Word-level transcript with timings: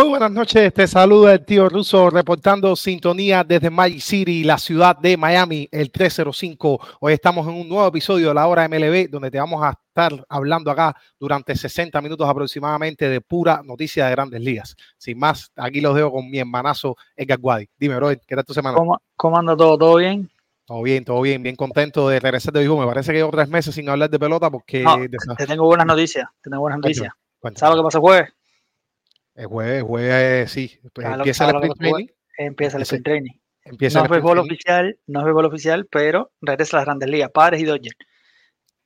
Muy 0.00 0.08
buenas 0.08 0.30
noches, 0.30 0.72
te 0.72 0.86
saluda 0.86 1.34
el 1.34 1.44
tío 1.44 1.68
Russo 1.68 2.08
reportando 2.08 2.74
sintonía 2.74 3.44
desde 3.44 3.68
Magic 3.68 4.00
City, 4.00 4.44
la 4.44 4.56
ciudad 4.56 4.96
de 4.96 5.18
Miami, 5.18 5.68
el 5.70 5.90
305. 5.92 6.80
Hoy 7.00 7.12
estamos 7.12 7.46
en 7.46 7.52
un 7.52 7.68
nuevo 7.68 7.86
episodio 7.86 8.28
de 8.28 8.34
la 8.34 8.46
hora 8.46 8.66
MLB, 8.66 9.10
donde 9.10 9.30
te 9.30 9.38
vamos 9.38 9.62
a 9.62 9.78
estar 9.88 10.24
hablando 10.30 10.70
acá 10.70 10.96
durante 11.18 11.54
60 11.54 12.00
minutos 12.00 12.26
aproximadamente 12.26 13.10
de 13.10 13.20
pura 13.20 13.60
noticia 13.62 14.06
de 14.06 14.12
grandes 14.12 14.40
ligas. 14.40 14.74
Sin 14.96 15.18
más, 15.18 15.52
aquí 15.54 15.82
los 15.82 15.94
dejo 15.94 16.10
con 16.10 16.30
mi 16.30 16.38
hermanazo 16.38 16.96
Edgar 17.14 17.38
Guadi. 17.38 17.68
Dime, 17.76 17.96
bro, 17.96 18.08
¿qué 18.08 18.34
tal 18.34 18.44
tu 18.46 18.54
semana? 18.54 18.78
¿Cómo, 18.78 19.02
cómo 19.16 19.36
anda 19.36 19.54
todo? 19.54 19.76
¿Todo 19.76 19.96
bien? 19.96 20.30
Todo 20.64 20.80
bien, 20.80 21.04
todo 21.04 21.20
bien, 21.20 21.42
bien 21.42 21.56
contento 21.56 22.08
de 22.08 22.20
regresar 22.20 22.54
de 22.54 22.62
vivo. 22.62 22.80
Me 22.80 22.86
parece 22.86 23.12
que 23.12 23.18
llevo 23.18 23.32
tres 23.32 23.50
meses 23.50 23.74
sin 23.74 23.86
hablar 23.90 24.08
de 24.08 24.18
pelota 24.18 24.48
porque... 24.50 24.82
No, 24.82 24.96
te 25.36 25.46
tengo 25.46 25.66
buenas 25.66 25.86
noticias. 25.86 26.26
Te 26.40 26.48
tengo 26.48 26.62
buenas 26.62 26.78
noticias. 26.78 27.12
¿Sabes 27.54 27.76
lo 27.76 27.82
que 27.82 27.86
pasa 27.86 27.98
el 27.98 28.02
jueves? 28.02 28.39
El 29.40 29.46
jueves, 29.46 29.76
el 29.78 29.82
jueves, 29.84 30.50
sí. 30.50 30.78
Pues 30.92 31.06
Claro, 31.06 31.16
empieza 31.22 31.44
el 31.50 31.56
sprint 31.56 31.78
training. 31.78 32.06
Empieza 32.38 32.76
el 32.76 32.82
sprint 32.82 33.04
training. 33.04 33.32
Empieza 33.64 33.98
No 34.00 34.04
sprint 34.06 34.24
training. 34.24 34.40
oficial, 34.42 34.98
no 35.06 35.18
es 35.20 35.24
béisbol 35.24 35.44
oficial, 35.46 35.88
pero 35.90 36.30
regresa 36.40 36.76
a 36.76 36.80
las 36.80 36.86
grandes 36.86 37.08
ligas, 37.08 37.30
Padres 37.32 37.60
y 37.60 37.64
Dodgers. 37.64 37.96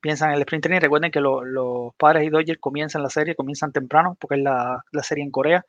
Piensan 0.00 0.30
en 0.30 0.36
el 0.36 0.40
sprint 0.42 0.62
training, 0.64 0.80
recuerden 0.80 1.10
que 1.10 1.20
lo- 1.20 1.44
los 1.44 1.94
Padres 1.96 2.24
y 2.24 2.28
Dodgers 2.30 2.58
comienzan 2.60 3.02
la 3.02 3.10
serie, 3.10 3.34
comienzan 3.34 3.72
temprano, 3.72 4.16
porque 4.20 4.36
es 4.36 4.42
la, 4.42 4.82
la 4.92 5.02
serie 5.02 5.24
en 5.24 5.30
Corea. 5.30 5.64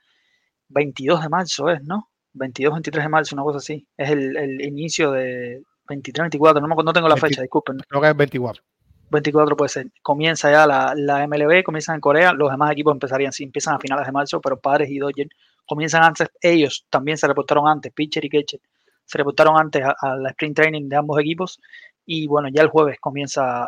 22 0.69 1.21
de 1.21 1.29
marzo 1.29 1.69
es, 1.69 1.81
¿no? 1.83 2.09
22, 2.33 2.73
23 2.73 3.05
de 3.05 3.09
marzo, 3.09 3.35
una 3.35 3.43
cosa 3.43 3.57
así. 3.59 3.87
Es 3.97 4.09
el, 4.09 4.35
el 4.37 4.61
inicio 4.61 5.11
de 5.11 5.63
23, 5.87 6.23
24, 6.23 6.67
no, 6.67 6.75
no 6.75 6.93
tengo 6.93 7.07
la 7.07 7.15
20. 7.15 7.27
fecha, 7.29 7.41
disculpen. 7.41 7.77
Creo 7.87 8.01
que 8.01 8.09
es 8.09 8.17
24. 8.17 8.63
24 9.09 9.55
puede 9.55 9.69
ser. 9.69 9.87
Comienza 10.01 10.51
ya 10.51 10.65
la, 10.67 10.93
la 10.95 11.23
MLB, 11.27 11.63
comienzan 11.63 11.95
en 11.95 12.01
Corea, 12.01 12.33
los 12.33 12.51
demás 12.51 12.71
equipos 12.71 12.93
empezarían, 12.93 13.31
sí, 13.31 13.43
empiezan 13.43 13.75
a 13.75 13.79
finales 13.79 14.05
de 14.05 14.11
marzo, 14.11 14.41
pero 14.41 14.59
Padres 14.59 14.89
y 14.89 14.97
Dodgers 14.99 15.29
comienzan 15.65 16.03
antes, 16.03 16.29
ellos 16.41 16.85
también 16.89 17.17
se 17.17 17.27
reportaron 17.27 17.67
antes, 17.67 17.91
pitcher 17.93 18.23
y 18.25 18.29
catcher, 18.29 18.59
se 19.05 19.17
reportaron 19.17 19.57
antes 19.59 19.83
a- 19.83 19.95
al 20.01 20.25
sprint 20.27 20.55
training 20.55 20.89
de 20.89 20.95
ambos 20.95 21.19
equipos 21.19 21.59
y 22.05 22.27
bueno, 22.27 22.49
ya 22.51 22.61
el 22.61 22.69
jueves 22.69 22.97
comienza 22.99 23.67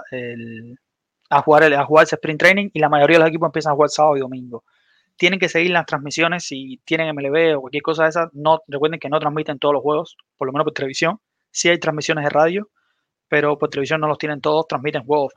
a, 1.30 1.42
jugar 1.42 1.64
el, 1.64 1.74
a 1.74 1.86
jugarse 1.86 2.16
sprint 2.16 2.40
training 2.40 2.70
y 2.74 2.80
la 2.80 2.90
mayoría 2.90 3.18
de 3.18 3.20
los 3.22 3.30
equipos 3.30 3.48
empiezan 3.48 3.72
a 3.72 3.76
jugar 3.76 3.90
sábado 3.90 4.18
y 4.18 4.22
domingo. 4.22 4.64
Tienen 5.18 5.40
que 5.40 5.50
seguir 5.50 5.72
las 5.72 5.86
transmisiones, 5.86 6.44
si 6.46 6.80
tienen 6.86 7.10
MLB 7.10 7.58
o 7.58 7.62
cualquier 7.62 7.84
cosa 7.84 8.04
de 8.04 8.10
esas, 8.10 8.30
no, 8.34 8.62
recuerden 8.68 9.00
que 9.00 9.10
no 9.10 9.20
transmiten 9.20 9.58
todos 9.60 9.74
los 9.74 9.82
juegos, 9.84 10.16
por 10.38 10.48
lo 10.48 10.54
menos 10.54 10.66
por 10.66 10.74
televisión, 10.74 11.20
sí 11.52 11.70
hay 11.70 11.80
transmisiones 11.80 12.24
de 12.26 12.30
radio, 12.30 12.70
pero 13.28 13.58
por 13.58 13.70
televisión 13.70 14.02
no 14.02 14.08
los 14.08 14.18
tienen 14.18 14.42
todos, 14.42 14.68
transmiten 14.68 15.04
juegos 15.04 15.34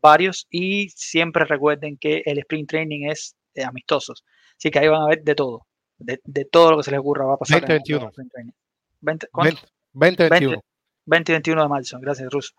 varios 0.00 0.46
y 0.50 0.88
siempre 0.90 1.44
recuerden 1.44 1.96
que 1.98 2.22
el 2.24 2.38
sprint 2.38 2.68
training 2.68 3.10
es 3.10 3.36
eh, 3.54 3.64
amistosos. 3.64 4.24
Así 4.58 4.70
que 4.70 4.78
ahí 4.78 4.88
van 4.88 5.02
a 5.02 5.06
ver 5.06 5.22
de 5.22 5.34
todo, 5.34 5.66
de, 5.98 6.20
de 6.24 6.44
todo 6.44 6.72
lo 6.72 6.76
que 6.78 6.82
se 6.84 6.90
les 6.90 7.00
ocurra 7.00 7.26
va 7.26 7.34
a 7.34 7.38
pasar. 7.38 7.64
en 7.64 7.70
el 7.70 7.80
20-21. 7.80 8.08
sprint 8.08 8.32
training. 8.32 8.52
20, 9.00 9.28
¿cuánto? 9.30 9.62
20, 9.92 10.28
21. 10.28 10.60
20 11.08 11.32
y 11.32 11.34
21 11.34 11.62
de 11.62 11.68
marzo, 11.68 11.98
gracias 12.00 12.30
Russo. 12.30 12.52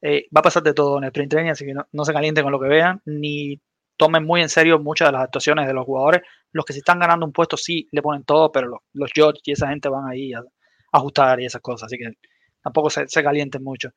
Eh, 0.00 0.26
va 0.34 0.40
a 0.40 0.42
pasar 0.42 0.62
de 0.62 0.72
todo 0.72 0.98
en 0.98 1.04
el 1.04 1.08
sprint 1.08 1.30
training, 1.30 1.50
así 1.50 1.66
que 1.66 1.74
no, 1.74 1.86
no 1.92 2.04
se 2.04 2.12
calienten 2.12 2.44
con 2.44 2.52
lo 2.52 2.60
que 2.60 2.68
vean, 2.68 3.02
ni 3.04 3.60
tomen 3.96 4.24
muy 4.24 4.40
en 4.40 4.48
serio 4.48 4.78
muchas 4.78 5.08
de 5.08 5.12
las 5.12 5.24
actuaciones 5.24 5.66
de 5.66 5.74
los 5.74 5.84
jugadores. 5.84 6.22
Los 6.52 6.64
que 6.64 6.72
se 6.72 6.78
están 6.78 6.98
ganando 6.98 7.26
un 7.26 7.32
puesto 7.32 7.56
sí 7.56 7.86
le 7.92 8.00
ponen 8.00 8.24
todo, 8.24 8.50
pero 8.50 8.68
los, 8.68 8.80
los 8.94 9.10
George 9.14 9.40
y 9.44 9.52
esa 9.52 9.68
gente 9.68 9.88
van 9.88 10.08
ahí 10.08 10.32
a, 10.32 10.38
a 10.38 10.44
ajustar 10.92 11.40
y 11.40 11.44
esas 11.44 11.60
cosas, 11.60 11.86
así 11.86 11.98
que 11.98 12.10
tampoco 12.62 12.90
se, 12.90 13.06
se 13.08 13.22
calienten 13.22 13.62
mucho. 13.64 13.90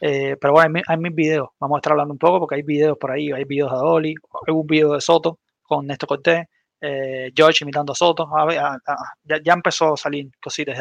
Eh, 0.00 0.36
pero 0.40 0.52
bueno, 0.54 0.66
hay, 0.68 0.72
mi- 0.74 0.82
hay 0.86 0.96
mis 0.98 1.14
videos, 1.14 1.48
vamos 1.58 1.76
a 1.76 1.78
estar 1.78 1.92
hablando 1.92 2.12
un 2.12 2.18
poco 2.18 2.40
porque 2.40 2.56
hay 2.56 2.62
videos 2.62 2.96
por 2.98 3.10
ahí, 3.10 3.32
hay 3.32 3.44
videos 3.44 3.70
de 3.72 3.76
Dolly, 3.78 4.14
hay 4.46 4.54
un 4.54 4.66
video 4.66 4.92
de 4.94 5.00
Soto 5.00 5.38
con 5.62 5.86
Néstor 5.86 6.08
Cortés, 6.08 6.46
eh, 6.80 7.30
George 7.34 7.64
imitando 7.64 7.92
a 7.92 7.96
Soto, 7.96 8.28
a 8.36 8.44
a- 8.86 9.12
ya, 9.24 9.52
empezó 9.52 9.94
a 9.94 9.96
salir 9.96 10.30
cositas 10.40 10.78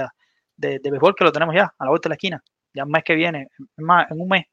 de, 0.56 0.80
de 0.80 0.92
béisbol 0.92 1.16
que 1.16 1.24
lo 1.24 1.32
tenemos 1.32 1.56
ya 1.56 1.74
a 1.78 1.84
la 1.84 1.90
vuelta 1.90 2.08
de 2.10 2.12
la 2.12 2.16
esquina, 2.16 2.44
ya 2.74 2.84
el 2.84 2.90
mes 2.90 3.04
que 3.04 3.16
viene, 3.16 3.48
más, 3.78 4.10
en 4.12 4.22
un 4.22 4.28
mes, 4.30 4.46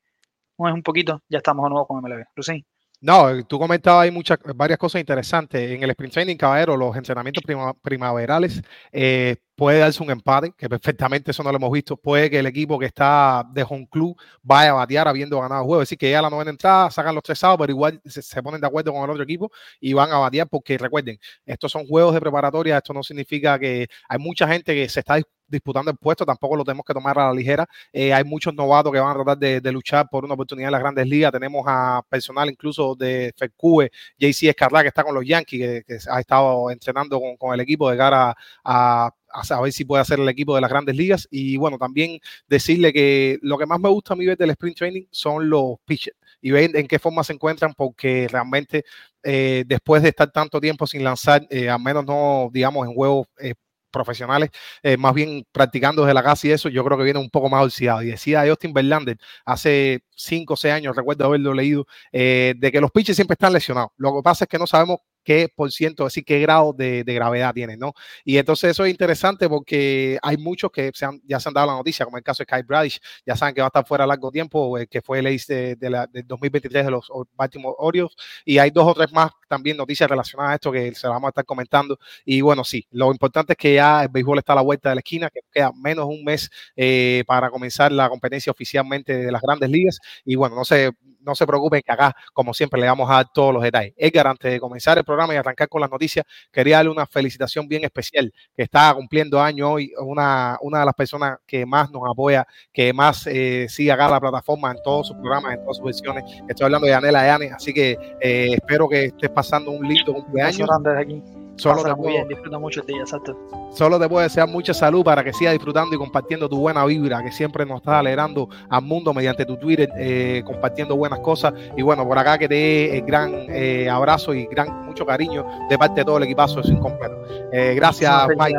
un 0.56 0.66
mes 0.66 0.74
un 0.74 0.82
poquito, 0.82 1.20
ya 1.28 1.38
estamos 1.38 1.64
de 1.64 1.70
nuevo 1.70 1.86
con 1.86 1.98
MLB. 2.02 2.24
Lucín, 2.36 2.64
No, 3.06 3.44
tú 3.44 3.58
comentabas 3.58 4.04
ahí 4.04 4.10
muchas, 4.10 4.38
varias 4.56 4.78
cosas 4.78 4.98
interesantes. 4.98 5.70
En 5.72 5.82
el 5.82 5.90
sprint 5.90 6.14
training, 6.14 6.36
caballero, 6.38 6.74
los 6.74 6.96
entrenamientos 6.96 7.42
prima- 7.44 7.74
primaverales, 7.82 8.62
eh, 8.92 9.36
puede 9.54 9.78
darse 9.80 10.02
un 10.02 10.10
empate, 10.10 10.54
que 10.56 10.70
perfectamente 10.70 11.30
eso 11.30 11.42
no 11.42 11.50
lo 11.52 11.58
hemos 11.58 11.70
visto. 11.70 11.98
Puede 11.98 12.30
que 12.30 12.38
el 12.38 12.46
equipo 12.46 12.78
que 12.78 12.86
está 12.86 13.44
de 13.52 13.62
home 13.68 13.86
club 13.90 14.16
vaya 14.42 14.70
a 14.70 14.72
batear 14.74 15.06
habiendo 15.06 15.38
ganado 15.38 15.60
el 15.60 15.66
juego. 15.66 15.82
Es 15.82 15.88
decir, 15.90 15.98
que 15.98 16.10
ya 16.10 16.22
la 16.22 16.30
novena 16.30 16.50
entrada 16.50 16.90
sacan 16.90 17.14
los 17.14 17.22
tres 17.22 17.38
sábados, 17.38 17.58
pero 17.60 17.72
igual 17.72 18.00
se, 18.06 18.22
se 18.22 18.42
ponen 18.42 18.58
de 18.62 18.66
acuerdo 18.68 18.90
con 18.94 19.04
el 19.04 19.10
otro 19.10 19.22
equipo 19.22 19.52
y 19.80 19.92
van 19.92 20.10
a 20.10 20.16
batear 20.16 20.48
porque 20.48 20.78
recuerden, 20.78 21.18
estos 21.44 21.70
son 21.72 21.86
juegos 21.86 22.14
de 22.14 22.20
preparatoria, 22.22 22.78
esto 22.78 22.94
no 22.94 23.02
significa 23.02 23.58
que 23.58 23.86
hay 24.08 24.18
mucha 24.18 24.48
gente 24.48 24.74
que 24.74 24.88
se 24.88 25.00
está 25.00 25.20
disputando 25.54 25.90
el 25.90 25.96
puesto, 25.96 26.26
tampoco 26.26 26.56
lo 26.56 26.64
tenemos 26.64 26.84
que 26.84 26.94
tomar 26.94 27.18
a 27.18 27.28
la 27.28 27.32
ligera. 27.32 27.66
Eh, 27.92 28.12
hay 28.12 28.24
muchos 28.24 28.54
novatos 28.54 28.92
que 28.92 28.98
van 29.00 29.10
a 29.10 29.14
tratar 29.14 29.38
de, 29.38 29.60
de 29.60 29.72
luchar 29.72 30.08
por 30.10 30.24
una 30.24 30.34
oportunidad 30.34 30.68
en 30.68 30.72
las 30.72 30.80
grandes 30.80 31.06
ligas. 31.06 31.32
Tenemos 31.32 31.64
a 31.66 32.02
personal 32.08 32.50
incluso 32.50 32.94
de 32.94 33.32
FECUBE, 33.36 33.90
JC 34.18 34.48
Escarlá, 34.50 34.82
que 34.82 34.88
está 34.88 35.02
con 35.04 35.14
los 35.14 35.24
Yankees, 35.24 35.60
que, 35.60 35.82
que 35.86 35.98
ha 36.10 36.20
estado 36.20 36.70
entrenando 36.70 37.20
con, 37.20 37.36
con 37.36 37.54
el 37.54 37.60
equipo 37.60 37.90
de 37.90 37.96
cara 37.96 38.34
a, 38.64 39.10
a 39.34 39.44
saber 39.44 39.72
si 39.72 39.84
puede 39.84 40.02
hacer 40.02 40.20
el 40.20 40.28
equipo 40.28 40.54
de 40.54 40.60
las 40.60 40.70
grandes 40.70 40.96
ligas. 40.96 41.26
Y 41.30 41.56
bueno, 41.56 41.78
también 41.78 42.18
decirle 42.46 42.92
que 42.92 43.38
lo 43.42 43.58
que 43.58 43.66
más 43.66 43.80
me 43.80 43.88
gusta 43.88 44.14
a 44.14 44.16
mí 44.16 44.24
ver 44.26 44.36
del 44.38 44.50
sprint 44.50 44.76
training 44.78 45.06
son 45.10 45.48
los 45.50 45.76
pitchers 45.84 46.16
y 46.44 46.50
ver 46.50 46.76
en 46.76 46.86
qué 46.86 46.98
forma 46.98 47.24
se 47.24 47.32
encuentran, 47.32 47.72
porque 47.74 48.28
realmente 48.30 48.84
eh, 49.22 49.64
después 49.66 50.02
de 50.02 50.10
estar 50.10 50.30
tanto 50.30 50.60
tiempo 50.60 50.86
sin 50.86 51.02
lanzar, 51.02 51.46
eh, 51.48 51.70
al 51.70 51.80
menos 51.80 52.04
no, 52.04 52.50
digamos, 52.52 52.86
en 52.86 52.94
juegos 52.94 53.26
eh, 53.38 53.54
profesionales, 53.94 54.50
eh, 54.82 54.96
más 54.96 55.14
bien 55.14 55.46
practicando 55.52 56.02
desde 56.02 56.14
la 56.14 56.22
casa 56.22 56.46
y 56.48 56.50
eso, 56.50 56.68
yo 56.68 56.84
creo 56.84 56.98
que 56.98 57.04
viene 57.04 57.20
un 57.20 57.30
poco 57.30 57.48
más 57.48 57.64
oxidado. 57.64 58.02
Y 58.02 58.08
decía 58.08 58.44
Justin 58.46 58.72
Verlander 58.74 59.16
hace 59.46 60.02
5 60.16 60.54
o 60.54 60.56
6 60.56 60.74
años, 60.74 60.96
recuerdo 60.96 61.24
haberlo 61.24 61.54
leído, 61.54 61.86
eh, 62.12 62.54
de 62.58 62.72
que 62.72 62.80
los 62.80 62.90
pitchers 62.90 63.16
siempre 63.16 63.34
están 63.34 63.52
lesionados. 63.52 63.90
Lo 63.96 64.14
que 64.16 64.22
pasa 64.22 64.44
es 64.44 64.48
que 64.48 64.58
no 64.58 64.66
sabemos 64.66 64.98
qué 65.24 65.48
por 65.54 65.72
ciento, 65.72 66.06
es 66.06 66.12
decir, 66.12 66.24
qué 66.24 66.40
grado 66.40 66.72
de, 66.72 67.04
de 67.04 67.14
gravedad 67.14 67.52
tienen, 67.54 67.78
¿no? 67.78 67.94
Y 68.24 68.38
entonces 68.38 68.70
eso 68.70 68.84
es 68.84 68.90
interesante 68.90 69.48
porque 69.48 70.18
hay 70.22 70.36
muchos 70.36 70.70
que 70.70 70.90
se 70.94 71.04
han, 71.04 71.20
ya 71.26 71.40
se 71.40 71.48
han 71.48 71.54
dado 71.54 71.66
la 71.68 71.74
noticia, 71.74 72.04
como 72.04 72.18
el 72.18 72.22
caso 72.22 72.42
de 72.42 72.46
Kyle 72.46 72.62
Bradish, 72.64 73.00
ya 73.26 73.36
saben 73.36 73.54
que 73.54 73.60
va 73.60 73.66
a 73.66 73.68
estar 73.68 73.86
fuera 73.86 74.06
largo 74.06 74.30
tiempo, 74.30 74.78
eh, 74.78 74.86
que 74.86 75.02
fue 75.02 75.18
el 75.20 75.26
ace 75.26 75.52
de, 75.54 75.76
de 75.76 75.90
la, 75.90 76.06
del 76.06 76.26
2023 76.26 76.84
de 76.84 76.90
los 76.90 77.10
Baltimore 77.34 77.74
Orioles, 77.78 78.14
y 78.44 78.58
hay 78.58 78.70
dos 78.70 78.86
o 78.86 78.94
tres 78.94 79.12
más 79.12 79.32
también 79.48 79.76
noticias 79.76 80.08
relacionadas 80.08 80.52
a 80.52 80.54
esto 80.56 80.72
que 80.72 80.94
se 80.94 81.06
las 81.06 81.14
vamos 81.14 81.28
a 81.28 81.30
estar 81.30 81.44
comentando. 81.44 81.98
Y 82.24 82.40
bueno, 82.40 82.64
sí, 82.64 82.86
lo 82.90 83.10
importante 83.12 83.52
es 83.54 83.56
que 83.56 83.74
ya 83.74 84.02
el 84.02 84.08
béisbol 84.08 84.38
está 84.38 84.52
a 84.52 84.56
la 84.56 84.62
vuelta 84.62 84.88
de 84.88 84.96
la 84.96 85.00
esquina, 85.00 85.30
que 85.30 85.40
queda 85.52 85.72
menos 85.74 86.06
un 86.06 86.24
mes 86.24 86.50
eh, 86.76 87.24
para 87.26 87.50
comenzar 87.50 87.92
la 87.92 88.08
competencia 88.08 88.50
oficialmente 88.50 89.16
de 89.16 89.32
las 89.32 89.42
grandes 89.42 89.70
ligas. 89.70 89.98
Y 90.24 90.34
bueno, 90.34 90.56
no 90.56 90.64
se, 90.64 90.90
no 91.24 91.34
se 91.34 91.46
preocupen 91.46 91.82
que 91.84 91.92
acá, 91.92 92.14
como 92.32 92.54
siempre, 92.54 92.80
le 92.80 92.86
vamos 92.86 93.10
a 93.10 93.14
dar 93.14 93.26
todos 93.32 93.52
los 93.52 93.62
detalles. 93.62 93.94
Edgar, 93.96 94.26
antes 94.26 94.52
de 94.52 94.60
comenzar 94.60 94.98
el 94.98 95.04
programa 95.04 95.34
y 95.34 95.36
arrancar 95.36 95.68
con 95.68 95.80
las 95.80 95.90
noticias, 95.90 96.24
quería 96.52 96.76
darle 96.76 96.90
una 96.90 97.06
felicitación 97.06 97.66
bien 97.68 97.84
especial, 97.84 98.32
que 98.56 98.62
está 98.62 98.92
cumpliendo 98.94 99.40
año 99.40 99.72
hoy, 99.72 99.92
una, 99.98 100.58
una 100.60 100.80
de 100.80 100.84
las 100.84 100.94
personas 100.94 101.38
que 101.46 101.66
más 101.66 101.90
nos 101.90 102.02
apoya, 102.08 102.46
que 102.72 102.92
más 102.92 103.26
eh, 103.26 103.66
sigue 103.68 103.92
acá 103.92 104.08
la 104.08 104.20
plataforma 104.20 104.70
en 104.70 104.82
todos 104.82 105.08
sus 105.08 105.16
programas, 105.16 105.54
en 105.54 105.60
todas 105.60 105.76
sus 105.76 105.86
versiones. 105.86 106.24
Estoy 106.48 106.66
hablando 106.66 106.86
de 106.86 106.92
Yanela 106.92 107.26
Yane, 107.26 107.50
así 107.52 107.72
que 107.72 107.92
eh, 108.20 108.54
espero 108.54 108.88
que 108.88 109.06
estés 109.06 109.30
pasando 109.30 109.70
un 109.70 109.86
lindo 109.86 110.12
cumpleaños. 110.12 110.68
Aquí. 110.96 111.43
Solo 111.56 111.82
te, 111.82 111.94
puedo, 111.94 112.10
bien, 112.10 112.28
disfruta 112.28 112.58
mucho 112.58 112.80
el 112.80 112.86
día, 112.86 113.00
exacto. 113.00 113.36
solo 113.70 113.98
te 113.98 114.08
puedo 114.08 114.22
desear 114.22 114.48
mucha 114.48 114.74
salud 114.74 115.04
para 115.04 115.22
que 115.22 115.32
sigas 115.32 115.52
disfrutando 115.52 115.94
y 115.94 115.98
compartiendo 115.98 116.48
tu 116.48 116.58
buena 116.58 116.84
vibra, 116.84 117.22
que 117.22 117.30
siempre 117.30 117.64
nos 117.64 117.76
estás 117.76 117.94
alegrando 117.94 118.48
al 118.68 118.82
mundo 118.82 119.14
mediante 119.14 119.46
tu 119.46 119.56
Twitter, 119.56 119.88
eh, 119.96 120.42
compartiendo 120.44 120.96
buenas 120.96 121.20
cosas. 121.20 121.54
Y 121.76 121.82
bueno, 121.82 122.06
por 122.06 122.18
acá 122.18 122.38
que 122.38 122.48
te 122.48 122.54
dé 122.54 122.98
el 122.98 123.04
gran 123.04 123.32
eh, 123.48 123.88
abrazo 123.88 124.34
y 124.34 124.46
gran 124.46 124.86
mucho 124.86 125.06
cariño 125.06 125.46
de 125.68 125.78
parte 125.78 126.00
de 126.00 126.04
todo 126.04 126.16
el 126.18 126.24
equipazo 126.24 126.60
de 126.60 126.64
Sin 126.64 126.78
Completo. 126.78 127.16
Eh, 127.52 127.74
gracias, 127.74 128.28
Mike. 128.36 128.58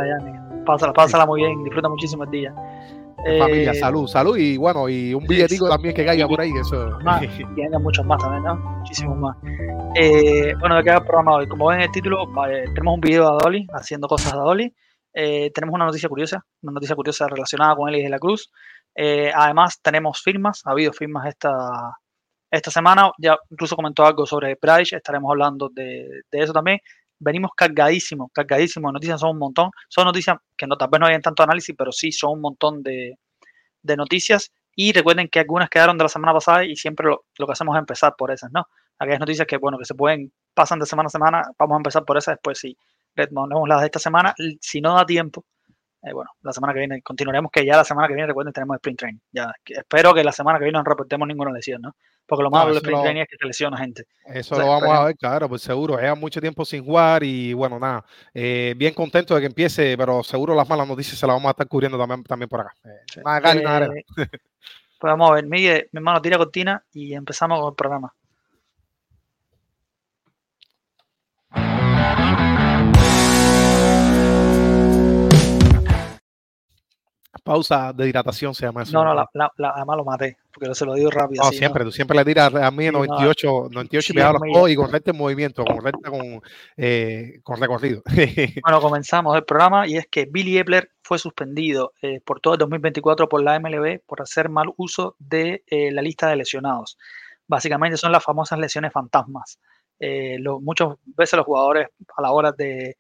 Pásala, 0.66 0.94
pásala 0.94 1.26
muy 1.26 1.42
bien, 1.42 1.64
disfruta 1.64 1.90
muchísimo 1.90 2.24
el 2.24 2.32
día. 2.32 2.56
Familia, 3.26 3.72
Eh, 3.72 3.76
salud, 3.76 4.08
salud 4.08 4.38
y 4.38 4.56
bueno, 4.58 4.88
y 4.88 5.14
un 5.14 5.26
billetico 5.26 5.68
también 5.68 5.96
que 5.96 6.06
caiga 6.06 6.28
por 6.28 6.40
ahí, 6.40 6.52
eso. 6.62 7.00
más, 7.04 7.24
y 7.24 7.44
vengan 7.56 7.82
muchos 7.82 8.06
más 8.06 8.22
también, 8.22 8.44
¿no? 8.44 8.56
Muchísimos 8.56 9.18
más. 9.18 9.36
Eh, 9.96 10.54
bueno, 10.60 10.76
va 10.76 10.82
el 10.82 11.04
programa 11.04 11.36
hoy. 11.38 11.48
Como 11.48 11.68
ven 11.68 11.80
en 11.80 11.86
el 11.86 11.92
título, 11.92 12.28
tenemos 12.74 12.94
un 12.94 13.02
video 13.02 13.32
de 13.32 13.38
Dolly 13.44 13.68
haciendo 13.74 14.08
cosas 14.08 14.34
de 14.34 14.40
Dolly. 14.40 14.76
Eh, 15.14 15.50
tenemos 15.54 15.74
una 15.74 15.86
noticia 15.86 16.08
curiosa, 16.08 16.46
una 16.62 16.74
noticia 16.74 16.96
curiosa 16.96 17.28
relacionada 17.28 17.76
con 17.76 17.90
Elis 17.90 18.04
de 18.04 18.10
la 18.10 18.20
Cruz. 18.20 18.52
Eh, 18.94 19.32
además, 19.34 19.80
tenemos 19.82 20.22
firmas, 20.22 20.62
ha 20.66 20.72
habido 20.72 20.94
firmas 20.94 21.28
esta, 21.28 21.98
esta 22.52 22.70
semana. 22.70 23.12
Ya 23.18 23.38
incluso 23.50 23.76
comentó 23.76 24.06
algo 24.06 24.26
sobre 24.26 24.56
Price, 24.56 24.96
estaremos 24.96 25.32
hablando 25.32 25.70
de, 25.74 26.08
de 26.32 26.40
eso 26.40 26.54
también. 26.54 26.80
Venimos 27.26 27.52
cargadísimos, 27.56 28.30
cargadísimos 28.32 28.94
noticias, 28.94 29.20
son 29.20 29.32
un 29.32 29.40
montón. 29.40 29.72
Son 29.90 30.06
noticias 30.06 30.38
que 30.56 30.68
no, 30.68 30.78
tal 30.78 30.90
vez 30.92 31.00
no 31.00 31.08
hayan 31.08 31.22
tanto 31.22 31.42
análisis, 31.42 31.76
pero 31.76 31.92
sí 31.92 32.12
son 32.12 32.34
un 32.34 32.42
montón 32.42 32.84
de, 32.84 33.18
de 33.82 33.98
noticias. 33.98 34.52
Y 34.76 34.94
recuerden 34.94 35.28
que 35.28 35.40
algunas 35.40 35.70
quedaron 35.70 35.98
de 35.98 36.04
la 36.04 36.10
semana 36.10 36.34
pasada 36.34 36.64
y 36.66 36.76
siempre 36.76 37.08
lo, 37.08 37.26
lo 37.40 37.48
que 37.48 37.54
hacemos 37.54 37.76
es 37.76 37.80
empezar 37.80 38.14
por 38.16 38.30
esas, 38.32 38.52
¿no? 38.52 38.68
Aquellas 39.00 39.20
noticias 39.20 39.48
que, 39.48 39.58
bueno, 39.58 39.80
que 39.80 39.86
se 39.86 39.96
pueden, 39.96 40.32
pasan 40.54 40.80
de 40.80 40.86
semana 40.86 41.08
a 41.08 41.10
semana, 41.10 41.44
vamos 41.58 41.76
a 41.76 41.78
empezar 41.78 42.06
por 42.06 42.18
esas, 42.18 42.36
después 42.36 42.60
sí, 42.60 42.78
retomamos 43.16 43.68
las 43.68 43.80
de 43.80 43.86
esta 43.88 44.00
semana. 44.00 44.36
Si 44.62 44.80
no 44.82 44.96
da 44.96 45.06
tiempo, 45.06 45.46
eh, 46.04 46.14
bueno, 46.14 46.30
la 46.42 46.54
semana 46.54 46.74
que 46.74 46.80
viene 46.80 47.02
continuaremos, 47.02 47.52
que 47.52 47.66
ya 47.66 47.78
la 47.78 47.84
semana 47.84 48.08
que 48.08 48.14
viene, 48.14 48.28
recuerden, 48.28 48.54
tenemos 48.54 48.76
sprint 48.76 49.00
training. 49.00 49.20
Ya, 49.32 49.52
espero 49.66 50.14
que 50.14 50.24
la 50.24 50.32
semana 50.32 50.60
que 50.60 50.66
viene 50.66 50.78
no 50.78 50.84
reportemos 50.84 51.28
ninguna 51.28 51.52
lesión, 51.52 51.82
¿no? 51.82 51.96
Porque 52.28 52.44
lo 52.44 52.50
No, 52.50 52.58
malo 52.58 52.68
del 52.70 52.78
eso 52.78 52.86
sprint 52.88 53.04
lo- 53.16 53.22
es 53.22 53.28
que 53.30 53.38
se 53.38 53.46
lesiona 53.46 53.78
gente. 53.78 54.08
Eso 54.26 54.56
O 54.56 54.58
sea, 54.58 54.66
lo 54.66 54.72
vamos 54.72 54.90
a 54.98 55.04
ver, 55.06 55.16
claro, 55.16 55.48
pues 55.48 55.62
seguro. 55.62 55.98
Lleva 56.00 56.16
mucho 56.16 56.42
tiempo 56.42 56.66
sin 56.66 56.84
jugar 56.84 57.24
y 57.24 57.54
bueno, 57.54 57.80
nada, 57.80 58.04
eh, 58.34 58.74
bien 58.76 58.94
contento 58.96 59.36
de 59.36 59.42
que 59.42 59.48
empiece, 59.48 59.96
pero 59.98 60.24
seguro 60.24 60.56
las 60.56 60.68
malas 60.68 60.88
noticias 60.88 61.20
se 61.20 61.28
las 61.28 61.36
vamos 61.36 61.50
a 61.50 61.52
estar 61.52 61.68
cubriendo 61.68 61.98
también, 62.00 62.24
también 62.24 62.50
por 62.50 62.62
acá. 62.62 62.74
Eh, 62.84 62.90
Sí. 63.14 63.20
nada 63.24 63.40
de 63.80 63.90
de. 63.90 64.00
Eh, 64.00 64.06
pues 65.00 65.12
vamos 65.12 65.30
a 65.30 65.34
ver, 65.36 65.46
Miguel, 65.46 65.88
mi 65.92 65.98
hermano, 66.00 66.22
tira 66.22 66.38
cortina 66.38 66.84
y 66.94 67.14
empezamos 67.14 67.60
con 67.60 67.70
el 67.70 67.76
programa. 67.76 68.14
Pausa 77.44 77.94
de 77.94 78.08
hidratación 78.10 78.56
se 78.56 78.66
llama 78.66 78.84
eso. 78.84 78.94
No, 78.94 79.04
no, 79.04 79.14
la, 79.14 79.30
la- 79.34 79.52
la- 79.58 79.70
además 79.72 79.98
lo 79.98 80.06
maté, 80.06 80.38
porque 80.56 80.74
se 80.74 80.86
lo 80.86 80.94
digo 80.94 81.12
rápido. 81.12 81.44
No, 81.44 81.50
así, 81.50 81.58
¿no? 81.58 81.60
siempre, 81.60 81.84
tú 81.84 81.92
siempre 81.92 82.18
le 82.18 82.26
tiras 82.26 82.56
a 82.56 82.72
mí 82.72 82.86
Sí, 82.86 82.92
no, 82.92 83.00
98, 83.00 83.68
98 83.72 84.14
y 84.14 84.18
los 84.18 84.40
muy 84.40 84.54
codos 84.54 84.70
y 84.72 84.76
con 84.76 84.92
recta 84.92 85.12
en 85.12 85.18
movimiento, 85.18 85.66
con 85.66 85.84
recta 85.84 86.10
con, 86.10 86.42
eh, 86.78 87.40
con 87.44 87.60
recorrido. 87.60 88.02
Bueno, 88.64 88.82
comenzamos 88.82 89.36
el 89.36 89.44
programa 89.44 89.86
y 89.88 89.98
es 89.98 90.08
que 90.08 90.26
Billy 90.26 90.58
Epler 90.58 90.90
fue 91.04 91.20
suspendido 91.20 91.94
eh, 92.02 92.22
por 92.26 92.40
todo 92.40 92.54
el 92.54 92.60
2024 92.60 93.28
por 93.30 93.44
la 93.44 93.60
MLB 93.60 94.00
por 94.06 94.22
hacer 94.22 94.50
mal 94.50 94.68
uso 94.78 95.16
de 95.20 95.64
eh, 95.68 95.92
la 95.92 96.02
lista 96.02 96.30
de 96.30 96.38
lesionados. 96.38 96.98
Básicamente 97.48 97.98
son 97.98 98.12
las 98.12 98.24
famosas 98.24 98.58
lesiones 98.58 98.92
fantasmas. 98.94 99.60
Lo- 100.00 100.60
muchas 100.62 100.90
veces 101.06 101.38
los 101.38 101.46
jugadores 101.46 101.88
a 102.18 102.22
la 102.22 102.32
hora 102.32 102.52
de 102.52 102.98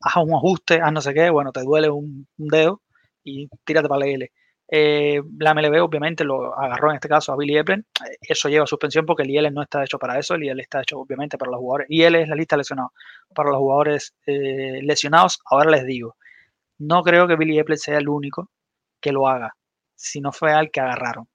haz 0.00 0.16
un 0.16 0.34
ajuste, 0.34 0.80
haz 0.80 0.92
no 0.92 1.00
sé 1.00 1.14
qué, 1.14 1.30
bueno, 1.30 1.52
te 1.52 1.60
duele 1.62 1.90
un, 1.90 2.26
un 2.38 2.48
dedo 2.48 2.82
y 3.22 3.48
tírate 3.64 3.88
para 3.88 4.00
la 4.00 4.06
L. 4.06 4.32
Eh, 4.68 5.20
la 5.38 5.52
MLB 5.52 5.80
obviamente 5.82 6.24
lo 6.24 6.58
agarró 6.58 6.90
en 6.90 6.96
este 6.96 7.08
caso 7.08 7.32
a 7.32 7.36
Billy 7.36 7.56
Epler. 7.58 7.80
Eh, 7.80 8.16
Eso 8.22 8.48
lleva 8.48 8.64
a 8.64 8.66
suspensión 8.66 9.06
porque 9.06 9.22
el 9.24 9.30
IL 9.30 9.52
no 9.52 9.62
está 9.62 9.82
hecho 9.84 9.98
para 9.98 10.18
eso, 10.18 10.34
el 10.34 10.44
IL 10.44 10.60
está 10.60 10.80
hecho 10.82 10.98
obviamente 10.98 11.38
para 11.38 11.50
los 11.52 11.60
jugadores. 11.60 11.86
IL 11.90 12.14
es 12.16 12.28
la 12.28 12.36
lista 12.36 12.56
de 12.56 12.60
lesionados 12.60 12.92
para 13.34 13.50
los 13.50 13.58
jugadores 13.58 14.14
eh, 14.26 14.80
lesionados. 14.82 15.40
Ahora 15.50 15.70
les 15.70 15.84
digo, 15.86 16.16
no 16.78 17.02
creo 17.02 17.26
que 17.28 17.36
Billy 17.36 17.58
Epler 17.58 17.78
sea 17.78 17.98
el 17.98 18.08
único 18.08 18.50
que 19.00 19.12
lo 19.12 19.28
haga, 19.28 19.54
si 19.94 20.20
no 20.20 20.32
fue 20.32 20.52
al 20.52 20.70
que 20.70 20.80
agarraron. 20.80 21.28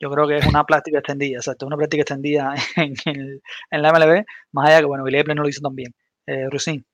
Yo 0.00 0.10
creo 0.10 0.26
que 0.28 0.38
es 0.38 0.46
una 0.46 0.64
práctica 0.66 0.98
extendida, 0.98 1.38
exacto, 1.38 1.66
una 1.66 1.76
práctica 1.76 2.02
extendida 2.02 2.54
en, 2.76 2.94
el- 3.06 3.42
en 3.70 3.82
la 3.82 3.90
MLB, 3.90 4.24
más 4.52 4.68
allá 4.68 4.80
que, 4.80 4.86
bueno, 4.86 5.04
Billy 5.04 5.18
Epler 5.18 5.36
no 5.36 5.42
lo 5.44 5.48
hizo 5.48 5.62
tan 5.62 5.74
bien. 5.74 5.94
Eh, 6.26 6.48
Rusín, 6.50 6.80
Eh, 6.80 6.84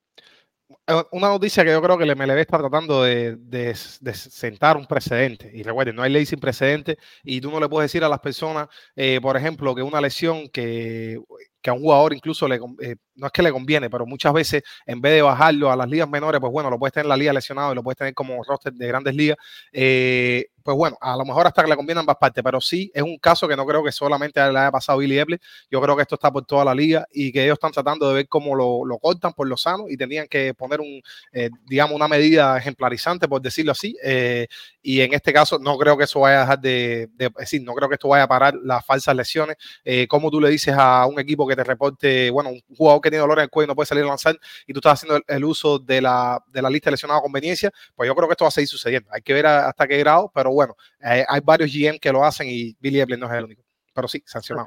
Una 1.13 1.29
noticia 1.29 1.63
que 1.65 1.71
yo 1.71 1.83
creo 1.83 1.99
que 1.99 2.05
el 2.05 2.11
MLB 2.11 2.41
está 2.41 2.59
tratando 2.59 3.03
de, 3.03 3.37
de- 3.37 3.75
sentar 4.15 4.77
un 4.77 4.87
precedente. 4.87 5.51
Y 5.53 5.63
recuerden, 5.63 5.97
no 5.97 6.03
hay 6.03 6.11
ley 6.13 6.25
sin 6.27 6.41
precedente 6.41 6.97
y 7.23 7.41
tú 7.41 7.51
no 7.51 7.61
le 7.61 7.69
puedes 7.69 7.91
decir 7.91 8.03
a 8.05 8.09
las 8.09 8.21
personas, 8.21 8.69
eh, 8.97 9.19
por 9.21 9.37
ejemplo, 9.37 9.75
que 9.75 9.83
una 9.83 10.01
lesión 10.01 10.49
que, 10.49 11.19
que 11.61 11.71
a 11.71 11.73
un 11.75 11.81
jugador 11.81 12.15
incluso 12.15 12.49
le, 12.49 12.57
eh, 12.81 12.97
no 13.15 13.27
es 13.27 13.33
que 13.33 13.43
le 13.43 13.53
conviene, 13.53 13.91
pero 13.91 14.07
muchas 14.07 14.33
veces 14.33 14.63
en 14.87 15.01
vez 15.01 15.13
de 15.15 15.23
bajarlo 15.23 15.71
a 15.71 15.77
las 15.77 15.89
ligas 15.89 16.09
menores, 16.09 16.41
pues 16.41 16.53
bueno, 16.53 16.71
lo 16.71 16.79
puedes 16.79 16.93
tener 16.95 17.07
en 17.07 17.11
la 17.11 17.17
liga 17.17 17.33
lesionado 17.33 17.73
y 17.73 17.75
lo 17.75 17.83
puedes 17.83 17.99
tener 17.99 18.15
como 18.15 18.43
roster 18.43 18.73
de 18.73 18.87
grandes 18.89 19.15
ligas. 19.15 19.37
eh, 19.73 20.47
pues 20.65 20.77
bueno, 20.77 20.97
a 21.01 21.17
lo 21.17 21.25
mejor 21.25 21.47
hasta 21.47 21.63
que 21.63 21.69
le 21.69 21.77
conviene 21.77 22.01
ambas 22.01 22.17
partes, 22.17 22.43
pero 22.43 22.61
sí 22.61 22.91
es 22.95 23.03
un 23.03 23.19
caso 23.19 23.47
que 23.47 23.55
no 23.55 23.67
creo 23.67 23.85
que 23.85 23.93
solamente 23.93 24.41
le 24.41 24.59
haya 24.59 24.71
pasado 24.73 24.99
Billy 24.99 25.19
Epler. 25.19 25.41
Yo 25.71 25.81
creo 25.81 25.95
que 25.95 26.03
esto 26.03 26.15
está 26.15 26.33
por 26.33 26.47
toda 26.47 26.65
la 26.65 26.75
liga 26.75 27.07
y 27.13 27.31
que 27.33 27.45
ellos 27.45 27.55
están 27.55 27.73
tratando 27.73 28.09
de 28.09 28.15
ver 28.15 28.29
cómo 28.29 28.55
lo, 28.55 28.85
lo 28.87 28.99
cortan 28.99 29.35
por 29.35 29.47
lo 29.47 29.57
sano 29.59 29.85
y 29.89 29.97
tenían 29.97 30.27
que 30.27 30.55
poner 30.55 30.81
un, 30.81 31.03
eh, 31.33 31.51
digamos, 31.67 31.95
una 31.95 32.09
medida 32.09 32.57
ejemplarizante, 32.57 33.29
por 33.29 33.43
decirlo 33.43 33.73
así. 33.73 33.97
eh, 34.03 34.47
y 34.83 35.01
en 35.01 35.15
este 35.15 35.33
caso 35.33 35.59
no 35.59 35.79
creo 35.79 35.97
que 35.97 36.05
eso 36.05 36.21
vaya 36.21 36.39
a 36.39 36.41
dejar 36.41 36.61
de, 36.61 37.09
decir, 37.39 37.63
no 37.63 37.73
creo 37.75 37.89
que 37.89 37.95
esto 37.95 38.09
vaya 38.09 38.25
a 38.25 38.29
parar 38.29 38.55
las 38.63 38.85
falsas 38.85 39.17
lesiones. 39.17 39.57
Eh, 39.83 40.07
como 40.07 40.31
tú 40.31 40.41
le 40.41 40.51
dices 40.51 40.75
a 40.77 41.07
un 41.07 41.19
equipo 41.19 41.47
que 41.47 41.57
te 41.57 41.65
reporte, 41.65 42.31
bueno, 42.31 42.51
un 42.51 42.61
jugador 42.77 43.01
que 43.01 43.11
tiene 43.11 43.23
dolor 43.23 43.39
en 43.39 43.45
el 43.45 43.51
cuello 43.51 43.65
y 43.67 43.69
no 43.69 43.75
puede 43.75 43.87
salir 43.87 44.05
a 44.05 44.09
lanzar 44.09 44.39
y 44.67 44.75
tú 44.75 44.81
estás 44.81 45.03
haciendo 45.03 45.23
el, 45.27 45.45
uso 45.45 45.79
de 45.79 46.03
la, 46.03 46.43
de 46.49 46.61
la 46.61 46.69
lista 46.69 46.91
de 46.91 46.93
lesionados 46.93 47.21
a 47.21 47.23
conveniencia, 47.23 47.71
pues 47.95 48.07
yo 48.07 48.15
creo 48.15 48.29
que 48.29 48.33
esto 48.33 48.45
va 48.45 48.49
a 48.49 48.53
seguir 48.53 48.69
sucediendo. 48.69 49.09
Hay 49.11 49.23
que 49.23 49.33
ver 49.33 49.47
hasta 49.47 49.89
qué 49.89 49.97
grado, 49.99 50.31
pero 50.35 50.51
bueno, 50.55 50.75
eh, 51.01 51.25
hay 51.29 51.41
varios 51.43 51.71
GM 51.73 51.99
que 51.99 52.13
lo 52.13 52.25
hacen 52.25 52.47
y 52.49 52.77
Billy 52.81 53.01
Epler 53.01 53.19
no 53.19 53.27
es 53.27 53.33
el 53.33 53.45
único. 53.45 53.63
Pero 53.93 54.09
sí, 54.09 54.23
sancionado. 54.27 54.67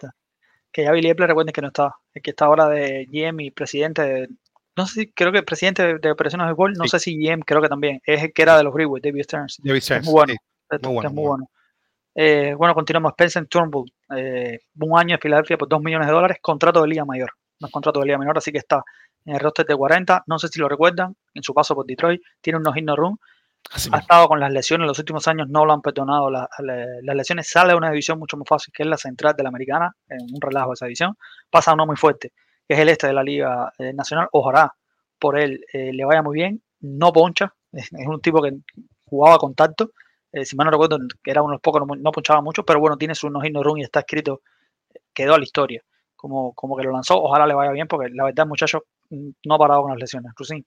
Que 0.72 0.84
ya 0.84 0.92
Billy 0.92 1.10
Epler, 1.10 1.30
recuerden 1.30 1.54
que 1.54 1.62
no 1.62 1.68
está, 1.70 1.96
que 2.22 2.30
está 2.32 2.46
ahora 2.46 2.68
de 2.68 3.06
GM 3.12 3.44
y 3.44 3.52
presidente 3.52 4.02
de, 4.02 4.30
no 4.76 4.86
sé 4.86 5.02
si, 5.02 5.12
creo 5.12 5.32
que 5.32 5.42
presidente 5.44 5.82
de, 5.86 5.98
de 6.00 6.12
operaciones 6.12 6.48
de 6.48 6.54
gol, 6.54 6.74
no 6.74 6.84
Sí. 6.84 6.90
sé 6.92 7.00
si 7.00 7.18
GM, 7.18 7.44
creo 7.44 7.62
que 7.62 7.70
también, 7.70 8.00
es 8.06 8.22
el 8.24 8.32
que 8.34 8.42
era 8.44 8.58
de 8.58 8.64
los 8.64 8.74
Brewers, 8.74 9.02
David 9.02 9.24
Stearns. 9.24 9.58
David 9.64 9.82
Stearns, 9.82 10.06
muy 10.06 10.14
bueno. 10.14 10.34
sí. 10.34 10.40
Muy 10.84 10.94
bueno, 10.94 11.10
muy 11.10 11.16
muy 11.16 11.28
bueno. 11.28 11.50
Eh, 12.16 12.54
bueno, 12.58 12.74
continuamos. 12.74 13.12
Spencer 13.12 13.46
Turnbull, 13.48 13.92
eh, 14.16 14.60
un 14.80 15.00
año 15.00 15.16
en 15.16 15.22
Filadelfia 15.22 15.58
por 15.58 15.70
2 15.70 15.82
millones 15.82 16.08
de 16.08 16.14
dólares, 16.14 16.38
contrato 16.42 16.82
de 16.82 16.88
liga 16.88 17.06
mayor. 17.06 17.32
No 17.60 17.68
es 17.68 17.72
contrato 17.74 18.00
de 18.00 18.08
liga 18.08 18.18
menor, 18.18 18.38
así 18.38 18.52
que 18.52 18.58
está 18.58 18.84
en 19.26 19.36
el 19.36 19.40
roster 19.40 19.66
de 19.66 19.76
40. 19.76 20.24
No 20.28 20.38
sé 20.40 20.48
si 20.48 20.60
lo 20.60 20.68
recuerdan, 20.68 21.16
en 21.34 21.44
su 21.44 21.54
paso 21.54 21.76
por 21.76 21.86
Detroit, 21.86 22.22
tiene 22.42 22.58
unos 22.60 22.74
hit 22.76 22.84
no 22.86 22.96
run. 22.96 23.18
Así 23.72 23.90
Ha 23.90 23.98
mismo. 23.98 23.98
estado 24.00 24.28
con 24.30 24.40
las 24.40 24.52
lesiones 24.52 24.84
en 24.86 24.88
los 24.88 25.00
últimos 25.00 25.28
años, 25.28 25.48
no 25.50 25.66
lo 25.66 25.74
han 25.74 25.82
perdonado. 25.82 26.30
la- 26.30 26.48
la- 26.60 26.86
las 27.02 27.16
lesiones 27.16 27.50
sale 27.50 27.72
de 27.74 27.78
una 27.78 27.90
división 27.90 28.18
mucho 28.20 28.38
más 28.38 28.48
fácil, 28.48 28.74
que 28.74 28.84
es 28.84 28.90
la 28.90 28.98
central 28.98 29.34
de 29.36 29.44
la 29.44 29.50
americana, 29.50 29.92
en 30.08 30.20
un 30.34 30.40
relajo 30.42 30.70
de 30.70 30.74
esa 30.76 30.86
división. 30.86 31.18
Pasa 31.50 31.72
a 31.72 31.74
uno 31.74 31.86
muy 31.86 31.98
fuerte, 31.98 32.32
que 32.68 32.74
es 32.76 32.80
el 32.80 32.90
este 32.90 33.08
de 33.08 33.14
la 33.14 33.24
Liga 33.24 33.72
eh, 33.78 33.94
Nacional. 33.94 34.28
Ojalá 34.32 34.74
por 35.20 35.38
él 35.40 35.66
eh, 35.74 35.92
le 35.94 36.06
vaya 36.06 36.22
muy 36.24 36.36
bien. 36.36 36.62
No 36.82 37.12
poncha, 37.12 37.54
es, 37.72 37.90
es 38.06 38.08
un 38.08 38.22
tipo 38.22 38.42
que 38.42 38.52
jugaba 39.06 39.36
a 39.36 39.40
contacto. 39.40 39.92
eh, 40.32 40.46
si 40.46 40.56
mal 40.56 40.66
no 40.66 40.72
recuerdo, 40.72 40.98
que 41.24 41.32
era 41.32 41.42
uno 41.42 41.52
de 41.52 41.56
los 41.56 41.62
pocos, 41.62 41.82
no, 41.86 41.96
no 41.96 42.12
ponchaba 42.12 42.42
mucho, 42.42 42.64
pero 42.64 42.80
bueno, 42.80 42.98
tiene 42.98 43.16
su 43.16 43.30
no 43.30 43.42
run 43.64 43.80
y 43.80 43.84
está 43.84 44.00
escrito, 44.02 44.42
quedó 45.14 45.36
a 45.36 45.38
la 45.40 45.44
historia. 45.44 45.82
Como, 46.16 46.54
como 46.54 46.76
que 46.78 46.84
lo 46.84 46.92
lanzó, 46.92 47.22
ojalá 47.22 47.46
le 47.48 47.54
vaya 47.54 47.72
bien, 47.72 47.88
porque 47.88 48.10
la 48.10 48.24
verdad, 48.26 48.44
el 48.46 48.50
muchacho 48.50 48.86
mm, 49.10 49.30
no 49.46 49.56
ha 49.56 49.58
parado 49.60 49.82
con 49.84 49.92
las 49.92 50.00
lesiones. 50.00 50.32
Rusín. 50.36 50.66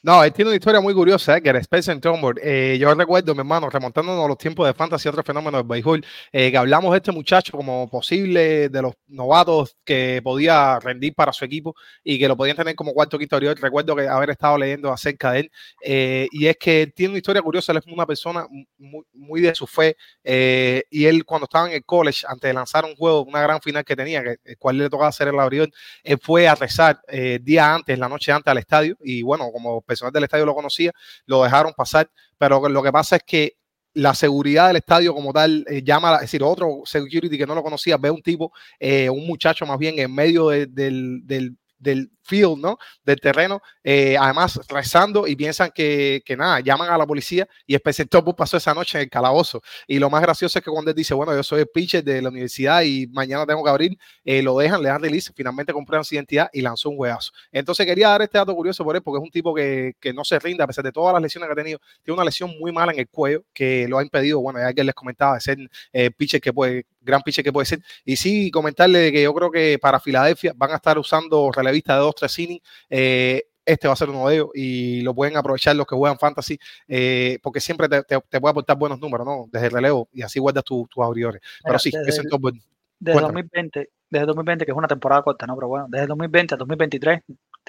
No, 0.00 0.22
él 0.22 0.32
tiene 0.32 0.50
una 0.50 0.56
historia 0.56 0.80
muy 0.80 0.94
curiosa, 0.94 1.36
¿eh? 1.36 1.42
que 1.42 1.48
era 1.48 1.58
Spencer 1.58 1.98
Turnbull. 2.00 2.38
Eh, 2.40 2.78
yo 2.80 2.94
recuerdo, 2.94 3.34
mi 3.34 3.40
hermano, 3.40 3.68
remontándonos 3.68 4.24
a 4.24 4.28
los 4.28 4.38
tiempos 4.38 4.64
de 4.64 4.72
fantasy 4.72 5.08
y 5.08 5.10
otros 5.10 5.26
fenómenos 5.26 5.58
del 5.60 5.66
béisbol, 5.68 6.04
eh, 6.30 6.52
que 6.52 6.56
hablamos 6.56 6.92
de 6.92 6.98
este 6.98 7.10
muchacho 7.10 7.50
como 7.56 7.88
posible 7.90 8.68
de 8.68 8.82
los 8.82 8.94
novatos 9.08 9.76
que 9.84 10.20
podía 10.22 10.78
rendir 10.78 11.14
para 11.16 11.32
su 11.32 11.44
equipo 11.44 11.74
y 12.04 12.16
que 12.16 12.28
lo 12.28 12.36
podían 12.36 12.56
tener 12.56 12.76
como 12.76 12.92
cuarto 12.92 13.18
quinto. 13.18 13.40
Recuerdo 13.40 13.96
que 13.96 14.06
haber 14.06 14.30
estado 14.30 14.56
leyendo 14.56 14.92
acerca 14.92 15.32
de 15.32 15.40
él. 15.40 15.50
eh, 15.84 16.28
y 16.30 16.46
es 16.46 16.56
que 16.58 16.86
tiene 16.94 17.10
una 17.10 17.18
historia 17.18 17.42
curiosa, 17.42 17.72
él 17.72 17.78
es 17.78 17.86
una 17.92 18.06
persona 18.06 18.46
muy, 18.78 19.04
muy 19.12 19.40
de 19.40 19.52
su 19.56 19.66
fe. 19.66 19.96
eh, 20.22 20.84
y 20.90 21.06
él, 21.06 21.24
cuando 21.24 21.44
estaba 21.46 21.66
en 21.68 21.74
el 21.74 21.84
college, 21.84 22.24
antes 22.28 22.48
de 22.48 22.54
lanzar 22.54 22.84
un 22.84 22.94
juego, 22.94 23.24
una 23.24 23.42
gran 23.42 23.60
final 23.60 23.84
que 23.84 23.96
tenía, 23.96 24.22
que 24.22 24.36
el 24.44 24.56
cual 24.58 24.78
le 24.78 24.88
tocaba 24.88 25.08
hacer 25.08 25.26
el 25.28 25.38
abridor, 25.40 25.68
él 26.04 26.18
fue 26.22 26.46
a 26.48 26.54
rezar 26.54 27.00
eh, 27.08 27.40
día 27.42 27.74
antes, 27.74 27.98
la 27.98 28.08
noche 28.08 28.30
antes 28.32 28.50
al 28.50 28.58
estadio. 28.58 28.96
Y 29.02 29.22
bueno, 29.22 29.50
como 29.52 29.82
personal 29.88 30.12
del 30.12 30.24
estadio 30.24 30.46
lo 30.46 30.54
conocía, 30.54 30.92
lo 31.26 31.42
dejaron 31.42 31.72
pasar, 31.76 32.08
pero 32.38 32.68
lo 32.68 32.82
que 32.84 32.92
pasa 32.92 33.16
es 33.16 33.22
que 33.26 33.56
la 33.94 34.14
seguridad 34.14 34.68
del 34.68 34.76
estadio 34.76 35.12
como 35.14 35.32
tal 35.32 35.64
eh, 35.68 35.82
llama, 35.82 36.14
es 36.16 36.20
decir, 36.20 36.42
otro 36.44 36.82
security 36.84 37.36
que 37.36 37.46
no 37.46 37.54
lo 37.56 37.62
conocía, 37.64 37.96
ve 37.96 38.10
un 38.12 38.22
tipo, 38.22 38.52
eh, 38.78 39.10
un 39.10 39.26
muchacho 39.26 39.66
más 39.66 39.78
bien 39.78 39.98
en 39.98 40.14
medio 40.14 40.50
de- 40.50 40.66
del, 40.66 41.22
del, 41.24 41.56
del 41.78 42.10
field, 42.28 42.58
¿no? 42.58 42.78
Del 43.04 43.20
terreno, 43.20 43.60
eh, 43.82 44.16
además 44.18 44.60
rezando 44.68 45.26
y 45.26 45.34
piensan 45.34 45.70
que, 45.74 46.22
que, 46.24 46.36
nada, 46.36 46.60
llaman 46.60 46.90
a 46.90 46.98
la 46.98 47.06
policía 47.06 47.48
y 47.66 47.74
Spencer 47.74 48.06
Turnbull 48.06 48.34
pasó 48.34 48.56
esa 48.56 48.74
noche 48.74 48.98
en 48.98 49.04
el 49.04 49.10
calabozo. 49.10 49.62
Y 49.86 49.98
lo 49.98 50.10
más 50.10 50.22
gracioso 50.22 50.58
es 50.58 50.64
que 50.64 50.70
cuando 50.70 50.90
él 50.90 50.96
dice, 50.96 51.14
bueno, 51.14 51.34
yo 51.34 51.42
soy 51.42 51.60
el 51.60 51.68
pitcher 51.68 52.04
de 52.04 52.22
la 52.22 52.28
universidad 52.28 52.82
y 52.82 53.06
mañana 53.08 53.46
tengo 53.46 53.64
que 53.64 53.70
abrir, 53.70 53.98
eh, 54.24 54.42
lo 54.42 54.58
dejan, 54.58 54.82
le 54.82 54.88
dan 54.88 55.02
release, 55.02 55.32
finalmente 55.34 55.72
compraron 55.72 56.04
su 56.04 56.14
identidad 56.14 56.50
y 56.52 56.60
lanzó 56.60 56.90
un 56.90 56.96
hueazo. 56.98 57.32
Entonces 57.50 57.86
quería 57.86 58.08
dar 58.08 58.22
este 58.22 58.38
dato 58.38 58.54
curioso 58.54 58.84
por 58.84 58.94
él, 58.94 59.02
porque 59.02 59.18
es 59.18 59.24
un 59.24 59.30
tipo 59.30 59.54
que, 59.54 59.94
que 60.00 60.12
no 60.12 60.24
se 60.24 60.38
rinde 60.38 60.62
a 60.62 60.66
pesar 60.66 60.84
de 60.84 60.92
todas 60.92 61.12
las 61.12 61.22
lesiones 61.22 61.48
que 61.48 61.52
ha 61.52 61.56
tenido. 61.56 61.78
Tiene 62.02 62.14
una 62.14 62.24
lesión 62.24 62.54
muy 62.58 62.72
mala 62.72 62.92
en 62.92 63.00
el 63.00 63.08
cuello 63.08 63.44
que 63.52 63.86
lo 63.88 63.98
ha 63.98 64.02
impedido, 64.02 64.40
bueno, 64.40 64.58
ya 64.60 64.72
que 64.72 64.84
les 64.84 64.94
comentaba, 64.94 65.34
de 65.34 65.40
ser 65.40 65.58
eh, 65.92 66.10
pitcher 66.10 66.40
que 66.40 66.52
puede, 66.52 66.86
gran 67.00 67.22
pitcher 67.22 67.44
que 67.44 67.52
puede 67.52 67.66
ser. 67.66 67.80
Y 68.04 68.16
sí, 68.16 68.50
comentarle 68.50 69.10
que 69.12 69.22
yo 69.22 69.34
creo 69.34 69.50
que 69.50 69.78
para 69.80 70.00
Filadelfia 70.00 70.52
van 70.56 70.72
a 70.72 70.76
estar 70.76 70.98
usando 70.98 71.50
relevistas 71.52 71.96
de 71.96 72.00
dos, 72.00 72.14
tres 72.18 72.38
innings. 72.38 72.62
Eh, 72.90 73.44
este 73.64 73.86
va 73.86 73.92
a 73.92 73.96
ser 73.96 74.08
uno 74.08 74.26
de 74.26 74.36
ellos 74.36 74.48
y 74.54 75.02
lo 75.02 75.14
pueden 75.14 75.36
aprovechar 75.36 75.76
los 75.76 75.86
que 75.86 75.94
juegan 75.94 76.18
fantasy, 76.18 76.58
eh, 76.86 77.38
porque 77.42 77.60
siempre 77.60 77.88
te, 77.88 78.02
te, 78.02 78.18
te, 78.18 78.40
puede 78.40 78.50
aportar 78.50 78.78
buenos 78.78 78.98
números, 78.98 79.26
¿no? 79.26 79.46
Desde 79.52 79.66
el 79.66 79.72
relevo 79.72 80.08
y 80.12 80.22
así 80.22 80.40
guardas 80.40 80.64
tus 80.64 80.88
tu 80.88 81.02
abridores. 81.02 81.42
Pero 81.62 81.72
Mira, 81.72 81.78
sí, 81.78 81.90
desde, 81.90 82.24
top, 82.24 82.52
desde 82.98 83.20
2020, 83.20 83.90
desde 84.08 84.26
2020, 84.26 84.64
que 84.64 84.70
es 84.70 84.76
una 84.76 84.88
temporada 84.88 85.22
corta, 85.22 85.46
¿no? 85.46 85.54
Pero 85.54 85.68
bueno, 85.68 85.86
desde 85.90 86.06
2020 86.06 86.54
a 86.54 86.56
2023 86.56 87.20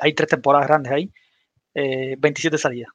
hay 0.01 0.13
tres 0.13 0.29
temporadas 0.29 0.67
grandes 0.67 0.91
ahí, 0.93 1.11
eh, 1.73 2.15
27 2.17 2.57
salidas, 2.57 2.89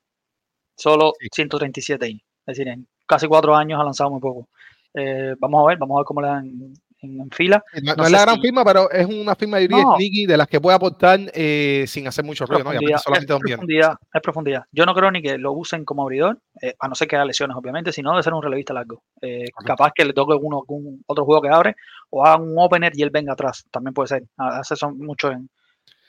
solo 0.75 1.12
Sí. 1.20 1.28
137 1.30 2.06
ahí. 2.06 2.25
Es 2.46 2.56
decir, 2.56 2.68
en 2.68 2.88
casi 3.06 3.26
cuatro 3.26 3.54
años 3.54 3.78
ha 3.80 3.84
lanzado 3.84 4.11
muy 4.11 4.20
poco. 4.20 4.49
Eh, 4.94 5.34
vamos 5.38 5.62
a 5.62 5.68
ver, 5.68 5.78
vamos 5.78 5.96
a 5.96 6.00
ver 6.00 6.06
cómo 6.06 6.20
le 6.23 6.28
dan 6.28 6.75
en, 7.04 7.20
en 7.20 7.30
fila. 7.30 7.62
no, 7.82 7.94
No 7.96 8.04
es 8.04 8.11
la 8.11 8.20
gran 8.23 8.34
si- 8.37 8.40
firma, 8.40 8.64
pero 8.64 8.90
es 8.90 9.06
una 9.06 9.34
firma, 9.34 9.58
diría, 9.58 9.82
No. 9.82 9.96
sneaky, 9.96 10.26
de 10.26 10.37
las 10.37 10.49
que 10.49 10.61
puede 10.61 10.76
aportar 10.76 11.20
eh, 11.34 11.84
sin 11.87 12.06
hacer 12.08 12.25
mucho 12.25 12.46
ruido, 12.46 12.64
¿no? 12.64 12.99
Solamente 12.99 13.32
es 13.34 13.38
profundidad, 13.40 13.94
es 14.12 14.23
profundidad. 14.23 14.62
Yo 14.73 14.87
no 14.87 14.94
creo 14.94 15.11
ni 15.11 15.23
que 15.23 15.38
lo 15.38 15.52
usen 15.52 15.84
como 15.84 16.02
abridor, 16.02 16.38
eh, 16.61 16.75
a 16.78 16.88
no 16.88 16.94
ser 16.94 17.08
que 17.08 17.16
haya 17.16 17.25
lesiones, 17.25 17.56
obviamente, 17.56 17.92
sino 17.92 18.16
de 18.16 18.23
ser 18.23 18.32
un 18.34 18.42
relevista 18.42 18.73
largo. 18.75 19.02
Eh, 19.20 19.46
capaz 19.64 19.92
que 19.94 20.04
le 20.04 20.12
toque 20.12 20.34
uno 20.34 20.58
algún 20.58 21.02
otro 21.06 21.25
juego 21.25 21.42
que 21.42 21.49
abre 21.49 21.76
o 22.11 22.25
haga 22.25 22.37
un 22.42 22.54
opener 22.58 22.92
y 22.96 23.02
él 23.02 23.11
venga 23.11 23.32
atrás. 23.32 23.64
También 23.70 23.94
puede 23.94 24.08
ser. 24.08 24.23
Hace 24.37 24.76
son 24.76 24.99
mucho 24.99 25.30
en, 25.30 25.49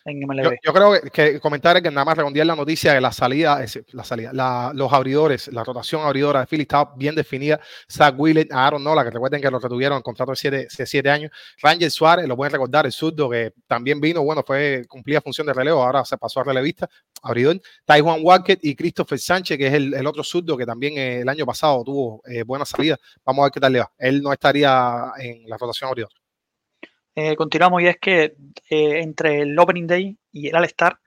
en 0.06 0.22
Yo, 0.22 0.28
MLB. 0.28 0.58
yo 0.64 0.74
creo 0.74 1.02
que, 1.02 1.10
que 1.10 1.40
comentar 1.40 1.82
que 1.82 1.90
nada 1.90 2.06
más 2.06 2.16
redondear 2.16 2.46
la 2.46 2.56
noticia 2.56 2.94
de 2.94 3.02
la 3.02 3.12
salida, 3.12 3.64
la 3.92 4.04
salida, 4.04 4.32
los 4.74 4.94
abridores, 4.94 5.48
la 5.48 5.64
rotación 5.64 6.04
abridora 6.04 6.42
de 6.42 6.46
Philly 6.46 6.62
estaba 6.62 6.94
bien 6.96 7.16
definida. 7.16 7.60
Zach 7.92 8.14
Willett, 8.18 8.52
Aaron 8.52 8.84
Nola, 8.84 9.04
que 9.04 9.10
recuerden 9.10 9.42
que 9.42 9.50
lo 9.50 9.60
retuvieron 9.60 9.98
en 9.98 10.04
contrato 10.04 10.32
de 10.32 10.68
siete, 10.70 11.10
años. 11.10 11.32
Rangel 11.62 11.90
Suárez, 11.90 12.28
lo 12.28 12.38
pueden 12.38 12.52
recordar, 12.52 12.86
el 12.86 12.92
zurdo 12.92 13.30
que 13.30 13.54
también 13.68 14.00
vino, 14.00 14.24
bueno, 14.24 14.44
fue 14.46 14.86
cumplía 14.88 15.22
función 15.22 15.48
de 15.48 15.54
relevo, 15.54 15.84
ahora 15.84 16.06
se 16.06 16.18
pasó 16.18 16.40
a 16.40 16.44
relevista, 16.44 16.88
abridor. 17.24 17.60
Taiwan 17.84 18.20
Walker 18.22 18.58
y 18.62 18.76
Christopher 18.76 19.20
Sánchez, 19.20 19.58
que 19.58 19.68
es 19.68 19.74
el, 19.74 20.06
otro 20.06 20.24
zurdo 20.24 20.56
que 20.56 20.66
también 20.66 20.98
eh, 20.98 21.22
el 21.22 21.30
año 21.30 21.46
pasado 21.46 21.84
tuvo 21.84 22.22
eh, 22.26 22.44
buena 22.44 22.66
salida. 22.66 22.98
Vamos 23.26 23.42
a 23.42 23.46
ver 23.46 23.52
qué 23.52 23.60
tal 23.60 23.74
le 23.74 23.80
va. 23.80 23.92
Él 23.98 24.22
no 24.22 24.32
estaría 24.32 25.12
en 25.18 25.48
la 25.48 25.58
rotación 25.58 25.90
abridora. 25.90 26.25
Eh, 27.18 27.38
continuamos 27.38 27.82
y 27.82 27.88
es 27.88 27.98
que 27.98 28.36
eh, 28.70 29.00
entre 29.00 29.40
el 29.42 29.58
Opening 29.58 29.88
Day 29.88 30.18
y 30.34 30.50
el 30.50 30.56
All-Star, 30.58 31.00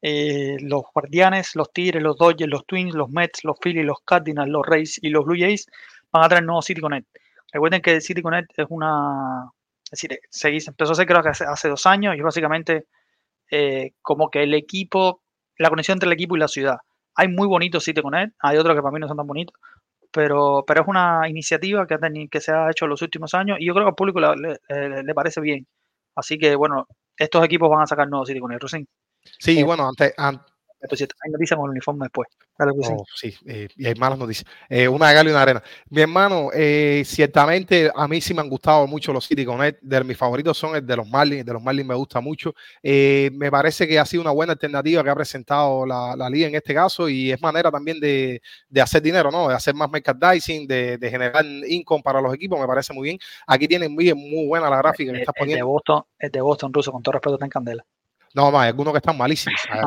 eh, 0.00 0.58
los 0.60 0.82
Guardianes, 0.94 1.56
los 1.56 1.72
Tigres, 1.72 2.00
los 2.00 2.16
Dodgers, 2.16 2.48
los 2.48 2.64
Twins, 2.66 2.94
los 2.94 3.10
Mets, 3.10 3.42
los 3.42 3.58
Phillies, 3.60 3.84
los 3.84 3.98
Cardinals, 4.04 4.48
los 4.48 4.64
Rays 4.64 5.00
y 5.02 5.08
los 5.08 5.24
Blue 5.24 5.36
Jays 5.36 5.66
van 6.12 6.22
a 6.22 6.28
traer 6.28 6.44
nuevo 6.44 6.62
City 6.62 6.80
Connect. 6.80 7.08
Recuerden 7.52 7.82
que 7.82 8.00
City 8.00 8.22
Connect 8.22 8.56
es 8.56 8.66
una. 8.68 9.50
Es 9.90 10.02
decir, 10.02 10.20
se 10.30 10.48
empezó 10.70 10.90
a 10.90 10.94
hacer 10.94 11.06
creo 11.06 11.22
que 11.22 11.30
hace, 11.30 11.44
hace 11.44 11.68
dos 11.68 11.86
años 11.86 12.16
y 12.16 12.20
básicamente 12.20 12.86
como 14.02 14.30
que 14.30 14.42
el 14.42 14.54
equipo, 14.54 15.22
la 15.58 15.68
conexión 15.68 15.96
entre 15.96 16.08
el 16.08 16.12
equipo 16.12 16.36
y 16.36 16.40
la 16.40 16.48
ciudad. 16.48 16.78
Hay 17.14 17.28
muy 17.28 17.46
bonitos 17.46 17.84
City 17.84 18.02
Connect, 18.02 18.34
hay 18.40 18.56
otros 18.58 18.74
que 18.74 18.82
para 18.82 18.92
mí 18.92 19.00
no 19.00 19.08
son 19.08 19.16
tan 19.16 19.26
bonitos, 19.26 19.54
pero, 20.16 20.64
pero 20.66 20.80
es 20.80 20.88
una 20.88 21.28
iniciativa 21.28 21.86
que, 21.86 21.94
ha 21.94 21.98
que 22.30 22.40
se 22.40 22.50
ha 22.50 22.70
hecho 22.70 22.86
en 22.86 22.90
los 22.90 23.02
últimos 23.02 23.34
años 23.34 23.58
y 23.60 23.66
yo 23.66 23.74
creo 23.74 23.84
que 23.84 23.90
al 23.90 23.94
público 23.94 24.18
le, 24.18 24.34
le- 24.36 24.58
parece 25.14 25.40
bien. 25.42 25.66
Así 26.16 26.38
que 26.38 26.56
bueno, 26.56 26.86
estos 27.18 27.44
equipos 27.44 27.68
van 27.68 27.82
a 27.82 27.86
sacar 27.86 28.08
nuevos 28.08 28.26
City 28.28 28.40
Connect. 28.40 28.62
Rusin, 28.62 28.88
Sí, 29.38 29.58
Eh, 29.58 29.64
bueno, 29.64 29.86
antes, 29.86 30.14
an- 30.16 30.40
hay 30.80 31.30
noticias 31.32 31.56
con 31.56 31.66
el 31.66 31.70
uniforme 31.70 32.04
después. 32.04 32.28
Dale. 32.58 32.72
Oh, 32.76 33.04
sí, 33.14 33.34
eh, 33.46 33.68
y 33.76 33.86
hay 33.86 33.94
malas 33.94 34.18
noticias. 34.18 34.48
Eh, 34.68 34.88
una 34.88 35.08
de 35.08 35.14
Galo 35.14 35.28
y 35.28 35.32
una 35.32 35.42
arena. 35.42 35.62
Mi 35.90 36.00
hermano, 36.02 36.50
eh, 36.54 37.02
ciertamente 37.04 37.90
a 37.94 38.08
mí 38.08 38.20
sí 38.20 38.32
me 38.32 38.40
han 38.40 38.48
gustado 38.48 38.86
mucho 38.86 39.12
los 39.12 39.26
City 39.26 39.44
Connect. 39.44 39.82
De 39.82 40.02
mis 40.04 40.16
favoritos 40.16 40.56
son 40.56 40.76
el 40.76 40.86
de 40.86 40.96
los 40.96 41.08
Marlins. 41.08 41.44
De 41.44 41.52
los 41.52 41.62
Marlins 41.62 41.88
me 41.88 41.94
gusta 41.94 42.20
mucho. 42.20 42.54
Me 42.82 43.50
parece 43.50 43.86
que 43.86 43.98
ha 43.98 44.06
sido 44.06 44.22
una 44.22 44.30
buena 44.30 44.52
alternativa 44.52 45.04
que 45.04 45.10
ha 45.10 45.14
presentado 45.14 45.84
la, 45.84 46.14
la 46.16 46.30
liga 46.30 46.48
en 46.48 46.54
este 46.54 46.72
caso 46.72 47.08
y 47.08 47.30
es 47.32 47.40
manera 47.42 47.70
también 47.70 48.00
de, 48.00 48.40
de 48.68 48.80
hacer 48.80 49.02
dinero, 49.02 49.30
¿no? 49.30 49.48
De 49.48 49.54
hacer 49.54 49.74
más 49.74 49.90
merchandising, 49.90 50.66
de, 50.66 50.98
de 50.98 51.10
generar 51.10 51.44
income 51.68 52.02
para 52.02 52.20
los 52.20 52.32
equipos. 52.34 52.58
Me 52.60 52.66
parece 52.66 52.92
muy 52.92 53.08
bien. 53.08 53.18
Aquí 53.46 53.68
tienen 53.68 53.92
muy, 53.92 54.14
muy 54.14 54.46
buena 54.46 54.70
la 54.70 54.78
gráfica 54.78 55.12
que 55.12 55.16
El, 55.18 55.22
estás 55.22 55.34
el 55.36 55.40
de 55.40 55.44
poniendo. 55.44 55.66
Boston, 55.66 56.02
el 56.18 56.30
de 56.30 56.40
Boston 56.40 56.72
ruso, 56.72 56.92
con 56.92 57.02
todo 57.02 57.12
respeto, 57.12 57.34
está 57.34 57.44
en 57.46 57.50
candela. 57.50 57.84
No, 58.36 58.48
hay 58.60 58.68
algunos 58.68 58.92
que 58.92 58.98
están 58.98 59.16
malísimos. 59.16 59.58
Hay, 59.70 59.80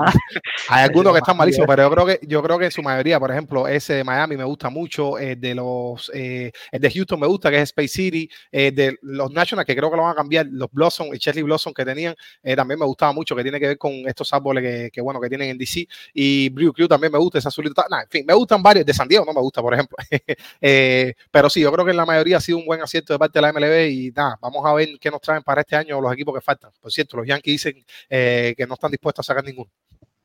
hay 0.69 0.83
algunos 0.83 1.13
que 1.13 1.19
están 1.19 1.37
malísimos, 1.37 1.67
pero 1.67 1.83
yo 1.83 1.91
creo 1.91 2.05
que 2.05 2.19
yo 2.27 2.41
creo 2.41 2.57
que 2.57 2.65
en 2.65 2.71
su 2.71 2.81
mayoría, 2.81 3.19
por 3.19 3.29
ejemplo, 3.31 3.67
ese 3.67 3.93
de 3.93 4.03
Miami 4.03 4.37
me 4.37 4.43
gusta 4.43 4.69
mucho, 4.69 5.19
el 5.19 5.39
de 5.39 5.53
los 5.53 6.11
eh, 6.13 6.51
el 6.71 6.81
de 6.81 6.91
Houston 6.91 7.19
me 7.19 7.27
gusta, 7.27 7.51
que 7.51 7.57
es 7.57 7.63
Space 7.63 7.89
City, 7.89 8.29
eh, 8.51 8.71
de 8.71 8.97
los 9.03 9.31
Nationals, 9.31 9.67
que 9.67 9.75
creo 9.75 9.91
que 9.91 9.97
lo 9.97 10.03
van 10.03 10.13
a 10.13 10.15
cambiar, 10.15 10.47
los 10.49 10.69
Blossom 10.71 11.13
y 11.13 11.19
Cherry 11.19 11.43
Blossom 11.43 11.73
que 11.73 11.85
tenían, 11.85 12.15
eh, 12.41 12.55
también 12.55 12.79
me 12.79 12.85
gustaba 12.87 13.11
mucho, 13.13 13.35
que 13.35 13.43
tiene 13.43 13.59
que 13.59 13.67
ver 13.67 13.77
con 13.77 13.91
estos 14.07 14.33
árboles 14.33 14.63
que, 14.63 14.89
que, 14.91 15.01
bueno 15.01 15.21
que 15.21 15.29
tienen 15.29 15.49
en 15.49 15.57
DC, 15.57 15.87
y 16.13 16.49
Blue 16.49 16.73
Crew 16.73 16.87
también 16.87 17.11
me 17.11 17.19
gusta, 17.19 17.37
ese 17.37 17.47
azulito. 17.47 17.83
Nah, 17.89 18.01
en 18.01 18.09
fin, 18.09 18.25
me 18.25 18.33
gustan 18.33 18.63
varios, 18.63 18.85
de 18.85 18.93
San 18.95 19.07
Diego 19.07 19.25
no 19.25 19.33
me 19.33 19.41
gusta, 19.41 19.61
por 19.61 19.75
ejemplo. 19.75 19.95
eh, 20.61 21.13
pero 21.29 21.49
sí, 21.51 21.61
yo 21.61 21.71
creo 21.71 21.85
que 21.85 21.91
en 21.91 21.97
la 21.97 22.05
mayoría 22.05 22.37
ha 22.37 22.41
sido 22.41 22.57
un 22.57 22.65
buen 22.65 22.81
acierto 22.81 23.13
de 23.13 23.19
parte 23.19 23.37
de 23.37 23.43
la 23.43 23.53
MLB 23.53 23.89
y 23.91 24.11
nada, 24.11 24.37
vamos 24.41 24.65
a 24.65 24.73
ver 24.73 24.89
qué 24.99 25.11
nos 25.11 25.21
traen 25.21 25.43
para 25.43 25.61
este 25.61 25.75
año 25.75 26.01
los 26.01 26.11
equipos 26.13 26.33
que 26.33 26.41
faltan. 26.41 26.71
Por 26.81 26.91
cierto, 26.91 27.17
los 27.17 27.27
Yankees 27.27 27.53
dicen 27.53 27.85
eh, 28.09 28.38
que 28.57 28.67
no 28.67 28.73
están 28.75 28.91
dispuestos 28.91 29.25
a 29.25 29.27
sacar 29.31 29.43
ninguno. 29.43 29.69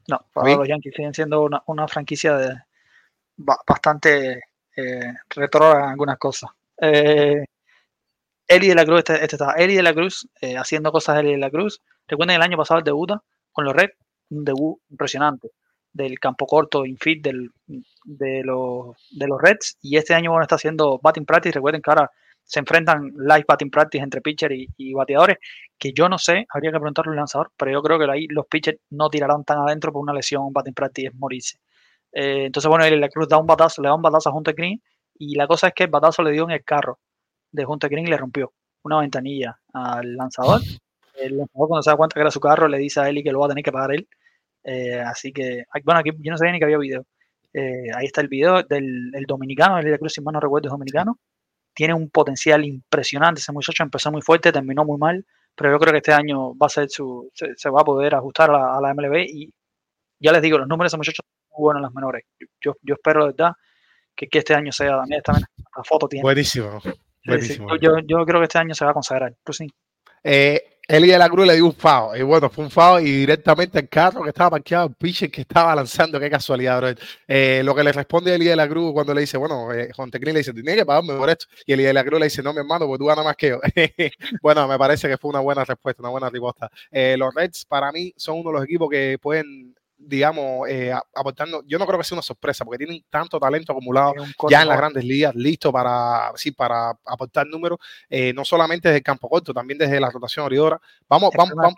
No, 0.08 0.20
ahora 0.34 0.56
los 0.56 0.68
Yankees 0.68 0.94
siguen 0.94 1.14
siendo 1.14 1.42
una, 1.42 1.62
una 1.66 1.88
franquicia 1.88 2.36
de, 2.36 2.54
ba- 3.36 3.60
bastante 3.66 4.42
eh, 4.76 5.12
retrógrada 5.30 5.84
en 5.84 5.90
algunas 5.90 6.18
cosas. 6.18 6.50
Eh, 6.80 7.44
Eli 8.46 8.68
de 8.68 8.74
la 8.74 8.84
Cruz, 8.84 8.98
este, 8.98 9.14
este 9.14 9.36
está, 9.36 9.52
Eli 9.52 9.74
de 9.74 9.82
la 9.82 9.94
Cruz, 9.94 10.28
eh, 10.40 10.56
haciendo 10.58 10.92
cosas 10.92 11.14
de 11.14 11.20
Eli 11.22 11.32
de 11.32 11.38
la 11.38 11.50
Cruz. 11.50 11.80
Recuerden 12.06 12.36
el 12.36 12.42
año 12.42 12.58
pasado 12.58 12.78
el 12.78 12.84
debuta 12.84 13.22
con 13.52 13.64
los 13.64 13.74
Reds, 13.74 13.96
un 14.30 14.44
debut 14.44 14.78
impresionante 14.90 15.50
del 15.92 16.18
campo 16.18 16.46
corto, 16.46 16.84
infield 16.84 17.22
del, 17.22 17.50
de, 18.04 18.42
los, 18.44 18.96
de 19.12 19.26
los 19.26 19.40
Reds. 19.40 19.78
Y 19.80 19.96
este 19.96 20.12
año 20.12 20.32
bueno, 20.32 20.42
está 20.42 20.56
haciendo 20.56 20.98
batting 21.02 21.24
practice. 21.24 21.54
Recuerden 21.54 21.80
que 21.80 21.90
ahora 21.90 22.10
se 22.44 22.60
enfrentan 22.60 23.12
live 23.16 23.44
batting 23.48 23.70
practice 23.70 24.02
entre 24.02 24.20
pitcher 24.20 24.52
y, 24.52 24.92
bateadores, 24.94 25.38
que 25.78 25.92
yo 25.92 26.08
no 26.08 26.18
sé, 26.18 26.46
habría 26.50 26.70
que 26.70 26.78
preguntarle 26.78 27.12
al 27.12 27.16
lanzador, 27.16 27.50
pero 27.56 27.72
yo 27.72 27.82
creo 27.82 27.98
que 27.98 28.10
ahí 28.10 28.26
los 28.28 28.46
pitchers 28.46 28.78
no 28.90 29.08
tirarán 29.08 29.44
tan 29.44 29.58
adentro 29.58 29.92
por 29.92 30.02
una 30.02 30.12
lesión, 30.12 30.52
batting 30.52 30.74
practice 30.74 31.08
es 31.08 31.14
morirse. 31.14 31.58
Eh, 32.12 32.46
entonces, 32.46 32.68
bueno, 32.68 32.88
la 32.96 33.08
Cruz 33.08 33.28
da 33.28 33.38
un 33.38 33.46
batazo, 33.46 33.82
le 33.82 33.88
da 33.88 33.94
un 33.94 34.02
batazo 34.02 34.30
a 34.30 34.34
Hunter 34.34 34.54
Green, 34.54 34.80
y 35.18 35.36
la 35.36 35.46
cosa 35.46 35.68
es 35.68 35.74
que 35.74 35.84
el 35.84 35.90
batazo 35.90 36.22
le 36.22 36.32
dio 36.32 36.44
en 36.44 36.50
el 36.52 36.64
carro 36.64 36.98
de 37.50 37.64
Hunter 37.66 37.90
Green 37.90 38.06
y 38.06 38.10
le 38.10 38.16
rompió 38.16 38.52
una 38.82 39.00
ventanilla 39.00 39.58
al 39.72 40.16
lanzador. 40.16 40.60
El 41.14 41.38
lanzador 41.38 41.68
cuando 41.68 41.82
se 41.82 41.90
da 41.90 41.96
cuenta 41.96 42.14
que 42.14 42.20
era 42.20 42.30
su 42.30 42.40
carro 42.40 42.68
le 42.68 42.78
dice 42.78 43.00
a 43.00 43.08
Eli 43.08 43.22
que 43.22 43.32
lo 43.32 43.40
va 43.40 43.46
a 43.46 43.48
tener 43.50 43.64
que 43.64 43.72
pagar 43.72 43.92
él. 43.92 44.08
Eh, 44.64 45.00
así 45.00 45.32
que, 45.32 45.64
bueno, 45.84 46.00
aquí 46.00 46.10
yo 46.18 46.30
no 46.30 46.38
sabía 46.38 46.52
ni 46.52 46.58
que 46.58 46.64
había 46.64 46.78
video. 46.78 47.06
Eh, 47.52 47.86
ahí 47.94 48.06
está 48.06 48.20
el 48.20 48.28
video 48.28 48.62
del 48.64 49.12
el 49.14 49.24
dominicano, 49.26 49.78
Eli 49.78 49.90
de 49.90 49.98
Cruz, 49.98 50.12
si 50.12 50.20
mal 50.20 50.32
no 50.34 50.40
recuerdo, 50.40 50.68
es 50.68 50.72
dominicano. 50.72 51.18
Tiene 51.74 51.94
un 51.94 52.08
potencial 52.10 52.64
impresionante 52.64 53.40
ese 53.40 53.52
muchacho, 53.52 53.82
empezó 53.82 54.10
muy 54.12 54.22
fuerte, 54.22 54.52
terminó 54.52 54.84
muy 54.84 54.98
mal, 54.98 55.26
pero 55.54 55.72
yo 55.72 55.78
creo 55.78 55.92
que 55.92 55.98
este 55.98 56.12
año 56.12 56.56
va 56.56 56.66
a 56.66 56.70
ser 56.70 56.88
su, 56.88 57.30
se, 57.34 57.54
se 57.56 57.70
va 57.70 57.80
a 57.80 57.84
poder 57.84 58.14
ajustar 58.14 58.50
a 58.50 58.52
la, 58.52 58.76
a 58.76 58.80
la 58.80 58.94
MLB 58.94 59.24
y 59.28 59.52
ya 60.20 60.32
les 60.32 60.42
digo, 60.42 60.58
los 60.58 60.68
números 60.68 60.90
de 60.90 60.94
ese 60.94 60.98
muchacho 60.98 61.22
son 61.22 61.58
muy 61.58 61.64
buenos 61.64 61.80
en 61.80 61.82
las 61.82 61.94
menores. 61.94 62.24
Yo, 62.60 62.74
yo 62.82 62.94
espero 62.94 63.26
de 63.26 63.32
verdad 63.32 63.52
que, 64.14 64.28
que 64.28 64.38
este 64.38 64.54
año 64.54 64.72
sea, 64.72 65.02
también 65.22 65.46
la 65.76 65.84
foto 65.84 66.08
tiene. 66.08 66.22
Buenísimo. 66.22 66.80
Buenísimo. 67.26 67.76
Yo, 67.80 67.98
yo 68.06 68.24
creo 68.24 68.40
que 68.40 68.44
este 68.44 68.58
año 68.58 68.74
se 68.74 68.84
va 68.84 68.92
a 68.92 68.94
consagrar. 68.94 69.34
Pues 69.42 69.58
sí. 69.58 69.66
Eh, 70.22 70.73
Eli 70.86 71.08
de 71.08 71.18
la 71.18 71.30
Cruz 71.30 71.46
le 71.46 71.54
dio 71.54 71.64
un 71.64 71.72
FAO. 71.72 72.14
Y 72.14 72.22
bueno, 72.22 72.50
fue 72.50 72.64
un 72.64 72.70
FAO 72.70 73.00
y 73.00 73.10
directamente 73.10 73.78
al 73.78 73.88
carro 73.88 74.22
que 74.22 74.28
estaba 74.28 74.50
parqueado, 74.50 74.88
el 74.88 74.94
pitcher 74.94 75.30
que 75.30 75.40
estaba 75.40 75.74
lanzando. 75.74 76.20
Qué 76.20 76.28
casualidad, 76.28 76.78
bro. 76.78 77.02
Eh, 77.26 77.62
lo 77.64 77.74
que 77.74 77.82
le 77.82 77.92
responde 77.92 78.34
Eli 78.34 78.44
de 78.46 78.56
la 78.56 78.68
Cruz 78.68 78.92
cuando 78.92 79.14
le 79.14 79.22
dice, 79.22 79.38
bueno, 79.38 79.72
eh, 79.72 79.90
Teclín 80.10 80.34
le 80.34 80.40
dice, 80.40 80.52
tienes 80.52 80.76
que 80.76 80.84
pagarme 80.84 81.14
por 81.14 81.30
esto. 81.30 81.46
Y 81.66 81.72
Eli 81.72 81.84
de 81.84 81.94
la 81.94 82.04
Cruz 82.04 82.20
le 82.20 82.26
dice, 82.26 82.42
no, 82.42 82.52
mi 82.52 82.58
hermano, 82.58 82.86
porque 82.86 82.98
tú 82.98 83.06
ganas 83.06 83.24
más 83.24 83.36
que 83.36 83.48
yo. 83.48 83.60
bueno, 84.42 84.68
me 84.68 84.78
parece 84.78 85.08
que 85.08 85.16
fue 85.16 85.30
una 85.30 85.40
buena 85.40 85.64
respuesta, 85.64 86.02
una 86.02 86.10
buena 86.10 86.28
respuesta. 86.28 86.70
Eh, 86.90 87.16
los 87.18 87.34
Reds, 87.34 87.64
para 87.64 87.90
mí, 87.90 88.12
son 88.16 88.40
uno 88.40 88.50
de 88.50 88.54
los 88.56 88.64
equipos 88.64 88.90
que 88.90 89.16
pueden 89.20 89.74
digamos, 89.96 90.68
eh, 90.68 90.92
aportando, 91.14 91.62
yo 91.66 91.78
no 91.78 91.86
creo 91.86 91.98
que 91.98 92.04
sea 92.04 92.16
una 92.16 92.22
sorpresa, 92.22 92.64
porque 92.64 92.84
tienen 92.84 93.04
tanto 93.08 93.38
talento 93.38 93.72
acumulado 93.72 94.14
ya 94.48 94.62
en 94.62 94.68
las 94.68 94.76
grandes 94.76 95.04
ligas, 95.04 95.34
listo 95.34 95.72
para, 95.72 96.32
sí, 96.36 96.50
para 96.52 96.90
aportar 97.04 97.46
números, 97.46 97.78
eh, 98.08 98.32
no 98.32 98.44
solamente 98.44 98.88
desde 98.88 98.98
el 98.98 99.04
campo 99.04 99.28
corto, 99.28 99.52
también 99.54 99.78
desde 99.78 100.00
la 100.00 100.10
rotación 100.10 100.44
abridora. 100.44 100.80
Vamos, 101.08 101.30
vamos, 101.36 101.54
vamos, 101.54 101.74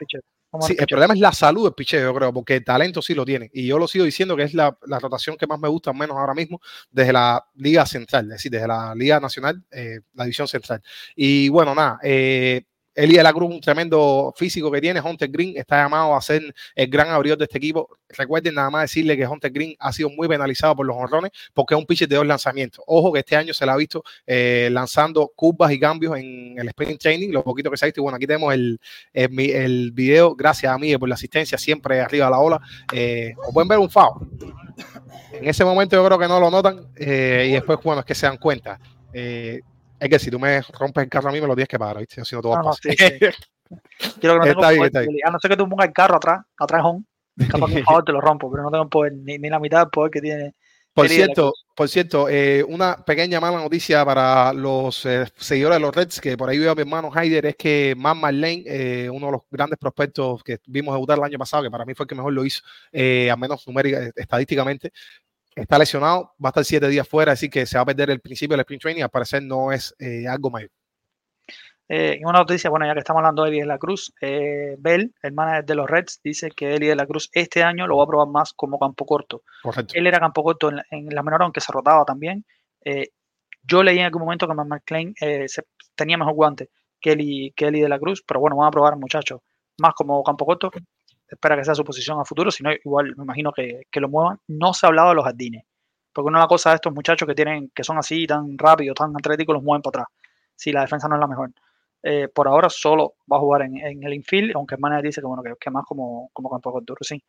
Vamos 0.51 0.69
Sí, 0.69 0.77
el 0.79 0.87
problema 0.87 1.13
es 1.13 1.21
la 1.21 1.33
salud 1.33 1.65
del 1.65 1.75
picheo, 1.75 2.01
yo 2.01 2.15
creo, 2.15 2.33
porque 2.33 2.55
el 2.55 2.65
talento 2.65 3.03
sí 3.03 3.15
lo 3.15 3.25
tiene. 3.25 3.51
Y 3.53 3.67
yo 3.67 3.79
lo 3.79 3.89
sigo 3.89 4.05
diciendo 4.05 4.37
que 4.37 4.45
es 4.45 4.55
la, 4.55 4.79
la 4.87 4.99
rotación 5.01 5.37
que 5.37 5.47
más 5.47 5.59
me 5.59 5.69
gusta, 5.69 5.91
al 5.91 5.97
menos 5.97 6.17
ahora 6.17 6.35
mismo, 6.35 6.61
desde 6.91 7.13
la 7.13 7.45
Liga 7.57 7.85
Central, 7.85 8.27
es 8.27 8.31
decir, 8.31 8.53
desde 8.53 8.69
la 8.69 8.95
Liga 8.95 9.19
Nacional, 9.19 9.63
eh, 9.73 10.01
la 10.15 10.25
División 10.25 10.47
Central. 10.47 10.83
Y 11.17 11.49
bueno, 11.49 11.75
nada, 11.75 11.99
eh, 12.03 12.63
Eli 12.97 13.17
de 13.17 13.23
la 13.23 13.33
Cruz, 13.33 13.53
un 13.53 13.61
tremendo 13.61 14.33
físico 14.37 14.71
que 14.71 14.81
tiene. 14.81 15.01
Hunter 15.01 15.29
Green 15.29 15.53
está 15.57 15.83
llamado 15.83 16.17
a 16.17 16.21
ser 16.21 16.55
el 16.75 16.89
gran 16.89 17.11
abridor 17.11 17.37
de 17.37 17.45
este 17.45 17.59
equipo. 17.59 17.91
Recuerden 18.09 18.55
nada 18.55 18.71
más 18.71 18.85
decirle 18.85 19.17
que 19.17 19.27
Hunter 19.27 19.53
Green 19.53 19.77
ha 19.79 19.93
sido 19.93 20.09
muy 20.09 20.27
penalizado 20.27 20.75
por 20.75 20.87
los 20.87 20.97
honrones 20.97 21.31
porque 21.53 21.75
es 21.75 21.79
un 21.79 21.87
pitcher 21.87 22.09
de 22.09 22.17
dos 22.17 22.27
lanzamientos. 22.27 22.83
Ojo 22.87 23.13
que 23.13 23.19
este 23.19 23.37
año 23.37 23.53
se 23.53 23.67
le 23.67 23.73
ha 23.73 23.77
visto 23.77 24.03
eh, 24.27 24.71
lanzando 24.73 25.31
curvas 25.37 25.71
y 25.73 25.79
cambios 25.79 26.17
en 26.17 26.59
el 26.59 26.69
sprint 26.69 27.01
training, 27.01 27.31
lo 27.31 27.45
poquito 27.45 27.71
que 27.71 27.77
se 27.77 27.85
ha 27.85 27.89
visto. 27.89 28.01
Y 28.01 28.03
bueno, 28.03 28.17
aquí 28.17 28.27
tenemos 28.27 28.55
el, 28.55 28.81
el, 29.13 29.93
video. 29.93 30.35
Gracias 30.35 30.73
a 30.73 30.79
Miguel 30.79 30.99
por 30.99 31.09
la 31.09 31.17
asistencia, 31.17 31.59
siempre 31.59 32.01
arriba 32.01 32.25
de 32.25 32.31
la 32.31 32.39
ola. 32.39 32.61
Eh, 32.93 33.35
pueden 33.53 33.69
ver 33.69 33.79
un 33.79 33.91
foul. 33.91 34.27
En 35.33 35.49
ese 35.49 35.65
momento 35.65 35.97
yo 35.97 36.05
creo 36.07 36.19
que 36.19 36.29
no 36.29 36.41
lo 36.41 36.51
notan 36.51 36.89
eh, 36.97 37.49
y 37.51 37.53
después, 37.53 37.79
bueno, 37.83 38.01
es 38.01 38.07
que 38.07 38.15
se 38.15 38.27
dan 38.27 38.39
cuenta. 38.39 38.81
Eh, 39.13 39.61
es 39.99 40.09
que 40.09 40.19
si 40.19 40.31
tú 40.31 40.39
me 40.39 40.63
rompes 40.63 41.05
el 41.05 41.11
carro 41.11 41.31
a 41.31 41.33
mí, 41.33 41.41
me 41.41 41.47
lo 41.47 41.55
tienes 41.55 41.69
que 41.69 41.79
pagar, 41.79 41.99
¿viste? 41.99 42.25
Si 42.25 42.37
no, 42.37 42.73
sí, 42.75 42.91
sí. 42.97 43.19
Quiero 44.21 44.35
que 44.35 44.39
no 44.39 44.45
Está 44.45 44.69
tengo 44.69 44.83
bien, 44.83 44.93
poder. 44.93 45.09
A 45.25 45.31
no 45.31 45.39
ser 45.39 45.51
que 45.51 45.57
tú 45.57 45.69
pongas 45.69 45.89
el 45.89 45.93
carro 45.93 46.17
atrás, 46.17 46.45
atrás 46.59 46.83
home, 46.85 47.05
capaz 47.51 47.69
que 47.69 47.83
favor 47.83 48.05
te 48.05 48.13
lo 48.13 48.21
rompo, 48.21 48.51
pero 48.51 48.63
no 48.63 48.71
tengo 48.71 48.89
poder, 48.89 49.13
ni, 49.15 49.39
ni 49.39 49.49
la 49.49 49.59
mitad 49.59 49.81
del 49.81 49.91
poder 49.91 50.11
que 50.11 50.21
tiene. 50.21 50.55
Por 50.97 51.11
cierto, 51.11 51.53
por 51.75 51.91
cierto, 51.91 52.27
eh, 52.27 52.65
una 52.67 52.97
pequeña 52.97 53.39
mala 53.39 53.59
noticia 53.59 54.03
para 54.03 54.55
los 54.55 55.05
eh, 55.05 55.27
seguidores 55.37 55.77
de 55.77 55.81
los 55.81 55.95
Reds, 55.95 56.23
que 56.23 56.39
por 56.39 56.49
ahí 56.49 56.59
veo 56.59 56.73
a 56.73 56.75
mi 56.75 56.81
hermano 56.81 57.11
Haider, 57.13 57.45
es 57.45 57.57
que 57.57 57.95
Matt 57.95 58.17
Marlene, 58.17 58.63
eh, 58.65 59.11
uno 59.11 59.27
de 59.27 59.33
los 59.33 59.43
grandes 59.51 59.79
prospectos 59.79 60.43
que 60.43 60.59
vimos 60.67 60.95
debutar 60.95 61.19
el 61.19 61.25
año 61.25 61.37
pasado, 61.37 61.65
que 61.65 61.71
para 61.71 61.85
mí 61.85 61.93
fue 61.93 62.05
el 62.05 62.09
que 62.09 62.15
mejor 62.15 62.33
lo 62.33 62.47
hizo, 62.47 62.63
eh, 62.93 63.31
al 63.31 63.39
menos 63.39 63.67
numérica, 63.67 64.11
estadísticamente, 64.17 64.91
está 65.57 65.79
lesionado, 65.79 66.35
va 66.43 66.49
a 66.49 66.51
estar 66.51 66.65
siete 66.65 66.89
días 66.89 67.09
fuera, 67.09 67.33
así 67.33 67.49
que 67.49 67.67
se 67.67 67.77
va 67.79 67.83
a 67.83 67.87
perder 67.87 68.11
el 68.11 68.21
principio 68.21 68.55
del 68.57 68.61
sprint 68.61 68.83
training, 68.83 69.03
al 69.03 69.11
parecer 69.11 69.43
no 69.43 69.73
es 69.73 69.95
eh, 69.99 70.29
algo 70.29 70.51
mayor. 70.51 70.71
Eh, 71.89 72.19
una 72.25 72.41
noticia, 72.41 72.69
bueno, 72.69 72.85
ya 72.85 72.95
que 72.95 72.99
estamos 72.99 73.21
hablando 73.21 73.45
de 73.45 73.51
Eli 73.51 73.61
de 73.61 73.67
la 73.67 73.79
Cruz, 73.79 74.13
eh, 74.21 74.75
Bell, 74.79 75.15
el 75.23 75.33
manager 75.33 75.65
de 75.65 75.75
los 75.77 75.89
Reds, 75.89 76.21
dice 76.23 76.51
que 76.51 76.75
Eli 76.75 76.89
de 76.89 76.97
la 76.97 77.07
Cruz 77.07 77.31
este 77.33 77.63
año 77.63 77.87
lo 77.87 77.97
va 77.99 78.05
a 78.05 78.09
probar 78.09 78.29
más 78.29 78.53
como 78.53 78.79
campo 78.79 79.07
corto. 79.07 79.43
Correcto. 79.63 79.95
Él 79.97 80.07
era 80.07 80.19
campo 80.19 80.43
corto 80.43 80.69
en 80.69 80.77
la, 80.77 80.85
en 80.91 81.07
la 81.15 81.23
menor, 81.23 81.43
aunque 81.43 81.61
se 81.61 81.71
rotaba 81.73 82.05
también. 82.05 82.45
Eh, 82.85 83.11
yo 83.63 83.83
leí 83.85 83.99
en 84.01 84.05
algún 84.07 84.23
momento 84.23 84.49
que 84.85 85.15
eh, 85.21 85.49
se- 85.49 85.63
tenía 85.95 86.19
mejor 86.19 86.35
guante 86.35 86.71
que 87.01 87.13
Eli, 87.13 87.53
que 87.57 87.67
Eli 87.69 87.81
de 87.81 87.89
la 87.89 88.01
Cruz, 88.01 88.23
pero 88.27 88.41
bueno, 88.41 88.57
van 88.57 88.67
a 88.69 88.71
probar, 88.73 88.97
muchachos, 88.97 89.41
más 89.79 89.95
como 89.95 90.25
campo 90.25 90.45
corto. 90.45 90.71
Espera 91.29 91.57
que 91.57 91.65
sea 91.65 91.75
su 91.75 91.85
posición 91.85 92.21
a 92.21 92.25
futuro, 92.25 92.51
si 92.51 92.63
no, 92.63 92.71
igual 92.73 93.15
me 93.17 93.25
imagino 93.25 93.53
que, 93.53 93.83
que 93.91 94.01
lo 94.01 94.09
muevan. 94.09 94.39
No 94.49 94.73
se 94.73 94.87
ha 94.87 94.89
hablado 94.89 95.11
de 95.11 95.17
los 95.17 95.25
jardines, 95.25 95.65
porque 96.13 96.29
una 96.29 96.39
de 96.39 96.43
las 96.43 96.49
cosas 96.49 96.73
de 96.73 96.75
estos 96.77 96.95
muchachos 96.95 97.27
que 97.27 97.35
tienen, 97.35 97.71
que 97.75 97.85
son 97.85 97.99
así, 97.99 98.27
tan 98.27 98.57
rápidos, 98.57 98.95
tan 98.95 99.15
atléticos, 99.17 99.55
los 99.55 99.63
mueven 99.63 99.83
para 99.83 100.03
atrás. 100.03 100.15
Si 100.55 100.73
la 100.73 100.83
defensa 100.83 101.09
no 101.09 101.17
es 101.17 101.21
la 101.21 101.27
mejor. 101.27 101.51
Eh, 102.03 102.29
por 102.29 102.47
ahora 102.47 102.71
solo 102.71 103.17
va 103.31 103.37
a 103.37 103.41
jugar 103.41 103.63
en, 103.63 103.77
en 103.79 104.03
el 104.05 104.15
infield, 104.15 104.53
aunque 104.55 104.77
manager 104.77 105.05
dice 105.05 105.21
que 105.21 105.27
bueno, 105.27 105.43
que, 105.59 105.71
más 105.71 105.85
como, 105.85 106.31
como 106.33 106.51
campo 106.51 106.73
corto, 106.73 106.95
sí. 107.01 107.23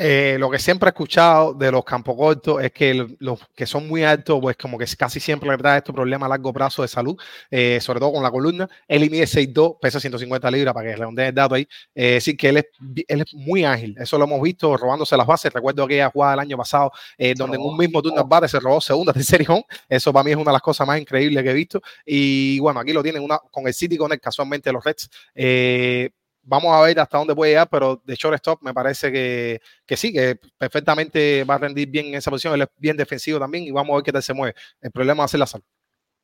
Eh, 0.00 0.36
lo 0.38 0.48
que 0.48 0.60
siempre 0.60 0.88
he 0.88 0.90
escuchado 0.90 1.54
de 1.54 1.72
los 1.72 1.84
campos 1.84 2.14
cortos 2.16 2.62
es 2.62 2.70
que 2.70 3.16
los 3.18 3.40
que 3.56 3.66
son 3.66 3.88
muy 3.88 4.04
altos, 4.04 4.38
pues 4.40 4.56
como 4.56 4.78
que 4.78 4.86
casi 4.96 5.18
siempre 5.18 5.50
le 5.50 5.58
trae 5.58 5.78
estos 5.78 5.92
problemas 5.92 6.26
a 6.26 6.30
largo 6.30 6.52
plazo 6.52 6.82
de 6.82 6.88
salud, 6.88 7.16
eh, 7.50 7.80
sobre 7.80 7.98
todo 7.98 8.12
con 8.12 8.22
la 8.22 8.30
columna. 8.30 8.68
Él 8.86 9.10
mide 9.10 9.26
6'2, 9.26 9.78
pesa 9.80 9.98
150 9.98 10.50
libras, 10.52 10.72
para 10.72 10.88
que 10.88 10.96
redondeen 10.96 11.28
el 11.28 11.34
dato 11.34 11.56
ahí. 11.56 11.66
Eh, 11.96 12.12
decir 12.14 12.36
que 12.36 12.48
él 12.50 12.58
es, 12.58 12.66
él 13.08 13.20
es 13.22 13.34
muy 13.34 13.64
ágil, 13.64 13.96
eso 13.98 14.16
lo 14.18 14.24
hemos 14.24 14.40
visto 14.40 14.76
robándose 14.76 15.16
las 15.16 15.26
bases. 15.26 15.52
Recuerdo 15.52 15.82
aquella 15.82 16.10
jugada 16.10 16.32
del 16.32 16.40
año 16.40 16.56
pasado, 16.56 16.92
eh, 17.16 17.34
donde 17.36 17.56
en 17.56 17.62
un 17.62 17.76
mismo 17.76 18.00
turno 18.00 18.20
al 18.20 18.28
bate 18.28 18.46
se 18.46 18.60
robó 18.60 18.80
segunda, 18.80 19.12
tercera 19.12 19.42
y 19.42 19.46
home. 19.48 19.64
Eso 19.88 20.12
para 20.12 20.22
mí 20.22 20.30
es 20.30 20.36
una 20.36 20.52
de 20.52 20.54
las 20.54 20.62
cosas 20.62 20.86
más 20.86 21.00
increíbles 21.00 21.42
que 21.42 21.50
he 21.50 21.54
visto. 21.54 21.80
Y 22.06 22.60
bueno, 22.60 22.78
aquí 22.78 22.92
lo 22.92 23.02
tienen 23.02 23.22
una, 23.22 23.38
con 23.50 23.66
el 23.66 23.74
City 23.74 23.96
con 23.96 24.12
el 24.12 24.20
casualmente 24.20 24.72
los 24.72 24.84
Reds. 24.84 25.10
Eh, 25.34 26.10
vamos 26.48 26.74
a 26.74 26.80
ver 26.82 26.98
hasta 26.98 27.18
dónde 27.18 27.34
puede 27.34 27.52
llegar, 27.52 27.68
pero 27.70 28.00
de 28.04 28.14
shortstop 28.14 28.62
me 28.62 28.72
parece 28.72 29.12
que, 29.12 29.60
que 29.86 29.96
sí, 29.96 30.12
que 30.12 30.38
perfectamente 30.56 31.44
va 31.44 31.54
a 31.54 31.58
rendir 31.58 31.88
bien 31.88 32.06
en 32.06 32.14
esa 32.14 32.30
posición. 32.30 32.54
Él 32.54 32.62
es 32.62 32.68
bien 32.76 32.96
defensivo 32.96 33.38
también 33.38 33.64
y 33.64 33.70
vamos 33.70 33.92
a 33.92 33.96
ver 33.96 34.04
qué 34.04 34.12
tal 34.12 34.22
se 34.22 34.34
mueve. 34.34 34.54
El 34.80 34.90
problema 34.90 35.20
va 35.20 35.24
a 35.26 35.28
ser 35.28 35.40
la 35.40 35.46
salud. 35.46 35.64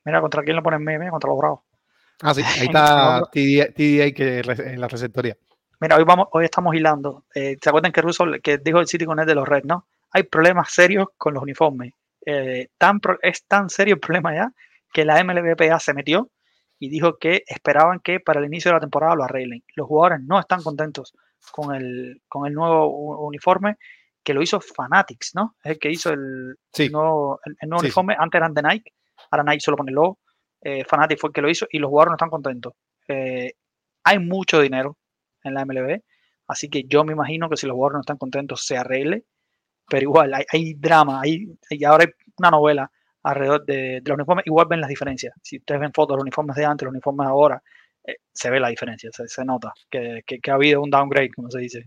Mira, 0.04 0.20
¿contra 0.20 0.42
quién 0.42 0.56
lo 0.56 0.62
ponen 0.62 0.82
meme? 0.82 1.10
Contra 1.10 1.28
los 1.28 1.38
Bravos. 1.38 1.60
Ah, 2.22 2.34
sí, 2.34 2.42
ahí 2.42 2.66
está 2.66 3.22
TDA, 3.32 4.12
que 4.12 4.42
en 4.44 4.80
la 4.80 4.88
receptoría. 4.88 5.37
Mira, 5.80 5.96
hoy 5.96 6.04
vamos, 6.04 6.28
hoy 6.32 6.44
estamos 6.44 6.74
hilando. 6.74 7.24
Eh, 7.34 7.56
¿Se 7.60 7.68
acuerdan 7.68 7.92
que 7.92 8.00
Russell, 8.00 8.40
que 8.42 8.58
dijo 8.58 8.78
el 8.80 8.87
City 8.87 9.04
con 9.04 9.18
él 9.20 9.26
de 9.26 9.34
los 9.34 9.46
Reds, 9.46 9.66
no? 9.66 9.87
Hay 10.12 10.22
problemas 10.22 10.72
serios 10.72 11.08
con 11.18 11.34
los 11.34 11.42
uniformes. 11.42 11.92
Eh, 12.24 12.68
tan 12.78 13.00
pro- 13.00 13.18
es 13.20 13.44
tan 13.44 13.68
serio 13.68 13.94
el 13.94 14.00
problema 14.00 14.34
ya 14.34 14.52
que 14.92 15.04
la 15.04 15.18
MLBPA 15.22 15.78
se 15.80 15.92
metió 15.92 16.30
y 16.78 16.88
dijo 16.88 17.16
que 17.18 17.42
esperaban 17.46 18.00
que 18.00 18.20
para 18.20 18.40
el 18.40 18.46
inicio 18.46 18.70
de 18.70 18.74
la 18.76 18.80
temporada 18.80 19.14
lo 19.14 19.24
arreglen. 19.24 19.62
Los 19.76 19.87
jugadores 19.87 20.20
no 20.26 20.38
están 20.38 20.62
contentos 20.62 21.14
con 21.52 21.74
el, 21.74 22.22
con 22.28 22.46
el 22.46 22.54
nuevo 22.54 23.26
uniforme 23.26 23.76
que 24.22 24.34
lo 24.34 24.42
hizo 24.42 24.60
Fanatics, 24.60 25.32
¿no? 25.34 25.54
Es 25.62 25.72
el 25.72 25.78
que 25.78 25.90
hizo 25.90 26.10
el, 26.10 26.56
Sí. 26.72 26.84
el 26.84 26.92
nuevo, 26.92 27.40
el- 27.44 27.56
el 27.60 27.68
nuevo 27.68 27.80
Sí, 27.80 27.87
sí. 27.87 27.88
uniforme. 27.88 28.16
Antes 28.18 28.38
eran 28.38 28.54
de 28.54 28.62
Nike, 28.62 28.92
ahora 29.30 29.44
Nike 29.44 29.60
solo 29.60 29.76
pone 29.76 29.90
el 29.90 29.94
logo. 29.96 30.18
Eh, 30.62 30.84
Fanatics 30.84 31.20
fue 31.20 31.28
el 31.28 31.34
que 31.34 31.42
lo 31.42 31.50
hizo 31.50 31.66
y 31.70 31.78
los 31.78 31.88
jugadores 31.90 32.10
no 32.12 32.16
están 32.16 32.30
contentos. 32.30 32.72
Eh, 33.08 33.52
hay 34.02 34.18
mucho 34.18 34.60
dinero 34.60 34.96
en 35.42 35.54
la 35.54 35.62
MLB, 35.66 36.00
así 36.48 36.68
que 36.70 36.84
yo 36.84 37.04
me 37.04 37.12
imagino 37.12 37.50
que 37.50 37.56
si 37.58 37.66
los 37.66 37.74
jugadores 37.74 37.94
no 37.96 38.00
están 38.00 38.16
contentos 38.18 38.64
se 38.66 38.76
arregle, 38.78 39.24
pero 39.87 40.02
igual 40.02 40.32
hay, 40.32 40.44
hay 40.50 40.74
drama, 40.74 41.20
hay, 41.20 41.46
y 41.70 41.84
ahora 41.84 42.04
hay 42.04 42.10
una 42.38 42.50
novela 42.50 42.90
alrededor 43.24 43.64
de, 43.66 44.00
de 44.02 44.02
los 44.06 44.16
uniformes, 44.16 44.46
igual 44.46 44.66
ven 44.70 44.80
las 44.80 44.88
diferencias. 44.90 45.34
Si 45.42 45.58
ustedes 45.58 45.80
ven 45.80 45.92
fotos 45.94 46.16
los 46.16 46.22
uniformes 46.22 46.56
de 46.56 46.64
antes, 46.66 46.87
los 46.87 46.92
uniformes 46.92 47.26
de 47.26 47.30
ahora, 47.30 47.62
eh, 48.06 48.16
se 48.32 48.50
ve 48.50 48.60
la 48.60 48.68
diferencia, 48.68 49.10
se, 49.12 49.28
se 49.28 49.44
nota 49.44 49.72
que, 49.90 50.22
que- 50.26 50.40
que 50.40 50.50
ha 50.50 50.54
habido 50.54 50.82
un 50.82 50.90
downgrade, 50.90 51.30
como 51.34 51.50
se 51.50 51.60
dice. 51.60 51.84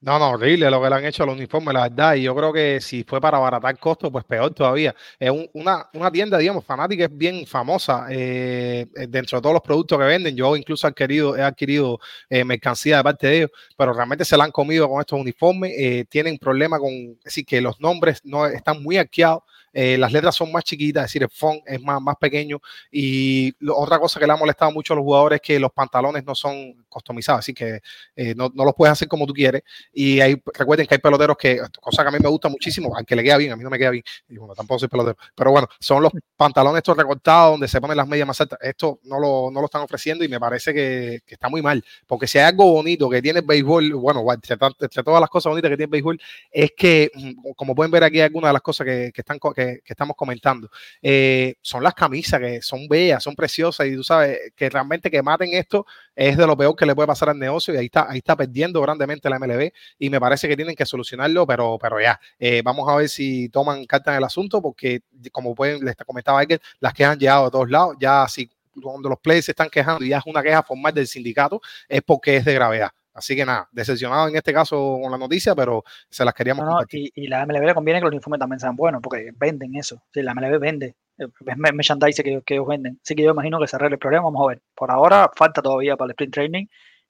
No, 0.00 0.18
no, 0.18 0.32
horrible 0.32 0.70
lo 0.70 0.82
que 0.82 0.90
le 0.90 0.96
han 0.96 1.04
hecho 1.06 1.22
a 1.22 1.26
los 1.26 1.34
uniformes, 1.34 1.72
la 1.72 1.84
verdad. 1.88 2.14
Y 2.16 2.22
yo 2.24 2.34
creo 2.36 2.52
que 2.52 2.78
si 2.82 3.04
fue 3.04 3.22
para 3.22 3.38
abaratar 3.38 3.78
costos, 3.78 4.10
pues 4.12 4.22
peor 4.26 4.52
todavía. 4.52 4.94
Es 5.18 5.30
un- 5.30 5.48
una, 5.54 5.88
una 5.94 6.10
tienda, 6.12 6.36
digamos, 6.36 6.62
fanática 6.62 7.04
es 7.04 7.16
bien 7.16 7.46
famosa 7.46 8.06
eh, 8.10 8.86
eh, 8.96 9.06
dentro 9.08 9.38
de 9.38 9.42
todos 9.42 9.54
los 9.54 9.62
productos 9.62 9.98
que 9.98 10.04
venden. 10.04 10.36
Yo 10.36 10.56
incluso 10.56 10.86
adquirido, 10.86 11.34
he 11.38 11.42
adquirido 11.42 11.98
eh, 12.28 12.44
mercancía 12.44 12.98
de 12.98 13.02
parte 13.04 13.26
de 13.28 13.36
ellos, 13.38 13.50
pero 13.78 13.94
realmente 13.94 14.26
se 14.26 14.36
la 14.36 14.44
han 14.44 14.50
comido 14.52 14.88
con 14.90 15.00
estos 15.00 15.18
uniformes. 15.18 15.72
eh, 15.74 16.04
tienen 16.10 16.36
problemas 16.36 16.80
con, 16.80 16.90
es 16.92 17.24
decir, 17.24 17.46
que 17.46 17.62
los 17.62 17.80
nombres 17.80 18.20
no 18.24 18.44
están 18.46 18.82
muy 18.82 18.98
arqueados. 18.98 19.42
Eh, 19.74 19.98
las 19.98 20.12
letras 20.12 20.34
son 20.36 20.50
más 20.52 20.64
chiquitas, 20.64 21.04
es 21.04 21.10
decir, 21.10 21.22
el 21.24 21.28
font 21.30 21.62
es 21.66 21.80
más, 21.82 22.00
más 22.00 22.16
pequeño. 22.16 22.60
Y 22.90 23.54
lo- 23.58 23.76
otra 23.76 23.98
cosa 23.98 24.18
que 24.20 24.26
le 24.26 24.32
ha 24.32 24.36
molestado 24.36 24.70
mucho 24.72 24.94
a 24.94 24.96
los 24.96 25.02
jugadores 25.04 25.36
es 25.36 25.42
que 25.42 25.58
los 25.58 25.72
pantalones 25.72 26.24
no 26.24 26.34
son 26.34 26.84
customizados, 26.88 27.40
así 27.40 27.52
que 27.54 27.80
eh, 28.16 28.34
no, 28.36 28.50
no 28.54 28.64
los 28.64 28.74
puedes 28.74 28.92
hacer 28.92 29.08
como 29.08 29.26
tú 29.26 29.32
quieres. 29.34 29.62
Y 29.92 30.20
hay, 30.20 30.40
recuerden 30.54 30.86
que 30.86 30.94
hay 30.94 31.00
peloteros 31.00 31.36
que, 31.36 31.60
cosa 31.80 32.02
que 32.02 32.08
a 32.08 32.12
mí 32.12 32.18
me 32.22 32.28
gusta 32.28 32.48
muchísimo, 32.48 32.96
al 32.96 33.04
que 33.04 33.16
le 33.16 33.22
queda 33.22 33.36
bien, 33.36 33.52
a 33.52 33.56
mí 33.56 33.64
no 33.64 33.70
me 33.70 33.78
queda 33.78 33.90
bien, 33.90 34.04
y 34.28 34.36
bueno, 34.36 34.54
tampoco 34.54 34.78
soy 34.80 34.88
pelotero, 34.88 35.16
pero 35.34 35.50
bueno, 35.50 35.68
son 35.80 36.02
los 36.02 36.12
pantalones 36.36 36.78
estos 36.78 36.96
recortados 36.96 37.52
donde 37.52 37.68
se 37.68 37.80
ponen 37.80 37.96
las 37.96 38.08
medias 38.08 38.26
más 38.26 38.40
altas. 38.40 38.58
Esto 38.62 39.00
no 39.04 39.18
lo, 39.20 39.50
no 39.50 39.60
lo 39.60 39.66
están 39.66 39.82
ofreciendo 39.82 40.24
y 40.24 40.28
me 40.28 40.40
parece 40.40 40.72
que, 40.74 41.20
que 41.26 41.34
está 41.34 41.48
muy 41.48 41.62
mal, 41.62 41.84
porque 42.06 42.26
si 42.26 42.38
hay 42.38 42.44
algo 42.46 42.70
bonito 42.72 43.08
que 43.08 43.22
tiene 43.22 43.40
el 43.40 43.44
béisbol, 43.46 43.92
bueno, 43.94 44.24
entre, 44.32 44.56
entre 44.80 45.02
todas 45.02 45.20
las 45.20 45.30
cosas 45.30 45.50
bonitas 45.50 45.70
que 45.70 45.76
tiene 45.76 45.84
el 45.86 45.90
béisbol, 45.90 46.20
es 46.50 46.72
que, 46.76 47.10
mm, 47.14 47.52
como 47.56 47.74
pueden 47.74 47.90
ver 47.90 48.04
aquí, 48.04 48.20
algunas 48.20 48.48
de 48.50 48.52
las 48.54 48.62
cosas 48.62 48.84
que, 48.86 49.10
que 49.14 49.20
están, 49.20 49.38
co- 49.38 49.52
que, 49.66 49.80
que 49.84 49.92
estamos 49.92 50.16
comentando. 50.16 50.70
Eh, 51.02 51.54
son 51.60 51.82
las 51.82 51.94
camisas 51.94 52.40
que 52.40 52.62
son 52.62 52.88
bellas, 52.88 53.22
son 53.22 53.34
preciosas, 53.34 53.86
y 53.86 53.96
tú 53.96 54.04
sabes 54.04 54.38
que 54.56 54.68
realmente 54.70 55.10
que 55.10 55.22
maten 55.22 55.54
esto 55.54 55.86
es 56.14 56.36
de 56.36 56.46
lo 56.46 56.56
peor 56.56 56.76
que 56.76 56.86
le 56.86 56.94
puede 56.94 57.06
pasar 57.06 57.30
al 57.30 57.38
negocio, 57.38 57.74
y 57.74 57.78
ahí 57.78 57.86
está, 57.86 58.06
ahí 58.08 58.18
está 58.18 58.36
perdiendo 58.36 58.80
grandemente 58.80 59.28
la 59.28 59.38
MLB 59.38 59.70
y 59.98 60.10
me 60.10 60.20
parece 60.20 60.48
que 60.48 60.56
tienen 60.56 60.76
que 60.76 60.86
solucionarlo, 60.86 61.46
pero, 61.46 61.78
pero 61.80 62.00
ya, 62.00 62.20
eh, 62.38 62.62
vamos 62.64 62.88
a 62.88 62.96
ver 62.96 63.08
si 63.08 63.48
toman 63.48 63.84
carta 63.86 64.12
en 64.12 64.18
el 64.18 64.24
asunto, 64.24 64.62
porque 64.62 65.02
como 65.32 65.54
pueden, 65.54 65.84
les 65.84 65.96
comentaba 65.96 66.40
Iker, 66.40 66.60
las 66.80 66.92
que 66.94 67.04
han 67.04 67.18
llegado 67.18 67.46
de 67.46 67.50
todos 67.50 67.70
lados, 67.70 67.96
ya 68.00 68.26
si 68.28 68.50
cuando 68.82 69.08
los 69.08 69.18
players 69.20 69.46
se 69.46 69.52
están 69.52 69.68
quejando 69.70 70.04
y 70.04 70.08
ya 70.08 70.18
es 70.18 70.26
una 70.26 70.42
queja 70.42 70.62
formal 70.62 70.92
del 70.92 71.06
sindicato, 71.06 71.60
es 71.88 72.02
porque 72.02 72.36
es 72.36 72.44
de 72.44 72.54
gravedad. 72.54 72.90
Así 73.14 73.36
que 73.36 73.46
nada, 73.46 73.68
decepcionado 73.72 74.28
en 74.28 74.36
este 74.36 74.52
caso 74.52 74.98
con 75.00 75.10
la 75.10 75.16
noticia, 75.18 75.54
pero 75.54 75.84
se 76.10 76.24
las 76.24 76.34
queríamos 76.34 76.64
No, 76.64 76.72
compartir. 76.72 77.12
y, 77.14 77.24
y 77.24 77.28
la 77.28 77.46
MLB 77.46 77.64
le 77.66 77.74
conviene 77.74 78.00
que 78.00 78.04
los 78.06 78.12
uniformes 78.12 78.40
también 78.40 78.58
sean 78.60 78.74
buenos, 78.76 79.00
porque 79.00 79.30
venden 79.36 79.74
eso. 79.76 80.02
Sí, 80.12 80.20
la 80.22 80.34
MLB 80.34 80.58
vende. 80.58 80.96
eh, 81.18 81.26
Es 81.46 81.56
me- 81.56 81.72
merchandise 81.72 82.22
que, 82.24 82.42
que 82.44 82.54
ellos 82.54 82.66
venden. 82.66 82.98
Así 83.02 83.14
que 83.14 83.22
yo 83.22 83.30
imagino 83.30 83.60
que 83.60 83.68
se 83.68 83.76
arregle 83.76 83.94
el 83.94 83.98
problema. 84.00 84.24
Vamos 84.24 84.42
a 84.44 84.48
ver. 84.48 84.62
Por 84.74 84.90
ahora 84.90 85.30
falta 85.36 85.62
todavía 85.62 85.96
para 85.96 86.06
el 86.06 86.10
sprint 86.12 86.34
training. 86.34 86.66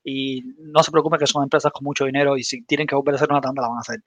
Y 0.06 0.42
no 0.58 0.82
se 0.82 0.90
preocupen 0.90 1.18
que 1.18 1.26
son 1.26 1.42
empresas 1.42 1.72
con 1.72 1.82
mucho 1.84 2.04
dinero 2.04 2.36
y 2.36 2.44
si 2.44 2.62
tienen 2.66 2.86
que 2.86 2.94
volver 2.94 3.14
a 3.14 3.16
hacer 3.16 3.30
una 3.30 3.40
tanda 3.40 3.62
la 3.62 3.68
van 3.68 3.78
a 3.78 3.80
hacer. 3.80 4.00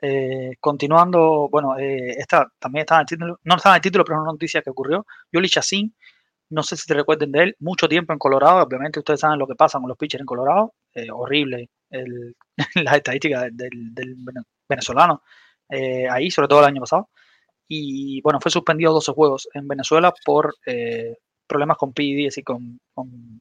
Eh, 0.00 0.56
continuando, 0.60 1.48
bueno, 1.50 1.76
eh, 1.78 2.10
esta 2.18 2.46
también 2.58 2.82
está 2.82 2.96
en 2.96 3.00
el 3.02 3.06
título, 3.06 3.40
no 3.44 3.56
está 3.56 3.70
en 3.70 3.74
el 3.76 3.80
título, 3.80 4.04
pero 4.04 4.16
es 4.18 4.22
una 4.22 4.32
noticia 4.32 4.62
que 4.62 4.70
ocurrió. 4.70 5.06
Yoli 5.32 5.48
Chacín, 5.48 5.94
no 6.50 6.62
sé 6.62 6.76
si 6.76 6.86
te 6.86 6.94
recuerden 6.94 7.32
de 7.32 7.42
él, 7.44 7.56
mucho 7.60 7.88
tiempo 7.88 8.12
en 8.12 8.18
Colorado, 8.18 8.62
obviamente 8.62 8.98
ustedes 9.00 9.20
saben 9.20 9.38
lo 9.38 9.46
que 9.46 9.54
pasa 9.54 9.78
con 9.78 9.88
los 9.88 9.96
pitchers 9.98 10.20
en 10.22 10.26
Colorado. 10.26 10.74
Eh, 11.04 11.10
horrible 11.12 11.70
el- 11.90 12.36
las 12.86 12.94
estadísticas 12.96 13.42
del, 13.44 13.56
del- 13.56 13.94
del 13.94 14.14
vene- 14.18 14.44
venezolano 14.68 15.22
eh, 15.70 16.08
ahí, 16.10 16.30
sobre 16.30 16.48
todo 16.48 16.60
el 16.60 16.66
año 16.66 16.80
pasado. 16.80 17.08
Y 17.68 18.20
bueno, 18.22 18.40
fue 18.40 18.50
suspendido 18.50 18.92
12 18.94 19.12
juegos 19.12 19.48
en 19.54 19.68
Venezuela 19.68 20.12
por 20.24 20.54
eh, 20.66 21.16
problemas 21.46 21.76
con 21.76 21.92
PID, 21.92 22.28
así 22.28 22.42
con, 22.42 22.80
con, 22.94 23.40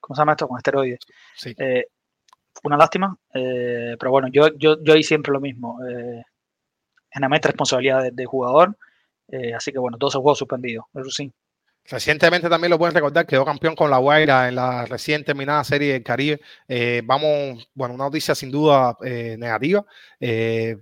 ¿cómo 0.00 0.14
se 0.16 0.20
llama 0.22 0.32
esto? 0.32 0.48
Con 0.48 0.58
esteroides. 0.58 1.00
Sí. 1.36 1.54
Eh, 1.58 1.86
una 2.64 2.76
lástima, 2.76 3.16
eh, 3.34 3.96
pero 3.98 4.10
bueno, 4.10 4.28
yo, 4.32 4.48
yo, 4.56 4.82
yo 4.82 4.92
ahí 4.94 5.02
siempre 5.02 5.32
lo 5.32 5.40
mismo. 5.40 5.78
Eh, 5.86 6.22
generalmente 7.10 7.48
responsabilidad 7.48 8.02
del 8.02 8.16
del 8.16 8.26
jugador, 8.26 8.76
así 9.54 9.72
que 9.72 9.78
bueno, 9.78 9.96
12 9.98 10.18
juegos 10.18 10.38
suspendidos, 10.38 10.86
eso 10.94 11.10
sí. 11.10 11.32
Recientemente 11.84 12.48
también 12.50 12.70
lo 12.70 12.78
pueden 12.78 12.94
recordar, 12.94 13.26
quedó 13.26 13.44
campeón 13.46 13.74
con 13.74 13.90
la 13.90 13.96
Guaira 13.96 14.48
en 14.48 14.56
la 14.56 14.84
recién 14.84 15.24
terminada 15.24 15.64
serie 15.64 15.94
del 15.94 16.02
Caribe. 16.02 16.40
Eh, 16.68 17.00
vamos, 17.04 17.66
bueno, 17.74 17.94
una 17.94 18.04
noticia 18.04 18.34
sin 18.34 18.50
duda 18.50 18.96
eh, 19.02 19.36
negativa. 19.38 19.84
Eh, 20.20 20.76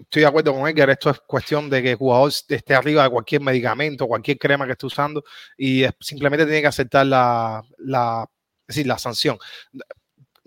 estoy 0.00 0.22
de 0.22 0.28
acuerdo 0.28 0.52
con 0.54 0.68
Edgar, 0.68 0.90
esto 0.90 1.10
es 1.10 1.20
cuestión 1.20 1.70
de 1.70 1.82
que 1.82 1.90
el 1.92 1.96
jugador 1.96 2.30
esté 2.48 2.74
arriba 2.74 3.04
de 3.04 3.10
cualquier 3.10 3.40
medicamento, 3.40 4.06
cualquier 4.06 4.38
crema 4.38 4.66
que 4.66 4.72
esté 4.72 4.86
usando 4.86 5.24
y 5.56 5.84
simplemente 5.98 6.44
tiene 6.44 6.60
que 6.60 6.66
aceptar 6.66 7.06
la, 7.06 7.62
la, 7.78 8.26
es 8.68 8.76
decir, 8.76 8.86
la 8.86 8.98
sanción. 8.98 9.38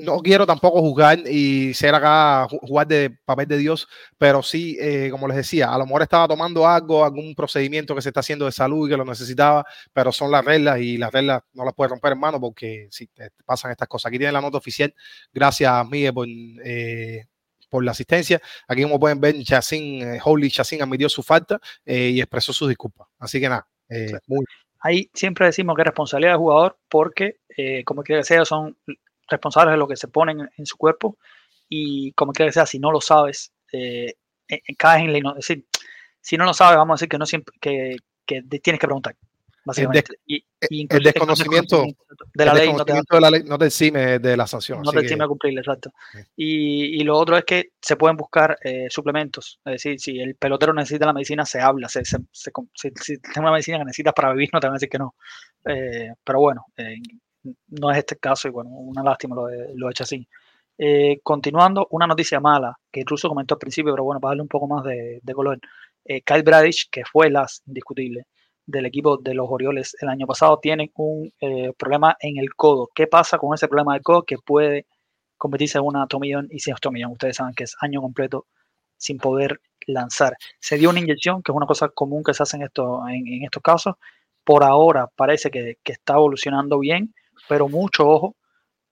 No 0.03 0.19
quiero 0.19 0.45
tampoco 0.45 0.81
juzgar 0.81 1.19
y 1.27 1.73
ser 1.73 1.95
acá, 1.95 2.47
ju- 2.47 2.59
jugar 2.61 2.87
de 2.87 3.09
papel 3.25 3.47
de 3.47 3.57
Dios, 3.57 3.87
pero 4.17 4.43
sí, 4.43 4.77
eh, 4.79 5.09
como 5.09 5.27
les 5.27 5.37
decía, 5.37 5.73
a 5.73 5.77
lo 5.77 5.85
mejor 5.85 6.01
estaba 6.01 6.27
tomando 6.27 6.67
algo, 6.67 7.05
algún 7.05 7.33
procedimiento 7.35 7.95
que 7.95 8.01
se 8.01 8.09
está 8.09 8.19
haciendo 8.19 8.45
de 8.45 8.51
salud 8.51 8.87
y 8.87 8.91
que 8.91 8.97
lo 8.97 9.05
necesitaba, 9.05 9.65
pero 9.93 10.11
son 10.11 10.29
las 10.31 10.43
reglas 10.43 10.79
y 10.79 10.97
las 10.97 11.11
reglas 11.11 11.41
no 11.53 11.63
las 11.63 11.73
puedes 11.73 11.91
romper, 11.91 12.11
hermano, 12.11 12.39
porque 12.41 12.87
si 12.91 13.07
te 13.07 13.29
pasan 13.45 13.71
estas 13.71 13.87
cosas. 13.87 14.09
Aquí 14.09 14.17
tienen 14.17 14.33
la 14.33 14.41
nota 14.41 14.57
oficial. 14.57 14.93
Gracias, 15.33 15.87
Miguel, 15.89 16.13
por, 16.13 16.27
eh, 16.27 17.25
por 17.69 17.83
la 17.83 17.91
asistencia. 17.91 18.41
Aquí, 18.67 18.83
como 18.83 18.99
pueden 18.99 19.21
ver, 19.21 19.35
Chacín, 19.43 20.01
eh, 20.01 20.19
Holy 20.23 20.51
Chacín 20.51 20.81
admitió 20.81 21.07
su 21.09 21.23
falta 21.23 21.59
eh, 21.85 22.09
y 22.09 22.19
expresó 22.19 22.51
sus 22.53 22.67
disculpas. 22.69 23.07
Así 23.19 23.39
que 23.39 23.49
nada, 23.49 23.67
eh, 23.89 24.11
muy 24.27 24.45
Ahí 24.85 25.09
siempre 25.13 25.45
decimos 25.45 25.75
que 25.77 25.81
es 25.81 25.85
responsabilidad 25.85 26.33
del 26.33 26.39
jugador 26.39 26.77
porque, 26.89 27.37
eh, 27.55 27.85
como 27.85 28.03
quiera 28.03 28.19
que 28.21 28.25
sea, 28.25 28.43
son 28.43 28.77
responsables 29.29 29.73
de 29.73 29.77
lo 29.77 29.87
que 29.87 29.95
se 29.95 30.07
ponen 30.07 30.49
en 30.57 30.65
su 30.65 30.77
cuerpo 30.77 31.17
y 31.69 32.11
como 32.13 32.31
quiera 32.33 32.49
que 32.49 32.53
sea, 32.53 32.65
si 32.65 32.79
no 32.79 32.91
lo 32.91 33.01
sabes, 33.01 33.51
eh, 33.71 34.13
eh, 34.47 34.61
caes 34.77 35.03
en 35.03 35.13
la 35.23 35.33
decir, 35.33 35.65
si 36.21 36.37
no 36.37 36.45
lo 36.45 36.53
sabes, 36.53 36.77
vamos 36.77 36.93
a 36.93 36.97
decir 36.97 37.09
que 37.09 37.17
no 37.17 37.25
siempre 37.25 37.55
que, 37.59 37.95
que 38.25 38.41
tienes 38.43 38.79
que 38.79 38.87
preguntar, 38.87 39.15
básicamente. 39.65 40.15
Y- 40.25 40.45
y 40.69 40.87
el 40.89 41.03
desconocimiento 41.03 41.85
de 42.33 42.45
la 42.45 42.51
el 42.53 42.57
ley 42.59 42.67
no 42.73 42.85
te 42.85 42.93
desconocimiento 42.93 43.15
de 43.15 43.21
la 43.21 43.29
ley 43.31 43.43
no 43.43 43.57
te 43.57 43.65
exime 43.65 44.19
de 44.19 44.37
la 44.37 44.47
sanción. 44.47 44.81
no 44.81 44.91
te 44.91 44.99
que- 44.99 45.03
exime 45.05 45.23
a 45.25 45.27
cumplirle, 45.27 45.59
exacto. 45.61 45.91
Y, 46.37 47.01
y 47.01 47.03
lo 47.03 47.17
otro 47.17 47.37
es 47.37 47.43
que 47.43 47.71
se 47.81 47.95
pueden 47.97 48.15
buscar 48.15 48.57
eh, 48.63 48.87
suplementos. 48.89 49.59
Es 49.65 49.71
decir, 49.73 49.99
si 49.99 50.19
el 50.19 50.35
pelotero 50.35 50.73
necesita 50.73 51.05
la 51.05 51.13
medicina, 51.13 51.45
se 51.45 51.59
habla. 51.59 51.89
Se, 51.89 52.05
se- 52.05 52.17
se 52.31 52.51
si, 52.75 52.89
si 53.01 53.17
tienes 53.19 53.37
una 53.37 53.51
medicina 53.51 53.79
que 53.79 53.85
necesitas 53.85 54.13
para 54.13 54.31
vivir, 54.31 54.49
no 54.53 54.59
te 54.59 54.67
van 54.67 54.73
a 54.73 54.77
decir 54.77 54.89
que 54.89 54.99
no. 54.99 55.15
Eh, 55.65 56.11
pero 56.23 56.39
bueno, 56.39 56.65
eh, 56.77 56.95
no 57.67 57.91
es 57.91 57.97
este 57.97 58.15
el 58.15 58.19
caso 58.19 58.47
y 58.47 58.51
bueno, 58.51 58.69
una 58.71 59.03
lástima 59.03 59.35
lo 59.35 59.47
lo 59.75 59.87
de 59.87 59.93
Chacín. 59.93 60.27
Eh, 60.77 61.19
continuando, 61.23 61.87
una 61.91 62.07
noticia 62.07 62.39
mala 62.39 62.75
que 62.91 63.01
incluso 63.01 63.29
comentó 63.29 63.55
al 63.55 63.59
principio, 63.59 63.93
pero 63.93 64.03
bueno, 64.03 64.19
para 64.19 64.31
darle 64.31 64.41
un 64.43 64.47
poco 64.47 64.67
más 64.67 64.83
de, 64.83 65.19
de 65.21 65.33
color. 65.33 65.59
Eh, 66.05 66.21
Kyle 66.21 66.43
Bradish, 66.43 66.89
que 66.91 67.03
fue 67.05 67.27
el 67.27 67.35
as 67.35 67.61
indiscutible 67.67 68.25
del 68.65 68.85
equipo 68.85 69.17
de 69.17 69.33
los 69.33 69.47
Orioles 69.49 69.95
el 70.01 70.09
año 70.09 70.25
pasado, 70.25 70.59
tiene 70.59 70.91
un 70.95 71.31
eh, 71.41 71.71
problema 71.77 72.15
en 72.19 72.37
el 72.37 72.55
codo. 72.55 72.89
¿Qué 72.93 73.07
pasa 73.07 73.37
con 73.37 73.53
ese 73.53 73.67
problema 73.67 73.93
del 73.93 74.03
codo 74.03 74.23
que 74.23 74.37
puede 74.37 74.87
convertirse 75.37 75.77
en 75.77 75.85
una 75.85 76.07
tomillón 76.07 76.47
y 76.49 76.59
si 76.59 76.71
es 76.71 76.79
tomillón? 76.79 77.11
Ustedes 77.11 77.37
saben 77.37 77.53
que 77.55 77.65
es 77.65 77.75
año 77.81 78.01
completo 78.01 78.47
sin 78.97 79.17
poder 79.17 79.61
lanzar. 79.87 80.37
Se 80.59 80.77
dio 80.77 80.89
una 80.89 80.99
inyección, 80.99 81.43
que 81.43 81.51
es 81.51 81.55
una 81.55 81.65
cosa 81.67 81.89
común 81.89 82.23
que 82.23 82.33
se 82.33 82.43
hace 82.43 82.57
en, 82.57 82.63
esto, 82.63 83.07
en, 83.07 83.27
en 83.27 83.43
estos 83.43 83.61
casos. 83.61 83.95
Por 84.43 84.63
ahora 84.63 85.07
parece 85.15 85.51
que, 85.51 85.77
que 85.83 85.93
está 85.93 86.13
evolucionando 86.13 86.79
bien, 86.79 87.13
pero 87.47 87.67
mucho 87.67 88.07
ojo, 88.07 88.35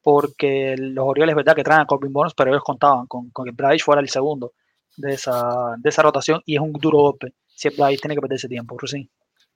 porque 0.02 0.76
los 0.78 1.06
Orioles, 1.06 1.36
verdad, 1.36 1.56
que 1.56 1.64
traen 1.64 1.82
a 1.82 1.86
Corbin 1.86 2.14
Burns, 2.14 2.34
pero 2.34 2.52
ellos 2.52 2.64
contaban 2.64 3.08
con, 3.08 3.30
con 3.30 3.46
que 3.46 3.52
Bryce 3.52 3.84
fuera 3.84 4.02
el 4.02 4.10
segundo 4.10 4.54
de 4.98 5.14
esa, 5.14 5.76
de 5.78 5.90
esa 5.90 6.02
rotación 6.02 6.42
y 6.46 6.56
es 6.56 6.62
un 6.62 6.74
duro 6.74 7.00
golpe. 7.00 7.34
Si 7.48 7.70
Bryce, 7.70 8.02
tiene 8.02 8.16
que 8.16 8.22
perderse 8.22 8.48
tiempo, 8.48 8.78
Rusín. 8.78 9.10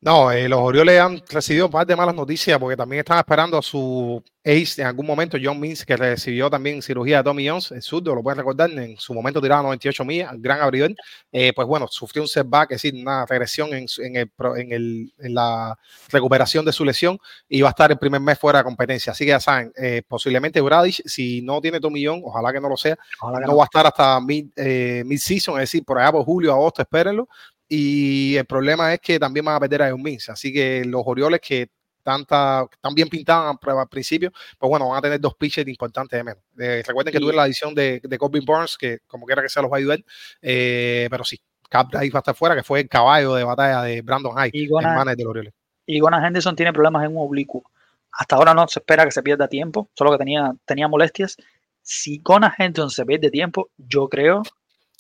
No, 0.06 0.32
eh, 0.32 0.48
los 0.48 0.60
Orioles 0.60 1.00
han 1.02 1.20
recibido 1.32 1.66
un 1.66 1.72
par 1.72 1.88
de 1.88 1.96
malas 1.96 2.14
noticias 2.14 2.60
porque 2.60 2.78
también 2.78 3.00
están 3.00 3.18
esperando 3.18 3.58
a 3.58 3.62
su 3.64 4.24
ace 4.44 4.80
en 4.84 4.86
algún 4.86 5.08
momento, 5.08 5.36
John 5.44 5.60
Means, 5.60 5.84
que 5.84 5.98
recibió 5.98 6.48
también 6.48 6.84
cirugía 6.84 7.18
de 7.18 7.24
Tommy 7.24 7.48
Jones, 7.50 7.72
el 7.72 7.82
surdo, 7.82 8.14
lo 8.14 8.22
pueden 8.22 8.38
recordar, 8.38 8.70
en 8.70 8.96
su 9.00 9.16
momento 9.16 9.42
tiraba 9.42 9.64
98 9.64 10.06
millas, 10.06 10.32
gran 10.38 10.62
abridor. 10.62 10.94
Eh, 11.32 11.54
pues 11.56 11.68
bueno, 11.68 11.88
sufrió 11.88 12.22
un 12.22 12.28
setback, 12.28 12.74
es 12.74 12.84
decir, 12.84 13.02
una 13.02 13.26
regresión 13.26 13.74
en, 13.74 13.88
en, 13.98 14.16
el, 14.18 14.32
en, 14.58 14.72
el- 14.74 15.12
en 15.18 15.34
la 15.34 15.76
recuperación 16.12 16.64
de 16.66 16.72
su 16.72 16.86
lesión 16.86 17.18
y 17.50 17.64
va 17.64 17.70
a 17.70 17.72
estar 17.72 17.90
el 17.90 17.98
primer 17.98 18.22
mes 18.22 18.38
fuera 18.38 18.60
de 18.60 18.64
competencia. 18.66 19.12
Así 19.12 19.26
que 19.26 19.30
ya 19.32 19.40
saben, 19.40 19.74
eh, 19.76 20.04
posiblemente 20.08 20.62
Bradish, 20.62 21.02
si 21.08 21.42
no 21.42 21.60
tiene 21.62 21.80
Tommy 21.80 22.06
John, 22.06 22.22
ojalá 22.24 22.54
que 22.54 22.62
no 22.62 22.70
lo 22.70 22.78
sea, 22.78 22.96
Ojalá 23.22 23.40
no 23.48 23.56
va 23.58 23.64
a 23.64 23.66
estar 23.66 23.88
hasta 23.88 24.22
mid, 24.22 24.50
eh, 24.56 25.02
mid-season, 25.04 25.56
es 25.56 25.62
decir, 25.62 25.84
por 25.84 25.98
allá 25.98 26.12
por 26.12 26.24
julio, 26.24 26.52
agosto, 26.52 26.84
espérenlo. 26.84 27.28
Y 27.68 28.36
el 28.36 28.46
problema 28.46 28.94
es 28.94 29.00
que 29.00 29.20
también 29.20 29.46
van 29.46 29.56
a 29.56 29.60
perder 29.60 29.82
a 29.84 29.92
John 29.92 30.02
Means. 30.02 30.30
Así 30.30 30.54
que 30.54 30.84
los 30.86 31.02
Orioles 31.06 31.40
que 31.42 31.70
tanta, 32.04 32.68
tan 32.82 32.94
bien 32.94 33.10
pintaban 33.10 33.58
al 33.62 33.88
principio, 33.90 34.32
pues 34.60 34.70
bueno, 34.70 34.90
van 34.90 35.00
a 35.00 35.02
tener 35.02 35.20
dos 35.20 35.34
pitchers 35.36 35.68
importantes 35.68 36.16
de 36.18 36.24
menos. 36.24 36.44
Eh, 36.60 36.84
recuerden 36.86 37.12
que 37.12 37.20
tuve 37.20 37.34
la 37.34 37.46
edición 37.48 37.74
de, 37.74 38.00
de 38.04 38.18
Corbin 38.20 38.46
Burns, 38.46 38.78
que 38.78 39.00
como 39.08 39.26
quiera 39.26 39.42
que 39.42 39.50
sea 39.50 39.64
los 39.64 39.72
va 39.72 39.78
a 39.78 39.80
ayudar, 39.80 40.04
eh, 40.42 41.08
pero 41.10 41.24
sí, 41.24 41.40
Cap 41.68 41.96
ahí 41.96 42.12
va 42.12 42.20
a 42.20 42.22
estar 42.22 42.36
fuera, 42.36 42.56
que 42.56 42.62
fue 42.62 42.82
el 42.82 42.88
caballo 42.90 43.34
de 43.34 43.44
batalla 43.44 43.82
de 43.82 44.02
Brandon 44.04 44.36
Y 44.54 44.66
el 44.66 44.70
Gona- 44.70 44.96
manager 44.96 45.18
de 45.18 45.24
los 45.24 45.32
Orioles. 45.32 45.54
y 45.88 46.00
Gunnar 46.00 46.24
Henderson 46.24 46.56
tiene 46.56 46.72
problemas 46.74 47.04
en 47.06 47.18
un 47.18 47.26
oblicuo. 47.28 47.64
Hasta 48.12 48.36
ahora 48.36 48.54
no 48.54 48.68
se 48.68 48.80
espera 48.80 49.04
que 49.04 49.12
se 49.12 49.24
pierda 49.24 49.48
tiempo, 49.48 49.90
solo 49.96 50.12
que 50.12 50.20
tenía, 50.20 50.54
tenía 50.64 50.88
molestias. 50.88 51.38
Si 51.82 52.20
Gunnar 52.24 52.54
Henderson 52.56 52.92
se 52.92 53.04
pierde 53.04 53.32
tiempo, 53.32 53.72
yo 53.78 54.08
creo 54.10 54.44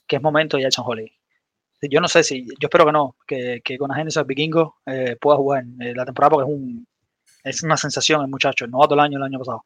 que 0.07 0.15
es 0.15 0.21
momento 0.23 0.57
de 0.57 0.63
Jackson 0.63 0.85
Holly. 0.87 1.13
Yo 1.81 2.01
no 2.01 2.07
sé 2.07 2.23
si, 2.23 2.45
yo 2.45 2.67
espero 2.67 2.85
que 2.85 2.91
no, 2.91 3.15
que, 3.27 3.61
que 3.63 3.75
Henderson, 3.75 4.21
el 4.21 4.27
vikingo, 4.27 4.77
eh, 4.85 5.17
pueda 5.19 5.37
jugar 5.37 5.63
eh, 5.81 5.93
la 5.95 6.05
temporada 6.05 6.31
porque 6.31 6.51
es, 6.51 6.57
un, 6.57 6.87
es 7.43 7.63
una 7.63 7.77
sensación 7.77 8.21
el 8.21 8.27
muchacho, 8.27 8.65
el 8.65 8.71
novato 8.71 8.95
del 8.95 9.01
año 9.01 9.17
el 9.17 9.23
año 9.23 9.39
pasado. 9.39 9.63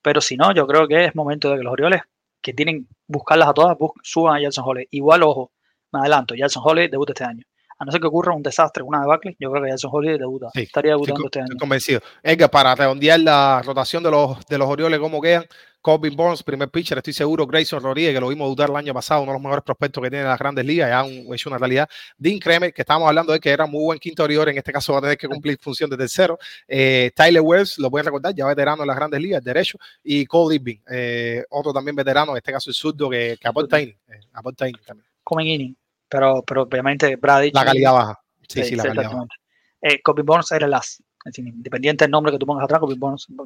Pero 0.00 0.20
si 0.20 0.36
no, 0.36 0.54
yo 0.54 0.66
creo 0.66 0.86
que 0.86 1.06
es 1.06 1.14
momento 1.14 1.50
de 1.50 1.58
que 1.58 1.64
los 1.64 1.72
Orioles, 1.72 2.02
que 2.40 2.54
tienen 2.54 2.88
buscarlas 3.06 3.48
a 3.48 3.54
todas, 3.54 3.76
suban 4.02 4.36
a 4.36 4.40
Jackson 4.40 4.64
Holly. 4.66 4.86
Igual, 4.92 5.22
ojo, 5.24 5.52
me 5.92 6.00
adelanto, 6.00 6.34
Jackson 6.34 6.62
Holly 6.64 6.88
debuta 6.88 7.12
este 7.12 7.24
año. 7.24 7.44
A 7.80 7.84
no 7.84 7.92
ser 7.92 8.00
que 8.00 8.08
ocurra 8.08 8.34
un 8.34 8.42
desastre, 8.42 8.82
una 8.82 9.00
debacle, 9.00 9.36
yo 9.38 9.50
creo 9.50 9.62
que 9.62 9.70
Jackson 9.70 9.90
Holly 9.92 10.18
debuta. 10.18 10.48
Sí, 10.54 10.62
Estaría 10.62 10.92
debutando 10.92 11.24
este 11.26 11.40
año. 11.40 11.46
estoy 11.46 11.58
convencido. 11.58 12.00
Edgar, 12.22 12.50
para 12.50 12.74
redondear 12.74 13.20
la 13.20 13.62
rotación 13.64 14.02
de 14.02 14.10
los, 14.10 14.44
de 14.46 14.58
los 14.58 14.68
Orioles, 14.68 14.98
¿cómo 14.98 15.20
quedan? 15.20 15.44
Corbin 15.80 16.16
Burns, 16.16 16.42
primer 16.42 16.68
pitcher, 16.68 16.98
estoy 16.98 17.12
seguro. 17.12 17.46
Grayson 17.46 17.82
Rodríguez, 17.82 18.12
que 18.14 18.20
lo 18.20 18.28
vimos 18.28 18.48
dudar 18.48 18.70
el 18.70 18.76
año 18.76 18.92
pasado, 18.92 19.22
uno 19.22 19.32
de 19.32 19.36
los 19.36 19.42
mejores 19.42 19.64
prospectos 19.64 20.02
que 20.02 20.10
tiene 20.10 20.24
las 20.24 20.38
grandes 20.38 20.64
ligas, 20.64 20.88
ya 20.88 21.04
un, 21.04 21.32
hecho 21.32 21.48
una 21.48 21.58
realidad. 21.58 21.88
Dean 22.16 22.38
Kremer, 22.38 22.72
que 22.72 22.82
estábamos 22.82 23.08
hablando 23.08 23.32
de 23.32 23.40
que 23.40 23.50
era 23.50 23.66
muy 23.66 23.82
buen 23.82 23.98
quinto 23.98 24.24
Oriol, 24.24 24.48
en 24.48 24.58
este 24.58 24.72
caso 24.72 24.92
va 24.92 24.98
a 24.98 25.02
tener 25.02 25.16
que 25.18 25.28
cumplir 25.28 25.58
función 25.58 25.88
de 25.88 25.96
tercero. 25.96 26.38
Eh, 26.66 27.12
Tyler 27.14 27.42
Wells, 27.42 27.78
lo 27.78 27.90
pueden 27.90 28.06
recordar, 28.06 28.34
ya 28.34 28.46
veterano 28.46 28.82
en 28.82 28.88
las 28.88 28.96
grandes 28.96 29.20
ligas, 29.20 29.42
derecho. 29.42 29.78
Y 30.02 30.26
Cole 30.26 30.56
Irving, 30.56 30.78
eh, 30.90 31.44
otro 31.50 31.72
también 31.72 31.94
veterano, 31.94 32.32
en 32.32 32.38
este 32.38 32.52
caso 32.52 32.70
el 32.70 32.74
surdo, 32.74 33.08
que, 33.08 33.38
que 33.40 33.48
aporta 33.48 33.80
inning, 33.80 33.96
eh, 34.08 34.20
aporta 34.32 34.68
inning 34.68 34.82
también. 34.84 35.06
Comen 35.22 35.46
inning, 35.46 35.76
pero, 36.08 36.42
pero 36.42 36.62
obviamente 36.62 37.16
Brady. 37.16 37.52
La 37.52 37.64
calidad 37.64 37.92
baja. 37.92 38.20
Sí, 38.48 38.64
sí, 38.64 38.74
la 38.74 38.82
calidad 38.82 39.04
baja. 39.04 39.24
exactamente. 39.24 39.34
Eh, 39.80 40.02
Corbin 40.02 40.26
Burns 40.26 40.50
era 40.50 40.66
el 40.66 40.74
as. 40.74 41.02
Es 41.24 41.32
decir, 41.32 41.46
independiente 41.46 42.04
del 42.04 42.10
nombre 42.10 42.32
que 42.32 42.38
tú 42.38 42.46
pongas 42.46 42.64
atrás, 42.64 42.80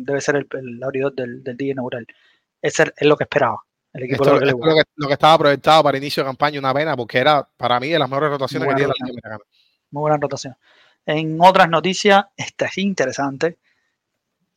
debe 0.00 0.20
ser 0.20 0.36
el, 0.36 0.46
el 0.52 0.82
abridor 0.82 1.14
del, 1.14 1.42
del 1.42 1.56
día 1.56 1.72
inaugural. 1.72 2.06
Ese 2.60 2.92
es 2.96 3.06
lo 3.06 3.16
que 3.16 3.24
esperaba 3.24 3.62
el 3.92 4.04
equipo 4.04 4.24
Esto, 4.24 4.40
lo, 4.40 4.74
que, 4.74 4.82
lo 4.96 5.06
que 5.06 5.12
estaba 5.12 5.38
proyectado 5.38 5.82
para 5.82 5.98
inicio 5.98 6.22
de 6.22 6.28
campaña, 6.28 6.58
una 6.58 6.72
pena, 6.72 6.96
porque 6.96 7.18
era 7.18 7.46
para 7.56 7.78
mí 7.78 7.88
de 7.88 7.98
las 7.98 8.08
mejores 8.08 8.30
rotaciones 8.30 8.68
que 8.68 8.74
tiene 8.74 8.88
la 8.88 8.94
Liga 8.94 9.06
Americana. 9.06 9.38
Muy 9.90 10.00
buena 10.00 10.16
rotación. 10.16 10.56
En 11.04 11.38
otras 11.40 11.68
noticias, 11.68 12.24
esta 12.36 12.66
es 12.66 12.78
interesante. 12.78 13.58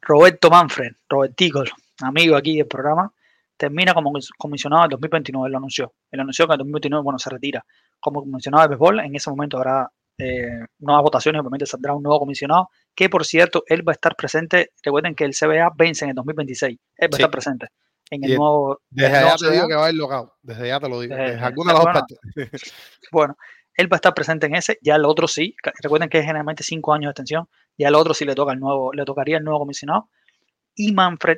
Roberto 0.01 0.49
Manfred, 0.49 0.93
Robertico, 1.09 1.63
amigo 2.01 2.35
aquí 2.35 2.57
del 2.57 2.67
programa, 2.67 3.11
termina 3.57 3.93
como 3.93 4.13
comisionado 4.37 4.83
en 4.83 4.89
2029, 4.91 5.47
él 5.47 5.51
lo 5.51 5.57
anunció. 5.57 5.93
Él 6.11 6.19
anunció 6.19 6.47
que 6.47 6.53
en 6.53 6.59
2029, 6.59 7.03
bueno, 7.03 7.19
se 7.19 7.29
retira 7.29 7.65
como 7.99 8.21
comisionado 8.21 8.63
de 8.63 8.69
béisbol. 8.69 8.99
En 8.99 9.15
ese 9.15 9.29
momento 9.29 9.57
habrá 9.57 9.91
eh, 10.17 10.65
nuevas 10.79 11.03
votaciones, 11.03 11.41
obviamente 11.41 11.65
saldrá 11.65 11.93
un 11.93 12.03
nuevo 12.03 12.19
comisionado, 12.19 12.69
que 12.93 13.09
por 13.09 13.25
cierto, 13.25 13.63
él 13.67 13.87
va 13.87 13.91
a 13.91 13.95
estar 13.95 14.15
presente. 14.15 14.71
Recuerden 14.83 15.15
que 15.15 15.25
el 15.25 15.33
CBA 15.33 15.71
vence 15.75 16.05
en 16.05 16.09
el 16.09 16.15
2026. 16.15 16.77
Él 16.97 17.09
va 17.11 17.15
a 17.15 17.17
estar 17.17 17.31
presente 17.31 17.67
en 18.09 18.23
el 18.23 18.35
nuevo. 18.35 18.79
Desde 18.89 19.17
el 19.17 19.21
nuevo 19.23 19.37
te 19.37 19.51
digo 19.51 19.67
que 19.67 19.73
va 19.73 19.81
a 19.81 19.83
haber 19.83 19.95
locao. 19.95 20.33
Desde 20.41 20.63
allá 20.63 20.79
te 20.79 20.89
lo 20.89 20.99
digo. 21.01 21.15
Desde- 21.15 21.31
Desde 21.31 21.45
alguna 21.45 21.73
de 21.73 21.79
las 21.79 21.83
dos 21.85 21.93
bueno, 21.93 22.07
partes. 22.33 22.73
Bueno, 23.11 23.37
él 23.75 23.91
va 23.91 23.95
a 23.95 23.97
estar 23.97 24.13
presente 24.13 24.45
en 24.45 24.55
ese, 24.55 24.77
ya 24.81 24.95
el 24.95 25.05
otro 25.05 25.27
sí. 25.27 25.55
Recuerden 25.81 26.07
que 26.09 26.19
es 26.19 26.25
generalmente 26.25 26.63
cinco 26.63 26.93
años 26.93 27.09
de 27.09 27.11
extensión. 27.11 27.49
Ya 27.77 27.89
el 27.89 27.95
otro 27.95 28.13
sí 28.13 28.23
le 28.23 28.35
toca 28.35 28.53
el 28.53 28.59
nuevo, 28.59 28.93
le 28.93 29.03
tocaría 29.03 29.37
el 29.37 29.43
nuevo 29.43 29.59
comisionado. 29.59 30.09
Y 30.75 30.93
Manfred, 30.93 31.37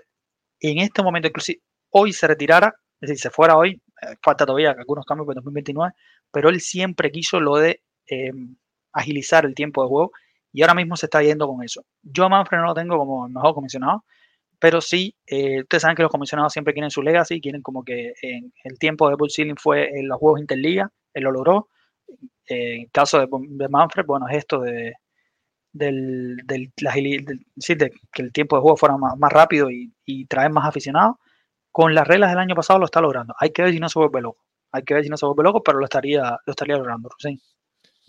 en 0.60 0.78
este 0.80 1.02
momento, 1.02 1.28
inclusive, 1.28 1.62
hoy 1.90 2.14
se 2.14 2.28
retirara, 2.28 2.76
es 3.02 3.10
decir, 3.10 3.20
se 3.22 3.30
fuera 3.32 3.58
hoy, 3.58 3.82
eh, 4.02 4.16
falta 4.22 4.46
todavía 4.46 4.72
algunos 4.72 5.06
cambios 5.06 5.26
para 5.26 5.36
2029, 5.36 5.94
pero 6.32 6.50
él 6.50 6.62
siempre 6.62 7.12
quiso 7.12 7.40
lo 7.40 7.56
de 7.56 7.82
eh, 8.10 8.32
agilizar 9.00 9.46
el 9.46 9.56
tiempo 9.56 9.84
de 9.84 9.90
juego 9.90 10.12
y 10.54 10.62
ahora 10.62 10.74
mismo 10.76 10.96
se 10.96 11.06
está 11.08 11.22
yendo 11.22 11.48
con 11.48 11.64
eso. 11.64 11.84
Yo 12.02 12.26
a 12.26 12.30
Manfred 12.30 12.60
no 12.60 12.66
lo 12.66 12.74
tengo 12.74 12.98
como 12.98 13.28
el 13.28 13.34
mejor 13.34 13.54
comisionado, 13.54 14.04
pero 14.60 14.82
sí, 14.82 15.16
eh, 15.28 15.62
ustedes 15.62 15.82
saben 15.82 15.96
que 15.96 16.04
los 16.04 16.12
comisionados 16.12 16.54
siempre 16.54 16.74
quieren 16.74 16.92
su 16.92 17.02
legacy, 17.04 17.42
quieren 17.42 17.62
como 17.62 17.84
que 17.84 18.14
en 18.22 18.52
el 18.64 18.80
tiempo 18.80 19.10
de 19.10 19.16
Bull 19.16 19.32
Ceiling 19.32 19.56
fue 19.58 19.90
en 20.00 20.08
los 20.08 20.18
juegos 20.20 20.40
Interliga, 20.42 20.92
él 21.14 21.24
lo 21.24 21.32
logró. 21.32 21.70
en 22.48 22.82
el 22.84 22.92
caso 22.92 23.20
de, 23.20 23.70
Manfred, 23.70 24.06
bueno, 24.06 24.28
es 24.30 24.38
esto 24.38 24.60
de, 24.62 24.94
del, 25.74 26.38
del, 26.46 26.72
la 26.82 26.94
sí, 27.58 27.76
de 27.76 27.92
que 28.12 28.22
el 28.24 28.32
tiempo 28.34 28.56
de 28.58 28.62
juego 28.64 28.78
fuera 28.78 28.98
más, 28.98 29.18
más 29.18 29.32
rápido 29.32 29.70
y, 29.72 29.94
y 30.06 30.26
traer 30.26 30.52
más 30.52 30.68
aficionados. 30.68 31.18
Con 31.72 31.94
las 31.96 32.08
reglas 32.08 32.32
del 32.32 32.40
año 32.40 32.56
pasado 32.56 32.80
lo 32.80 32.86
está 32.86 33.02
logrando. 33.02 33.36
Hay 33.40 33.52
que 33.52 33.62
ver 33.64 33.74
si 33.74 33.80
no 33.80 33.90
se 33.90 34.00
vuelve 34.00 34.22
loco. 34.22 34.44
Hay 34.72 34.84
que 34.84 34.94
ver 34.96 35.04
si 35.04 35.10
no 35.10 35.18
se 35.18 35.26
vuelve 35.28 35.44
loco, 35.44 35.64
pero 35.64 35.80
lo 35.80 35.86
estaría, 35.86 36.40
lo 36.46 36.52
estaría 36.52 36.78
logrando. 36.78 37.10
Sí. 37.20 37.40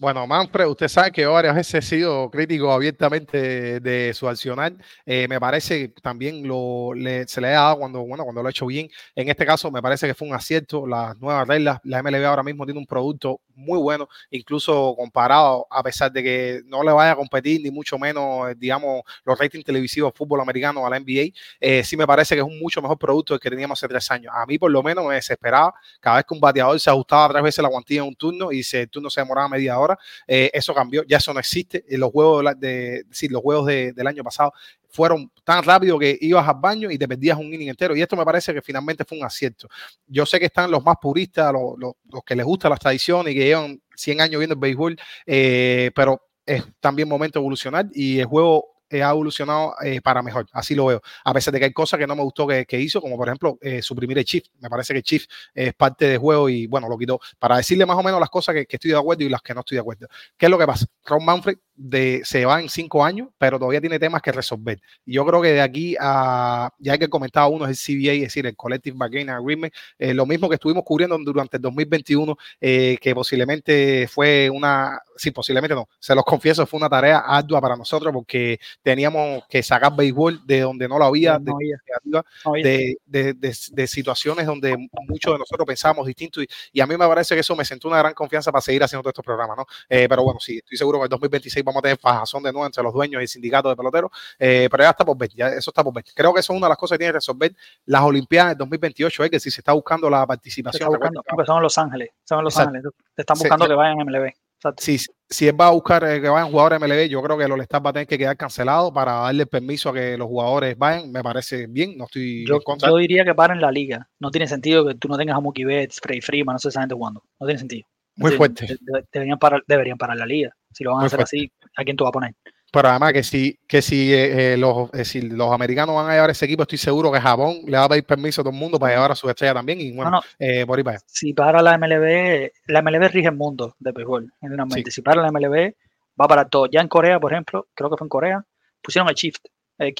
Bueno, 0.00 0.24
Manfred, 0.28 0.66
usted 0.68 0.86
sabe 0.86 1.10
que 1.10 1.26
varias 1.26 1.56
veces 1.56 1.74
he 1.84 1.96
sido 1.96 2.30
crítico 2.30 2.70
abiertamente 2.70 3.80
de 3.80 4.14
su 4.14 4.28
accionar. 4.28 4.72
Eh, 5.04 5.26
me 5.26 5.40
parece 5.40 5.88
que 5.92 6.00
también 6.00 6.46
lo, 6.46 6.94
le- 6.94 7.26
se 7.26 7.40
le 7.40 7.48
ha 7.48 7.62
dado 7.62 7.78
cuando, 7.80 8.02
bueno, 8.06 8.22
cuando 8.22 8.40
lo 8.40 8.46
ha 8.46 8.50
hecho 8.52 8.66
bien. 8.66 8.88
En 9.16 9.28
este 9.28 9.44
caso, 9.44 9.72
me 9.72 9.82
parece 9.82 10.06
que 10.06 10.14
fue 10.14 10.28
un 10.28 10.34
acierto. 10.34 10.86
Las 10.86 11.18
nuevas 11.18 11.48
reglas, 11.48 11.80
la 11.82 11.98
MLB 11.98 12.24
ahora 12.26 12.44
mismo 12.44 12.64
tiene 12.64 12.78
un 12.78 12.86
producto 12.86 13.40
muy 13.56 13.76
bueno, 13.80 14.08
incluso 14.30 14.94
comparado, 14.96 15.66
a 15.68 15.82
pesar 15.82 16.12
de 16.12 16.22
que 16.22 16.60
no 16.66 16.84
le 16.84 16.92
vaya 16.92 17.10
a 17.12 17.16
competir, 17.16 17.60
ni 17.60 17.72
mucho 17.72 17.98
menos, 17.98 18.50
eh, 18.52 18.54
digamos, 18.56 19.02
los 19.24 19.36
ratings 19.36 19.64
televisivos 19.64 20.12
de 20.12 20.16
fútbol 20.16 20.40
americano 20.40 20.86
a 20.86 20.90
la 20.90 20.96
NBA. 20.98 21.38
eh, 21.60 21.82
sí 21.82 21.96
me 21.96 22.06
parece 22.06 22.36
que 22.36 22.40
es 22.40 22.46
un 22.46 22.60
mucho 22.60 22.80
mejor 22.80 22.98
producto 22.98 23.36
que 23.36 23.50
teníamos 23.50 23.76
hace 23.80 23.88
tres 23.88 24.08
años. 24.12 24.32
A 24.36 24.46
mí, 24.46 24.58
por 24.58 24.70
lo 24.70 24.80
menos, 24.80 25.04
me 25.06 25.14
desesperaba 25.16 25.74
cada 26.00 26.16
vez 26.18 26.24
que 26.24 26.34
un 26.34 26.40
bateador 26.40 26.78
se 26.78 26.88
ajustaba 26.88 27.28
tres 27.32 27.42
veces 27.42 27.62
la 27.64 27.68
guantilla 27.68 28.02
en 28.02 28.08
un 28.08 28.14
turno 28.14 28.52
y 28.52 28.62
se, 28.62 28.82
el 28.82 28.88
turno 28.90 29.10
se 29.10 29.20
demoraba 29.20 29.48
media 29.48 29.76
hora. 29.78 29.87
Eh, 30.26 30.50
eso 30.52 30.74
cambió, 30.74 31.04
ya 31.06 31.18
eso 31.18 31.32
no 31.32 31.40
existe. 31.40 31.84
Los 31.90 32.10
juegos, 32.12 32.44
de, 32.58 33.04
sí, 33.10 33.28
los 33.28 33.42
juegos 33.42 33.66
de- 33.66 33.92
del 33.92 34.06
año 34.06 34.24
pasado 34.24 34.52
fueron 34.90 35.30
tan 35.44 35.62
rápido 35.62 35.98
que 35.98 36.16
ibas 36.20 36.48
al 36.48 36.56
baño 36.60 36.90
y 36.90 36.98
te 36.98 37.06
perdías 37.06 37.38
un 37.38 37.52
inning 37.52 37.68
entero. 37.68 37.94
Y 37.96 38.02
esto 38.02 38.16
me 38.16 38.24
parece 38.24 38.52
que 38.54 38.62
finalmente 38.62 39.04
fue 39.04 39.18
un 39.18 39.24
acierto. 39.24 39.68
Yo 40.06 40.24
sé 40.26 40.38
que 40.40 40.46
están 40.46 40.70
los 40.70 40.82
más 40.82 40.96
puristas, 41.00 41.52
los, 41.52 41.74
los- 41.78 42.22
que 42.24 42.34
les 42.36 42.44
gusta 42.46 42.68
las 42.68 42.80
tradiciones 42.80 43.32
y 43.32 43.36
que 43.38 43.44
llevan 43.44 43.80
100 43.94 44.20
años 44.20 44.38
viendo 44.38 44.54
el 44.54 44.60
béisbol, 44.60 44.96
eh, 45.26 45.90
pero 45.94 46.20
es 46.46 46.64
también 46.80 47.08
momento 47.08 47.38
de 47.38 47.42
evolucionar 47.42 47.86
y 47.92 48.18
el 48.20 48.26
juego 48.26 48.77
eh, 48.90 49.02
ha 49.02 49.10
evolucionado 49.10 49.74
eh, 49.84 50.00
para 50.00 50.22
mejor, 50.22 50.46
así 50.52 50.74
lo 50.74 50.86
veo. 50.86 51.02
A 51.24 51.34
pesar 51.34 51.52
de 51.52 51.58
que 51.58 51.66
hay 51.66 51.72
cosas 51.72 51.98
que 51.98 52.06
no 52.06 52.16
me 52.16 52.22
gustó 52.22 52.46
que, 52.46 52.64
que 52.66 52.80
hizo, 52.80 53.00
como 53.00 53.16
por 53.16 53.28
ejemplo 53.28 53.58
eh, 53.60 53.82
suprimir 53.82 54.18
el 54.18 54.24
shift. 54.24 54.48
Me 54.60 54.68
parece 54.68 54.92
que 54.92 54.98
el 54.98 55.04
shift 55.04 55.30
es 55.54 55.74
parte 55.74 56.06
del 56.06 56.18
juego 56.18 56.48
y 56.48 56.66
bueno, 56.66 56.88
lo 56.88 56.96
quitó. 56.96 57.20
Para 57.38 57.56
decirle 57.56 57.86
más 57.86 57.96
o 57.96 58.02
menos 58.02 58.20
las 58.20 58.30
cosas 58.30 58.54
que, 58.54 58.66
que 58.66 58.76
estoy 58.76 58.90
de 58.90 58.98
acuerdo 58.98 59.24
y 59.24 59.28
las 59.28 59.42
que 59.42 59.54
no 59.54 59.60
estoy 59.60 59.76
de 59.76 59.80
acuerdo. 59.80 60.08
¿Qué 60.36 60.46
es 60.46 60.50
lo 60.50 60.58
que 60.58 60.66
pasa? 60.66 60.86
Ron 61.04 61.24
Manfred 61.24 61.58
de, 61.78 62.22
se 62.24 62.44
va 62.44 62.60
en 62.60 62.68
cinco 62.68 63.04
años, 63.04 63.28
pero 63.38 63.58
todavía 63.58 63.80
tiene 63.80 63.98
temas 63.98 64.20
que 64.20 64.32
resolver. 64.32 64.80
Y 65.06 65.14
yo 65.14 65.24
creo 65.24 65.40
que 65.40 65.52
de 65.52 65.60
aquí 65.60 65.96
a, 66.00 66.70
ya 66.78 66.98
que 66.98 67.08
comentaba 67.08 67.46
uno, 67.46 67.66
es 67.66 67.88
el 67.88 68.02
CBA, 68.02 68.12
es 68.14 68.20
decir, 68.22 68.46
el 68.46 68.56
Collective 68.56 68.96
Bargaining 68.98 69.30
Agreement, 69.30 69.72
eh, 69.98 70.12
lo 70.12 70.26
mismo 70.26 70.48
que 70.48 70.56
estuvimos 70.56 70.82
cubriendo 70.84 71.16
durante 71.18 71.56
el 71.56 71.62
2021, 71.62 72.36
eh, 72.60 72.98
que 73.00 73.14
posiblemente 73.14 74.08
fue 74.08 74.50
una, 74.50 75.00
sí, 75.16 75.30
posiblemente 75.30 75.74
no, 75.74 75.88
se 75.98 76.14
los 76.14 76.24
confieso, 76.24 76.66
fue 76.66 76.78
una 76.78 76.88
tarea 76.88 77.18
ardua 77.18 77.60
para 77.60 77.76
nosotros 77.76 78.12
porque 78.12 78.58
teníamos 78.82 79.44
que 79.48 79.62
sacar 79.62 79.94
béisbol 79.94 80.44
de 80.46 80.60
donde 80.60 80.88
no 80.88 80.98
lo 80.98 81.04
había, 81.04 81.38
No 81.38 81.44
de, 81.44 81.52
había, 81.52 82.24
de, 82.62 82.96
de, 83.06 83.34
de, 83.34 83.56
de 83.72 83.86
situaciones 83.86 84.46
donde 84.46 84.76
muchos 85.08 85.32
de 85.32 85.38
nosotros 85.38 85.66
pensábamos 85.66 86.06
distinto 86.06 86.42
y, 86.42 86.48
y, 86.72 86.80
a 86.80 86.86
mí 86.86 86.96
me 86.96 87.06
parece 87.06 87.34
que 87.34 87.40
eso 87.40 87.54
me 87.54 87.64
sentó 87.64 87.88
una 87.88 87.98
gran 87.98 88.14
confianza 88.14 88.50
para 88.50 88.62
seguir 88.62 88.82
haciendo 88.82 89.02
todos 89.02 89.12
estos 89.12 89.24
programas, 89.24 89.56
¿no? 89.56 89.66
Eh, 89.88 90.06
pero 90.08 90.24
bueno, 90.24 90.40
sí, 90.40 90.58
estoy 90.58 90.76
seguro 90.76 90.98
que 90.98 91.04
en 91.04 91.10
2026 91.10 91.64
vamos 91.68 91.80
a 91.80 91.82
tener 91.82 91.98
fajazón 91.98 92.42
de 92.42 92.52
nuevo 92.52 92.66
entre 92.66 92.82
los 92.82 92.92
dueños 92.92 93.20
y 93.20 93.22
el 93.22 93.28
sindicato 93.28 93.68
de 93.68 93.76
peloteros, 93.76 94.10
eh, 94.38 94.68
pero 94.70 94.84
ya 94.84 94.90
está 94.90 95.04
por 95.04 95.16
ver, 95.16 95.30
ya 95.30 95.48
eso 95.48 95.70
está 95.70 95.84
por 95.84 95.94
ver. 95.94 96.04
Creo 96.14 96.32
que 96.32 96.40
eso 96.40 96.52
es 96.52 96.56
una 96.56 96.66
de 96.66 96.70
las 96.70 96.78
cosas 96.78 96.96
que 96.96 97.00
tiene 97.00 97.12
que 97.12 97.18
resolver 97.18 97.54
las 97.86 98.02
Olimpiadas 98.02 98.50
del 98.50 98.58
2028, 98.58 99.24
es 99.24 99.30
que 99.30 99.40
si 99.40 99.50
se 99.50 99.60
está 99.60 99.72
buscando 99.72 100.08
la 100.10 100.26
participación, 100.26 100.82
está 100.82 100.98
buscando, 100.98 101.22
porque 101.28 101.46
son 101.46 101.62
Los 101.62 101.78
Ángeles, 101.78 102.10
son 102.24 102.38
en 102.38 102.44
Los 102.44 102.54
Exacto. 102.54 102.76
Ángeles. 102.76 102.94
Te 103.14 103.22
están 103.22 103.38
buscando 103.38 103.66
que 103.66 103.74
vayan 103.74 104.00
a 104.00 104.04
MLB. 104.04 104.32
Exacto. 104.58 104.82
si, 104.82 104.98
si 105.30 105.46
él 105.46 105.60
va 105.60 105.68
a 105.68 105.70
buscar 105.70 106.02
eh, 106.02 106.20
que 106.20 106.28
vayan 106.28 106.50
jugadores 106.50 106.80
MLB, 106.80 107.08
yo 107.08 107.22
creo 107.22 107.38
que 107.38 107.44
el 107.44 107.52
All-Star 107.52 107.84
va 107.84 107.90
a 107.90 107.92
tener 107.92 108.08
que 108.08 108.18
quedar 108.18 108.36
cancelado 108.36 108.92
para 108.92 109.12
darle 109.12 109.46
permiso 109.46 109.90
a 109.90 109.94
que 109.94 110.16
los 110.16 110.26
jugadores 110.26 110.76
vayan. 110.76 111.12
Me 111.12 111.22
parece 111.22 111.66
bien, 111.68 111.96
no 111.96 112.06
estoy 112.06 112.44
Yo, 112.44 112.58
yo 112.84 112.96
diría 112.96 113.24
que 113.24 113.34
paren 113.34 113.60
la 113.60 113.70
liga. 113.70 114.08
No 114.18 114.30
tiene 114.30 114.48
sentido 114.48 114.84
que 114.84 114.94
tú 114.94 115.06
no 115.06 115.16
tengas 115.16 115.36
a 115.36 115.40
Mookie 115.40 115.64
Betts, 115.64 116.00
Freddy 116.02 116.20
Freeman, 116.20 116.54
no 116.54 116.58
sé 116.58 116.70
esa 116.70 116.80
gente 116.80 116.94
jugando. 116.94 117.22
No 117.38 117.46
tiene 117.46 117.58
sentido. 117.60 117.86
Muy 118.18 118.30
Sí, 118.32 118.36
fuerte. 118.36 118.66
de- 118.66 118.78
de- 118.80 119.04
deberían, 119.12 119.38
parar, 119.38 119.62
deberían 119.66 119.96
parar 119.98 120.16
la 120.16 120.26
liga. 120.26 120.50
Si 120.72 120.84
lo 120.84 120.92
van 120.92 121.02
a 121.04 121.06
hacer 121.06 121.18
fuerte. 121.18 121.36
así, 121.36 121.52
¿a 121.76 121.84
quién 121.84 121.96
tú 121.96 122.04
vas 122.04 122.10
a 122.10 122.12
poner? 122.12 122.34
Pero 122.70 122.88
además 122.88 123.14
que 123.14 123.22
si, 123.22 123.58
que 123.66 123.80
si, 123.80 124.12
eh, 124.12 124.52
eh, 124.52 124.56
los, 124.58 124.92
eh, 124.92 125.04
si 125.04 125.22
los 125.22 125.50
americanos 125.52 125.94
van 125.94 126.10
a 126.10 126.12
llevar 126.12 126.28
ese 126.28 126.44
equipo, 126.44 126.62
estoy 126.62 126.76
seguro 126.76 127.10
que 127.10 127.18
Japón 127.20 127.60
le 127.66 127.78
va 127.78 127.84
a 127.84 127.88
pedir 127.88 128.04
permiso 128.04 128.42
a 128.42 128.44
todo 128.44 128.52
el 128.52 128.58
mundo 128.58 128.78
para 128.78 128.92
llevar 128.94 129.12
a 129.12 129.14
su 129.14 129.28
estrella 129.30 129.54
también. 129.54 129.80
Y 129.80 129.92
bueno, 129.92 130.10
No, 130.10 130.16
no, 130.18 130.22
eh, 130.38 130.66
por 130.66 130.76
ahí 130.78 130.84
para 130.84 130.96
allá. 130.98 131.04
si 131.06 131.32
para 131.32 131.62
la 131.62 131.74
MLB, 131.78 132.50
la 132.66 132.82
MLB 132.82 133.08
rige 133.08 133.28
el 133.28 133.36
mundo 133.36 133.74
de 133.78 133.92
béisbol, 133.92 134.30
generalmente. 134.40 134.90
Si 134.90 135.00
para 135.00 135.22
la 135.22 135.28
MLB, 135.28 135.74
va 136.20 136.28
para 136.28 136.44
todo. 136.46 136.66
Ya 136.66 136.80
en 136.82 136.88
Corea, 136.88 137.18
por 137.18 137.32
ejemplo, 137.32 137.68
creo 137.74 137.88
que 137.88 137.96
fue 137.96 138.04
en 138.04 138.10
Corea, 138.10 138.44
pusieron 138.82 139.08
el 139.08 139.14
shift, 139.14 139.40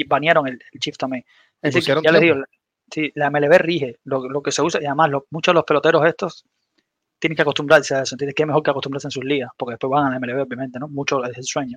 banearon 0.06 0.46
el, 0.48 0.54
el 0.72 0.78
shift 0.80 0.98
también. 0.98 1.24
Es 1.62 1.72
decir, 1.74 1.94
ya 2.04 2.12
les 2.12 2.20
digo, 2.20 2.34
la, 2.36 2.44
sí, 2.92 3.10
la 3.14 3.30
MLB 3.30 3.58
rige 3.58 3.96
lo, 4.04 4.28
lo 4.28 4.42
que 4.42 4.52
se 4.52 4.60
usa, 4.60 4.78
y 4.82 4.84
además 4.84 5.08
lo- 5.08 5.26
muchos 5.30 5.52
de 5.52 5.56
los 5.56 5.64
peloteros 5.64 6.04
estos 6.06 6.44
tienen 7.18 7.36
que 7.36 7.42
acostumbrarse 7.42 7.94
a 7.94 8.02
eso, 8.02 8.14
¿entiendes? 8.14 8.34
Que 8.34 8.42
es 8.42 8.46
mejor 8.46 8.62
que 8.62 8.70
acostumbrarse 8.70 9.08
en 9.08 9.10
sus 9.12 9.24
ligas, 9.24 9.50
porque 9.56 9.72
después 9.72 9.90
van 9.90 10.06
a 10.06 10.10
la 10.10 10.16
MLB, 10.18 10.42
obviamente, 10.42 10.78
¿no? 10.78 10.88
Mucho 10.88 11.24
es 11.24 11.36
el 11.36 11.44
sueño 11.44 11.76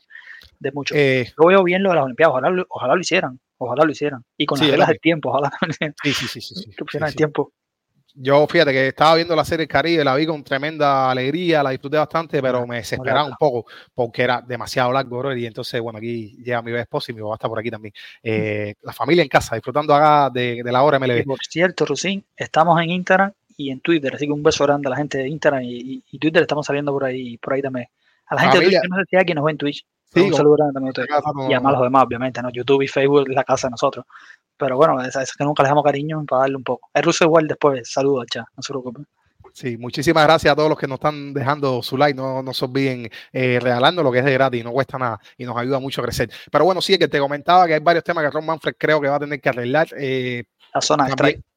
de 0.60 0.72
muchos. 0.72 0.98
Eh, 0.98 1.32
Yo 1.40 1.48
veo 1.48 1.64
bien 1.64 1.82
lo 1.84 1.90
de 1.90 1.96
las 1.96 2.06
Olimpiadas, 2.06 2.32
ojalá, 2.34 2.50
lo- 2.50 2.66
ojalá 2.70 2.96
lo 2.96 3.02
hicieran, 3.02 3.40
ojalá 3.58 3.84
lo 3.86 3.92
hicieran. 3.92 4.24
Y 4.38 4.46
con 4.46 4.58
Sí, 4.58 4.66
las 4.66 4.72
reglas 4.72 4.88
del 4.90 5.00
tiempo, 5.00 5.30
ojalá 5.30 5.52
también 5.60 5.96
sí, 6.04 6.14
sí, 6.14 6.28
sí, 6.28 6.42
sí, 6.42 6.56
sí, 6.56 6.70
que 6.78 6.86
pusieran 6.86 7.10
el 7.10 7.16
tiempo. 7.16 7.52
Yo, 8.14 8.46
fíjate 8.46 8.74
que 8.74 8.88
estaba 8.90 9.16
viendo 9.16 9.34
la 9.38 9.46
serie 9.46 9.68
Caribe, 9.70 10.04
la 10.04 10.14
vi 10.16 10.26
con 10.26 10.44
tremenda 10.44 11.10
alegría, 11.10 11.64
la 11.64 11.70
disfruté 11.70 11.96
bastante, 11.96 12.42
pero 12.42 12.68
me 12.68 12.76
desesperaba 12.76 13.24
un 13.24 13.36
poco 13.40 13.66
porque 13.96 14.24
era 14.24 14.42
demasiado 14.42 14.92
largo, 14.92 15.18
bro, 15.20 15.34
y 15.34 15.46
entonces, 15.46 15.80
bueno, 15.80 15.98
aquí 15.98 16.36
llega 16.44 16.62
mi 16.62 16.74
esposa 16.74 17.14
y 17.14 17.16
mi 17.16 17.22
papá 17.22 17.36
está 17.36 17.48
por 17.48 17.60
aquí 17.60 17.72
también. 17.72 17.94
Eh, 18.22 18.74
la 18.82 18.92
familia 18.92 19.24
en 19.24 19.30
casa, 19.30 19.56
disfrutando 19.56 19.96
acá 19.96 20.30
de, 20.30 20.62
de 20.62 20.72
la 20.74 20.84
hora 20.84 20.98
Y 20.98 21.00
MLB. 21.00 21.24
por 21.26 21.40
cierto, 21.40 21.86
Rusín, 21.86 22.26
estamos 22.36 22.82
en 22.82 22.90
Instagram 22.90 23.32
y 23.66 23.72
en 23.72 23.80
Twitter, 23.82 24.14
así 24.16 24.26
que 24.26 24.32
un 24.32 24.44
beso 24.44 24.64
grande 24.66 24.88
a 24.88 24.92
la 24.92 24.98
gente 24.98 25.18
de 25.18 25.28
Instagram 25.28 25.64
y, 25.64 26.20
Twitter, 26.20 26.42
estamos 26.42 26.66
saliendo 26.66 26.92
por 26.92 27.06
ahí, 27.06 27.38
por 27.38 27.54
ahí 27.54 27.62
también. 27.62 27.88
A 28.28 28.36
la 28.36 28.42
gente 28.42 28.58
Familia. 28.58 28.80
de 28.80 28.82
Twitch, 28.82 28.92
no 28.92 28.98
sé 28.98 29.04
si 29.10 29.16
hay 29.18 29.26
quien 29.26 29.36
nos 29.36 29.46
ve 29.46 29.52
en 29.52 29.58
Twitch, 29.58 29.86
Sí, 30.14 30.20
un 30.20 30.34
saludo 30.34 30.56
grande 30.56 30.74
también 30.74 30.90
a 30.90 30.92
ustedes. 30.92 31.50
Y 31.50 31.54
además 31.54 31.74
los 31.74 31.84
demás, 31.84 32.04
obviamente, 32.06 32.42
¿no? 32.42 32.50
YouTube 32.50 32.82
y 32.82 32.88
Facebook 32.88 33.30
es 33.30 33.36
la 33.36 33.46
casa 33.46 33.68
de 33.68 33.72
nosotros. 33.72 34.06
Pero 34.58 34.76
bueno, 34.76 35.02
es, 35.02 35.16
es 35.16 35.34
que 35.34 35.46
nunca 35.46 35.64
les 35.64 35.70
damos 35.70 35.86
cariño 35.86 36.24
para 36.28 36.42
darle 36.42 36.58
un 36.58 36.64
poco. 36.64 36.90
El 36.94 37.04
ruso 37.04 37.24
igual 37.24 37.48
después, 37.48 37.90
saludos, 37.90 38.26
chat, 38.30 38.46
no 38.56 38.62
se 38.62 38.74
preocupen. 38.74 39.08
Sí, 39.54 39.78
muchísimas 39.78 40.24
gracias 40.26 40.52
a 40.52 40.56
todos 40.56 40.70
los 40.70 40.78
que 40.78 40.88
nos 40.88 40.96
están 40.96 41.34
dejando 41.34 41.82
su 41.82 41.98
like. 41.98 42.16
No, 42.16 42.44
no 42.44 42.54
se 42.54 42.66
olviden 42.66 43.10
eh, 43.32 43.60
regalando 43.62 44.04
lo 44.04 44.12
que 44.12 44.20
es 44.20 44.26
de 44.26 44.34
gratis, 44.34 44.64
no 44.64 44.72
cuesta 44.72 44.98
nada 44.98 45.20
y 45.38 45.46
nos 45.46 45.58
ayuda 45.58 45.80
mucho 45.80 46.02
a 46.02 46.06
crecer. 46.06 46.30
Pero 46.52 46.66
bueno, 46.66 46.82
sí, 46.82 46.98
que 46.98 47.08
te 47.08 47.20
comentaba 47.20 47.66
que 47.68 47.74
hay 47.76 47.80
varios 47.80 48.04
temas 48.04 48.24
que 48.24 48.32
Ron 48.32 48.46
Manfred 48.46 48.76
creo 48.78 49.02
que 49.02 49.08
va 49.08 49.16
a 49.16 49.20
tener 49.20 49.40
que 49.40 49.50
arreglar. 49.50 49.88
Eh, 49.98 50.44
La 50.74 50.82
zona 50.82 51.06
de 51.06 51.16
también 51.16 51.36
strike. 51.38 51.51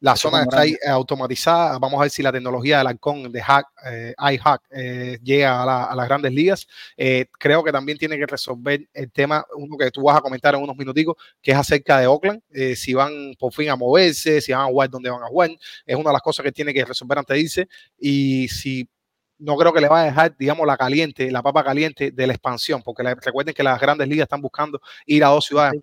La 0.00 0.14
zona 0.14 0.38
de 0.38 0.42
es 0.42 0.46
muy 0.46 0.54
strike 0.74 0.88
automatizada. 0.90 1.78
Vamos 1.78 1.98
a 1.98 2.02
ver 2.02 2.10
si 2.10 2.22
la 2.22 2.30
tecnología 2.30 2.78
del 2.78 2.86
halcón 2.88 3.32
de 3.32 3.42
hack, 3.42 3.66
eh, 3.86 4.14
iHack 4.18 4.62
eh, 4.70 5.18
llega 5.22 5.62
a, 5.62 5.66
la- 5.66 5.84
a 5.84 5.94
las 5.96 6.06
grandes 6.06 6.32
ligas. 6.32 6.66
Eh, 6.96 7.26
creo 7.38 7.64
que 7.64 7.72
también 7.72 7.96
tiene 7.96 8.18
que 8.18 8.26
resolver 8.26 8.88
el 8.92 9.10
tema, 9.10 9.44
uno 9.56 9.76
que 9.78 9.90
tú 9.90 10.02
vas 10.02 10.16
a 10.18 10.20
comentar 10.20 10.54
en 10.54 10.62
unos 10.62 10.76
minuticos, 10.76 11.16
que 11.40 11.52
es 11.52 11.56
acerca 11.56 11.98
de 11.98 12.06
Oakland, 12.06 12.42
eh, 12.50 12.76
si 12.76 12.92
van 12.94 13.34
por 13.38 13.52
fin 13.52 13.70
a 13.70 13.76
moverse, 13.76 14.40
si 14.40 14.52
van 14.52 14.62
a 14.62 14.66
jugar 14.66 14.90
donde 14.90 15.08
van 15.10 15.22
a 15.22 15.26
jugar. 15.28 15.50
Es 15.86 15.96
una 15.96 16.10
de 16.10 16.14
las 16.14 16.22
cosas 16.22 16.44
que 16.44 16.52
tiene 16.52 16.74
que 16.74 16.84
resolver 16.84 17.18
antes 17.18 17.34
de 17.34 17.40
irse. 17.40 17.68
Y 17.98 18.48
si 18.48 18.88
no 19.38 19.56
creo 19.56 19.72
que 19.72 19.80
le 19.80 19.88
va 19.88 20.02
a 20.02 20.04
dejar, 20.04 20.36
digamos, 20.36 20.66
la 20.66 20.76
caliente, 20.76 21.30
la 21.30 21.42
papa 21.42 21.62
caliente 21.64 22.10
de 22.10 22.26
la 22.26 22.32
expansión, 22.34 22.82
porque 22.82 23.02
la- 23.02 23.14
recuerden 23.14 23.54
que 23.54 23.62
las 23.62 23.80
grandes 23.80 24.08
ligas 24.08 24.24
están 24.24 24.40
buscando 24.42 24.80
ir 25.06 25.24
a 25.24 25.28
dos 25.28 25.44
ciudades 25.46 25.80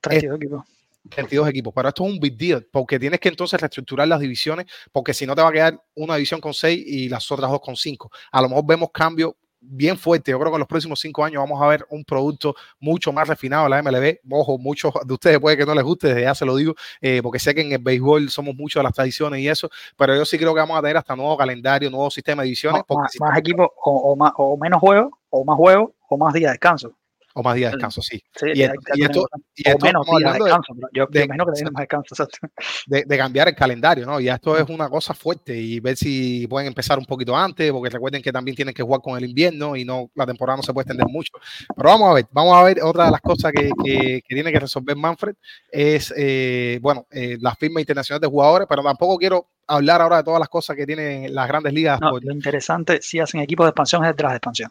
32 0.00 0.36
equipos. 0.36 0.64
32 1.08 1.48
equipos, 1.48 1.72
pero 1.74 1.88
esto 1.88 2.04
es 2.06 2.12
un 2.12 2.20
big 2.20 2.36
deal, 2.36 2.66
porque 2.70 2.98
tienes 2.98 3.20
que 3.20 3.28
entonces 3.28 3.60
reestructurar 3.60 4.06
las 4.08 4.20
divisiones, 4.20 4.66
porque 4.92 5.12
si 5.14 5.26
no 5.26 5.34
te 5.34 5.42
va 5.42 5.48
a 5.48 5.52
quedar 5.52 5.82
una 5.94 6.14
división 6.16 6.40
con 6.40 6.54
6 6.54 6.82
y 6.86 7.08
las 7.08 7.30
otras 7.30 7.50
dos 7.50 7.60
con 7.60 7.76
5. 7.76 8.10
A 8.30 8.40
lo 8.42 8.48
mejor 8.48 8.64
vemos 8.66 8.90
cambios 8.92 9.32
bien 9.64 9.96
fuertes. 9.96 10.32
Yo 10.32 10.40
creo 10.40 10.50
que 10.50 10.56
en 10.56 10.60
los 10.60 10.68
próximos 10.68 10.98
5 10.98 11.24
años 11.24 11.40
vamos 11.40 11.62
a 11.62 11.68
ver 11.68 11.86
un 11.90 12.04
producto 12.04 12.54
mucho 12.80 13.12
más 13.12 13.28
refinado 13.28 13.62
de 13.64 13.70
la 13.70 13.78
MLB. 13.82 14.18
Ojo, 14.30 14.58
muchos 14.58 14.92
de 15.04 15.14
ustedes 15.14 15.38
puede 15.38 15.56
que 15.56 15.64
no 15.64 15.72
les 15.74 15.84
guste, 15.84 16.08
desde 16.08 16.22
ya 16.22 16.34
se 16.34 16.44
lo 16.44 16.56
digo, 16.56 16.74
eh, 17.00 17.20
porque 17.22 17.38
sé 17.38 17.54
que 17.54 17.60
en 17.60 17.70
el 17.70 17.78
béisbol 17.78 18.28
somos 18.28 18.56
muchos 18.56 18.80
de 18.80 18.84
las 18.84 18.92
tradiciones 18.92 19.38
y 19.40 19.48
eso, 19.48 19.70
pero 19.96 20.16
yo 20.16 20.24
sí 20.24 20.36
creo 20.36 20.52
que 20.52 20.58
vamos 20.60 20.76
a 20.76 20.80
tener 20.82 20.96
hasta 20.96 21.14
nuevo 21.14 21.36
calendario, 21.36 21.90
nuevo 21.90 22.10
sistema 22.10 22.42
de 22.42 22.46
divisiones. 22.46 22.80
No, 22.80 22.84
porque 22.86 23.02
más, 23.02 23.12
si- 23.12 23.18
más 23.20 23.38
equipos 23.38 23.68
o, 23.84 24.12
o 24.12 24.16
más, 24.16 24.32
o 24.36 24.56
menos 24.56 24.80
juegos, 24.80 25.12
o 25.30 25.44
más 25.44 25.56
juegos, 25.56 25.90
o 26.08 26.18
más 26.18 26.34
días 26.34 26.48
de 26.50 26.54
descanso. 26.54 26.96
O 27.34 27.42
más 27.42 27.54
días 27.54 27.70
de 27.72 27.76
descanso, 27.76 28.02
sí. 28.02 28.22
Sí, 28.34 28.46
Y, 28.54 28.62
esto- 28.62 28.74
y 28.94 29.02
esto, 29.04 29.26
y 29.54 29.68
o 29.68 29.70
esto 29.72 29.86
menos 29.86 30.06
días 30.06 30.32
de 30.32 30.38
de, 30.38 30.44
descanso. 30.44 30.72
pero 30.74 30.88
Yo, 30.92 31.06
de- 31.10 31.24
imagino 31.24 31.46
que 31.46 31.52
tienen 31.52 31.72
más 31.72 31.80
descanso. 31.82 32.14
exacto. 32.14 32.38
de- 32.86 33.04
de 33.06 33.16
cambiar 33.18 33.48
el 33.48 33.54
calendario, 33.54 34.06
¿no? 34.06 34.20
Y 34.20 34.28
esto 34.28 34.56
es 34.58 34.68
una 34.68 34.88
cosa 34.90 35.14
fuerte 35.14 35.56
y 35.56 35.80
ver 35.80 35.96
si 35.96 36.46
pueden 36.46 36.68
empezar 36.68 36.98
un 36.98 37.04
poquito 37.06 37.36
antes, 37.36 37.70
porque 37.72 37.90
recuerden 37.90 38.22
que 38.22 38.32
también 38.32 38.54
tienen 38.56 38.74
que 38.74 38.82
jugar 38.82 39.00
con 39.00 39.16
el 39.16 39.24
invierno 39.28 39.76
y 39.76 39.84
no 39.84 40.10
la 40.14 40.26
temporada 40.26 40.56
no 40.58 40.62
se 40.62 40.72
puede 40.72 40.84
extender 40.84 41.06
mucho. 41.08 41.32
Pero 41.76 41.88
vamos 41.88 42.10
a 42.10 42.14
ver, 42.14 42.26
vamos 42.32 42.54
a 42.56 42.62
ver 42.64 42.82
otra 42.82 43.06
de 43.06 43.10
las 43.12 43.20
cosas 43.20 43.52
que, 43.52 43.70
que- 43.84 44.22
que 44.26 44.34
tiene 44.34 44.52
que 44.52 44.60
resolver 44.60 44.96
Manfred 44.96 45.34
es, 45.70 46.12
eh, 46.16 46.78
bueno, 46.82 47.06
eh, 47.10 47.38
la 47.40 47.54
firma 47.54 47.80
internacional 47.80 48.20
de 48.20 48.26
jugadores, 48.28 48.66
pero 48.68 48.82
tampoco 48.82 49.16
quiero 49.18 49.48
hablar 49.66 50.02
ahora 50.02 50.18
de 50.18 50.24
todas 50.24 50.40
las 50.40 50.48
cosas 50.48 50.76
que 50.76 50.84
tienen 50.86 51.34
las 51.34 51.48
grandes 51.48 51.72
ligas. 51.72 52.00
No, 52.00 52.10
por- 52.10 52.24
lo 52.24 52.32
interesante, 52.32 53.00
si 53.00 53.20
hacen 53.20 53.40
equipos 53.40 53.64
de 53.64 53.70
expansión, 53.70 54.04
es 54.04 54.10
el 54.10 54.16
draft 54.16 54.32
de 54.32 54.36
expansión. 54.36 54.70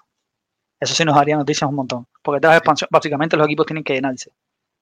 Eso 0.82 0.94
sí 0.96 1.06
nos 1.06 1.15
daría 1.15 1.38
noticias 1.38 1.70
un 1.70 1.76
montón. 1.76 2.08
Porque 2.22 2.46
de 2.46 2.54
expansión, 2.56 2.88
básicamente 2.91 3.38
los 3.38 3.46
equipos 3.46 3.65
tienen 3.67 3.84
que 3.84 3.94
llenarse. 3.94 4.32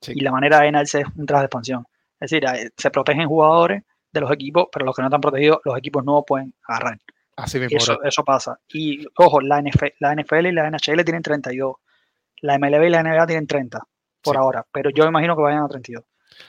Sí. 0.01 0.13
Y 0.15 0.21
la 0.21 0.31
manera 0.31 0.59
de 0.59 0.65
llenarse 0.67 1.01
es 1.01 1.07
un 1.15 1.25
draft 1.25 1.41
de 1.41 1.45
expansión. 1.45 1.85
Es 2.19 2.31
decir, 2.31 2.45
se 2.75 2.89
protegen 2.89 3.27
jugadores 3.27 3.83
de 4.11 4.21
los 4.21 4.31
equipos, 4.31 4.67
pero 4.71 4.85
los 4.85 4.95
que 4.95 5.01
no 5.01 5.09
están 5.09 5.21
protegidos, 5.21 5.59
los 5.65 5.77
equipos 5.77 6.03
no 6.03 6.23
pueden 6.23 6.53
agarrar. 6.67 6.97
así 7.35 7.59
mismo. 7.59 7.77
Eso, 7.77 8.01
eso 8.03 8.23
pasa. 8.23 8.59
Y 8.69 9.05
ojo, 9.17 9.39
la 9.41 9.61
NFL, 9.61 9.87
la 9.99 10.13
NFL 10.15 10.47
y 10.47 10.51
la 10.53 10.69
NHL 10.69 11.03
tienen 11.03 11.21
32. 11.21 11.75
La 12.41 12.57
MLB 12.57 12.83
y 12.85 12.89
la 12.89 13.03
NBA 13.03 13.27
tienen 13.27 13.47
30 13.47 13.79
por 14.23 14.35
Sí. 14.35 14.39
ahora. 14.39 14.65
Pero 14.71 14.89
yo 14.89 15.05
imagino 15.05 15.35
que 15.35 15.41
vayan 15.41 15.63
a 15.63 15.67
32. 15.67 16.03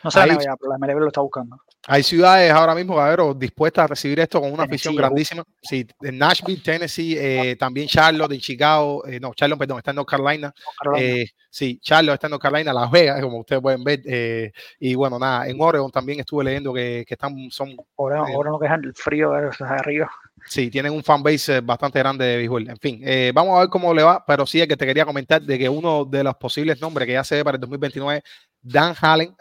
No 0.04 0.10
sé 0.10 0.20
la 0.20 0.26
NBA, 0.26 0.56
pero 0.56 0.70
la 0.72 0.78
MLB 0.78 1.00
lo 1.00 1.06
está 1.08 1.20
buscando. 1.20 1.60
Hay 1.92 2.04
ciudades 2.04 2.52
ahora 2.52 2.72
mismo, 2.72 2.94
Cabero, 2.94 3.34
dispuestas 3.34 3.82
a 3.82 3.86
recibir 3.88 4.20
esto 4.20 4.40
con 4.40 4.52
una 4.52 4.62
afición 4.62 4.94
grandísima. 4.94 5.42
Sí, 5.60 5.84
en 6.02 6.18
Nashville, 6.18 6.62
Tennessee, 6.62 7.16
eh, 7.18 7.56
también 7.56 7.88
Charlotte, 7.88 8.30
en 8.30 8.38
Chicago, 8.38 9.04
eh, 9.08 9.18
no, 9.18 9.34
Charlotte, 9.34 9.58
perdón, 9.58 9.78
está 9.78 9.90
en 9.90 9.96
North 9.96 10.08
Carolina. 10.08 10.54
Eh, 10.96 11.26
sí, 11.50 11.80
Charlotte 11.82 12.14
está 12.14 12.28
en 12.28 12.30
North 12.30 12.42
Carolina, 12.42 12.72
Las 12.72 12.92
Vegas, 12.92 13.20
como 13.20 13.40
ustedes 13.40 13.60
pueden 13.60 13.82
ver. 13.82 14.02
eh, 14.06 14.52
y 14.78 14.94
bueno, 14.94 15.18
nada, 15.18 15.48
en 15.48 15.60
Oregon 15.60 15.90
también 15.90 16.20
estuve 16.20 16.44
leyendo 16.44 16.72
que, 16.72 17.04
que 17.04 17.14
están, 17.14 17.34
son, 17.50 17.74
ahora, 17.98 18.20
eh, 18.20 18.34
ahora 18.34 18.50
no 18.50 18.60
quejan 18.60 18.84
el 18.84 18.94
frío 18.94 19.36
eh, 19.36 19.50
arriba. 19.58 20.08
sí, 20.46 20.70
tienen 20.70 20.92
un 20.92 21.02
fanbase 21.02 21.60
bastante 21.60 21.98
grande 21.98 22.24
de 22.24 22.36
béisbol. 22.36 22.70
En 22.70 22.78
fin, 22.78 23.00
eh, 23.04 23.32
vamos 23.34 23.56
a 23.56 23.60
ver 23.62 23.68
cómo 23.68 23.92
le 23.92 24.04
va, 24.04 24.24
pero 24.24 24.46
sí 24.46 24.60
es 24.60 24.68
que 24.68 24.76
te 24.76 24.86
quería 24.86 25.04
comentar 25.04 25.42
de 25.42 25.58
que 25.58 25.68
uno 25.68 26.04
de 26.04 26.22
los 26.22 26.36
posibles 26.36 26.80
nombres 26.80 27.06
que 27.06 27.14
ya 27.14 27.24
se 27.24 27.34
ve 27.34 27.44
para 27.44 27.56
el 27.56 27.60
2029 27.60 28.22
Dan 28.62 28.94
Hallen, 29.00 29.34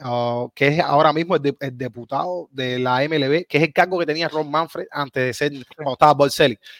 que 0.55 0.67
es 0.67 0.79
ahora 0.79 1.11
mismo 1.11 1.35
el, 1.35 1.41
de- 1.41 1.57
el 1.59 1.77
diputado 1.77 2.47
de 2.51 2.79
la 2.79 3.03
MLB, 3.03 3.45
que 3.47 3.57
es 3.57 3.63
el 3.63 3.73
cargo 3.73 3.99
que 3.99 4.05
tenía 4.05 4.29
Ron 4.29 4.49
Manfred 4.49 4.85
antes 4.91 5.23
de 5.25 5.33
ser, 5.33 5.51
cuando 5.75 5.93
estaba 5.93 6.13
Bob. 6.13 6.29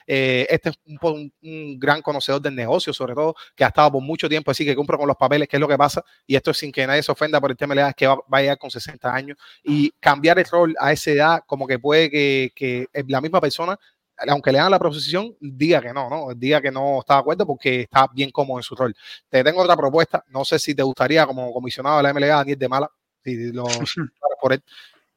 Eh, 0.08 0.48
este 0.50 0.70
es 0.70 0.80
un, 0.86 0.98
po- 0.98 1.12
un- 1.12 1.34
un 1.44 1.80
gran 1.80 2.02
conocedor 2.02 2.42
del 2.42 2.56
negocio, 2.56 2.94
sobre 2.94 3.14
todo, 3.14 3.36
que 3.56 3.64
ha 3.64 3.68
estado 3.68 3.92
por 3.94 4.02
mucho 4.02 4.30
tiempo 4.30 4.52
así, 4.52 4.64
que 4.66 4.76
cumple 4.76 4.98
con 4.98 5.08
los 5.08 5.18
papeles, 5.18 5.48
que 5.48 5.58
es 5.58 5.62
lo 5.62 5.68
que 5.68 5.78
pasa, 5.78 6.04
y 6.26 6.36
esto 6.36 6.52
es 6.52 6.58
sin 6.58 6.72
que 6.72 6.86
nadie 6.88 7.04
se 7.04 7.12
ofenda 7.12 7.42
por 7.42 7.52
el 7.52 7.58
tema 7.58 7.72
de 7.74 7.76
la 7.78 7.82
edad, 7.82 7.90
es 7.90 7.96
que 7.96 8.08
va, 8.08 8.16
va 8.16 8.38
a 8.38 8.42
llegar 8.42 8.58
con 8.58 8.72
60 8.72 9.14
años, 9.14 9.38
y 9.64 9.92
cambiar 10.00 10.40
el 10.40 10.46
rol 10.46 10.76
a 10.80 10.92
esa 10.94 11.12
edad, 11.12 11.40
como 11.46 11.68
que 11.68 11.80
puede 11.80 12.10
que, 12.10 12.52
que 12.56 12.88
la 13.08 13.22
misma 13.22 13.42
persona 13.42 13.78
aunque 14.28 14.52
le 14.52 14.60
hagan 14.60 14.72
la 14.72 14.80
proposición, 14.80 15.36
diga 15.40 15.82
que 15.82 15.94
no, 15.94 16.10
¿no? 16.10 16.34
Diga 16.36 16.62
que 16.62 16.72
no 16.72 17.00
está 17.00 17.16
de 17.16 17.20
acuerdo 17.22 17.46
porque 17.46 17.82
está 17.82 18.08
bien 18.14 18.32
cómodo 18.32 18.60
en 18.60 18.64
su 18.64 18.76
rol. 18.76 18.96
Te 19.30 19.44
tengo 19.44 19.62
otra 19.62 19.78
propuesta, 19.78 20.24
no 20.30 20.44
sé 20.46 20.60
si 20.60 20.76
te 20.76 20.84
gustaría 20.84 21.26
como 21.26 21.52
comisionado 21.54 21.98
de 21.98 22.04
la 22.04 22.14
MLA, 22.14 22.28
Daniel 22.28 22.60
de 22.60 22.70
Mala, 22.70 22.92
si 23.24 23.52
lo 23.52 23.64
por 24.42 24.54
él. 24.54 24.64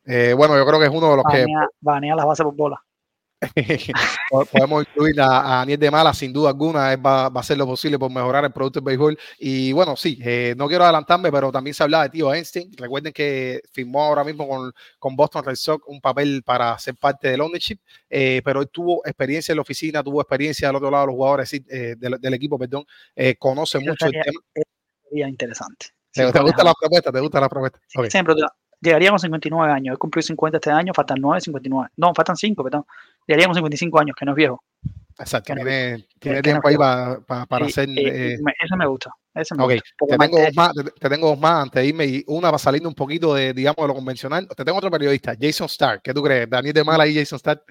Eh, 0.04 0.34
bueno, 0.36 0.56
yo 0.56 0.66
creo 0.66 0.80
que 0.80 0.86
es 0.86 0.92
uno 0.92 1.10
de 1.10 1.16
los 1.16 1.24
que 1.30 1.46
banea 1.80 2.16
las 2.16 2.26
bases 2.26 2.44
por 2.44 2.54
bola. 2.54 2.82
po- 4.30 4.44
podemos 4.46 4.84
incluir 4.88 5.20
a, 5.20 5.54
a 5.54 5.56
Daniel 5.58 5.78
de 5.78 5.90
Mala, 5.90 6.14
sin 6.14 6.32
duda 6.32 6.50
alguna, 6.50 6.94
va, 6.96 7.28
va 7.28 7.38
a 7.38 7.40
hacer 7.40 7.58
lo 7.58 7.66
posible 7.66 7.98
por 7.98 8.10
mejorar 8.10 8.44
el 8.44 8.52
producto 8.52 8.80
del 8.80 8.84
béisbol. 8.86 9.18
Y 9.38 9.72
bueno, 9.72 9.96
sí, 9.96 10.18
eh, 10.22 10.54
no 10.56 10.68
quiero 10.68 10.84
adelantarme, 10.84 11.30
pero 11.32 11.50
también 11.50 11.74
se 11.74 11.82
hablaba 11.82 12.04
de 12.04 12.10
Tío 12.10 12.32
Einstein. 12.32 12.70
Recuerden 12.76 13.12
que 13.12 13.60
firmó 13.72 14.02
ahora 14.02 14.24
mismo 14.24 14.48
con, 14.48 14.72
con 14.98 15.16
Boston 15.16 15.44
Red 15.44 15.56
Sox 15.56 15.84
un 15.88 16.00
papel 16.00 16.42
para 16.44 16.78
ser 16.78 16.94
parte 16.96 17.28
del 17.28 17.40
ownership, 17.40 17.78
eh, 18.08 18.40
pero 18.44 18.60
él 18.62 18.68
tuvo 18.70 19.02
experiencia 19.04 19.52
en 19.52 19.56
la 19.56 19.62
oficina, 19.62 20.02
tuvo 20.02 20.20
experiencia 20.20 20.68
del 20.68 20.76
otro 20.76 20.90
lado 20.90 21.02
de 21.02 21.06
los 21.08 21.14
jugadores, 21.16 21.52
eh, 21.52 21.94
del, 21.98 22.20
del 22.20 22.34
equipo, 22.34 22.58
perdón, 22.58 22.84
conoce 23.38 23.78
Eso 23.78 23.86
mucho 23.90 24.06
el 24.06 24.12
sería- 24.12 24.22
tema. 24.22 24.40
Sería 25.08 25.28
interesante. 25.28 25.86
¿Te, 26.12 26.24
gusta 26.24 26.62
la 26.64 26.74
propuesta? 26.74 27.10
¿Te 27.12 27.20
gusta 27.20 27.40
la 27.40 27.48
propuesta? 27.48 27.78
Siempre 28.08 28.34
llegaría 28.80 29.10
con 29.10 29.18
59 29.18 29.72
años. 29.72 29.94
He 29.94 29.98
cumplido 29.98 30.22
50 30.26 30.56
este 30.58 30.70
año, 30.70 30.92
faltan 30.94 31.18
9, 31.20 31.40
59. 31.40 31.90
No, 31.96 32.12
faltan 32.14 32.36
5, 32.36 32.62
perdón. 32.64 32.84
Con 33.26 33.54
55 33.54 34.00
años, 34.00 34.16
que 34.18 34.24
no 34.24 34.32
es 34.32 34.36
viejo. 34.36 34.62
exacto. 35.18 35.54
no- 35.54 35.62
Tiene, 35.62 36.06
tiene 36.18 36.42
tiempo 36.42 36.62
no 36.64 36.68
ahí 36.70 36.76
para, 36.76 37.20
para, 37.20 37.46
para 37.46 37.64
Y- 37.66 37.68
hacer... 37.68 37.88
y- 37.88 38.06
eh, 38.06 38.38
me- 38.42 38.54
ese 38.62 38.76
me 38.76 38.86
gusta. 38.86 39.12
Ese 39.34 39.54
me 39.54 39.64
gusta. 39.64 39.82
Te 40.08 40.18
tengo, 40.18 40.38
dos 40.40 40.54
más, 40.54 40.72
te, 40.74 40.82
te 40.84 41.08
tengo 41.08 41.28
dos 41.28 41.38
más 41.38 41.62
antes 41.64 41.82
de 41.82 41.86
irme 41.88 42.04
y 42.06 42.24
una 42.26 42.50
va 42.50 42.58
saliendo 42.58 42.88
un 42.88 42.94
poquito 42.94 43.34
de, 43.34 43.52
digamos, 43.54 43.76
de 43.82 43.88
lo 43.88 43.94
convencional. 43.94 44.46
Te 44.48 44.64
tengo 44.64 44.78
otro 44.78 44.90
periodista, 44.90 45.34
Jason 45.40 45.66
Stark. 45.66 46.02
¿Qué 46.02 46.12
tú 46.12 46.22
crees? 46.22 46.48
Daniel 46.50 46.74
de 46.74 46.84
Mala 46.84 47.06
y 47.06 47.14
Jason 47.14 47.36
Stark. 47.36 47.62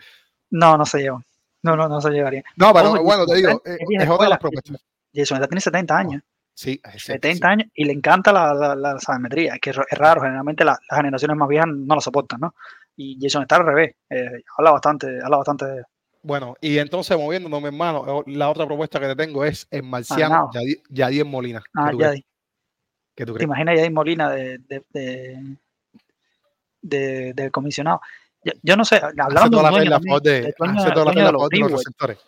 No, 0.50 0.78
no 0.78 0.86
se 0.86 1.00
llevan. 1.00 1.24
No, 1.64 1.76
no, 1.76 1.88
no 1.88 2.02
se 2.02 2.10
llevaría. 2.10 2.44
No, 2.56 2.74
pero 2.74 2.94
Ojo, 2.94 3.04
bueno, 3.04 3.26
te 3.28 3.36
digo, 3.36 3.50
Stark 3.50 3.62
eh, 3.80 3.86
es 4.00 4.10
otra 4.10 4.24
de 4.26 4.30
las 4.30 4.40
propuestas. 4.40 4.82
Jason 5.14 5.38
Statham 5.38 5.50
tiene 5.50 5.62
70 5.62 5.98
años. 5.98 6.24
Sí, 6.54 6.82
es 6.84 7.04
cierto, 7.04 7.28
70 7.28 7.48
años 7.48 7.68
y 7.74 7.86
le 7.86 7.94
encanta 7.94 8.32
la, 8.34 8.54
la, 8.54 8.76
la 8.76 9.00
sabermetría. 9.00 9.54
Es 9.56 9.60
que 9.62 9.70
es 9.70 9.78
raro, 9.92 10.22
generalmente 10.22 10.66
la- 10.66 10.80
las 10.90 10.98
generaciones 10.98 11.38
más 11.38 11.48
viejas 11.48 11.68
no 11.70 11.96
lo 11.96 12.02
soportan, 12.02 12.40
¿no? 12.42 12.56
Y 12.96 13.18
Jason 13.22 13.44
está 13.44 13.56
al 13.58 13.66
revés. 13.66 13.96
eh, 14.10 14.44
habla 14.58 14.72
bastante, 14.72 15.08
habla 15.24 15.38
bastante 15.38 15.66
de. 15.66 15.84
Bueno, 16.24 16.56
y 16.62 16.78
entonces 16.78 17.18
moviéndonos, 17.18 17.62
mi 17.62 17.68
hermano, 17.68 18.22
eh, 18.22 18.24
la 18.32 18.50
otra 18.50 18.66
propuesta 18.68 19.00
que 19.00 19.08
te 19.08 19.16
tengo 19.16 19.44
es 19.44 19.68
el 19.72 19.84
marciano. 19.84 20.52
Yadi- 20.54 20.82
Yadier 20.90 21.26
Molina. 21.26 21.62
¿Qué 21.62 21.70
Ah, 21.74 21.92
tú 21.92 21.98
crees? 21.98 22.12
Yadi. 22.12 22.26
¿Qué 23.16 23.26
tú 23.26 23.34
¿Te 23.34 23.38
crees? 23.38 23.48
imaginas 23.48 23.76
Yadi 23.78 23.90
Molina 23.90 24.30
de, 24.30 24.58
de, 24.60 24.84
de, 24.90 25.58
de- 26.82 27.34
del 27.34 27.52
comisionado? 27.52 28.02
Yo, 28.44 28.54
yo 28.62 28.76
no 28.76 28.86
sé, 28.86 28.98
hablaron 28.98 29.52
de 29.52 29.58
un 29.58 29.64
dueño 29.70 29.84
de, 30.22 30.54
los 31.72 31.84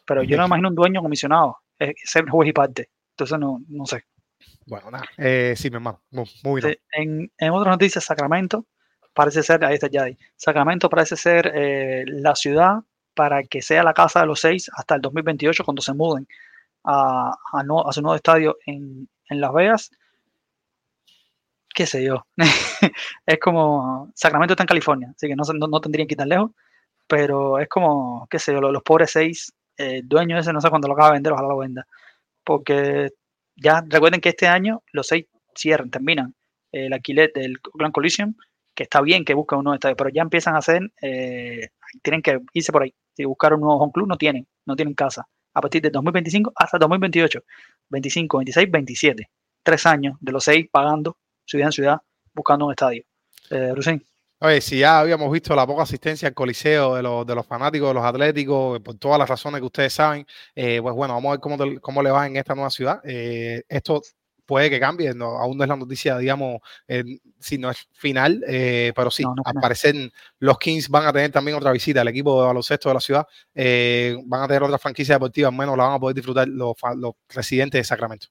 pero 0.06 0.24
yo 0.24 0.38
no 0.38 0.44
me 0.44 0.48
imagino 0.48 0.70
un 0.70 0.76
dueño 0.76 1.02
comisionado, 1.02 1.58
ser 2.04 2.30
juez 2.30 2.50
y 2.50 2.54
parte. 2.54 2.90
Entonces 3.12 3.40
no, 3.40 3.62
no 3.68 3.86
sé. 3.86 4.06
Bueno, 4.66 4.92
nada. 4.92 5.06
Eh, 5.18 5.54
sí, 5.58 5.70
mi 5.70 5.76
hermano. 5.76 6.02
Muy, 6.12 6.26
muy 6.44 6.62
bien. 6.62 6.78
En, 6.92 7.32
en 7.38 7.52
otras 7.52 7.74
noticias, 7.74 8.04
Sacramento 8.04 8.66
parece 9.14 9.44
ser, 9.44 9.64
ahí 9.66 9.76
está 9.76 9.88
Yadi, 9.88 10.18
Sacramento 10.36 10.90
parece 10.90 11.16
ser 11.18 11.52
eh, 11.56 12.04
la 12.08 12.36
ciudad 12.36 12.80
para 13.16 13.44
que 13.44 13.62
sea 13.62 13.84
la 13.84 13.94
casa 13.94 14.22
de 14.22 14.28
los 14.28 14.40
seis 14.42 14.70
hasta 14.76 14.96
el 14.96 15.02
2028 15.02 15.64
cuando 15.66 15.82
se 15.82 15.94
muden 15.94 16.28
a, 16.86 17.36
a, 17.54 17.64
no- 17.64 17.88
a 17.88 17.94
su 17.94 18.02
nuevo 18.02 18.16
estadio 18.16 18.58
en, 18.66 19.10
en 19.30 19.42
Las 19.42 19.54
Vegas. 19.54 19.92
Qué 21.74 21.86
sé 21.88 22.04
yo. 22.04 22.26
es 23.26 23.40
como, 23.40 24.12
Sacramento 24.16 24.54
está 24.54 24.64
en 24.64 24.68
California, 24.68 25.12
así 25.16 25.28
que 25.28 25.36
no, 25.36 25.44
no, 25.56 25.68
no 25.68 25.82
tendrían 25.82 26.08
que 26.08 26.14
ir 26.14 26.18
tan 26.18 26.30
lejos, 26.30 26.52
pero 27.08 27.60
es 27.60 27.70
como, 27.70 28.28
qué 28.30 28.40
sé 28.40 28.54
yo, 28.54 28.62
los, 28.62 28.74
los 28.74 28.84
pobres 28.84 29.12
seis, 29.12 29.54
eh, 29.78 30.02
dueños 30.04 30.42
ese 30.42 30.54
no 30.54 30.62
sé 30.62 30.70
cuándo 30.70 30.88
lo 30.88 30.96
acaba 30.96 31.10
de 31.10 31.16
vender, 31.16 31.34
ojalá 31.34 31.50
lo 31.50 31.58
venda, 31.60 31.88
porque 32.44 33.10
ya 33.56 33.84
recuerden 33.88 34.22
que 34.22 34.30
este 34.30 34.48
año 34.48 34.84
los 34.94 35.08
seis 35.08 35.28
cierran, 35.56 35.92
terminan 35.92 36.36
eh, 36.74 36.88
el 36.88 36.94
alquiler 36.94 37.32
del 37.34 37.58
Grand 37.76 37.94
Coliseum, 37.94 38.36
que 38.74 38.84
está 38.84 39.02
bien 39.02 39.26
que 39.26 39.34
busquen 39.34 39.60
un 39.60 39.66
nuevo 39.66 39.76
estadio, 39.76 39.96
pero 39.96 40.10
ya 40.10 40.22
empiezan 40.22 40.56
a 40.56 40.60
hacer, 40.60 40.92
eh, 41.02 41.70
tienen 42.02 42.22
que 42.22 42.40
irse 42.54 42.72
por 42.72 42.84
ahí. 42.84 42.94
Si 43.16 43.26
buscar 43.26 43.54
un 43.54 43.62
nuevo 43.62 43.78
home 43.78 43.92
club, 43.94 44.08
no 44.08 44.18
tienen, 44.18 44.48
no 44.66 44.76
tienen 44.76 44.94
casa. 44.96 45.28
A 45.54 45.62
partir 45.62 45.82
de 45.82 45.90
2025 45.90 46.52
hasta 46.56 46.78
2028, 46.80 47.40
25, 47.90 48.38
26, 48.38 48.72
27. 48.72 49.30
Tres 49.62 49.86
años 49.86 50.18
de 50.20 50.32
los 50.32 50.44
seis 50.44 50.68
pagando 50.72 51.18
ciudad 51.46 51.68
en 51.68 51.72
ciudad, 51.72 52.02
buscando 52.34 52.66
un 52.66 52.72
estadio. 52.72 53.04
Eh, 53.50 53.74
Rusín, 53.76 54.04
Oye, 54.46 54.60
si 54.60 54.80
ya 54.80 55.00
habíamos 55.00 55.32
visto 55.32 55.56
la 55.56 55.66
poca 55.66 55.84
asistencia 55.84 56.28
al 56.28 56.34
coliseo 56.34 56.96
de 56.96 57.02
los, 57.02 57.26
de 57.26 57.34
los 57.34 57.48
fanáticos, 57.48 57.88
de 57.88 57.94
los 57.94 58.04
atléticos, 58.04 58.82
por 58.82 58.96
todas 58.96 59.18
las 59.18 59.30
razones 59.30 59.62
que 59.62 59.66
ustedes 59.66 59.94
saben, 59.94 60.28
eh, 60.54 60.80
pues 60.82 60.94
bueno, 60.94 61.14
vamos 61.14 61.30
a 61.30 61.32
ver 61.36 61.40
cómo, 61.40 61.58
cómo 61.80 62.04
le 62.04 62.12
va 62.12 62.28
en 62.28 62.36
esta 62.36 62.54
nueva 62.54 62.70
ciudad. 62.70 63.00
Eh, 63.06 63.64
esto 63.70 64.02
puede 64.54 64.70
que 64.70 64.80
cambie, 64.80 65.16
no, 65.16 65.40
aún 65.40 65.58
no 65.58 65.64
es 65.64 65.68
la 65.68 65.76
noticia, 65.76 66.16
digamos, 66.20 66.62
eh, 66.88 67.04
si 67.40 67.58
no 67.58 67.72
es 67.72 67.88
final, 67.92 68.44
eh, 68.48 68.94
pero 68.96 69.10
sí, 69.10 69.24
No, 69.24 69.34
al 69.44 69.56
parecer 69.56 69.96
los 70.38 70.60
Kings 70.60 70.90
van 70.90 71.08
a 71.08 71.12
tener 71.12 71.32
también 71.32 71.58
otra 71.58 71.72
visita, 71.72 72.04
el 72.04 72.08
equipo 72.08 72.40
de 72.40 72.48
baloncesto 72.50 72.88
de 72.88 72.94
la 72.94 73.00
ciudad, 73.00 73.28
eh, 73.56 74.16
van 74.26 74.44
a 74.44 74.48
tener 74.48 74.62
otra 74.62 74.78
franquicia 74.78 75.16
deportiva, 75.16 75.50
al 75.50 75.56
menos 75.56 75.76
la 75.76 75.86
van 75.86 75.94
a 75.96 76.00
poder 76.00 76.14
disfrutar 76.14 76.48
los, 76.48 76.76
residentes 77.30 77.80
de 77.80 77.84
Sacramento. 77.84 78.28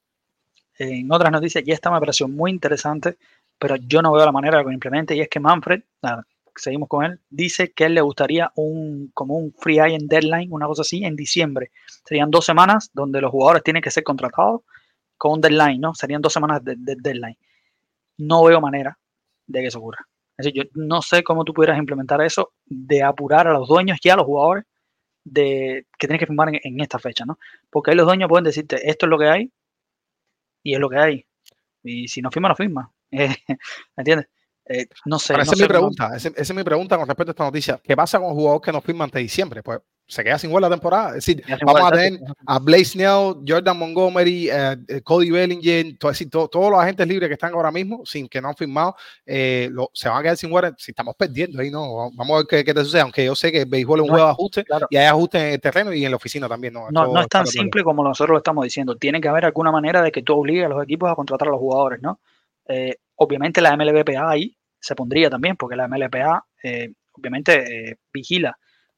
en 0.77 1.11
otras 1.11 1.29
noticias, 1.29 1.61
ya 1.65 1.73
esta 1.73 1.91
me 1.91 1.99
pareció 1.99 2.29
muy 2.29 2.51
interesante, 2.51 3.17
pero 3.59 3.75
yo 3.75 4.01
no 4.01 4.13
veo 4.13 4.25
la 4.25 4.31
manera 4.31 4.59
de 4.59 4.63
que 4.63 4.69
lo 4.69 4.73
implemente, 4.73 5.13
y 5.13 5.19
es 5.19 5.27
que 5.27 5.41
Manfred, 5.41 5.81
nada, 6.01 6.25
seguimos 6.55 6.87
con 6.87 7.03
él, 7.03 7.19
dice 7.29 7.73
que 7.73 7.83
él 7.83 7.95
le 7.95 8.01
gustaría 8.01 8.49
un, 8.55 9.11
como 9.13 9.35
un 9.35 9.53
free 9.59 9.79
agent 9.79 10.09
deadline, 10.09 10.53
una 10.53 10.67
cosa 10.67 10.83
así, 10.83 11.03
en 11.03 11.17
diciembre. 11.17 11.71
Serían 12.05 12.31
dos 12.31 12.45
semanas 12.45 12.91
donde 12.93 13.19
los 13.19 13.29
jugadores 13.29 13.61
tienen 13.61 13.83
que 13.83 13.91
ser 13.91 14.05
contratados 14.05 14.61
con 15.17 15.33
un 15.33 15.41
deadline, 15.41 15.79
¿no? 15.79 15.93
Serían 15.93 16.21
dos 16.21 16.33
semanas 16.33 16.63
de, 16.63 16.75
de 16.77 16.95
deadline. 16.99 17.37
No 18.17 18.43
veo 18.43 18.59
manera 18.61 18.97
de 19.47 19.61
que 19.61 19.67
eso 19.67 19.79
ocurra. 19.79 20.05
Es 20.37 20.45
decir, 20.45 20.63
yo 20.63 20.69
no 20.75 21.01
sé 21.01 21.23
cómo 21.23 21.43
tú 21.43 21.53
pudieras 21.53 21.77
implementar 21.77 22.21
eso 22.21 22.53
de 22.65 23.03
apurar 23.03 23.47
a 23.47 23.53
los 23.53 23.67
dueños 23.67 23.99
y 24.01 24.09
a 24.09 24.15
los 24.15 24.25
jugadores 24.25 24.63
de 25.23 25.85
que 25.97 26.07
tienes 26.07 26.19
que 26.19 26.25
firmar 26.27 26.49
en, 26.49 26.59
en 26.63 26.79
esta 26.81 26.99
fecha, 26.99 27.23
¿no? 27.25 27.37
Porque 27.69 27.91
ahí 27.91 27.97
los 27.97 28.05
dueños 28.05 28.27
pueden 28.29 28.43
decirte, 28.43 28.89
esto 28.89 29.05
es 29.05 29.09
lo 29.09 29.17
que 29.19 29.27
hay 29.29 29.51
y 30.63 30.73
es 30.73 30.79
lo 30.79 30.89
que 30.89 30.97
hay. 30.97 31.25
Y 31.83 32.07
si 32.07 32.21
no 32.21 32.31
firma, 32.31 32.49
no 32.49 32.55
firma. 32.55 32.91
¿Me 33.11 33.35
entiendes? 33.97 34.27
Eh, 34.65 34.87
no 35.05 35.19
sé. 35.19 35.33
Pero 35.33 35.37
no 35.39 35.43
esa 35.43 35.51
es 35.53 35.57
sé 35.57 35.63
mi 35.63 35.67
cómo- 35.67 35.73
pregunta. 35.79 36.15
Esa, 36.15 36.29
esa 36.29 36.41
es 36.41 36.55
mi 36.55 36.63
pregunta 36.63 36.97
con 36.97 37.07
respecto 37.07 37.31
a 37.31 37.33
esta 37.33 37.43
noticia. 37.45 37.81
¿Qué 37.83 37.95
pasa 37.95 38.17
con 38.19 38.29
los 38.29 38.35
jugadores 38.37 38.65
que 38.65 38.71
no 38.71 38.81
firman 38.81 39.05
hasta 39.07 39.19
diciembre? 39.19 39.61
Pues 39.61 39.79
se 40.05 40.23
queda 40.23 40.37
sin 40.37 40.49
jugar 40.49 40.63
la 40.63 40.69
temporada. 40.69 41.09
Es 41.09 41.25
decir, 41.25 41.43
vamos 41.65 41.81
a 41.81 41.91
tener 41.91 42.19
a 42.45 42.59
Blaze 42.59 42.85
Snell, 42.85 43.35
Jordan 43.47 43.77
Montgomery, 43.77 44.49
eh, 44.49 44.77
eh, 44.87 45.01
Cody 45.01 45.31
Bellinger, 45.31 45.97
todo, 45.97 46.11
es 46.11 46.19
decir, 46.19 46.29
todo- 46.29 46.47
todos 46.49 46.69
los 46.69 46.79
agentes 46.79 47.07
libres 47.07 47.29
que 47.29 47.33
están 47.33 47.53
ahora 47.53 47.71
mismo, 47.71 48.05
sin 48.05 48.27
que 48.27 48.41
no 48.41 48.49
han 48.49 48.55
firmado, 48.55 48.95
eh, 49.25 49.69
lo- 49.71 49.89
se 49.93 50.09
van 50.09 50.19
a 50.19 50.21
quedar 50.21 50.37
sin 50.37 50.49
jugar. 50.49 50.75
Si 50.77 50.91
estamos 50.91 51.15
perdiendo 51.15 51.61
ahí, 51.61 51.71
no. 51.71 52.11
Vamos 52.13 52.29
a 52.31 52.37
ver 52.39 52.45
qué, 52.49 52.63
qué 52.65 52.73
te 52.73 52.83
sucede. 52.83 53.01
Aunque 53.01 53.25
yo 53.25 53.33
sé 53.35 53.51
que 53.51 53.61
el 53.61 53.65
béisbol 53.69 53.99
es 53.99 54.03
un 54.03 54.07
No, 54.07 54.13
juego 54.13 54.27
de 54.27 54.31
ajuste 54.33 54.63
claro. 54.65 54.87
y 54.89 54.97
hay 54.97 55.05
ajustes 55.05 55.41
en 55.41 55.53
el 55.53 55.61
terreno 55.61 55.93
y 55.93 56.03
en 56.05 56.11
la 56.11 56.17
oficina 56.17 56.47
también. 56.49 56.73
No, 56.73 56.91
No, 56.91 57.07
no 57.13 57.21
es 57.21 57.27
tan 57.27 57.47
simple 57.47 57.83
como 57.83 58.03
nosotros 58.03 58.33
lo 58.33 58.37
estamos 58.39 58.63
diciendo. 58.65 58.95
Tiene 58.97 59.21
que 59.21 59.29
haber 59.29 59.45
alguna 59.45 59.71
manera 59.71 60.01
de 60.01 60.11
que 60.11 60.21
tú 60.21 60.33
obligues 60.35 60.65
a 60.65 60.69
los 60.69 60.83
equipos 60.83 61.09
a 61.09 61.15
contratar 61.15 61.47
a 61.47 61.51
los 61.51 61.59
jugadores, 61.59 62.01
¿no? 62.01 62.19
Eh, 62.67 62.97
obviamente 63.15 63.61
la 63.61 63.73
MLBPA 63.75 64.29
ahí 64.29 64.55
se 64.79 64.95
pondría 64.95 65.29
también, 65.29 65.55
porque 65.55 65.75
la 65.75 65.87
MLBPA 65.87 66.45
eh, 66.61 66.91
obviamente 67.13 67.97
vigila 68.11 68.57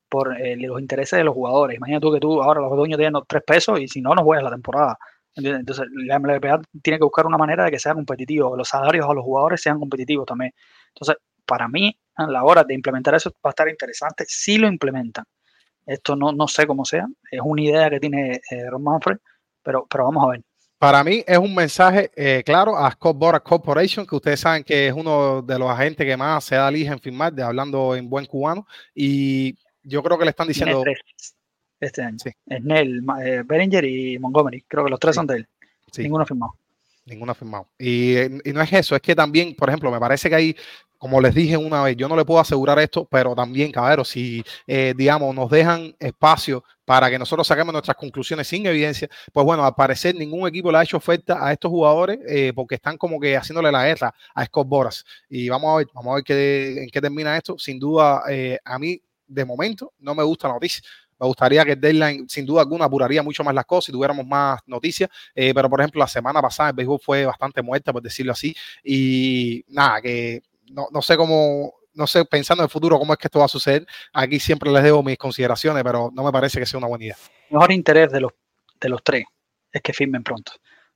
por 0.10 0.39
eh, 0.39 0.56
los 0.58 0.80
intereses 0.80 1.18
de 1.18 1.24
los 1.24 1.34
jugadores. 1.34 1.78
Imagina 1.78 1.99
tú 1.99 2.12
que 2.12 2.20
tú 2.20 2.41
ahora 2.41 2.62
los 2.62 2.76
dueños 2.76 2.97
tienen 2.97 3.22
tres 3.28 3.43
pesos 3.45 3.80
y 3.80 3.88
si 3.88 4.01
no, 4.01 4.14
no 4.16 4.24
juegas 4.24 4.43
la 4.43 4.51
temporada. 4.51 4.97
¿entiendes? 5.36 5.60
Entonces 5.62 5.86
la 5.91 6.20
MLBPA 6.20 6.62
tiene 6.82 6.97
que 6.99 7.03
buscar 7.03 7.26
una 7.26 7.38
manera 7.38 7.66
de 7.66 7.72
que 7.72 7.80
sea 7.80 7.93
competitivo, 7.93 8.56
los 8.56 8.70
salarios 8.70 9.08
a 9.10 9.14
los 9.14 9.24
jugadores 9.24 9.62
sean 9.62 9.80
competitivos 9.80 10.26
también. 10.26 10.53
Entonces, 10.89 11.18
para 11.45 11.68
mí, 11.68 11.97
a 12.16 12.28
la 12.28 12.43
hora 12.43 12.64
de 12.64 12.74
implementar 12.74 13.16
eso 13.16 13.32
va 13.45 13.49
a 13.49 13.51
estar 13.51 13.68
interesante 13.68 14.26
si 14.28 14.58
lo 14.58 14.68
implementan. 14.68 15.26
Esto 15.86 16.16
no, 16.16 16.32
no 16.32 16.47
sé 16.47 16.66
cómo 16.66 16.86
sea, 16.86 17.06
es 17.30 17.41
una 17.43 17.62
idea 17.62 17.89
que 17.89 17.99
tiene 17.99 18.41
eh, 18.49 18.70
Ron 18.70 18.84
Manfred, 18.84 19.18
pero, 19.62 19.86
pero 19.89 20.06
vamos 20.06 20.24
a 20.24 20.32
ver. 20.32 20.41
Para 20.78 21.03
mí 21.03 21.24
es 21.26 21.38
un 21.38 21.56
mensaje 21.56 22.12
eh, 22.16 22.43
claro 22.45 22.78
a 22.78 22.91
Scott 22.91 23.18
Boras 23.18 23.41
Corporation, 23.41 24.06
que 24.06 24.16
ustedes 24.16 24.39
saben 24.39 24.64
que 24.64 24.88
es 24.88 24.93
uno 24.93 25.41
de 25.41 25.58
los 25.58 25.70
agentes 25.70 26.06
que 26.06 26.18
más 26.18 26.43
se 26.43 26.56
da 26.56 26.70
lija 26.70 26.93
en 26.93 26.99
firmar, 26.99 27.34
de 27.34 27.43
hablando 27.43 27.95
en 27.95 28.10
buen 28.10 28.26
cubano, 28.26 28.68
y 28.93 29.56
yo 29.86 30.04
creo 30.04 30.18
que 30.18 30.26
le 30.26 30.32
están 30.32 30.48
diciendo, 30.48 30.82
tres 30.82 31.00
este 31.80 32.02
año. 32.02 32.18
Sí. 32.22 32.32
Snell, 32.50 33.04
eh, 33.24 33.44
Bellinger 33.46 33.86
y 33.86 34.18
Montgomery. 34.20 34.64
Creo 34.68 34.84
que 34.86 34.90
los 34.90 35.00
tres 35.00 35.14
Sí. 35.14 35.18
son 35.18 35.28
de 35.28 35.36
él. 35.38 35.48
Sí. 35.92 36.04
Ninguno 36.04 36.26
firmado. 36.26 36.54
Ninguno 37.06 37.32
ha 37.32 37.36
firmado. 37.36 37.68
Y, 37.78 38.18
y 38.50 38.54
no 38.54 38.62
es 38.62 38.74
eso, 38.74 38.96
es 38.96 39.02
que 39.02 39.14
también, 39.16 39.56
por 39.56 39.70
ejemplo, 39.70 39.92
me 39.92 40.00
parece 40.00 40.28
que 40.28 40.36
hay, 40.36 40.56
como 40.98 41.22
les 41.22 41.36
dije 41.36 41.56
una 41.56 41.84
vez, 41.84 41.96
yo 41.96 42.08
no 42.08 42.16
le 42.16 42.26
puedo 42.26 42.40
asegurar 42.40 42.80
esto, 42.80 43.06
pero 43.06 43.36
también, 43.36 43.72
caballeros, 43.72 44.10
si, 44.10 44.44
eh, 44.66 44.94
digamos, 44.98 45.36
nos 45.36 45.52
dejan 45.52 45.96
espacio 46.00 46.64
para 46.84 47.10
que 47.12 47.20
nosotros 47.20 47.46
saquemos 47.46 47.74
nuestras 47.74 47.96
conclusiones 47.98 48.48
sin 48.48 48.66
evidencia, 48.66 49.08
pues 49.32 49.46
bueno, 49.46 49.64
al 49.64 49.76
parecer 49.76 50.16
ningún 50.16 50.48
equipo 50.48 50.72
le 50.72 50.80
ha 50.80 50.84
hecho 50.84 50.98
oferta 50.98 51.46
a 51.46 51.52
estos 51.54 51.70
jugadores 51.70 52.20
eh, 52.28 52.52
porque 52.56 52.76
están 52.76 52.98
como 52.98 53.20
que 53.20 53.38
haciéndole 53.38 53.72
la 53.72 53.86
guerra 53.86 54.14
a 54.34 54.46
Scott 54.46 54.68
Boras. 54.68 55.06
Y 55.30 55.48
vamos 55.50 55.74
a 55.74 55.78
ver, 55.78 55.88
vamos 55.94 56.12
a 56.12 56.16
ver 56.16 56.24
qué, 56.24 56.84
en 56.84 56.90
qué 56.90 57.02
termina 57.02 57.38
esto. 57.38 57.56
Sin 57.60 57.78
duda, 57.78 58.24
eh, 58.30 58.58
a 58.66 58.80
mí, 58.80 59.00
de 59.28 59.45
momento, 59.45 59.93
no 59.99 60.15
me 60.15 60.23
gusta 60.23 60.47
la 60.47 60.55
noticia. 60.55 60.84
Me 61.19 61.28
gustaría 61.28 61.63
que 61.63 61.73
el 61.73 61.80
deadline, 61.82 62.28
sin 62.28 62.45
duda 62.45 62.61
alguna, 62.61 62.86
apuraría 62.86 63.23
mucho 63.23 63.43
más 63.43 63.55
las 63.55 63.65
cosas 63.65 63.89
y 63.89 63.91
tuviéramos 63.93 64.26
más 64.26 64.59
noticias. 64.65 65.09
Eh, 65.34 65.53
pero, 65.53 65.69
por 65.69 65.80
ejemplo, 65.80 65.99
la 65.99 66.07
semana 66.07 66.41
pasada 66.41 66.69
el 66.69 66.76
béisbol 66.76 66.99
fue 66.99 67.26
bastante 67.26 67.61
muerta, 67.61 67.93
por 67.93 68.01
decirlo 68.01 68.34
así. 68.34 68.55
Y 68.84 69.63
nada, 69.69 70.01
que 70.01 70.41
no, 70.71 70.88
no 70.91 71.01
sé 71.01 71.15
cómo, 71.15 71.73
no 71.93 72.07
sé, 72.07 72.26
pensando 72.26 72.63
en 72.63 72.65
el 72.65 72.69
futuro, 72.69 72.99
cómo 72.99 73.13
es 73.13 73.19
que 73.19 73.28
esto 73.28 73.39
va 73.39 73.45
a 73.45 73.49
suceder. 73.49 73.88
Aquí 74.13 74.39
siempre 74.39 74.71
les 74.71 74.84
debo 74.84 75.01
mis 75.03 75.17
consideraciones, 75.17 75.84
pero 75.84 76.11
no 76.13 76.23
me 76.23 76.32
parece 76.32 76.59
que 76.59 76.65
sea 76.65 76.78
una 76.78 76.88
buena 76.88 77.05
idea. 77.05 77.17
mejor 77.49 77.71
interés 77.71 78.11
de 78.11 78.19
los, 78.19 78.32
de 78.82 78.89
los 78.89 79.03
tres 79.03 79.23
es 79.71 79.82
que 79.82 79.93
firmen 79.93 80.23
pronto, 80.23 80.51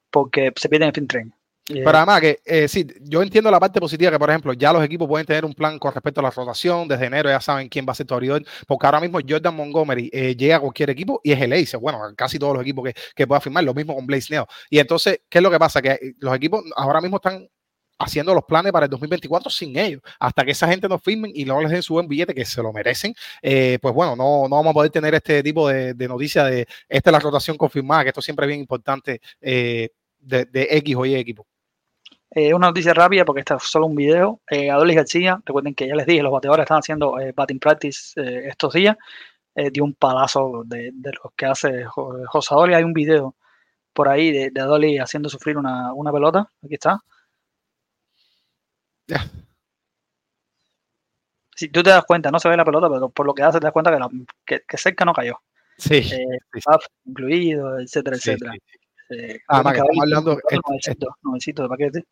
porque 0.09 0.51
se 0.55 0.69
pierden 0.69 0.89
el 0.89 0.95
fin 0.95 1.07
tren. 1.07 1.33
Pero 1.69 1.97
además 1.97 2.21
que, 2.21 2.39
eh, 2.45 2.67
sí, 2.67 2.87
yo 3.01 3.21
entiendo 3.21 3.51
la 3.51 3.59
parte 3.59 3.79
positiva 3.79 4.11
que, 4.11 4.17
por 4.17 4.29
ejemplo, 4.29 4.53
ya 4.53 4.73
los 4.73 4.83
equipos 4.83 5.07
pueden 5.07 5.25
tener 5.25 5.45
un 5.45 5.53
plan 5.53 5.77
con 5.77 5.93
respecto 5.93 6.19
a 6.19 6.23
la 6.23 6.31
rotación. 6.31 6.87
Desde 6.87 7.05
enero 7.05 7.29
ya 7.29 7.39
saben 7.39 7.69
quién 7.69 7.85
va 7.87 7.91
a 7.91 7.95
ser 7.95 8.07
tu 8.07 8.15
abridor, 8.15 8.43
porque 8.67 8.87
ahora 8.87 8.99
mismo 8.99 9.19
Jordan 9.27 9.55
Montgomery 9.55 10.09
eh, 10.11 10.35
llega 10.35 10.55
a 10.55 10.59
cualquier 10.59 10.89
equipo 10.89 11.21
y 11.23 11.31
es 11.31 11.39
el 11.39 11.53
ace. 11.53 11.77
Bueno, 11.77 11.99
casi 12.15 12.39
todos 12.39 12.53
los 12.53 12.63
equipos 12.63 12.85
que, 12.85 12.95
que 13.15 13.27
pueda 13.27 13.39
firmar, 13.39 13.63
lo 13.63 13.73
mismo 13.75 13.93
con 13.95 14.07
Blaze 14.07 14.33
Neo. 14.33 14.47
Y 14.69 14.79
entonces, 14.79 15.21
¿qué 15.29 15.37
es 15.37 15.43
lo 15.43 15.51
que 15.51 15.59
pasa? 15.59 15.79
Que 15.81 15.91
eh, 15.91 16.13
los 16.19 16.35
equipos 16.35 16.63
ahora 16.75 17.01
mismo 17.01 17.17
están 17.17 17.47
haciendo 17.99 18.33
los 18.33 18.45
planes 18.45 18.71
para 18.71 18.85
el 18.85 18.89
2024 18.89 19.51
sin 19.51 19.77
ellos. 19.77 20.01
Hasta 20.19 20.43
que 20.45 20.51
esa 20.51 20.67
gente 20.67 20.89
nos 20.89 21.03
firmen 21.03 21.31
y 21.35 21.45
luego 21.45 21.61
les 21.61 21.71
den 21.71 21.83
su 21.83 21.93
buen 21.93 22.07
billete, 22.07 22.33
que 22.33 22.45
se 22.45 22.63
lo 22.63 22.73
merecen, 22.73 23.13
pues 23.41 23.93
bueno, 23.93 24.15
no, 24.15 24.47
no 24.47 24.55
vamos 24.55 24.71
a 24.71 24.73
poder 24.73 24.89
tener 24.89 25.13
este 25.13 25.43
tipo 25.43 25.67
de, 25.67 25.93
de 25.93 26.07
noticia 26.07 26.45
de 26.45 26.65
esta 26.87 27.09
es 27.09 27.11
la 27.11 27.19
rotación 27.19 27.57
confirmada, 27.57 28.03
que 28.03 28.09
esto 28.09 28.21
siempre 28.21 28.45
es 28.45 28.47
bien 28.47 28.61
importante 28.61 29.19
de, 29.41 29.91
de 30.45 30.67
X 30.71 30.95
o 30.95 31.05
Y 31.05 31.15
equipo. 31.15 31.45
Eh, 32.31 32.53
una 32.53 32.67
noticia 32.67 32.93
rápida 32.93 33.25
porque 33.25 33.39
este 33.41 33.55
es 33.55 33.63
solo 33.63 33.87
un 33.87 33.95
video. 33.95 34.39
Eh, 34.49 34.69
Adolis 34.69 34.95
García, 34.95 35.41
recuerden 35.45 35.73
que 35.73 35.87
ya 35.87 35.95
les 35.95 36.05
dije, 36.05 36.21
los 36.21 36.31
bateadores 36.31 36.63
están 36.65 36.79
haciendo 36.79 37.19
eh, 37.19 37.31
batting 37.35 37.59
practice 37.59 38.19
eh, 38.21 38.47
estos 38.49 38.73
días. 38.73 38.95
Eh, 39.55 39.71
dio 39.71 39.83
un 39.83 39.93
palazo 39.95 40.63
de, 40.65 40.91
de 40.93 41.11
lo 41.11 41.33
que 41.35 41.45
hace 41.47 41.85
Jo- 41.85 42.19
José 42.27 42.53
Adolis. 42.53 42.75
Hay 42.77 42.83
un 42.83 42.93
video 42.93 43.35
por 43.93 44.07
ahí 44.07 44.31
de, 44.31 44.51
de 44.51 44.61
Adolis 44.61 45.01
haciendo 45.01 45.27
sufrir 45.29 45.57
una, 45.57 45.91
una 45.93 46.11
pelota. 46.11 46.51
Aquí 46.63 46.75
está. 46.75 46.99
Ya. 49.07 49.25
Si 51.55 51.67
tú 51.69 51.83
te 51.83 51.89
das 51.89 52.05
cuenta, 52.05 52.31
no 52.31 52.39
se 52.39 52.47
ve 52.47 52.55
la 52.55 52.63
pelota, 52.63 52.89
pero 52.89 53.09
por 53.09 53.25
lo 53.25 53.33
que 53.33 53.43
hace 53.43 53.59
te 53.59 53.65
das 53.65 53.73
cuenta 53.73 53.91
que, 53.91 53.99
la- 53.99 54.09
que, 54.45 54.61
que 54.67 54.77
cerca 54.77 55.03
no 55.03 55.13
cayó. 55.13 55.39
Sí. 55.77 56.03
Sí. 56.03 56.17
incluido, 57.05 57.79
etcétera, 57.79 58.17
Sí, 58.17 58.31
etcétera. 58.31 58.53
sí. 58.53 58.59
Ah, 59.47 59.63
que 59.63 59.69
estamos 59.71 59.97
hablando- 60.01 60.37
tiene 60.47 60.61
es- 60.61 60.61
nuevecitos, 60.67 61.09
nuevecitos 61.23 61.63
de 61.65 61.69
paquete. 61.69 62.03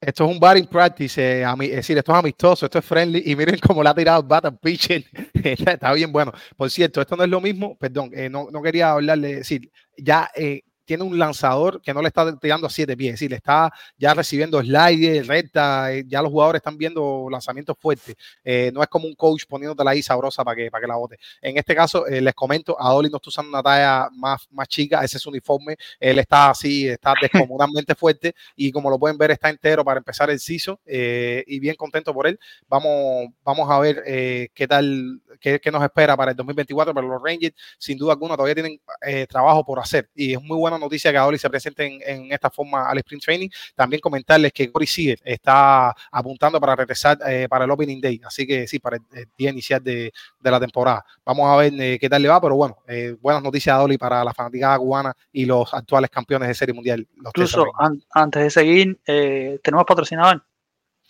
Esto 0.00 0.24
es 0.24 0.30
un 0.30 0.38
batting 0.38 0.66
practice, 0.66 1.18
eh, 1.20 1.42
es 1.42 1.76
decir, 1.76 1.96
esto 1.96 2.12
es 2.12 2.18
amistoso, 2.18 2.66
esto 2.66 2.78
es 2.78 2.84
friendly 2.84 3.22
y 3.24 3.34
miren 3.34 3.58
cómo 3.58 3.82
le 3.82 3.88
ha 3.88 3.94
tirado 3.94 4.22
bat 4.22 4.44
al 4.44 4.58
pitcher. 4.58 5.04
está, 5.42 5.92
bien 5.94 6.12
bueno. 6.12 6.32
Por 6.54 6.70
cierto, 6.70 7.00
esto 7.00 7.16
no 7.16 7.24
es 7.24 7.30
lo 7.30 7.40
mismo, 7.40 7.78
perdón, 7.78 8.10
eh, 8.12 8.28
no, 8.28 8.48
quería 8.62 8.92
hablarle, 8.92 9.36
decir, 9.36 9.70
ya 9.96 10.30
eh, 10.36 10.62
tiene 10.86 11.02
un 11.04 11.18
lanzador 11.18 11.82
que 11.82 11.92
no 11.92 12.00
le 12.00 12.08
está 12.08 12.36
tirando 12.38 12.66
a 12.66 12.70
siete 12.70 12.96
pies, 12.96 13.14
es 13.14 13.14
decir, 13.14 13.30
le 13.30 13.36
está 13.36 13.70
ya 13.98 14.14
recibiendo 14.14 14.60
slide, 14.60 15.24
recta, 15.24 15.92
eh, 15.92 16.04
ya 16.06 16.22
los 16.22 16.30
jugadores 16.30 16.60
están 16.60 16.78
viendo 16.78 17.28
lanzamientos 17.30 17.76
fuertes. 17.78 18.14
Eh, 18.44 18.70
no 18.72 18.82
es 18.82 18.88
como 18.88 19.06
un 19.06 19.14
coach 19.14 19.44
poniéndote 19.48 19.82
ahí 19.86 20.02
sabrosa 20.02 20.44
para 20.44 20.56
que, 20.56 20.70
para 20.70 20.82
que 20.82 20.88
la 20.88 20.96
bote. 20.96 21.18
En 21.42 21.58
este 21.58 21.74
caso, 21.74 22.06
eh, 22.06 22.20
les 22.20 22.34
comento, 22.34 22.80
Adoli 22.80 23.10
no 23.10 23.16
está 23.16 23.28
usando 23.28 23.50
una 23.50 23.62
talla 23.62 24.08
más, 24.12 24.46
más 24.50 24.68
chica, 24.68 25.04
ese 25.04 25.18
es 25.18 25.22
su 25.22 25.30
uniforme, 25.30 25.76
él 26.00 26.18
está 26.18 26.50
así, 26.50 26.88
está 26.88 27.14
descomunalmente 27.20 27.94
fuerte 27.96 28.34
y 28.54 28.70
como 28.72 28.90
lo 28.90 28.98
pueden 28.98 29.18
ver 29.18 29.32
está 29.32 29.50
entero 29.50 29.84
para 29.84 29.98
empezar 29.98 30.30
el 30.30 30.38
season 30.40 30.78
eh, 30.86 31.44
y 31.46 31.58
bien 31.58 31.76
contento 31.76 32.12
por 32.12 32.26
él. 32.26 32.38
Vamos, 32.68 33.28
vamos 33.44 33.70
a 33.70 33.78
ver 33.78 34.02
eh, 34.06 34.48
qué 34.54 34.66
tal, 34.66 35.20
qué, 35.40 35.60
qué 35.60 35.70
nos 35.70 35.82
espera 35.82 36.16
para 36.16 36.30
el 36.30 36.36
2024, 36.36 36.94
pero 36.94 37.08
los 37.08 37.22
Rangers 37.22 37.54
sin 37.78 37.98
duda 37.98 38.12
alguna 38.12 38.36
todavía 38.36 38.54
tienen 38.54 38.80
eh, 39.06 39.26
trabajo 39.26 39.64
por 39.64 39.78
hacer 39.78 40.08
y 40.14 40.34
es 40.34 40.42
muy 40.42 40.58
buena 40.76 40.86
noticia 40.86 41.10
que 41.10 41.18
Adoli 41.18 41.38
se 41.38 41.50
presente 41.50 41.84
en, 41.86 42.00
en 42.26 42.32
esta 42.32 42.50
forma 42.50 42.88
al 42.88 42.98
Sprint 42.98 43.24
Training. 43.24 43.48
También 43.74 44.00
comentarles 44.00 44.52
que 44.52 44.70
Corey 44.70 44.86
Seager 44.86 45.18
está 45.24 45.94
apuntando 46.10 46.60
para 46.60 46.76
regresar 46.76 47.18
eh, 47.26 47.46
para 47.48 47.64
el 47.64 47.70
Opening 47.70 48.00
Day, 48.00 48.20
así 48.24 48.46
que 48.46 48.66
sí, 48.66 48.78
para 48.78 48.96
el, 48.96 49.02
el 49.12 49.26
día 49.36 49.50
inicial 49.50 49.82
de, 49.82 50.12
de 50.40 50.50
la 50.50 50.60
temporada. 50.60 51.04
Vamos 51.24 51.48
a 51.50 51.56
ver 51.56 51.72
eh, 51.80 51.98
qué 51.98 52.08
tal 52.08 52.22
le 52.22 52.28
va, 52.28 52.40
pero 52.40 52.54
bueno, 52.56 52.78
eh, 52.86 53.16
buenas 53.20 53.42
noticias 53.42 53.72
a 53.74 53.76
Adoli 53.76 53.98
para 53.98 54.22
la 54.22 54.32
fanaticada 54.34 54.78
cubana 54.78 55.16
y 55.32 55.44
los 55.44 55.72
actuales 55.72 56.10
campeones 56.10 56.48
de 56.48 56.54
Serie 56.54 56.74
Mundial. 56.74 57.06
Los 57.16 57.32
Incluso 57.34 57.64
an- 57.78 58.02
antes 58.10 58.42
de 58.42 58.50
seguir, 58.50 59.00
eh, 59.06 59.58
tenemos 59.62 59.84
patrocinador. 59.86 60.44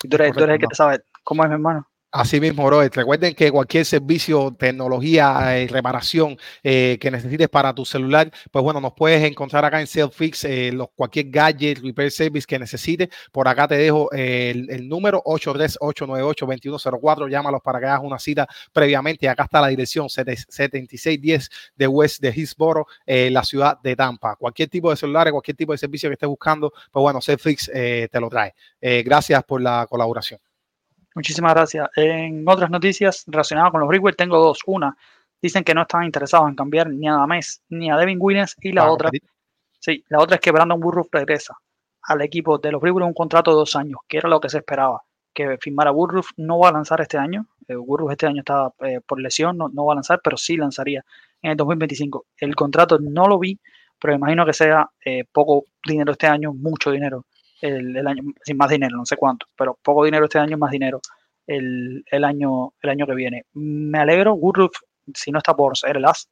Y 0.02 0.08
tú 0.08 0.16
eres, 0.16 0.32
tú 0.32 0.40
eres 0.40 0.54
el 0.54 0.60
que 0.60 0.66
Correcto, 0.66 0.68
te 0.68 0.74
sabe 0.74 1.00
cómo 1.24 1.42
es 1.42 1.48
mi 1.48 1.54
hermano. 1.54 1.88
Así 2.12 2.40
mismo, 2.40 2.64
bro. 2.64 2.80
Recuerden 2.88 3.34
que 3.34 3.50
cualquier 3.50 3.84
servicio, 3.84 4.54
tecnología, 4.58 5.60
eh, 5.60 5.66
reparación 5.68 6.38
eh, 6.62 6.96
que 6.98 7.10
necesites 7.10 7.48
para 7.48 7.74
tu 7.74 7.84
celular, 7.84 8.30
pues 8.50 8.62
bueno, 8.62 8.80
nos 8.80 8.94
puedes 8.94 9.22
encontrar 9.24 9.66
acá 9.66 9.80
en 9.80 9.86
Selfix, 9.86 10.44
eh, 10.44 10.72
los, 10.72 10.88
cualquier 10.94 11.28
gadget, 11.28 11.80
repair 11.82 12.10
service 12.10 12.46
que 12.46 12.58
necesites. 12.58 13.08
Por 13.32 13.46
acá 13.48 13.68
te 13.68 13.76
dejo 13.76 14.10
eh, 14.14 14.50
el, 14.54 14.70
el 14.70 14.88
número 14.88 15.22
838982104. 15.24 17.28
Llámalos 17.28 17.60
para 17.60 17.80
que 17.80 17.86
hagas 17.86 18.00
una 18.02 18.18
cita 18.18 18.48
previamente. 18.72 19.28
Acá 19.28 19.42
está 19.44 19.60
la 19.60 19.68
dirección 19.68 20.08
7610 20.08 21.50
de 21.76 21.86
West 21.86 22.22
de 22.22 22.32
Hillsboro, 22.34 22.86
la 23.06 23.44
ciudad 23.44 23.78
de 23.82 23.94
Tampa. 23.94 24.36
Cualquier 24.36 24.70
tipo 24.70 24.88
de 24.90 24.96
celulares, 24.96 25.32
cualquier 25.32 25.56
tipo 25.56 25.72
de 25.72 25.78
servicio 25.78 26.08
que 26.08 26.14
estés 26.14 26.28
buscando, 26.28 26.72
pues 26.90 27.02
bueno, 27.02 27.20
Selfix 27.20 27.66
te 27.66 28.20
lo 28.20 28.30
trae. 28.30 28.54
Gracias 28.80 29.44
por 29.44 29.60
la 29.60 29.86
colaboración. 29.88 30.40
Muchísimas 31.16 31.54
gracias. 31.54 31.88
En 31.96 32.46
otras 32.46 32.68
noticias 32.68 33.24
relacionadas 33.26 33.70
con 33.70 33.80
los 33.80 33.88
Brewers, 33.88 34.18
tengo 34.18 34.36
dos. 34.38 34.60
Una, 34.66 34.94
dicen 35.40 35.64
que 35.64 35.72
no 35.72 35.80
están 35.80 36.04
interesados 36.04 36.46
en 36.50 36.54
cambiar 36.54 36.90
ni 36.90 37.08
a 37.08 37.14
Dames 37.14 37.62
ni 37.70 37.90
a 37.90 37.96
Devin 37.96 38.18
Williams. 38.20 38.54
Y 38.60 38.72
la 38.72 38.82
Para 38.82 38.92
otra, 38.92 39.10
sí, 39.80 40.04
la 40.08 40.20
otra 40.20 40.34
es 40.34 40.42
que 40.42 40.50
Brandon 40.50 40.78
Burruff 40.78 41.08
regresa 41.10 41.56
al 42.02 42.20
equipo 42.20 42.58
de 42.58 42.70
los 42.70 42.82
Brewers 42.82 43.06
un 43.06 43.14
contrato 43.14 43.50
de 43.50 43.56
dos 43.56 43.74
años, 43.76 44.00
que 44.06 44.18
era 44.18 44.28
lo 44.28 44.40
que 44.40 44.50
se 44.50 44.58
esperaba. 44.58 45.00
Que 45.32 45.56
firmara 45.58 45.90
Burruff 45.90 46.32
no 46.36 46.58
va 46.58 46.68
a 46.68 46.72
lanzar 46.72 47.00
este 47.00 47.16
año. 47.16 47.46
Eh, 47.66 47.76
este 48.10 48.26
año 48.26 48.40
está 48.40 48.70
eh, 48.80 49.00
por 49.00 49.18
lesión, 49.18 49.56
no, 49.56 49.70
no 49.70 49.86
va 49.86 49.94
a 49.94 49.96
lanzar, 49.96 50.20
pero 50.22 50.36
sí 50.36 50.58
lanzaría 50.58 51.02
en 51.40 51.52
el 51.52 51.56
2025. 51.56 52.26
El 52.36 52.54
contrato 52.54 52.98
no 52.98 53.26
lo 53.26 53.38
vi, 53.38 53.58
pero 53.98 54.12
imagino 54.12 54.44
que 54.44 54.52
sea 54.52 54.90
eh, 55.02 55.24
poco 55.32 55.64
dinero 55.82 56.12
este 56.12 56.26
año, 56.26 56.52
mucho 56.52 56.90
dinero 56.90 57.24
el, 57.60 57.96
el 57.96 58.06
año, 58.06 58.22
sin 58.42 58.56
más 58.56 58.70
dinero, 58.70 58.96
no 58.96 59.06
sé 59.06 59.16
cuánto, 59.16 59.46
pero 59.56 59.78
poco 59.82 60.04
dinero 60.04 60.24
este 60.24 60.38
año, 60.38 60.58
más 60.58 60.70
dinero 60.70 61.00
el, 61.46 62.04
el 62.10 62.24
año, 62.24 62.72
el 62.82 62.90
año 62.90 63.06
que 63.06 63.14
viene. 63.14 63.44
Me 63.54 63.98
alegro, 63.98 64.34
Woodruff, 64.34 64.76
si 65.14 65.30
no 65.30 65.38
está 65.38 65.54
por 65.54 65.76
ser 65.76 65.96
el 65.96 66.04
as 66.04 66.28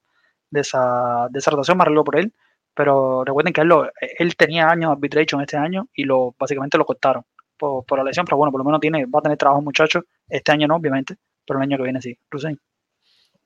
de 0.50 0.60
esa, 0.60 1.28
de 1.30 1.38
esa 1.38 1.50
rotación, 1.50 1.76
me 1.78 1.82
arreglo 1.82 2.04
por 2.04 2.16
él, 2.18 2.32
pero 2.74 3.24
recuerden 3.24 3.52
que 3.52 3.60
él, 3.62 3.68
lo- 3.68 3.90
él 4.18 4.36
tenía 4.36 4.68
años 4.68 4.90
de 4.90 4.92
arbitration 4.94 5.40
este 5.40 5.56
año 5.56 5.88
y 5.94 6.04
lo 6.04 6.34
básicamente 6.38 6.78
lo 6.78 6.84
cortaron 6.86 7.24
por, 7.56 7.84
por 7.84 7.98
la 7.98 8.04
lesión, 8.04 8.24
pero 8.26 8.36
bueno, 8.36 8.50
por 8.52 8.60
lo 8.60 8.64
menos 8.64 8.80
tiene, 8.80 9.06
va 9.06 9.20
a 9.20 9.22
tener 9.22 9.38
trabajo 9.38 9.62
muchacho, 9.62 10.02
este 10.28 10.52
año 10.52 10.66
no, 10.68 10.76
obviamente, 10.76 11.16
pero 11.46 11.58
el 11.58 11.64
año 11.64 11.76
que 11.76 11.84
viene 11.84 12.00
sí. 12.02 12.16
Rusen. 12.30 12.58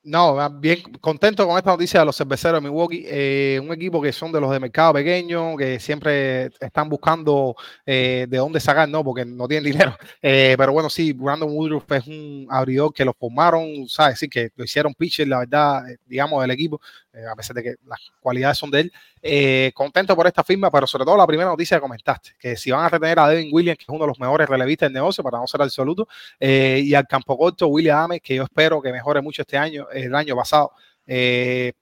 No, 0.04 0.36
más 0.36 0.58
bien 0.60 0.80
contento 1.00 1.46
con 1.46 1.58
esta 1.58 1.70
noticia 1.70 2.00
de 2.00 2.06
los 2.06 2.16
cerveceros 2.16 2.62
de 2.62 2.68
Milwaukee, 2.68 3.04
eh, 3.06 3.60
un 3.62 3.72
equipo 3.72 4.00
que 4.00 4.12
son 4.12 4.32
de 4.32 4.40
los 4.40 4.50
de 4.50 4.60
mercado 4.60 4.94
pequeño, 4.94 5.56
que 5.56 5.78
siempre 5.80 6.46
están 6.60 6.88
buscando 6.88 7.54
eh, 7.84 8.26
de 8.28 8.38
dónde 8.38 8.60
sacar, 8.60 8.88
¿no? 8.88 9.04
Porque 9.04 9.24
no 9.26 9.46
tienen 9.48 9.64
dinero. 9.72 9.96
Eh, 10.22 10.54
pero 10.56 10.72
bueno, 10.72 10.88
sí, 10.88 11.12
Brandon 11.12 11.50
Woodruff 11.50 11.90
es 11.92 12.06
un 12.06 12.46
abridor 12.48 12.92
que 12.94 13.04
lo 13.04 13.12
formaron, 13.12 13.86
¿sabes? 13.88 14.18
Sí, 14.20 14.28
que 14.28 14.50
lo 14.54 14.64
hicieron 14.64 14.94
pitcher, 14.94 15.28
la 15.28 15.40
verdad, 15.40 15.90
eh, 15.90 15.98
digamos, 16.06 16.40
del 16.40 16.52
equipo, 16.52 16.80
a 17.26 17.34
pesar 17.34 17.56
de 17.56 17.62
que 17.62 17.74
las 17.86 17.98
cualidades 18.20 18.58
son 18.58 18.70
de 18.70 18.80
él. 18.80 18.92
Eh, 19.22 19.72
contento 19.74 20.14
por 20.14 20.26
esta 20.26 20.44
firma, 20.44 20.70
pero 20.70 20.86
sobre 20.86 21.04
todo 21.04 21.16
la 21.16 21.26
primera 21.26 21.48
noticia 21.48 21.76
que 21.76 21.80
comentaste, 21.80 22.30
que 22.38 22.56
si 22.56 22.70
van 22.70 22.84
a 22.84 22.88
retener 22.88 23.18
a 23.18 23.28
Devin 23.28 23.50
Williams, 23.52 23.78
que 23.78 23.84
es 23.84 23.88
uno 23.88 24.00
de 24.00 24.08
los 24.08 24.20
mejores 24.20 24.48
relevistas 24.48 24.86
del 24.86 24.94
negocio, 24.94 25.24
para 25.24 25.38
no 25.38 25.46
ser 25.46 25.62
absoluto, 25.62 26.06
eh, 26.38 26.80
y 26.84 26.94
al 26.94 27.06
campo 27.06 27.36
corto, 27.36 27.66
William 27.68 27.98
Ames, 27.98 28.20
que 28.22 28.34
yo 28.34 28.44
espero 28.44 28.80
que 28.82 28.92
mejore 28.92 29.20
mucho 29.22 29.42
este 29.42 29.56
año, 29.58 29.88
el 29.90 30.14
año 30.14 30.36
pasado. 30.36 30.72
eh, 31.06 31.72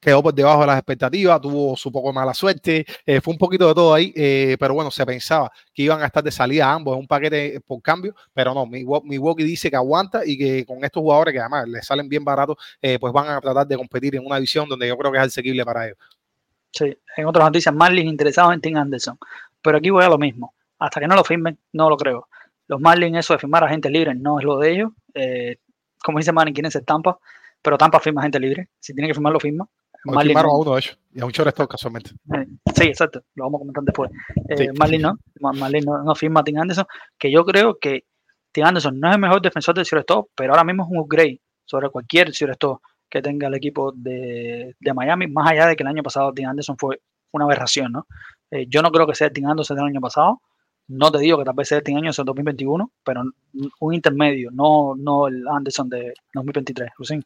quedó 0.00 0.22
por 0.22 0.34
debajo 0.34 0.60
de 0.60 0.66
las 0.66 0.78
expectativas, 0.78 1.40
tuvo 1.40 1.76
su 1.76 1.90
poco 1.90 2.12
mala 2.12 2.34
suerte, 2.34 2.86
eh, 3.04 3.20
fue 3.20 3.32
un 3.32 3.38
poquito 3.38 3.68
de 3.68 3.74
todo 3.74 3.94
ahí, 3.94 4.12
eh, 4.14 4.56
pero 4.58 4.74
bueno, 4.74 4.90
se 4.90 5.04
pensaba 5.04 5.50
que 5.74 5.82
iban 5.82 6.02
a 6.02 6.06
estar 6.06 6.22
de 6.22 6.30
salida 6.30 6.72
ambos 6.72 6.94
en 6.94 7.00
un 7.00 7.06
paquete 7.06 7.60
por 7.66 7.82
cambio, 7.82 8.14
pero 8.32 8.54
no, 8.54 8.66
Milwaukee 8.66 9.44
dice 9.44 9.70
que 9.70 9.76
aguanta 9.76 10.22
y 10.24 10.38
que 10.38 10.64
con 10.64 10.84
estos 10.84 11.00
jugadores 11.00 11.32
que 11.32 11.40
además 11.40 11.68
les 11.68 11.86
salen 11.86 12.08
bien 12.08 12.24
baratos, 12.24 12.56
eh, 12.80 12.98
pues 12.98 13.12
van 13.12 13.28
a 13.28 13.40
tratar 13.40 13.66
de 13.66 13.76
competir 13.76 14.16
en 14.16 14.24
una 14.24 14.36
división 14.36 14.68
donde 14.68 14.88
yo 14.88 14.96
creo 14.96 15.12
que 15.12 15.18
es 15.18 15.24
asequible 15.24 15.64
para 15.64 15.86
ellos. 15.86 15.98
Sí, 16.70 16.96
en 17.16 17.26
otras 17.26 17.46
noticias, 17.46 17.74
Marlins 17.74 18.10
interesados 18.10 18.54
en 18.54 18.60
Tim 18.60 18.76
Anderson, 18.76 19.18
pero 19.62 19.78
aquí 19.78 19.90
voy 19.90 20.04
a 20.04 20.08
lo 20.08 20.18
mismo, 20.18 20.54
hasta 20.78 21.00
que 21.00 21.08
no 21.08 21.16
lo 21.16 21.24
firmen, 21.24 21.58
no 21.72 21.88
lo 21.88 21.96
creo. 21.96 22.28
Los 22.68 22.80
Marlins, 22.80 23.18
eso 23.18 23.32
de 23.32 23.38
firmar 23.38 23.64
a 23.64 23.68
gente 23.68 23.88
libre, 23.88 24.14
no 24.14 24.38
es 24.38 24.44
lo 24.44 24.58
de 24.58 24.70
ellos. 24.70 24.90
Eh, 25.14 25.56
como 26.02 26.18
dice 26.18 26.32
Manning, 26.32 26.54
quieren 26.54 26.70
ser 26.70 26.84
Tampa, 26.84 27.18
pero 27.62 27.78
Tampa 27.78 27.98
firma 27.98 28.22
gente 28.22 28.38
libre. 28.38 28.68
Si 28.78 28.94
tiene 28.94 29.08
que 29.08 29.14
firmar, 29.14 29.32
lo 29.32 29.40
firma. 29.40 29.66
Marlins 30.04 30.28
firmaron 30.28 30.50
a 30.50 30.58
uno 30.58 30.72
de 30.72 30.78
ellos 30.78 30.98
y 31.12 31.20
a 31.20 31.24
un 31.24 31.32
shortstop 31.32 31.70
casualmente. 31.70 32.10
Sí, 32.74 32.84
exacto, 32.84 33.22
lo 33.34 33.44
vamos 33.44 33.58
a 33.58 33.60
comentar 33.60 33.84
después. 33.84 34.10
Eh, 34.48 34.56
Sí. 34.56 34.68
Marlin 34.78 35.02
no, 35.02 35.18
Marlin 35.40 35.84
no, 35.84 36.02
no 36.02 36.14
firma 36.14 36.40
a 36.40 36.44
Tim 36.44 36.58
Anderson, 36.58 36.86
que 37.18 37.30
yo 37.30 37.44
creo 37.44 37.78
que 37.78 38.04
Tim 38.52 38.64
Anderson 38.64 38.98
no 38.98 39.08
es 39.08 39.14
el 39.14 39.20
mejor 39.20 39.42
defensor 39.42 39.74
del 39.74 39.84
shortstop, 39.84 40.28
pero 40.34 40.52
ahora 40.52 40.64
mismo 40.64 40.84
es 40.84 40.90
un 40.90 40.98
upgrade 40.98 41.40
sobre 41.64 41.90
cualquier 41.90 42.30
shortstop 42.30 42.80
que 43.10 43.22
tenga 43.22 43.48
el 43.48 43.54
equipo 43.54 43.92
de, 43.92 44.76
de 44.78 44.94
Miami, 44.94 45.26
más 45.26 45.50
allá 45.50 45.66
de 45.66 45.76
que 45.76 45.82
el 45.82 45.88
año 45.88 46.02
pasado 46.02 46.32
Tim 46.32 46.48
Anderson 46.48 46.76
fue 46.78 47.00
una 47.32 47.44
aberración, 47.44 47.92
¿no? 47.92 48.06
Eh, 48.50 48.66
yo 48.68 48.82
no 48.82 48.90
creo 48.90 49.06
que 49.06 49.14
sea 49.14 49.26
el 49.28 49.32
Tim 49.32 49.46
Anderson 49.46 49.76
del 49.76 49.86
año 49.86 50.00
pasado, 50.00 50.40
no 50.88 51.10
te 51.10 51.18
digo 51.18 51.38
que 51.38 51.44
tal 51.44 51.54
vez 51.54 51.68
sea 51.68 51.78
el 51.78 51.84
Tim 51.84 51.96
Anderson 51.98 52.24
2021, 52.24 52.92
pero 53.04 53.22
un 53.80 53.94
intermedio, 53.94 54.50
no, 54.52 54.94
no 54.96 55.26
el 55.28 55.46
Anderson 55.46 55.88
de 55.88 56.14
2023, 56.32 56.90
Lucín. 56.98 57.22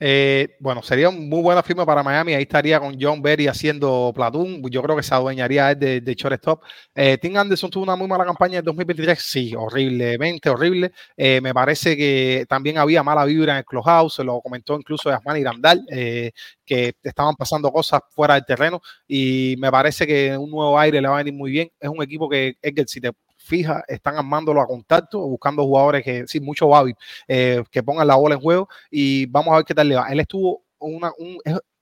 Eh, 0.00 0.56
bueno, 0.60 0.82
sería 0.82 1.08
una 1.08 1.18
muy 1.18 1.40
buena 1.40 1.62
firma 1.62 1.86
para 1.86 2.02
Miami. 2.02 2.34
Ahí 2.34 2.42
estaría 2.42 2.80
con 2.80 2.96
John 3.00 3.22
Berry 3.22 3.46
haciendo 3.46 4.12
platoon. 4.14 4.62
Yo 4.70 4.82
creo 4.82 4.96
que 4.96 5.02
se 5.02 5.14
adueñaría 5.14 5.74
de, 5.74 6.00
de 6.00 6.14
shortstop. 6.14 6.62
Eh, 6.94 7.16
Tim 7.18 7.36
Anderson 7.36 7.70
tuvo 7.70 7.84
una 7.84 7.96
muy 7.96 8.08
mala 8.08 8.24
campaña 8.24 8.58
en 8.58 8.64
2023. 8.64 9.18
Sí, 9.22 9.54
horriblemente 9.56 10.50
horrible. 10.50 10.92
Eh, 11.16 11.40
me 11.40 11.54
parece 11.54 11.96
que 11.96 12.44
también 12.48 12.78
había 12.78 13.02
mala 13.02 13.24
vibra 13.24 13.52
en 13.52 13.58
el 13.58 13.64
clubhouse. 13.64 14.14
Se 14.14 14.24
lo 14.24 14.40
comentó 14.40 14.74
incluso 14.76 15.10
Yasmani 15.10 15.44
Randall, 15.44 15.84
eh, 15.90 16.32
que 16.66 16.94
estaban 17.02 17.34
pasando 17.36 17.70
cosas 17.72 18.00
fuera 18.10 18.34
del 18.34 18.44
terreno. 18.44 18.80
Y 19.06 19.54
me 19.58 19.70
parece 19.70 20.06
que 20.06 20.36
un 20.36 20.50
nuevo 20.50 20.78
aire 20.78 21.00
le 21.00 21.08
va 21.08 21.14
a 21.14 21.18
venir 21.18 21.34
muy 21.34 21.50
bien. 21.50 21.70
Es 21.80 21.88
un 21.88 22.02
equipo 22.02 22.28
que, 22.28 22.54
Edgar, 22.60 22.86
si 22.88 23.00
te 23.00 23.12
fija, 23.44 23.84
están 23.88 24.16
armándolo 24.16 24.60
a 24.60 24.66
contacto, 24.66 25.20
buscando 25.20 25.64
jugadores 25.64 26.02
que, 26.02 26.26
sí, 26.26 26.40
mucho 26.40 26.68
Babi, 26.68 26.94
eh, 27.28 27.62
que 27.70 27.82
pongan 27.82 28.06
la 28.06 28.16
bola 28.16 28.34
en 28.36 28.40
juego 28.40 28.68
y 28.90 29.26
vamos 29.26 29.52
a 29.52 29.56
ver 29.56 29.64
qué 29.64 29.74
tal 29.74 29.88
le 29.88 29.96
va. 29.96 30.08
Él 30.08 30.20
estuvo 30.20 30.64
una, 30.78 31.12
un, 31.18 31.38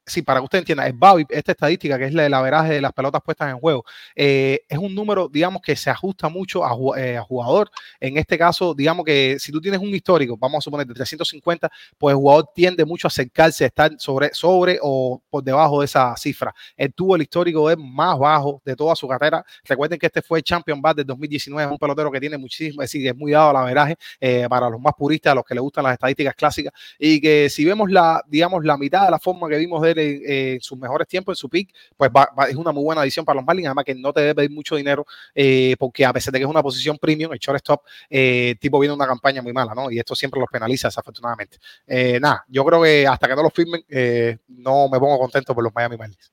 sí, 0.07 0.23
para 0.23 0.41
que 0.41 0.45
usted 0.45 0.59
entienda, 0.59 0.87
el 0.87 0.95
Babi, 0.95 1.25
esta 1.29 1.53
estadística 1.53 1.99
que 1.99 2.07
es 2.07 2.15
la 2.15 2.25
del 2.25 2.35
averaje 2.35 2.75
de 2.75 2.81
las 2.81 2.93
pelotas 2.93 3.23
puestas 3.23 3.51
en 3.51 3.59
juego, 3.59 3.85
eh, 4.17 4.61
es 4.69 4.79
un 4.79 4.95
número, 4.95 5.29
digamos, 5.29 5.63
que 5.63 5.77
se 5.77 5.91
ajusta 5.91 6.29
mucho 6.29 6.65
a, 6.65 7.01
eh, 7.01 7.17
a, 7.17 7.23
jugador. 7.23 7.71
En 8.01 8.17
este 8.19 8.37
caso, 8.37 8.75
digamos 8.75 9.05
que 9.05 9.37
si 9.39 9.53
tú 9.53 9.61
tienes 9.61 9.81
un 9.81 9.89
histórico, 9.89 10.37
vamos 10.37 10.59
a 10.59 10.63
suponer 10.63 10.87
de 10.87 10.95
350, 10.95 11.71
pues 11.99 12.13
el 12.13 12.17
jugador 12.17 12.51
tiende 12.55 12.85
mucho 12.85 13.07
a 13.07 13.11
acercarse, 13.11 13.65
a 13.65 13.67
estar 13.69 13.93
sobre, 13.99 14.35
sobre 14.35 14.79
o 14.83 15.23
por 15.31 15.43
debajo 15.43 15.81
de 15.81 15.87
esa 15.87 16.17
cifra. 16.17 16.55
Él 16.77 16.93
tuvo 16.93 17.17
el 17.17 17.23
histórico 17.23 17.69
de 17.69 17.77
más 17.77 18.19
bajo 18.19 18.61
de 18.65 18.75
toda 18.75 18.97
su 18.97 19.07
carrera. 19.07 19.45
Recuerden 19.65 19.99
que 19.99 20.07
este 20.07 20.23
fue 20.23 20.41
el 20.41 20.45
Champion 20.45 20.81
Bat 20.83 20.99
del 20.99 21.07
2019, 21.07 21.65
es 21.65 21.73
un 21.73 21.79
pelotero 21.79 22.11
que 22.11 22.21
tiene 22.21 22.39
muchísimo, 22.39 22.83
es 22.83 22.91
decir, 22.91 23.07
es 23.07 23.17
muy 23.17 23.33
dado 23.33 23.51
al 23.51 23.57
averaje 23.57 23.97
eh, 24.21 24.47
para 24.49 24.69
los 24.69 24.81
más 24.81 24.95
puristas, 24.97 25.33
a 25.33 25.35
los 25.35 25.45
que 25.45 25.55
les 25.55 25.63
gustan 25.63 25.85
las 25.85 25.95
estadísticas 25.95 26.35
clásicas, 26.35 26.73
y 26.99 27.21
que 27.21 27.49
si 27.49 27.65
vemos 27.65 27.91
la, 27.91 28.23
digamos, 28.27 28.65
la 28.65 28.77
mitad 28.77 29.05
de 29.05 29.11
la 29.11 29.19
forma 29.19 29.49
que 29.49 29.57
vimos 29.57 29.81
de 29.83 29.93
él 29.93 29.99
en, 30.03 30.23
en 30.27 30.61
sus 30.61 30.79
mejores 30.79 31.09
tiempos, 31.09 31.33
en 31.33 31.37
su 31.37 31.49
pick, 31.49 31.73
pues 31.97 32.11
va, 32.15 32.29
va, 32.39 32.45
es 32.47 32.57
una 32.57 32.73
muy 32.73 32.83
buena 32.83 33.03
adición 33.03 33.25
para 33.25 33.37
los 33.37 33.47
Marlins, 33.47 33.67
además 33.67 33.85
que 33.85 33.95
no 33.95 34.13
te 34.13 34.21
debe 34.21 34.35
pedir 34.35 34.51
mucho 34.51 34.77
dinero, 34.77 35.07
eh, 35.35 35.77
porque 35.79 36.05
a 36.05 36.13
pesar 36.13 36.33
de 36.33 36.39
que 36.39 36.45
es 36.45 36.51
una 36.51 36.63
posición 36.63 36.99
premium, 36.99 37.33
el 37.33 37.39
shortstop, 37.39 37.83
eh, 38.11 38.55
tipo 38.61 38.79
viene 38.79 38.95
una 38.95 39.07
campaña 39.07 39.43
muy 39.43 39.53
mala, 39.53 39.75
¿no? 39.75 39.91
Y 39.91 39.99
esto 39.99 40.15
siempre 40.15 40.41
los 40.41 40.49
penaliza, 40.51 40.89
desafortunadamente. 40.89 41.59
Eh, 41.87 42.19
nada, 42.21 42.45
yo 42.49 42.65
creo 42.65 42.83
que 42.83 43.07
hasta 43.07 43.29
que 43.29 43.37
no 43.37 43.43
lo 43.43 43.51
firmen, 43.51 43.85
eh, 43.89 44.39
no 44.49 44.89
me 44.89 44.99
pongo 44.99 45.19
contento 45.19 45.55
por 45.55 45.65
los 45.65 45.75
Miami 45.75 45.97
Marlins. 45.97 46.33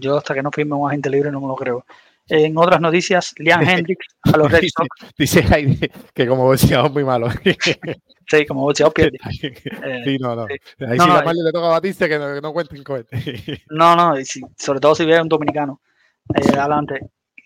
Yo 0.00 0.18
hasta 0.18 0.34
que 0.34 0.42
no 0.42 0.50
firme 0.50 0.74
un 0.74 0.88
agente 0.88 1.10
libre 1.10 1.30
no 1.30 1.40
me 1.40 1.48
lo 1.48 1.56
creo. 1.56 1.84
En 2.28 2.56
otras 2.58 2.80
noticias, 2.80 3.34
Liam 3.38 3.60
Hendricks 3.68 4.06
a 4.22 4.36
los 4.36 4.50
Red 4.50 4.68
Sox. 4.74 5.14
Dice 5.16 5.40
Heidi 5.40 5.90
que 6.14 6.26
como 6.26 6.44
boxeador 6.44 6.92
muy 6.92 7.04
malo. 7.04 7.28
sí, 8.26 8.46
como 8.46 8.62
boxeador 8.62 8.94
pierde. 8.94 9.18
Eh, 9.84 10.02
sí, 10.04 10.18
no, 10.18 10.34
no. 10.34 10.46
Sí. 10.46 10.54
Ahí 10.84 10.98
no, 10.98 11.04
sí 11.04 11.10
no, 11.10 11.22
la 11.22 11.32
le 11.32 11.52
toca 11.52 11.66
a 11.66 11.70
Batista 11.70 12.08
que 12.08 12.18
no, 12.18 12.34
que 12.34 12.40
no 12.40 12.52
cuenten 12.52 12.82
cohete. 12.82 13.62
no, 13.70 13.96
no, 13.96 14.16
si, 14.24 14.40
sobre 14.56 14.80
todo 14.80 14.94
si 14.94 15.04
ve 15.04 15.16
a 15.16 15.22
un 15.22 15.28
dominicano. 15.28 15.80
Eh, 16.34 16.56
adelante. 16.56 17.00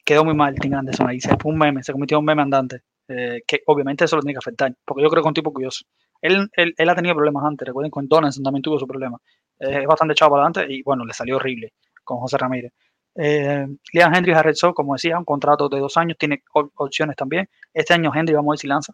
Quedó 0.04 0.24
muy 0.24 0.34
mal 0.34 0.54
Tim 0.58 0.74
Anderson 0.74 1.08
ahí. 1.08 1.20
Se 1.20 1.36
fue 1.36 1.52
un 1.52 1.58
meme, 1.58 1.82
se 1.82 1.92
convirtió 1.92 2.16
en 2.16 2.20
un 2.20 2.24
meme 2.24 2.42
andante. 2.42 2.80
Eh, 3.06 3.42
que 3.46 3.60
obviamente 3.66 4.04
eso 4.04 4.16
lo 4.16 4.22
tiene 4.22 4.34
que 4.34 4.38
afectar. 4.38 4.74
Porque 4.84 5.02
yo 5.02 5.10
creo 5.10 5.22
que 5.22 5.26
es 5.26 5.30
un 5.30 5.34
tipo 5.34 5.52
curioso. 5.52 5.84
Él, 6.20 6.48
él, 6.56 6.74
él 6.76 6.88
ha 6.88 6.94
tenido 6.94 7.14
problemas 7.14 7.44
antes. 7.44 7.66
Recuerden 7.66 7.90
con 7.90 8.08
Donaldson 8.08 8.42
también 8.42 8.62
tuvo 8.62 8.78
su 8.78 8.86
problema. 8.86 9.18
es 9.58 9.86
bastante 9.86 10.12
echado 10.12 10.32
para 10.32 10.46
adelante 10.46 10.72
y 10.72 10.82
bueno, 10.82 11.04
le 11.04 11.12
salió 11.12 11.36
horrible 11.36 11.72
con 12.02 12.18
José 12.18 12.38
Ramírez. 12.38 12.72
Eh, 13.14 13.66
Liam 13.92 14.14
Hendricks 14.14 14.38
a 14.38 14.42
Red 14.42 14.54
Sox, 14.54 14.74
como 14.74 14.94
decía, 14.94 15.18
un 15.18 15.24
contrato 15.24 15.68
de 15.68 15.80
dos 15.80 15.96
años, 15.96 16.16
tiene 16.18 16.42
opciones 16.52 17.16
también. 17.16 17.48
Este 17.72 17.94
año 17.94 18.12
Hendricks 18.14 18.36
vamos 18.36 18.52
a 18.52 18.54
ver 18.54 18.58
si 18.58 18.66
lanza, 18.66 18.92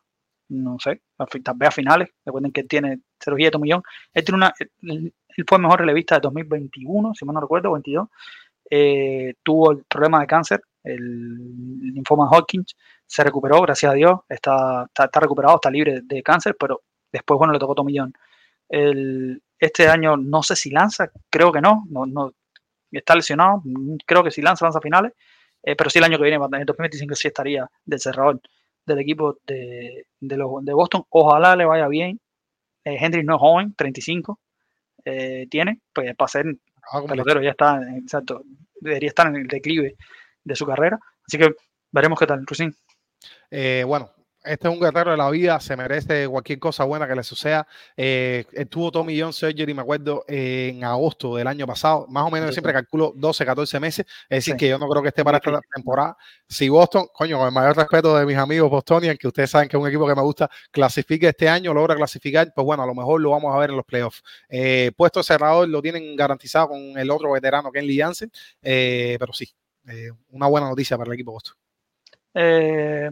no 0.48 0.78
sé, 0.78 1.02
tal 1.42 1.56
a 1.60 1.70
finales. 1.70 2.08
Recuerden 2.24 2.52
que 2.52 2.62
él 2.62 2.68
tiene 2.68 3.00
cirugía 3.22 3.50
de 3.50 3.58
millón. 3.58 3.82
Él, 4.12 4.24
tiene 4.24 4.36
una, 4.36 4.54
él, 4.58 5.12
él, 5.36 5.44
fue 5.46 5.58
mejor 5.58 5.80
relevista 5.80 6.16
de 6.16 6.22
2021, 6.22 7.14
si 7.14 7.24
mal 7.24 7.34
no 7.34 7.40
recuerdo, 7.40 7.72
22. 7.72 8.08
Eh, 8.70 9.34
tuvo 9.42 9.72
el 9.72 9.84
problema 9.84 10.20
de 10.20 10.26
cáncer, 10.26 10.62
el 10.82 11.94
linfoma 11.94 12.28
Hawkins, 12.30 12.76
se 13.06 13.24
recuperó, 13.24 13.62
gracias 13.62 13.92
a 13.92 13.94
Dios, 13.94 14.20
está, 14.28 14.86
está, 14.94 15.20
recuperado, 15.20 15.54
está 15.56 15.70
libre 15.70 16.00
de 16.02 16.22
cáncer, 16.22 16.56
pero 16.58 16.82
después, 17.10 17.38
bueno, 17.38 17.52
le 17.52 17.58
tocó 17.58 17.82
millón. 17.84 18.12
El, 18.68 19.42
este 19.58 19.88
año 19.88 20.16
no 20.16 20.42
sé 20.42 20.54
si 20.56 20.70
lanza, 20.70 21.10
creo 21.30 21.50
que 21.52 21.60
no, 21.60 21.84
no, 21.88 22.04
no 22.06 22.32
está 22.90 23.14
lesionado, 23.14 23.62
creo 24.06 24.22
que 24.24 24.30
si 24.30 24.42
lanza, 24.42 24.64
lanza 24.64 24.80
finales, 24.80 25.12
eh, 25.62 25.76
pero 25.76 25.90
sí 25.90 25.98
el 25.98 26.04
año 26.04 26.18
que 26.18 26.24
viene, 26.24 26.36
en 26.36 26.60
el 26.60 26.66
2025 26.66 27.14
sí 27.14 27.28
estaría 27.28 27.68
del 27.84 28.00
cerrador 28.00 28.40
del 28.86 28.98
equipo 29.00 29.38
de, 29.46 30.06
de, 30.20 30.36
los, 30.36 30.64
de 30.64 30.72
Boston, 30.72 31.04
ojalá 31.10 31.56
le 31.56 31.64
vaya 31.64 31.88
bien, 31.88 32.20
eh, 32.84 32.96
Hendrix 32.98 33.24
no 33.24 33.34
es 33.34 33.40
joven, 33.40 33.74
35 33.74 34.40
eh, 35.04 35.46
tiene, 35.50 35.80
pues 35.92 36.14
para 36.16 36.28
ser 36.28 36.46
ah, 36.92 37.02
pelotero 37.06 37.42
ya 37.42 37.50
está, 37.50 37.80
exacto, 37.96 38.42
debería 38.80 39.08
estar 39.08 39.26
en 39.26 39.36
el 39.36 39.46
declive 39.46 39.96
de 40.42 40.56
su 40.56 40.64
carrera, 40.64 40.98
así 41.26 41.38
que 41.38 41.54
veremos 41.90 42.18
qué 42.18 42.26
tal, 42.26 42.46
Rusin. 42.46 42.74
Eh, 43.50 43.84
bueno, 43.86 44.10
este 44.44 44.68
es 44.68 44.74
un 44.74 44.80
guerrero 44.80 45.10
de 45.10 45.16
la 45.16 45.30
vida, 45.30 45.58
se 45.60 45.76
merece 45.76 46.28
cualquier 46.28 46.58
cosa 46.58 46.84
buena 46.84 47.06
que 47.06 47.14
le 47.14 47.22
suceda. 47.22 47.66
Eh, 47.96 48.44
tuvo 48.70 48.90
Tommy 48.90 49.20
John 49.20 49.32
Surgery, 49.32 49.74
me 49.74 49.82
acuerdo, 49.82 50.24
eh, 50.28 50.72
en 50.74 50.84
agosto 50.84 51.36
del 51.36 51.46
año 51.46 51.66
pasado, 51.66 52.06
más 52.08 52.24
o 52.26 52.30
menos 52.30 52.48
sí, 52.48 52.54
siempre 52.54 52.72
calculo 52.72 53.12
12, 53.16 53.44
14 53.44 53.80
meses, 53.80 54.06
es 54.28 54.38
decir, 54.38 54.54
sí. 54.54 54.58
que 54.58 54.68
yo 54.68 54.78
no 54.78 54.88
creo 54.88 55.02
que 55.02 55.08
esté 55.08 55.24
para 55.24 55.38
esta 55.38 55.60
temporada. 55.74 56.16
Si 56.48 56.68
Boston, 56.68 57.06
coño, 57.12 57.38
con 57.38 57.46
el 57.46 57.52
mayor 57.52 57.76
respeto 57.76 58.16
de 58.16 58.24
mis 58.24 58.36
amigos 58.36 58.70
bostonians, 58.70 59.18
que 59.18 59.28
ustedes 59.28 59.50
saben 59.50 59.68
que 59.68 59.76
es 59.76 59.82
un 59.82 59.88
equipo 59.88 60.06
que 60.06 60.14
me 60.14 60.22
gusta, 60.22 60.50
clasifique 60.70 61.28
este 61.28 61.48
año, 61.48 61.74
logra 61.74 61.94
clasificar, 61.94 62.52
pues 62.54 62.64
bueno, 62.64 62.82
a 62.82 62.86
lo 62.86 62.94
mejor 62.94 63.20
lo 63.20 63.30
vamos 63.30 63.54
a 63.54 63.58
ver 63.58 63.70
en 63.70 63.76
los 63.76 63.84
playoffs. 63.84 64.22
Eh, 64.48 64.92
puesto 64.96 65.22
cerrador 65.22 65.68
lo 65.68 65.82
tienen 65.82 66.16
garantizado 66.16 66.68
con 66.68 66.98
el 66.98 67.10
otro 67.10 67.32
veterano, 67.32 67.70
Kenley 67.70 67.98
Jansen, 67.98 68.30
eh, 68.62 69.16
pero 69.18 69.32
sí, 69.32 69.48
eh, 69.88 70.10
una 70.30 70.46
buena 70.46 70.68
noticia 70.68 70.96
para 70.96 71.08
el 71.08 71.14
equipo 71.14 71.32
Boston. 71.32 71.54
Eh, 72.34 73.10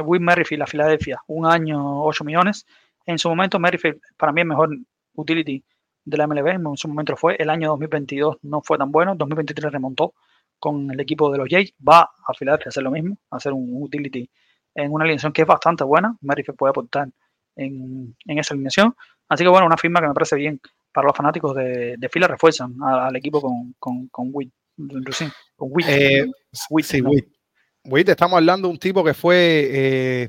Will 0.00 0.20
Merrifield 0.20 0.62
a 0.62 0.66
Filadelfia, 0.66 1.20
un 1.28 1.46
año, 1.46 2.02
8 2.04 2.24
millones. 2.24 2.66
En 3.06 3.18
su 3.18 3.28
momento, 3.28 3.58
Merrifield 3.58 4.00
para 4.16 4.32
mí 4.32 4.40
es 4.42 4.46
mejor 4.46 4.76
utility 5.14 5.64
de 6.04 6.16
la 6.16 6.26
MLB, 6.26 6.46
en 6.48 6.76
su 6.76 6.88
momento 6.88 7.16
fue. 7.16 7.36
El 7.38 7.50
año 7.50 7.68
2022 7.70 8.38
no 8.42 8.60
fue 8.62 8.78
tan 8.78 8.90
bueno, 8.90 9.14
2023 9.14 9.72
remontó 9.72 10.14
con 10.58 10.90
el 10.90 11.00
equipo 11.00 11.30
de 11.30 11.38
los 11.38 11.48
Jays. 11.48 11.72
Va 11.86 12.00
a 12.26 12.34
Filadelfia 12.34 12.68
a 12.68 12.70
hacer 12.70 12.82
lo 12.82 12.90
mismo, 12.90 13.18
a 13.30 13.36
hacer 13.36 13.52
un 13.52 13.82
utility 13.82 14.28
en 14.74 14.92
una 14.92 15.04
alineación 15.04 15.32
que 15.32 15.42
es 15.42 15.48
bastante 15.48 15.84
buena. 15.84 16.16
Merrifield 16.20 16.56
puede 16.56 16.70
aportar 16.70 17.08
en, 17.56 18.16
en 18.26 18.38
esa 18.38 18.54
alineación. 18.54 18.94
Así 19.28 19.44
que 19.44 19.48
bueno, 19.50 19.66
una 19.66 19.76
firma 19.76 20.00
que 20.00 20.08
me 20.08 20.14
parece 20.14 20.36
bien 20.36 20.60
para 20.92 21.06
los 21.08 21.16
fanáticos 21.16 21.54
de, 21.54 21.96
de 21.98 22.08
fila 22.08 22.26
refuerzan 22.28 22.74
a- 22.82 23.06
al 23.08 23.16
equipo 23.16 23.40
con, 23.40 23.74
con, 23.78 24.08
con 24.08 24.30
Witt. 24.32 24.52
Con 25.56 25.68
Witt. 25.72 25.86
Eh, 25.88 26.26
Sí, 26.86 27.02
no. 27.02 27.10
Witt, 27.90 28.08
estamos 28.08 28.36
hablando 28.36 28.68
de 28.68 28.72
un 28.72 28.78
tipo 28.78 29.02
que 29.02 29.14
fue 29.14 29.68
eh, 29.70 30.28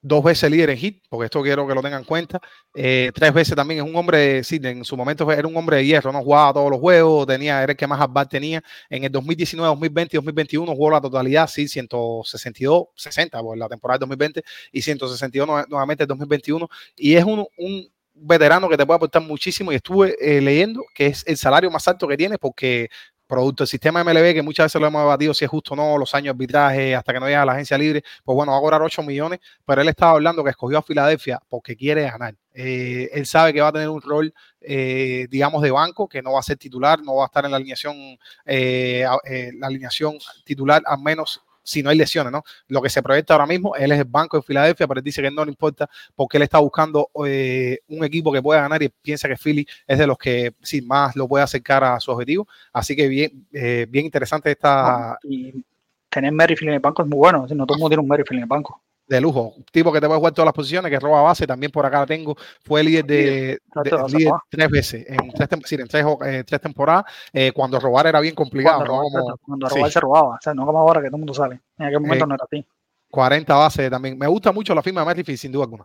dos 0.00 0.24
veces 0.24 0.50
líder 0.50 0.70
en 0.70 0.78
hit, 0.78 1.04
porque 1.08 1.26
esto 1.26 1.42
quiero 1.42 1.66
que 1.68 1.74
lo 1.74 1.82
tengan 1.82 2.00
en 2.00 2.06
cuenta. 2.06 2.40
Eh, 2.74 3.12
tres 3.14 3.34
veces 3.34 3.56
también 3.56 3.84
es 3.84 3.90
un 3.90 3.96
hombre, 3.96 4.44
sí, 4.44 4.60
en 4.62 4.84
su 4.84 4.96
momento 4.96 5.30
era 5.32 5.46
un 5.48 5.56
hombre 5.56 5.78
de 5.78 5.86
hierro, 5.86 6.12
no 6.12 6.22
jugaba 6.22 6.52
todos 6.54 6.70
los 6.70 6.80
juegos, 6.80 7.26
tenía, 7.26 7.62
era 7.62 7.72
el 7.72 7.76
que 7.78 7.86
más 7.86 8.00
at 8.00 8.28
tenía. 8.28 8.62
En 8.90 9.04
el 9.04 9.12
2019, 9.12 9.68
2020 9.68 10.16
y 10.16 10.18
2021 10.18 10.72
jugó 10.74 10.90
la 10.90 11.00
totalidad, 11.00 11.48
sí, 11.48 11.68
162, 11.68 12.86
60 12.96 13.40
por 13.42 13.58
la 13.58 13.68
temporada 13.68 13.96
del 13.98 14.08
2020 14.08 14.42
y 14.72 14.82
162 14.82 15.48
nue- 15.48 15.66
nuevamente 15.68 16.04
el 16.04 16.08
2021. 16.08 16.68
Y 16.96 17.14
es 17.16 17.24
un, 17.24 17.46
un 17.58 17.88
veterano 18.14 18.68
que 18.68 18.76
te 18.76 18.86
puede 18.86 18.96
aportar 18.96 19.22
muchísimo 19.22 19.72
y 19.72 19.76
estuve 19.76 20.16
eh, 20.20 20.40
leyendo 20.40 20.82
que 20.94 21.06
es 21.06 21.24
el 21.26 21.36
salario 21.36 21.70
más 21.70 21.88
alto 21.88 22.06
que 22.08 22.16
tiene 22.16 22.38
porque 22.38 22.88
producto 23.32 23.62
del 23.62 23.68
sistema 23.68 24.04
MLB, 24.04 24.34
que 24.34 24.42
muchas 24.42 24.66
veces 24.66 24.78
lo 24.78 24.86
hemos 24.86 25.00
debatido 25.00 25.32
si 25.32 25.46
es 25.46 25.50
justo 25.50 25.72
o 25.72 25.76
no, 25.76 25.96
los 25.96 26.14
años 26.14 26.24
de 26.24 26.30
arbitraje 26.30 26.94
hasta 26.94 27.14
que 27.14 27.20
no 27.20 27.26
llega 27.26 27.40
a 27.40 27.46
la 27.46 27.52
agencia 27.52 27.78
libre, 27.78 28.04
pues 28.22 28.36
bueno, 28.36 28.52
va 28.52 28.58
a 28.58 28.60
cobrar 28.60 28.82
8 28.82 29.02
millones, 29.02 29.40
pero 29.64 29.80
él 29.80 29.88
estaba 29.88 30.12
hablando 30.12 30.44
que 30.44 30.50
escogió 30.50 30.76
a 30.76 30.82
Filadelfia 30.82 31.40
porque 31.48 31.74
quiere 31.74 32.02
ganar. 32.02 32.34
Eh, 32.52 33.08
él 33.10 33.24
sabe 33.24 33.54
que 33.54 33.62
va 33.62 33.68
a 33.68 33.72
tener 33.72 33.88
un 33.88 34.02
rol, 34.02 34.34
eh, 34.60 35.26
digamos, 35.30 35.62
de 35.62 35.70
banco, 35.70 36.06
que 36.06 36.20
no 36.20 36.32
va 36.32 36.40
a 36.40 36.42
ser 36.42 36.58
titular, 36.58 37.00
no 37.00 37.16
va 37.16 37.24
a 37.24 37.26
estar 37.26 37.46
en 37.46 37.52
la 37.52 37.56
alineación, 37.56 37.96
eh, 38.44 39.06
eh, 39.24 39.52
la 39.58 39.66
alineación 39.66 40.18
titular, 40.44 40.82
al 40.84 41.00
menos 41.00 41.42
si 41.62 41.82
no 41.82 41.90
hay 41.90 41.96
lesiones, 41.96 42.32
¿no? 42.32 42.42
Lo 42.68 42.82
que 42.82 42.88
se 42.88 43.02
proyecta 43.02 43.34
ahora 43.34 43.46
mismo, 43.46 43.74
él 43.76 43.92
es 43.92 43.98
el 43.98 44.04
banco 44.04 44.36
de 44.36 44.42
Filadelfia, 44.42 44.86
pero 44.86 44.98
él 44.98 45.04
dice 45.04 45.22
que 45.22 45.30
no 45.30 45.44
le 45.44 45.50
importa 45.50 45.88
porque 46.14 46.36
él 46.36 46.42
está 46.42 46.58
buscando 46.58 47.10
eh, 47.26 47.78
un 47.88 48.04
equipo 48.04 48.32
que 48.32 48.42
pueda 48.42 48.62
ganar 48.62 48.82
y 48.82 48.88
piensa 48.88 49.28
que 49.28 49.36
Philly 49.36 49.66
es 49.86 49.98
de 49.98 50.06
los 50.06 50.18
que 50.18 50.54
sí, 50.62 50.82
más 50.82 51.16
lo 51.16 51.28
puede 51.28 51.44
acercar 51.44 51.84
a 51.84 52.00
su 52.00 52.10
objetivo. 52.10 52.46
Así 52.72 52.96
que 52.96 53.08
bien, 53.08 53.46
eh, 53.52 53.86
bien 53.88 54.04
interesante 54.04 54.50
esta 54.50 55.18
Y 55.22 55.64
tener 56.08 56.32
Merrifield 56.32 56.70
en 56.70 56.74
el 56.74 56.80
banco 56.80 57.02
es 57.02 57.08
muy 57.08 57.18
bueno. 57.18 57.46
No 57.48 57.66
todo 57.66 57.76
el 57.76 57.80
mundo 57.80 57.88
tiene 57.88 58.02
un 58.02 58.36
en 58.36 58.42
el 58.42 58.46
banco. 58.46 58.82
De 59.06 59.20
lujo. 59.20 59.54
Un 59.56 59.64
tipo 59.64 59.92
que 59.92 60.00
te 60.00 60.06
puede 60.06 60.18
jugar 60.18 60.32
todas 60.32 60.46
las 60.46 60.54
posiciones, 60.54 60.90
que 60.90 60.98
roba 60.98 61.22
base, 61.22 61.46
también 61.46 61.70
por 61.72 61.84
acá 61.84 62.00
la 62.00 62.06
tengo. 62.06 62.36
Fue 62.64 62.82
líder 62.82 63.04
de, 63.04 63.16
Líder, 63.16 63.34
de- 63.34 63.60
trato 63.70 64.06
de 64.06 64.12
líder 64.18 64.28
robar. 64.30 64.40
tres 64.48 64.70
veces, 64.70 65.06
en 65.08 65.32
tres, 65.32 65.48
sí, 65.64 65.74
en 65.74 65.88
tres, 65.88 66.06
eh, 66.26 66.44
tres 66.46 66.60
temporadas, 66.60 67.04
eh, 67.32 67.52
cuando 67.52 67.78
robar 67.80 68.06
era 68.06 68.20
bien 68.20 68.34
complicado, 68.34 68.78
Cuando, 68.78 68.94
¿no? 68.94 69.00
robar, 69.02 69.22
Como 69.22 69.36
cuando 69.38 69.68
sí. 69.68 69.74
robar 69.76 69.90
se 69.90 70.00
robaba. 70.00 70.28
O 70.36 70.38
sea, 70.40 70.54
no 70.54 70.64
como 70.66 70.78
ahora 70.78 71.00
que 71.00 71.08
todo 71.08 71.16
el 71.16 71.20
mundo 71.20 71.34
sabe. 71.34 71.60
En 71.78 71.86
aquel 71.86 72.00
momento 72.00 72.24
Eh, 72.24 72.28
no 72.28 72.34
era 72.34 72.44
así. 72.44 72.66
40 73.10 73.54
bases 73.54 73.90
también. 73.90 74.16
Me 74.16 74.26
gusta 74.26 74.52
mucho 74.52 74.74
la 74.74 74.82
firma 74.82 75.02
de 75.02 75.06
Merrifield, 75.08 75.38
sin 75.38 75.52
duda 75.52 75.64
alguna. 75.64 75.84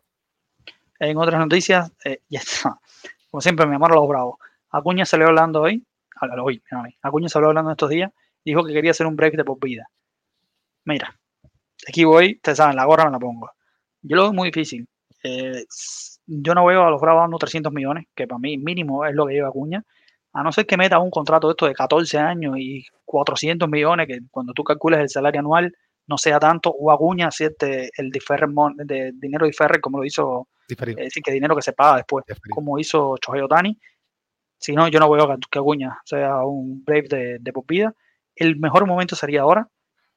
En 1.00 1.18
otras 1.18 1.40
noticias, 1.40 1.92
eh, 2.06 2.22
ya 2.30 2.40
está. 2.40 2.80
Como 3.30 3.42
siempre, 3.42 3.66
mi 3.68 3.76
amor 3.76 3.92
a 3.92 3.96
los 3.96 4.08
bravos. 4.08 4.38
Acuña 4.72 5.06
salió 5.06 5.28
hablando 5.28 5.62
hoy. 5.62 5.84
Hoy, 6.44 6.62
Acuña 7.02 7.30
salió 7.30 7.50
hablando 7.50 7.72
estos 7.72 7.90
días. 7.90 8.12
Dijo 8.44 8.64
que 8.64 8.74
quería 8.74 8.92
hacer 8.92 9.06
un 9.06 9.16
break 9.16 9.36
de 9.36 9.44
por 9.44 9.60
vida. 9.60 9.88
Mira, 10.86 11.14
aquí 11.88 12.04
voy, 12.04 12.36
ustedes 12.36 12.58
saben, 12.58 12.76
la 12.76 12.86
gorra 12.86 13.06
me 13.06 13.12
la 13.12 13.20
pongo. 13.20 13.50
Yo 14.02 14.16
lo 14.16 14.24
veo 14.24 14.34
muy 14.34 14.50
difícil. 14.50 14.88
Eh, 15.24 15.64
yo 16.26 16.54
no 16.54 16.66
veo 16.66 16.84
a 16.84 16.90
los 16.90 17.02
bravos 17.02 17.24
dando 17.24 17.38
300 17.38 17.72
millones, 17.72 18.06
que 18.16 18.28
para 18.28 18.40
mí 18.40 18.58
mínimo 18.58 19.06
es 19.06 19.16
lo 19.16 19.26
que 19.26 19.34
lleva 19.34 19.50
Acuña. 19.50 19.84
A 20.34 20.44
no 20.44 20.52
ser 20.52 20.66
que 20.66 20.78
meta 20.78 21.00
un 21.00 21.10
contrato 21.10 21.48
de 21.48 21.52
esto 21.52 21.66
de 21.66 21.74
14 21.74 22.18
años 22.20 22.56
y 22.58 22.86
400 23.06 23.68
millones, 23.70 24.08
que 24.08 24.20
cuando 24.30 24.54
tú 24.54 24.64
calcules 24.64 25.00
el 25.00 25.10
salario 25.10 25.40
anual 25.40 25.74
no 26.06 26.18
sea 26.18 26.40
tanto, 26.40 26.70
o 26.70 26.92
Acuña 26.92 27.28
hacerte 27.28 27.90
el 27.98 28.12
de 28.12 29.12
dinero 29.16 29.46
diferre 29.46 29.82
como 29.82 29.98
lo 29.98 30.06
hizo 30.06 30.48
Diferido. 30.68 31.00
es 31.00 31.06
decir, 31.06 31.24
que 31.24 31.32
dinero 31.32 31.56
que 31.56 31.62
se 31.62 31.74
paga 31.74 31.98
después, 31.98 32.26
diferido. 32.26 32.54
como 32.54 32.78
hizo 32.80 33.16
Shohei 33.18 33.42
Otani. 33.42 33.78
Si 34.60 34.74
no, 34.74 34.88
yo 34.88 35.00
no 35.00 35.10
veo 35.10 35.38
que 35.50 35.60
Acuña 35.60 36.00
sea 36.06 36.44
un 36.46 36.84
Brave 36.84 37.08
de, 37.10 37.38
de 37.40 37.54
por 37.54 37.66
vida. 37.66 37.94
El 38.36 38.58
mejor 38.58 38.86
momento 38.86 39.16
sería 39.16 39.42
ahora, 39.42 39.68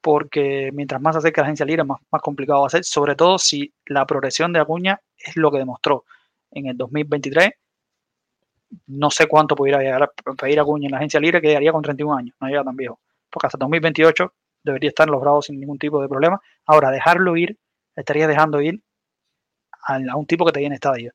porque 0.01 0.71
mientras 0.73 1.01
más 1.01 1.15
se 1.15 1.19
acerca 1.19 1.41
la 1.41 1.47
agencia 1.47 1.65
libre, 1.65 1.83
más, 1.83 1.99
más 2.11 2.21
complicado 2.21 2.61
va 2.61 2.67
a 2.67 2.69
ser, 2.69 2.83
sobre 2.83 3.15
todo 3.15 3.37
si 3.37 3.73
la 3.85 4.05
progresión 4.05 4.51
de 4.51 4.59
Acuña 4.59 4.99
es 5.17 5.35
lo 5.37 5.51
que 5.51 5.59
demostró 5.59 6.05
en 6.51 6.67
el 6.67 6.77
2023. 6.77 7.51
No 8.87 9.11
sé 9.11 9.27
cuánto 9.27 9.55
pudiera 9.55 9.79
llegar 9.79 10.03
a 10.03 10.11
pedir 10.35 10.59
Acuña 10.59 10.87
en 10.87 10.91
la 10.91 10.97
agencia 10.97 11.19
libre, 11.19 11.41
que 11.41 11.47
llegaría 11.47 11.71
con 11.71 11.83
31 11.83 12.15
años, 12.15 12.35
no 12.39 12.47
llega 12.47 12.63
tan 12.63 12.75
viejo, 12.75 12.99
porque 13.29 13.47
hasta 13.47 13.57
2028 13.59 14.33
debería 14.63 14.89
estar 14.89 15.07
en 15.07 15.11
los 15.11 15.21
Bravos 15.21 15.45
sin 15.45 15.59
ningún 15.59 15.77
tipo 15.77 16.01
de 16.01 16.07
problema. 16.07 16.41
Ahora, 16.65 16.89
dejarlo 16.89 17.35
ir, 17.37 17.57
estaría 17.95 18.27
dejando 18.27 18.61
ir 18.61 18.81
a, 19.87 19.99
a 20.11 20.15
un 20.15 20.25
tipo 20.25 20.45
que 20.45 20.51
te 20.51 20.59
viene 20.59 20.75
estadio. 20.75 21.13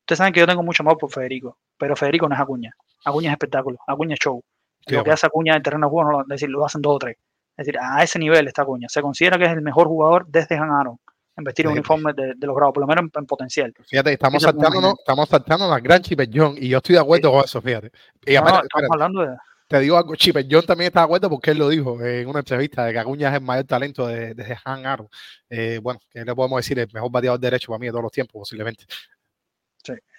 Ustedes 0.00 0.18
saben 0.18 0.32
que 0.32 0.40
yo 0.40 0.46
tengo 0.46 0.62
mucho 0.62 0.82
amor 0.82 0.98
por 0.98 1.10
Federico, 1.10 1.58
pero 1.78 1.96
Federico 1.96 2.28
no 2.28 2.34
es 2.34 2.40
Acuña. 2.40 2.74
Acuña 3.04 3.30
es 3.30 3.32
espectáculo, 3.32 3.78
Acuña 3.86 4.14
es 4.14 4.20
show. 4.20 4.42
Sí, 4.86 4.94
lo 4.94 5.04
que 5.04 5.10
hace 5.10 5.26
Acuña 5.26 5.56
en 5.56 5.62
terreno 5.62 5.86
de 5.86 5.90
juego, 5.90 6.10
no 6.10 6.18
lo, 6.18 6.22
es 6.22 6.28
decir, 6.28 6.48
lo 6.48 6.64
hacen 6.64 6.82
dos 6.82 6.96
o 6.96 6.98
tres. 6.98 7.16
Es 7.60 7.66
decir, 7.66 7.78
a 7.78 8.02
ese 8.02 8.18
nivel 8.18 8.48
está 8.48 8.62
Acuña. 8.62 8.88
Se 8.88 9.02
considera 9.02 9.36
que 9.36 9.44
es 9.44 9.50
el 9.50 9.60
mejor 9.60 9.86
jugador 9.86 10.26
desde 10.26 10.56
Han 10.56 10.70
Aaron 10.70 10.96
en 11.36 11.44
vestir 11.44 11.66
un 11.66 11.74
Sí. 11.74 11.78
uniforme 11.78 12.12
de, 12.14 12.32
de 12.34 12.46
los 12.46 12.56
Bravos, 12.56 12.72
por 12.72 12.80
lo 12.82 12.86
menos 12.86 13.04
en, 13.04 13.10
en 13.20 13.26
potencial. 13.26 13.74
Fíjate, 13.86 14.12
estamos 14.14 14.42
saltándonos, 14.42 14.94
estamos 14.98 15.28
saltándonos 15.28 15.74
la 15.74 15.80
gran 15.80 16.00
Chipper 16.02 16.28
John 16.32 16.54
y 16.56 16.68
yo 16.70 16.78
estoy 16.78 16.94
de 16.94 17.00
acuerdo 17.02 17.30
con 17.32 17.44
eso, 17.44 17.60
fíjate. 17.60 17.90
Y 18.26 18.32
No, 18.34 18.40
aparte, 18.40 18.56
estamos 18.64 18.64
espérate, 18.64 18.92
hablando 18.94 19.20
de. 19.22 19.36
te 19.68 19.78
digo 19.80 19.96
algo, 19.98 20.16
Chipper 20.16 20.46
John 20.50 20.64
también 20.66 20.86
está 20.88 21.00
de 21.00 21.04
acuerdo 21.04 21.28
porque 21.30 21.50
él 21.50 21.58
lo 21.58 21.68
dijo 21.68 22.02
en 22.02 22.28
una 22.28 22.38
entrevista 22.40 22.84
de 22.84 22.92
que 22.94 22.98
Acuña 22.98 23.28
es 23.28 23.34
el 23.34 23.42
mayor 23.42 23.64
talento 23.66 24.06
de, 24.06 24.32
de 24.34 24.56
Han 24.64 24.86
Aaron. 24.86 25.08
Eh, 25.50 25.78
bueno, 25.82 26.00
que 26.10 26.24
le 26.24 26.34
podemos 26.34 26.56
decir 26.58 26.78
el 26.78 26.88
mejor 26.92 27.10
bateador 27.10 27.38
derecho 27.38 27.68
para 27.72 27.78
mí 27.78 27.86
de 27.86 27.92
todos 27.92 28.04
los 28.04 28.12
tiempos, 28.12 28.40
posiblemente. 28.40 28.84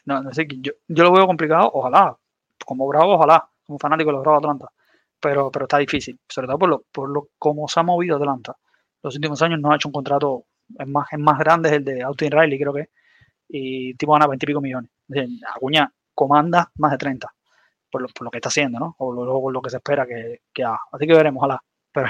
No, 0.06 0.22
no 0.24 0.34
sé, 0.34 0.48
yo, 0.50 0.72
yo 0.88 1.04
lo 1.04 1.12
veo 1.12 1.28
complicado, 1.28 1.70
ojalá. 1.74 2.16
Como 2.66 2.88
Bravo, 2.88 3.14
ojalá. 3.16 3.48
Como 3.66 3.78
fanático 3.78 4.10
de 4.10 4.14
los 4.14 4.22
Bravos 4.24 4.42
de 4.42 4.48
Atlanta. 4.48 4.72
Pero, 5.22 5.52
pero 5.52 5.66
está 5.66 5.78
difícil. 5.78 6.20
Sobre 6.28 6.48
todo 6.48 6.58
por 6.60 6.70
lo, 6.70 6.84
por 6.92 7.10
lo 7.10 7.30
cómo 7.38 7.68
se 7.68 7.80
ha 7.80 7.84
movido 7.84 8.18
Atlanta. 8.18 8.56
Los 9.04 9.16
últimos 9.16 9.42
años 9.42 9.60
no 9.60 9.72
ha 9.72 9.76
hecho 9.76 9.88
un 9.90 9.94
contrato. 9.94 10.46
Es 10.78 10.88
más, 10.88 11.08
es 11.12 11.20
más 11.20 11.38
grande 11.40 11.70
es 11.70 11.76
el 11.76 11.84
de 11.86 12.04
Austin 12.04 12.32
Riley, 12.32 12.60
creo 12.60 12.74
que. 12.74 12.90
Y 13.50 13.96
tipo 13.96 14.14
gana 14.14 14.28
20 14.28 14.46
y 14.46 14.48
pico 14.48 14.62
millones. 14.62 14.92
Acuña 15.56 15.92
comanda 16.16 16.72
más 16.76 16.92
de 16.92 16.98
30. 16.98 17.34
Por 17.92 18.02
lo, 18.04 18.08
por 18.10 18.26
lo 18.26 18.32
que 18.32 18.38
está 18.40 18.50
haciendo, 18.50 18.80
¿no? 18.80 18.96
O 19.00 19.14
lo, 19.14 19.26
lo- 19.26 19.52
lo 19.52 19.62
que 19.62 19.70
se 19.70 19.78
espera 19.78 20.06
que, 20.08 20.42
que 20.54 20.64
haga. 20.64 20.80
Así 20.94 21.08
que 21.08 21.14
veremos, 21.14 21.40
ojalá. 21.42 21.62
Pero. 21.94 22.08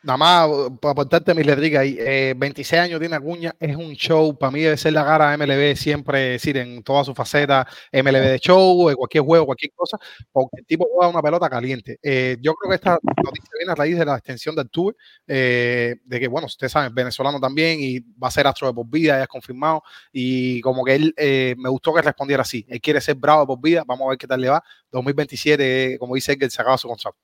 Nada 0.00 0.16
más 0.16 0.48
uh, 0.48 0.76
para 0.78 0.92
aportarte 0.92 1.34
mis 1.34 1.44
letricas 1.44 1.80
ahí, 1.80 1.96
eh, 1.98 2.32
26 2.36 2.80
años 2.80 3.00
tiene 3.00 3.16
Acuña, 3.16 3.52
es 3.58 3.74
un 3.76 3.94
show, 3.94 4.38
para 4.38 4.52
mí 4.52 4.60
debe 4.60 4.76
ser 4.76 4.92
la 4.92 5.04
cara 5.04 5.30
de 5.30 5.36
MLB 5.36 5.76
siempre, 5.76 6.36
es 6.36 6.42
decir, 6.42 6.56
en 6.56 6.84
todas 6.84 7.04
sus 7.04 7.16
facetas, 7.16 7.66
MLB 7.92 8.30
de 8.30 8.38
show, 8.38 8.88
de 8.88 8.94
cualquier 8.94 9.24
juego, 9.24 9.46
cualquier 9.46 9.72
cosa, 9.74 9.98
porque 10.30 10.60
el 10.60 10.66
tipo 10.66 10.86
juega 10.88 11.10
una 11.10 11.20
pelota 11.20 11.50
caliente. 11.50 11.98
Eh, 12.00 12.36
yo 12.40 12.54
creo 12.54 12.70
que 12.70 12.76
esta 12.76 12.92
noticia 12.92 13.50
viene 13.58 13.72
a 13.72 13.74
raíz 13.74 13.98
de 13.98 14.04
la 14.04 14.14
extensión 14.16 14.54
del 14.54 14.70
tour, 14.70 14.96
eh, 15.26 15.96
de 16.04 16.20
que, 16.20 16.28
bueno, 16.28 16.46
ustedes 16.46 16.70
saben, 16.70 16.94
venezolano 16.94 17.40
también 17.40 17.78
y 17.80 17.98
va 17.98 18.28
a 18.28 18.30
ser 18.30 18.46
astro 18.46 18.68
de 18.68 18.74
por 18.74 18.86
vida, 18.88 19.16
ya 19.16 19.24
es 19.24 19.28
confirmado, 19.28 19.82
y 20.12 20.60
como 20.60 20.84
que 20.84 20.94
él, 20.94 21.14
eh, 21.16 21.56
me 21.58 21.68
gustó 21.68 21.92
que 21.92 22.02
respondiera 22.02 22.42
así, 22.42 22.64
él 22.68 22.80
quiere 22.80 23.00
ser 23.00 23.16
bravo 23.16 23.40
de 23.40 23.46
por 23.48 23.60
vida, 23.60 23.82
vamos 23.84 24.06
a 24.06 24.10
ver 24.10 24.18
qué 24.18 24.28
tal 24.28 24.40
le 24.40 24.48
va, 24.48 24.62
2027, 24.92 25.94
eh, 25.94 25.98
como 25.98 26.14
dice 26.14 26.32
él, 26.32 26.38
que 26.38 26.48
se 26.48 26.62
acaba 26.62 26.78
su 26.78 26.86
contrato. 26.86 27.18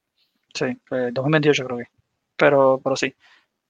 Sí, 0.55 0.66
eh, 0.66 1.11
2028 1.12 1.64
creo 1.64 1.78
que. 1.78 1.84
Pero, 2.36 2.80
pero 2.82 2.96
sí. 2.96 3.14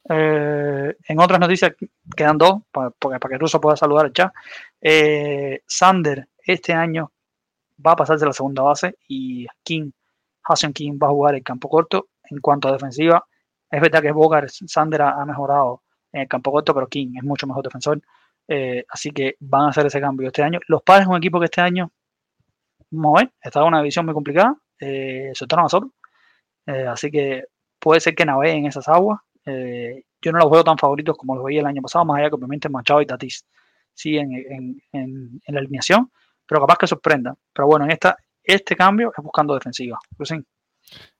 Eh, 0.09 0.97
en 1.09 1.21
otras 1.21 1.41
noticias, 1.41 1.73
quedan 2.17 2.39
dos, 2.39 2.63
pa- 2.71 2.91
porque 2.99 3.19
para 3.19 3.33
que 3.35 3.39
Russo 3.39 3.61
pueda 3.61 3.77
saludar 3.77 4.07
el 4.07 4.13
chat. 4.13 4.33
Eh, 4.81 5.63
Sander 5.67 6.29
este 6.47 6.73
año 6.75 7.11
va 7.85 7.93
a 7.93 7.97
pasarse 7.97 8.25
a 8.25 8.29
la 8.29 8.35
segunda 8.35 8.63
base 8.63 8.97
y 9.09 9.47
King, 9.63 9.91
Hassan 10.45 10.73
King 10.73 10.99
va 11.03 11.09
a 11.09 11.11
jugar 11.11 11.35
el 11.35 11.43
campo 11.43 11.69
corto. 11.69 12.09
En 12.31 12.41
cuanto 12.41 12.69
a 12.69 12.73
defensiva, 12.73 13.25
es 13.71 13.81
verdad 13.81 14.03
que 14.03 14.13
Bogart, 14.13 14.49
Sander 14.51 15.03
ha, 15.03 15.25
mejorado 15.27 15.83
en 16.13 16.23
el 16.23 16.29
campo 16.29 16.53
corto, 16.53 16.75
pero 16.75 16.89
King 16.89 17.15
es 17.17 17.25
mucho 17.25 17.47
mejor 17.47 17.65
defensor. 17.65 18.01
Eh, 18.49 18.85
así 18.89 19.11
que 19.11 19.37
van 19.41 19.63
a 19.67 19.69
hacer 19.71 19.87
ese 19.87 20.01
cambio 20.01 20.29
este 20.29 20.43
año. 20.43 20.61
Los 20.69 20.83
padres 20.83 21.05
es 21.05 21.09
un 21.11 21.17
equipo 21.17 21.39
que 21.41 21.47
este 21.47 21.61
año, 21.61 21.91
vamos 22.91 23.23
a 23.23 23.31
está 23.43 23.61
en 23.61 23.67
una 23.67 23.79
división 23.79 24.05
muy 24.07 24.15
complicada. 24.15 24.57
Eh, 24.81 25.33
soltaron 25.35 25.67
a 25.67 25.69
Soto. 25.69 25.91
Eh, 26.67 26.87
así 26.87 27.11
que 27.11 27.45
puede 27.79 28.01
ser 28.01 28.15
que 28.15 28.25
naveguen 28.25 28.67
esas 28.67 28.89
aguas. 28.89 29.21
Eh, 29.47 30.05
yo 30.21 30.33
no 30.33 30.39
los 30.39 30.51
veo 30.51 30.65
tan 30.65 30.79
favoritos 30.79 31.17
como 31.17 31.35
los 31.35 31.45
veía 31.45 31.61
el 31.61 31.67
año 31.67 31.83
pasado, 31.83 32.05
más 32.05 32.19
allá 32.19 32.31
que 32.31 32.37
obviamente 32.37 32.69
Machado 32.69 33.03
y 33.03 33.07
Tatis 33.07 33.45
siguen 33.93 34.33
en, 34.33 34.83
en, 34.93 35.41
en 35.47 35.55
la 35.55 35.61
alineación, 35.61 36.11
pero 36.47 36.61
capaz 36.63 36.79
que 36.79 36.87
sorprenda. 36.87 37.35
Pero 37.53 37.67
bueno, 37.67 37.85
en 37.85 37.93
esta, 37.93 38.17
este 38.43 38.75
cambio 38.77 39.13
es 39.17 39.23
buscando 39.23 39.55
defensiva. 39.55 39.99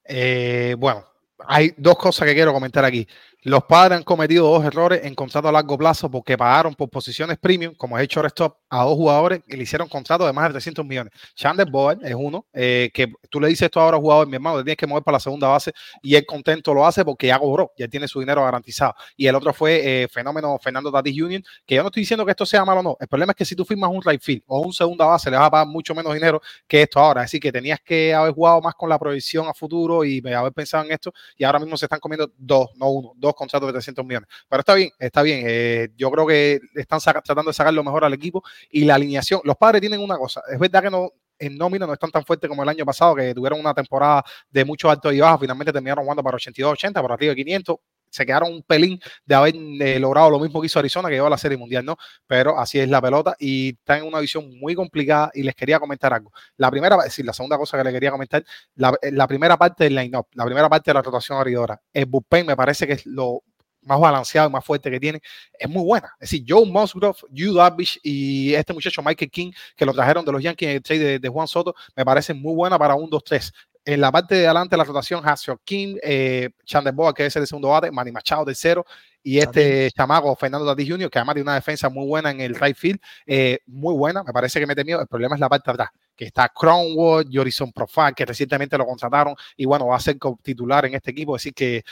Eh, 0.05 0.75
bueno, 0.79 1.05
hay 1.47 1.73
dos 1.77 1.97
cosas 1.97 2.27
que 2.29 2.35
quiero 2.35 2.53
comentar 2.53 2.85
aquí. 2.85 3.07
Los 3.47 3.65
padres 3.65 3.99
han 3.99 4.05
cometido 4.05 4.49
dos 4.49 4.65
errores 4.65 5.03
en 5.05 5.15
contrato 5.15 5.49
a 5.49 5.53
largo 5.53 5.77
plazo 5.77 6.11
porque 6.11 6.35
pagaron 6.39 6.75
por 6.75 6.89
posiciones 6.89 7.37
premium, 7.37 7.75
como 7.75 7.99
es 7.99 8.03
el 8.03 8.09
shortstop, 8.09 8.57
a 8.71 8.85
dos 8.85 8.95
jugadores 8.95 9.43
y 9.47 9.55
le 9.55 9.65
hicieron 9.65 9.87
contrato 9.87 10.25
de 10.25 10.33
más 10.33 10.47
de 10.47 10.53
300 10.53 10.83
millones. 10.87 11.13
Chandler 11.35 11.71
Boyd 11.71 11.99
es 12.03 12.15
uno 12.15 12.47
eh, 12.55 12.91
que 12.95 13.13
tú 13.29 13.43
le 13.43 13.49
dices 13.49 13.67
esto 13.67 13.83
ahora 13.83 13.99
a 13.99 14.01
jugador, 14.01 14.27
mi 14.29 14.37
hermano, 14.37 14.57
te 14.57 14.65
tienes 14.65 14.79
que 14.79 14.87
mover 14.87 15.05
para 15.05 15.17
la 15.17 15.21
segunda 15.21 15.49
base 15.49 15.75
y 16.03 16.15
él 16.15 16.25
contento 16.25 16.73
lo 16.73 16.87
hace 16.87 17.05
porque 17.05 17.27
ya 17.27 17.39
cobró, 17.39 17.71
ya 17.77 17.87
tiene 17.87 18.09
su 18.09 18.19
dinero 18.19 18.43
garantizado. 18.43 18.95
Y 19.15 19.27
el 19.27 19.35
otro 19.35 19.53
fue 19.53 20.05
eh, 20.05 20.09
fenómeno 20.09 20.59
Fernando 20.59 20.91
Tatis 20.91 21.15
Jr., 21.15 21.43
que 21.67 21.75
yo 21.75 21.83
no 21.83 21.89
estoy 21.89 22.01
diciendo 22.01 22.25
que 22.25 22.31
esto 22.31 22.47
sea 22.47 22.65
malo 22.65 22.81
o 22.81 22.83
no. 22.83 22.97
El 22.99 23.09
problema 23.09 23.33
es 23.33 23.37
que 23.37 23.45
si 23.45 23.55
tú 23.55 23.67
firmas 23.67 23.91
un 23.91 24.01
right 24.03 24.23
field 24.23 24.43
o 24.47 24.61
un 24.61 24.73
segunda 24.73 25.05
base, 25.05 25.31
le 25.31 25.37
vas 25.37 25.49
a 25.49 25.51
pagar 25.51 25.67
mucho 25.67 25.95
menos 25.95 26.15
dinero 26.15 26.41
que 26.67 26.81
esto 26.81 26.99
ahora. 26.99 27.21
Así 27.21 27.39
que 27.39 27.53
tenías 27.53 27.81
que 27.85 28.15
haber 28.15 28.33
jugado 28.33 28.63
más 28.63 28.75
con 28.75 28.89
la 28.89 28.99
proyección 28.99 29.47
a 29.49 29.53
futuro 29.53 30.03
y 30.03 30.23
haber 30.33 30.55
pensado 30.55 30.83
en 30.85 30.93
esto. 30.93 31.13
Y 31.37 31.45
ahora 31.45 31.59
mismo 31.59 31.77
se 31.77 31.85
están 31.85 32.01
comiendo 32.01 32.33
dos, 32.39 32.71
no 32.77 32.89
uno, 32.89 33.13
dos 33.17 33.34
contratos 33.35 33.69
de 33.69 33.73
300 33.73 34.05
millones. 34.05 34.29
Pero 34.49 34.61
está 34.61 34.75
bien, 34.75 34.91
está 34.99 35.23
bien. 35.23 35.45
Eh, 35.47 35.89
yo 35.97 36.11
creo 36.11 36.27
que 36.27 36.61
están 36.75 37.01
tratando 37.01 37.51
de 37.51 37.55
sacar 37.55 37.75
lo 37.75 37.85
mejor 37.85 38.05
al 38.05 38.13
equipo 38.13 38.43
y 38.71 38.85
la 38.85 38.95
alineación. 38.97 39.41
Los 39.45 39.57
padres 39.57 39.81
tienen 39.81 40.01
una 40.01 40.17
cosa, 40.17 40.43
es 40.51 40.59
verdad 40.59 40.83
que 40.83 40.91
no, 40.91 41.11
en 41.39 41.57
nómina 41.57 41.87
no 41.87 41.93
están 41.93 42.11
tan 42.11 42.25
fuertes 42.25 42.49
como 42.49 42.63
el 42.63 42.69
año 42.69 42.85
pasado, 42.85 43.15
que 43.15 43.35
tuvieron 43.35 43.61
una 43.61 43.75
temporada 43.75 44.25
de 44.51 44.65
mucho 44.65 44.91
alto 44.91 45.13
y 45.13 45.21
bajo, 45.21 45.39
finalmente 45.39 45.73
terminaron 45.73 46.05
jugando 46.05 46.23
para 46.23 46.37
82-80, 46.37 47.01
por 47.01 47.13
arriba 47.13 47.31
de 47.31 47.37
500, 47.37 47.77
se 48.15 48.25
quedaron 48.25 48.53
un 48.53 48.63
pelín 48.63 49.01
de 49.27 49.35
haber 49.35 49.57
eh, 49.57 49.99
logrado 49.99 50.31
lo 50.31 50.39
mismo 50.39 50.61
que 50.61 50.67
hizo 50.67 50.79
Arizona, 50.79 51.09
que 51.09 51.17
llevó 51.17 51.27
a 51.27 51.31
la 51.31 51.39
Serie 51.39 51.59
Mundial, 51.59 51.85
¿no? 51.85 51.97
Pero 52.29 52.59
así 52.59 52.79
es 52.79 52.89
la 52.89 53.03
pelota 53.03 53.35
y 53.41 53.71
está 53.71 53.99
en 53.99 54.05
una 54.05 54.21
visión 54.21 54.49
muy 54.61 54.77
complicada 54.77 55.33
y 55.35 55.43
les 55.43 55.55
quería 55.57 55.81
comentar 55.81 56.13
algo. 56.15 56.33
La 56.57 56.71
primera, 56.71 56.97
es 56.99 57.05
decir, 57.05 57.25
la 57.25 57.33
segunda 57.33 57.59
cosa 57.59 57.77
que 57.77 57.83
le 57.83 57.93
quería 57.93 58.13
comentar, 58.13 58.45
la, 58.77 58.97
la 59.03 59.27
primera 59.27 59.57
parte 59.57 59.85
del 59.85 59.97
line-up, 59.97 60.29
la 60.35 60.45
primera 60.45 60.69
parte 60.69 60.91
de 60.91 60.95
la 60.95 61.03
rotación 61.03 61.39
abridora, 61.39 61.81
el 61.93 62.07
bullpen 62.07 62.47
me 62.47 62.57
parece 62.57 62.87
que 62.87 62.93
es 62.93 63.07
lo 63.07 63.43
más 63.85 64.01
balanceado 64.01 64.49
y 64.49 64.53
más 64.53 64.65
fuerte 64.65 64.91
que 64.91 65.01
tiene, 65.01 65.21
es 65.59 65.69
muy 65.69 65.85
buena. 65.85 66.13
Es 66.21 66.31
decir, 66.31 66.45
Joe 66.49 66.67
Musgrove, 66.67 67.19
Hugh 67.31 67.55
Darvish 67.55 67.99
y 68.03 68.55
este 68.55 68.73
muchacho 68.73 69.03
Michael 69.03 69.31
King, 69.31 69.53
que 69.77 69.85
lo 69.85 69.93
trajeron 69.93 70.25
de 70.25 70.33
los 70.33 70.43
Yankees 70.43 70.69
en 70.69 70.77
el 70.77 70.83
trade 70.83 71.19
de, 71.19 71.29
Juan 71.29 71.49
Soto, 71.49 71.75
me 71.97 72.05
parece 72.05 72.35
muy 72.35 72.55
buena 72.55 72.79
para 72.79 72.95
un 72.95 73.11
2-3. 73.11 73.53
En 73.87 74.01
la 74.01 74.11
parte 74.11 74.37
de 74.37 74.47
adelante 74.47 74.75
de 74.75 74.79
la 74.79 74.85
rotación, 74.85 75.21
Hasio 75.29 75.61
King, 75.63 75.97
eh, 76.03 76.51
Boa, 76.95 77.13
que 77.13 77.27
es 77.27 77.37
el 77.37 77.47
segundo 77.47 77.69
bate, 77.69 77.91
Manny 77.91 78.13
Machado 78.13 78.47
tercero, 78.47 78.87
y 79.23 79.39
este 79.39 79.91
chamago 79.91 80.35
Fernando 80.37 80.67
Tatis 80.67 80.89
Jr., 80.89 81.11
que 81.11 81.19
además 81.19 81.35
tiene 81.35 81.49
una 81.49 81.55
defensa 81.55 81.91
muy 81.91 82.07
buena 82.07 82.31
en 82.31 82.41
el 82.41 82.55
right 82.55 82.77
field, 82.77 82.99
eh, 83.27 83.59
muy 83.67 83.95
buena, 83.95 84.23
me 84.23 84.33
parece 84.33 84.59
que 84.59 84.67
mete 84.67 84.85
miedo. 84.85 85.03
El 85.03 85.07
problema 85.07 85.35
es 85.35 85.41
la 85.41 85.51
parte 85.51 85.71
de 85.71 85.75
atrás, 85.75 85.91
que 86.17 86.25
está 86.25 86.49
Cronwood, 86.49 87.27
Jorison 87.31 87.73
Profile, 87.73 88.15
que 88.17 88.25
recientemente 88.25 88.79
lo 88.79 88.87
contrataron 88.87 89.35
y 89.57 89.67
bueno, 89.67 89.87
va 89.89 89.97
a 89.97 90.01
ser 90.01 90.17
titular 90.43 90.87
en 90.87 90.95
este 90.95 91.11
equipo, 91.11 91.37
así 91.37 91.53
que 91.53 91.85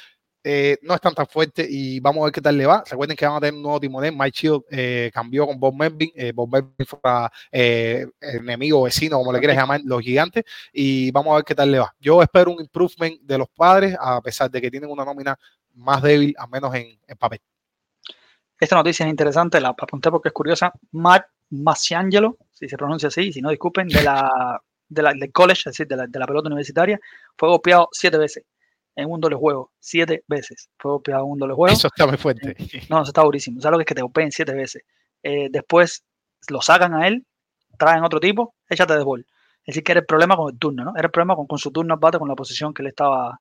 eh, 0.44 0.78
no 0.82 0.94
están 0.94 1.14
tan 1.14 1.26
fuertes 1.26 1.66
y 1.70 2.00
vamos 2.00 2.22
a 2.22 2.24
ver 2.24 2.32
qué 2.32 2.40
tal 2.40 2.56
le 2.56 2.66
va. 2.66 2.82
Recuerden 2.88 3.16
que 3.16 3.26
van 3.26 3.36
a 3.36 3.40
tener 3.40 3.54
un 3.54 3.62
nuevo 3.62 3.78
timonel. 3.78 4.14
Mike 4.16 4.38
Shield 4.40 4.62
eh, 4.70 5.10
cambió 5.14 5.46
con 5.46 5.58
Bob 5.60 5.74
Melvin. 5.74 6.10
Eh, 6.14 6.32
Bob 6.32 6.50
Melvin 6.50 6.86
fue 6.86 8.08
enemigo, 8.20 8.82
vecino, 8.82 9.18
como 9.18 9.32
le 9.32 9.38
quieras 9.38 9.56
llamar, 9.56 9.80
los 9.84 10.00
gigantes. 10.00 10.44
Y 10.72 11.10
vamos 11.12 11.32
a 11.32 11.36
ver 11.36 11.44
qué 11.44 11.54
tal 11.54 11.70
le 11.70 11.78
va. 11.78 11.94
Yo 12.00 12.22
espero 12.22 12.50
un 12.50 12.60
improvement 12.60 13.20
de 13.20 13.38
los 13.38 13.48
padres, 13.48 13.96
a 13.98 14.20
pesar 14.20 14.50
de 14.50 14.60
que 14.60 14.70
tienen 14.70 14.90
una 14.90 15.04
nómina 15.04 15.38
más 15.74 16.02
débil, 16.02 16.34
al 16.36 16.48
menos 16.48 16.74
en, 16.74 16.98
papel. 17.18 17.40
Esta 18.58 18.76
noticia 18.76 19.06
es 19.06 19.10
interesante, 19.10 19.60
la 19.60 19.68
apunté 19.68 20.10
porque 20.10 20.28
es 20.28 20.34
curiosa. 20.34 20.72
Mark 20.92 21.26
Massiangelo, 21.50 22.36
si 22.52 22.68
se 22.68 22.76
pronuncia 22.76 23.08
así, 23.08 23.32
si 23.32 23.40
no 23.40 23.50
disculpen, 23.50 23.88
de 23.88 24.02
la, 24.02 24.60
de 24.88 25.02
la 25.02 25.12
del 25.12 25.32
college, 25.32 25.60
es 25.60 25.64
decir, 25.76 25.86
de 25.86 25.96
la, 25.96 26.06
de 26.06 26.18
la 26.18 26.26
pelota 26.26 26.48
universitaria, 26.48 26.98
fue 27.36 27.48
golpeado 27.48 27.88
siete 27.92 28.18
veces 28.18 28.44
en 28.96 29.10
un 29.10 29.20
doble 29.20 29.36
juego 29.36 29.72
siete 29.78 30.24
veces. 30.28 30.68
Fue 30.78 30.92
golpeado 30.92 31.24
en 31.24 31.30
un 31.32 31.38
doble 31.38 31.54
juego. 31.54 31.72
Eso 31.72 31.88
está 31.88 32.06
muy 32.06 32.16
fuerte. 32.16 32.54
No, 32.90 33.02
eso 33.02 33.10
está 33.10 33.22
durísimo. 33.22 33.60
¿Sabes 33.60 33.72
lo 33.72 33.78
que 33.78 33.82
es 33.82 33.88
que 33.88 33.94
te 33.94 34.02
golpeen 34.02 34.32
siete 34.32 34.54
veces? 34.54 34.82
Eh, 35.22 35.48
después 35.50 36.04
lo 36.48 36.60
sacan 36.60 36.94
a 36.94 37.06
él, 37.06 37.24
traen 37.78 38.04
otro 38.04 38.20
tipo, 38.20 38.54
échate 38.68 38.96
de 38.96 39.04
bol. 39.04 39.26
Es 39.64 39.74
decir, 39.74 39.84
que 39.84 39.92
era 39.92 40.00
el 40.00 40.06
problema 40.06 40.36
con 40.36 40.52
el 40.52 40.58
turno, 40.58 40.84
¿no? 40.84 40.92
Era 40.96 41.06
el 41.06 41.10
problema 41.12 41.36
con, 41.36 41.46
con 41.46 41.58
su 41.58 41.70
turno 41.70 41.96
bate, 41.96 42.18
con 42.18 42.28
la 42.28 42.34
posición 42.34 42.74
que 42.74 42.82
le 42.82 42.88
estaba, 42.88 43.40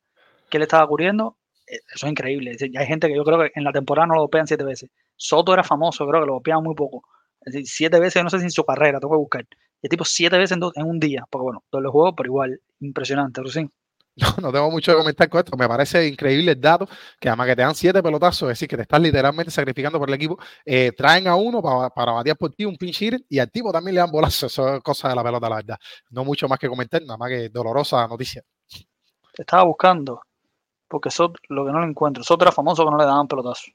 que 0.50 0.60
le 0.60 0.66
estaba 0.66 0.86
ocurriendo. 0.86 1.38
Eh, 1.68 1.80
eso 1.96 2.06
es 2.06 2.12
increíble. 2.12 2.56
hay 2.78 2.86
gente 2.86 3.08
que 3.08 3.16
yo 3.16 3.24
creo 3.24 3.40
que 3.40 3.52
en 3.56 3.64
la 3.64 3.72
temporada 3.72 4.08
no 4.08 4.16
lo 4.16 4.22
golpean 4.22 4.48
siete 4.48 4.64
veces. 4.64 4.90
Soto 5.16 5.54
era 5.54 5.64
famoso, 5.64 6.08
creo 6.08 6.22
que 6.22 6.28
lo 6.28 6.34
golpeaban 6.34 6.64
muy 6.64 6.76
poco. 6.76 7.04
Es 7.42 7.54
decir, 7.54 7.68
siete 7.68 8.00
veces, 8.00 8.24
no 8.24 8.30
sé 8.30 8.38
si 8.40 8.46
en 8.46 8.52
su 8.52 8.64
carrera, 8.64 9.00
tengo 9.00 9.14
que 9.14 9.18
buscar. 9.18 9.46
Y 9.82 9.88
el 9.88 9.90
tipo 9.90 10.06
siete 10.06 10.38
veces 10.38 10.56
en, 10.58 10.64
en 10.76 10.86
un 10.86 11.00
día, 11.00 11.26
porque 11.30 11.44
bueno, 11.44 11.64
doble 11.72 11.90
juego, 11.90 12.16
pero 12.16 12.28
igual, 12.28 12.62
impresionante, 12.80 13.42
Rusín. 13.42 13.72
No, 14.18 14.28
no 14.42 14.52
tengo 14.52 14.70
mucho 14.70 14.92
que 14.92 14.98
comentar 14.98 15.30
con 15.30 15.40
esto. 15.40 15.56
Me 15.56 15.68
parece 15.68 16.06
increíble 16.06 16.52
el 16.52 16.60
dato 16.60 16.88
que 17.20 17.30
además 17.30 17.48
que 17.48 17.56
te 17.56 17.62
dan 17.62 17.76
siete 17.76 18.04
pelotazos, 18.04 18.44
es 18.44 18.60
decir, 18.60 18.68
que 18.68 18.76
te 18.76 18.82
estás 18.82 19.00
literalmente 19.00 19.52
sacrificando 19.52 19.98
por 20.00 20.10
el 20.10 20.16
equipo. 20.16 20.38
Eh, 20.66 20.92
traen 20.96 21.28
a 21.28 21.36
uno 21.36 21.62
para, 21.62 21.90
para 21.90 22.12
batear 22.12 22.38
por 22.38 22.54
ti 22.54 22.66
un 22.66 22.76
pinch 22.76 23.02
y 23.30 23.40
al 23.40 23.50
tipo 23.50 23.72
también 23.72 23.96
le 23.96 24.02
dan 24.02 24.12
bolazos. 24.12 24.52
Eso 24.52 24.76
es 24.76 24.84
cosa 24.84 25.10
de 25.10 25.16
la 25.16 25.24
pelota, 25.24 25.50
la 25.50 25.56
verdad. 25.56 25.78
No 26.10 26.26
mucho 26.26 26.48
más 26.48 26.60
que 26.60 26.68
comentar, 26.68 27.02
nada 27.02 27.18
más 27.18 27.30
que 27.30 27.50
dolorosa 27.50 28.06
noticia. 28.08 28.44
Te 29.34 29.44
estaba 29.44 29.64
buscando, 29.64 30.22
porque 30.90 31.10
Sot, 31.10 31.38
lo 31.48 31.66
que 31.66 31.72
no 31.72 31.80
lo 31.80 31.88
encuentro. 31.88 32.24
Soto 32.24 32.44
era 32.44 32.52
famoso 32.52 32.84
que 32.84 32.92
no 32.92 32.98
le 32.98 33.06
daban 33.06 33.28
pelotazos. 33.28 33.72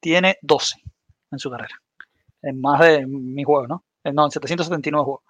Tiene 0.00 0.36
12 0.42 0.82
en 1.30 1.38
su 1.38 1.50
carrera. 1.50 1.80
En 2.42 2.60
más 2.60 2.80
de 2.80 3.06
mi 3.06 3.44
juego, 3.44 3.68
¿no? 3.68 3.84
No, 4.12 4.24
en 4.24 4.30
779 4.30 5.04
juegos. 5.04 5.22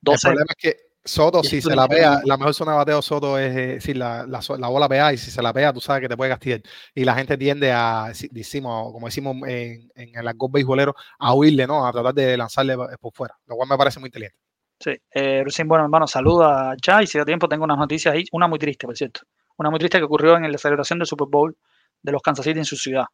12. 0.00 0.28
El 0.28 0.34
problema 0.34 0.52
es 0.56 0.62
que 0.62 0.93
Soto, 1.06 1.42
si 1.42 1.60
se 1.60 1.76
la 1.76 1.86
pega, 1.86 2.22
la 2.24 2.38
mejor 2.38 2.54
zona 2.54 2.72
de 2.72 2.78
bateo 2.78 3.02
Soto 3.02 3.38
es 3.38 3.54
decir, 3.54 3.96
la, 3.96 4.26
la, 4.26 4.40
la, 4.58 4.68
bola 4.68 4.88
pega 4.88 5.12
y 5.12 5.18
si 5.18 5.30
se 5.30 5.42
la 5.42 5.52
pega, 5.52 5.70
tú 5.70 5.80
sabes 5.80 6.00
que 6.00 6.08
te 6.08 6.16
puede 6.16 6.30
castigar. 6.30 6.62
Y 6.94 7.04
la 7.04 7.14
gente 7.14 7.36
tiende 7.36 7.72
a, 7.72 8.10
decimos, 8.30 8.90
como 8.90 9.06
decimos 9.06 9.36
en, 9.46 9.90
en 9.94 10.16
el 10.16 10.26
argot 10.26 10.50
beisbolero, 10.50 10.94
a 11.18 11.34
huirle, 11.34 11.66
¿no? 11.66 11.86
A 11.86 11.92
tratar 11.92 12.14
de 12.14 12.36
lanzarle 12.38 12.76
por 12.98 13.12
fuera, 13.12 13.36
lo 13.46 13.56
cual 13.56 13.68
me 13.68 13.76
parece 13.76 14.00
muy 14.00 14.08
inteligente. 14.08 14.38
Sí, 14.80 14.92
eh, 15.12 15.44
bueno, 15.66 15.84
hermano, 15.84 16.06
saluda 16.06 16.74
ya 16.82 17.02
y 17.02 17.06
si 17.06 17.18
da 17.18 17.24
tiempo 17.24 17.48
tengo 17.48 17.64
unas 17.64 17.78
noticias 17.78 18.14
ahí, 18.14 18.24
una 18.32 18.48
muy 18.48 18.58
triste, 18.58 18.86
por 18.86 18.96
cierto. 18.96 19.20
Una 19.56 19.70
muy 19.70 19.78
triste 19.78 19.98
que 19.98 20.04
ocurrió 20.04 20.36
en 20.36 20.50
la 20.50 20.58
celebración 20.58 20.98
del 20.98 21.06
Super 21.06 21.28
Bowl 21.28 21.56
de 22.02 22.12
los 22.12 22.22
Kansas 22.22 22.44
City 22.44 22.58
en 22.58 22.64
su 22.64 22.76
ciudad. 22.76 23.04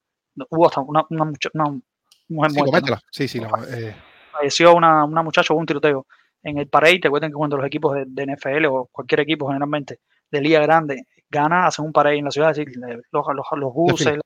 Hubo 0.49 0.69
hasta 0.69 0.81
una, 0.81 1.05
una, 1.11 1.25
una 1.25 1.81
mujer 2.29 2.51
sí, 2.53 2.63
muerta. 2.63 3.01
Sí, 3.11 3.29
sí, 3.29 3.43
eh. 3.73 3.97
Falleció 4.31 4.75
una, 4.75 5.05
una 5.05 5.23
muchacha, 5.23 5.53
hubo 5.53 5.61
un 5.61 5.67
tiroteo 5.67 6.07
en 6.43 6.59
el 6.59 6.69
parade, 6.69 7.01
te 7.01 7.11
cuentan 7.11 7.31
que 7.31 7.37
cuando 7.37 7.57
los 7.57 7.67
equipos 7.67 7.97
de, 8.07 8.27
NFL 8.27 8.67
o 8.67 8.89
cualquier 8.91 9.21
equipo 9.21 9.47
generalmente 9.49 10.01
de 10.31 10.41
liga 10.41 10.61
grande 10.61 11.05
gana, 11.29 11.67
hacen 11.67 11.85
un 11.85 11.93
parade 11.93 12.19
en 12.19 12.25
la 12.25 12.31
ciudad, 12.31 12.49
decir, 12.49 12.69
los, 13.13 13.27
los, 13.35 13.47
los 13.57 13.73
buses, 13.73 14.19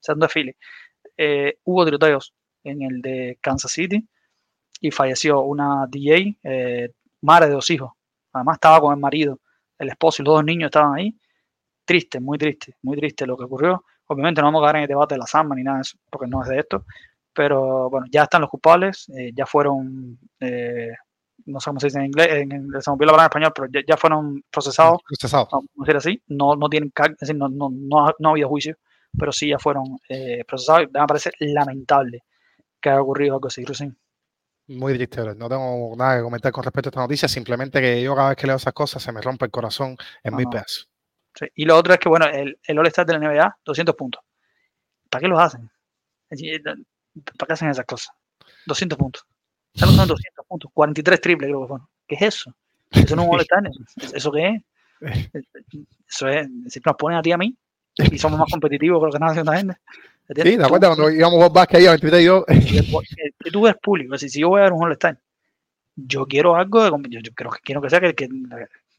se 0.00 0.14
desfile. 0.16 0.56
Eh, 1.16 1.58
hubo 1.64 1.84
tiroteos 1.84 2.34
en 2.64 2.82
el 2.82 3.02
de 3.02 3.38
Kansas 3.40 3.72
City 3.72 4.06
y 4.80 4.90
falleció 4.90 5.42
una 5.42 5.86
DJ, 5.88 6.38
eh, 6.42 6.90
madre 7.22 7.48
de 7.48 7.52
dos 7.52 7.70
hijos. 7.70 7.92
Además 8.32 8.56
estaba 8.56 8.80
con 8.80 8.94
el 8.94 9.00
marido, 9.00 9.40
el 9.78 9.88
esposo 9.88 10.22
y 10.22 10.24
los 10.24 10.36
dos 10.36 10.44
niños 10.44 10.68
estaban 10.68 10.94
ahí. 10.94 11.14
Triste, 11.84 12.20
muy 12.20 12.38
triste, 12.38 12.76
muy 12.82 12.96
triste 12.96 13.26
lo 13.26 13.36
que 13.36 13.44
ocurrió. 13.44 13.84
Obviamente 14.06 14.40
no 14.40 14.46
vamos 14.48 14.62
a 14.62 14.66
caer 14.66 14.76
en 14.76 14.82
el 14.82 14.88
debate 14.88 15.14
de 15.14 15.18
la 15.18 15.26
samba 15.26 15.54
ni 15.54 15.62
nada 15.62 15.78
de 15.78 15.82
eso, 15.82 15.98
porque 16.10 16.26
no 16.26 16.42
es 16.42 16.48
de 16.48 16.58
esto. 16.58 16.84
Pero 17.32 17.90
bueno, 17.90 18.06
ya 18.10 18.24
están 18.24 18.40
los 18.40 18.50
culpables, 18.50 19.08
eh, 19.10 19.32
ya 19.34 19.46
fueron 19.46 20.18
no 21.50 21.60
sé 21.60 21.70
cómo 21.70 21.80
se 21.80 21.88
dice 21.88 21.98
en 21.98 22.06
inglés, 22.06 22.28
en, 22.30 22.52
en, 22.52 22.68
se 22.80 22.90
me 22.90 22.94
olvidó 22.94 23.06
la 23.06 23.12
palabra 23.12 23.24
en 23.24 23.26
español, 23.26 23.52
pero 23.54 23.84
ya, 23.86 23.96
fueron 23.96 24.42
procesados. 24.50 25.00
Procesados. 25.06 25.48
Vamos 25.50 25.68
a 25.78 25.82
decir 25.82 25.96
así. 25.96 26.22
No, 26.28 26.56
no 26.56 26.68
tienen, 26.68 26.92
es 26.96 27.18
decir, 27.18 27.36
no, 27.36 27.48
no, 27.48 27.68
no, 27.70 28.14
no 28.18 28.28
ha 28.28 28.32
habido 28.32 28.48
juicio, 28.48 28.76
pero 29.18 29.32
sí 29.32 29.48
ya 29.48 29.58
fueron 29.58 29.98
eh, 30.08 30.44
procesados. 30.46 30.88
Me 30.92 31.06
parece 31.06 31.32
lamentable 31.40 32.24
que 32.80 32.90
haya 32.90 33.00
ocurrido 33.00 33.34
algo 33.34 33.48
así, 33.48 33.64
Rusin. 33.64 33.96
Muy 34.68 34.94
triste, 34.94 35.34
no 35.34 35.48
tengo 35.48 35.94
nada 35.96 36.18
que 36.18 36.22
comentar 36.22 36.52
con 36.52 36.62
respecto 36.62 36.88
a 36.88 36.90
esta 36.90 37.00
noticia, 37.00 37.28
simplemente 37.28 37.80
que 37.80 38.00
yo 38.00 38.14
cada 38.14 38.28
vez 38.28 38.38
que 38.38 38.46
leo 38.46 38.54
esas 38.54 38.72
cosas 38.72 39.02
se 39.02 39.10
me 39.10 39.20
rompe 39.20 39.44
el 39.44 39.50
corazón 39.50 39.96
en 40.22 40.36
mil 40.36 40.46
pedazos. 40.48 40.88
Sí. 41.34 41.46
Y 41.56 41.64
lo 41.64 41.76
otro 41.76 41.92
es 41.92 41.98
que, 41.98 42.08
bueno, 42.08 42.26
el, 42.26 42.58
el 42.62 42.78
All-Star 42.78 43.04
de 43.04 43.18
la 43.18 43.18
NBA, 43.18 43.58
200 43.64 43.94
puntos. 43.96 44.22
¿Para 45.08 45.22
qué 45.22 45.28
los 45.28 45.40
hacen? 45.40 45.68
¿Para 46.28 47.46
qué 47.48 47.52
hacen 47.52 47.70
esas 47.70 47.84
cosas? 47.84 48.14
200 48.66 48.96
puntos. 48.96 49.26
Estamos 49.80 49.96
son 49.96 50.08
200 50.08 50.46
puntos, 50.46 50.70
43 50.74 51.20
triples 51.22 51.48
creo 51.48 51.62
que 51.62 51.68
fueron. 51.68 51.88
¿Qué 52.06 52.14
es 52.16 52.22
eso? 52.22 52.54
Eso 52.90 53.16
no 53.16 53.22
es 53.22 53.28
un 53.28 53.34
all 53.34 53.46
¿Eso 54.14 54.30
qué 54.30 54.48
es? 54.48 54.62
Eso 56.06 56.28
es, 56.28 56.48
si 56.68 56.80
nos 56.84 56.96
ponen 56.96 57.18
a 57.18 57.22
ti 57.22 57.32
a 57.32 57.38
mí 57.38 57.56
y 57.96 58.18
somos 58.18 58.38
más 58.38 58.50
competitivos 58.50 59.00
que 59.00 59.06
lo 59.06 59.10
que 59.10 59.16
están 59.16 59.30
haciendo 59.30 59.52
la 59.52 59.58
gente. 59.58 59.76
Sí, 60.28 60.58
¿te 60.58 60.64
acuerdas 60.64 60.94
cuando 60.94 61.10
íbamos 61.10 61.42
a 61.42 61.48
básquet 61.48 61.78
ahí 61.78 61.86
a 61.86 61.90
23 61.92 62.20
y 62.20 62.24
yo? 62.26 62.44
Que 63.42 63.50
tú 63.50 63.66
eres 63.66 63.80
público, 63.80 64.18
si, 64.18 64.28
si 64.28 64.40
yo 64.40 64.50
voy 64.50 64.60
a 64.60 64.64
ver 64.64 64.72
un 64.74 64.84
all 64.84 64.98
yo 65.96 66.26
quiero 66.26 66.56
algo, 66.56 66.82
de, 66.82 66.90
yo, 67.08 67.20
yo 67.20 67.32
creo, 67.34 67.50
quiero 67.62 67.80
que 67.80 67.88
sea 67.88 68.00
que, 68.00 68.14
que, 68.14 68.28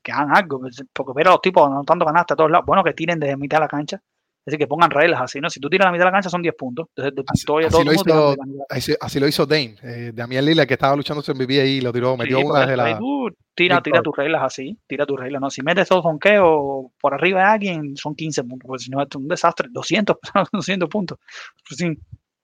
que 0.01 0.11
hagan 0.11 0.35
algo, 0.35 0.61
porque 0.93 1.13
ver 1.15 1.27
a 1.27 1.31
los 1.31 1.41
tipos 1.41 1.67
anotando 1.67 2.05
canasta 2.05 2.33
a 2.33 2.37
todos 2.37 2.49
lados, 2.49 2.65
bueno, 2.65 2.83
que 2.83 2.93
tiren 2.93 3.19
desde 3.19 3.37
mitad 3.37 3.57
de 3.57 3.61
la 3.61 3.67
cancha, 3.67 4.01
Es 4.43 4.45
decir, 4.45 4.59
que 4.59 4.67
pongan 4.67 4.89
reglas 4.89 5.21
así, 5.21 5.39
¿no? 5.39 5.49
Si 5.51 5.59
tú 5.59 5.69
tiras 5.69 5.85
la 5.85 5.91
mitad 5.91 6.05
de 6.05 6.05
la 6.05 6.11
cancha 6.13 6.29
son 6.29 6.41
10 6.41 6.55
puntos. 6.55 6.87
Entonces, 6.95 7.25
Así, 7.27 7.45
todo, 7.45 7.59
así 7.59 7.69
todo 7.69 7.83
lo 7.83 7.91
tira 7.91 7.93
hizo, 7.93 8.65
así, 8.69 8.95
así 8.99 9.19
lo 9.19 9.27
hizo 9.27 9.45
Dame, 9.45 9.75
eh, 9.83 10.11
Damián 10.13 10.45
Lillard, 10.45 10.67
que 10.67 10.73
estaba 10.73 10.95
luchando 10.95 11.21
su 11.21 11.31
MVP 11.35 11.61
ahí, 11.61 11.79
lo 11.79 11.93
tiró, 11.93 12.17
metió 12.17 12.39
Sí, 12.39 12.43
una 12.43 12.61
desde 12.61 12.75
la... 12.77 12.97
tú 12.97 13.29
tira, 13.53 13.75
Big 13.77 13.83
tira 13.83 13.97
Foul. 13.97 14.03
tus 14.03 14.17
reglas 14.17 14.41
así, 14.43 14.77
tira 14.87 15.05
tus 15.05 15.19
reglas, 15.19 15.41
¿no? 15.41 15.49
Si 15.51 15.61
metes 15.61 15.87
dos 15.89 16.03
donkeos 16.03 16.91
por 16.99 17.13
arriba 17.13 17.41
de 17.41 17.45
alguien, 17.45 17.95
son 17.97 18.15
15 18.15 18.43
puntos, 18.45 18.67
porque 18.67 18.83
si 18.83 18.89
no 18.89 19.01
es 19.01 19.15
un 19.15 19.27
desastre, 19.27 19.67
200, 19.71 20.17
200 20.51 20.89
puntos. 20.89 21.19
Pues 21.67 21.77
sí, 21.77 21.97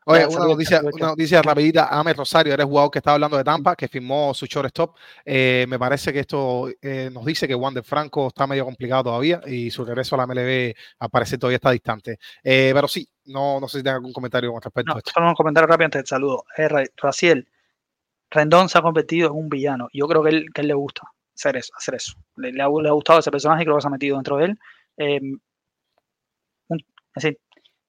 Oye, 0.09 0.25
una 0.25 0.45
noticia, 0.45 0.81
una 0.81 1.07
noticia 1.07 1.41
rapidita. 1.41 1.87
Ahmed 1.89 2.15
Rosario, 2.15 2.53
eres 2.53 2.65
jugador 2.65 2.89
que 2.91 2.99
estaba 2.99 3.15
hablando 3.15 3.35
de 3.37 3.43
Tampa, 3.43 3.75
que 3.75 3.87
firmó 3.89 4.33
su 4.33 4.45
shortstop. 4.45 4.95
Eh, 5.25 5.65
me 5.67 5.77
parece 5.77 6.13
que 6.13 6.19
esto 6.21 6.69
eh, 6.81 7.09
nos 7.11 7.25
dice 7.25 7.45
que 7.47 7.53
Wander 7.55 7.83
Franco 7.83 8.27
está 8.27 8.47
medio 8.47 8.63
complicado 8.63 9.03
todavía 9.03 9.41
y 9.45 9.69
su 9.69 9.83
regreso 9.83 10.15
a 10.15 10.19
la 10.19 10.27
MLB 10.27 10.73
al 10.99 11.09
parecer 11.09 11.37
todavía 11.39 11.57
está 11.57 11.71
distante. 11.71 12.19
Eh, 12.43 12.71
pero 12.73 12.87
sí, 12.87 13.07
no, 13.25 13.59
no 13.59 13.67
sé 13.67 13.79
si 13.79 13.83
tenga 13.83 13.97
algún 13.97 14.13
comentario 14.13 14.51
con 14.51 14.61
respecto 14.61 14.91
No, 14.91 14.95
a 14.95 14.99
esto. 14.99 15.11
solo 15.13 15.27
un 15.27 15.35
comentario 15.35 15.67
rápido 15.67 15.85
antes 15.85 15.99
del 15.99 16.07
saludo. 16.07 16.45
Eh, 16.55 16.69
Ra- 16.69 16.83
Raciel, 16.95 17.47
Rendón 18.31 18.69
se 18.69 18.77
ha 18.77 18.81
convertido 18.81 19.27
en 19.27 19.35
un 19.35 19.49
villano. 19.49 19.89
Yo 19.93 20.07
creo 20.07 20.23
que 20.23 20.29
él, 20.29 20.45
que 20.53 20.61
él 20.61 20.67
le 20.67 20.73
gusta 20.73 21.01
hacer 21.35 21.57
eso. 21.57 21.73
Hacer 21.77 21.95
eso. 21.95 22.13
Le, 22.37 22.53
le 22.53 22.63
ha, 22.63 22.67
le 22.69 22.87
ha 22.89 22.93
gustado 22.93 23.19
ese 23.19 23.29
personaje 23.31 23.63
y 23.63 23.65
creo 23.65 23.75
que 23.75 23.81
se 23.81 23.87
ha 23.87 23.91
metido 23.91 24.15
dentro 24.15 24.37
de 24.37 24.45
él. 24.45 24.59
Un- 26.69 26.79
es 27.15 27.23
decir, 27.23 27.39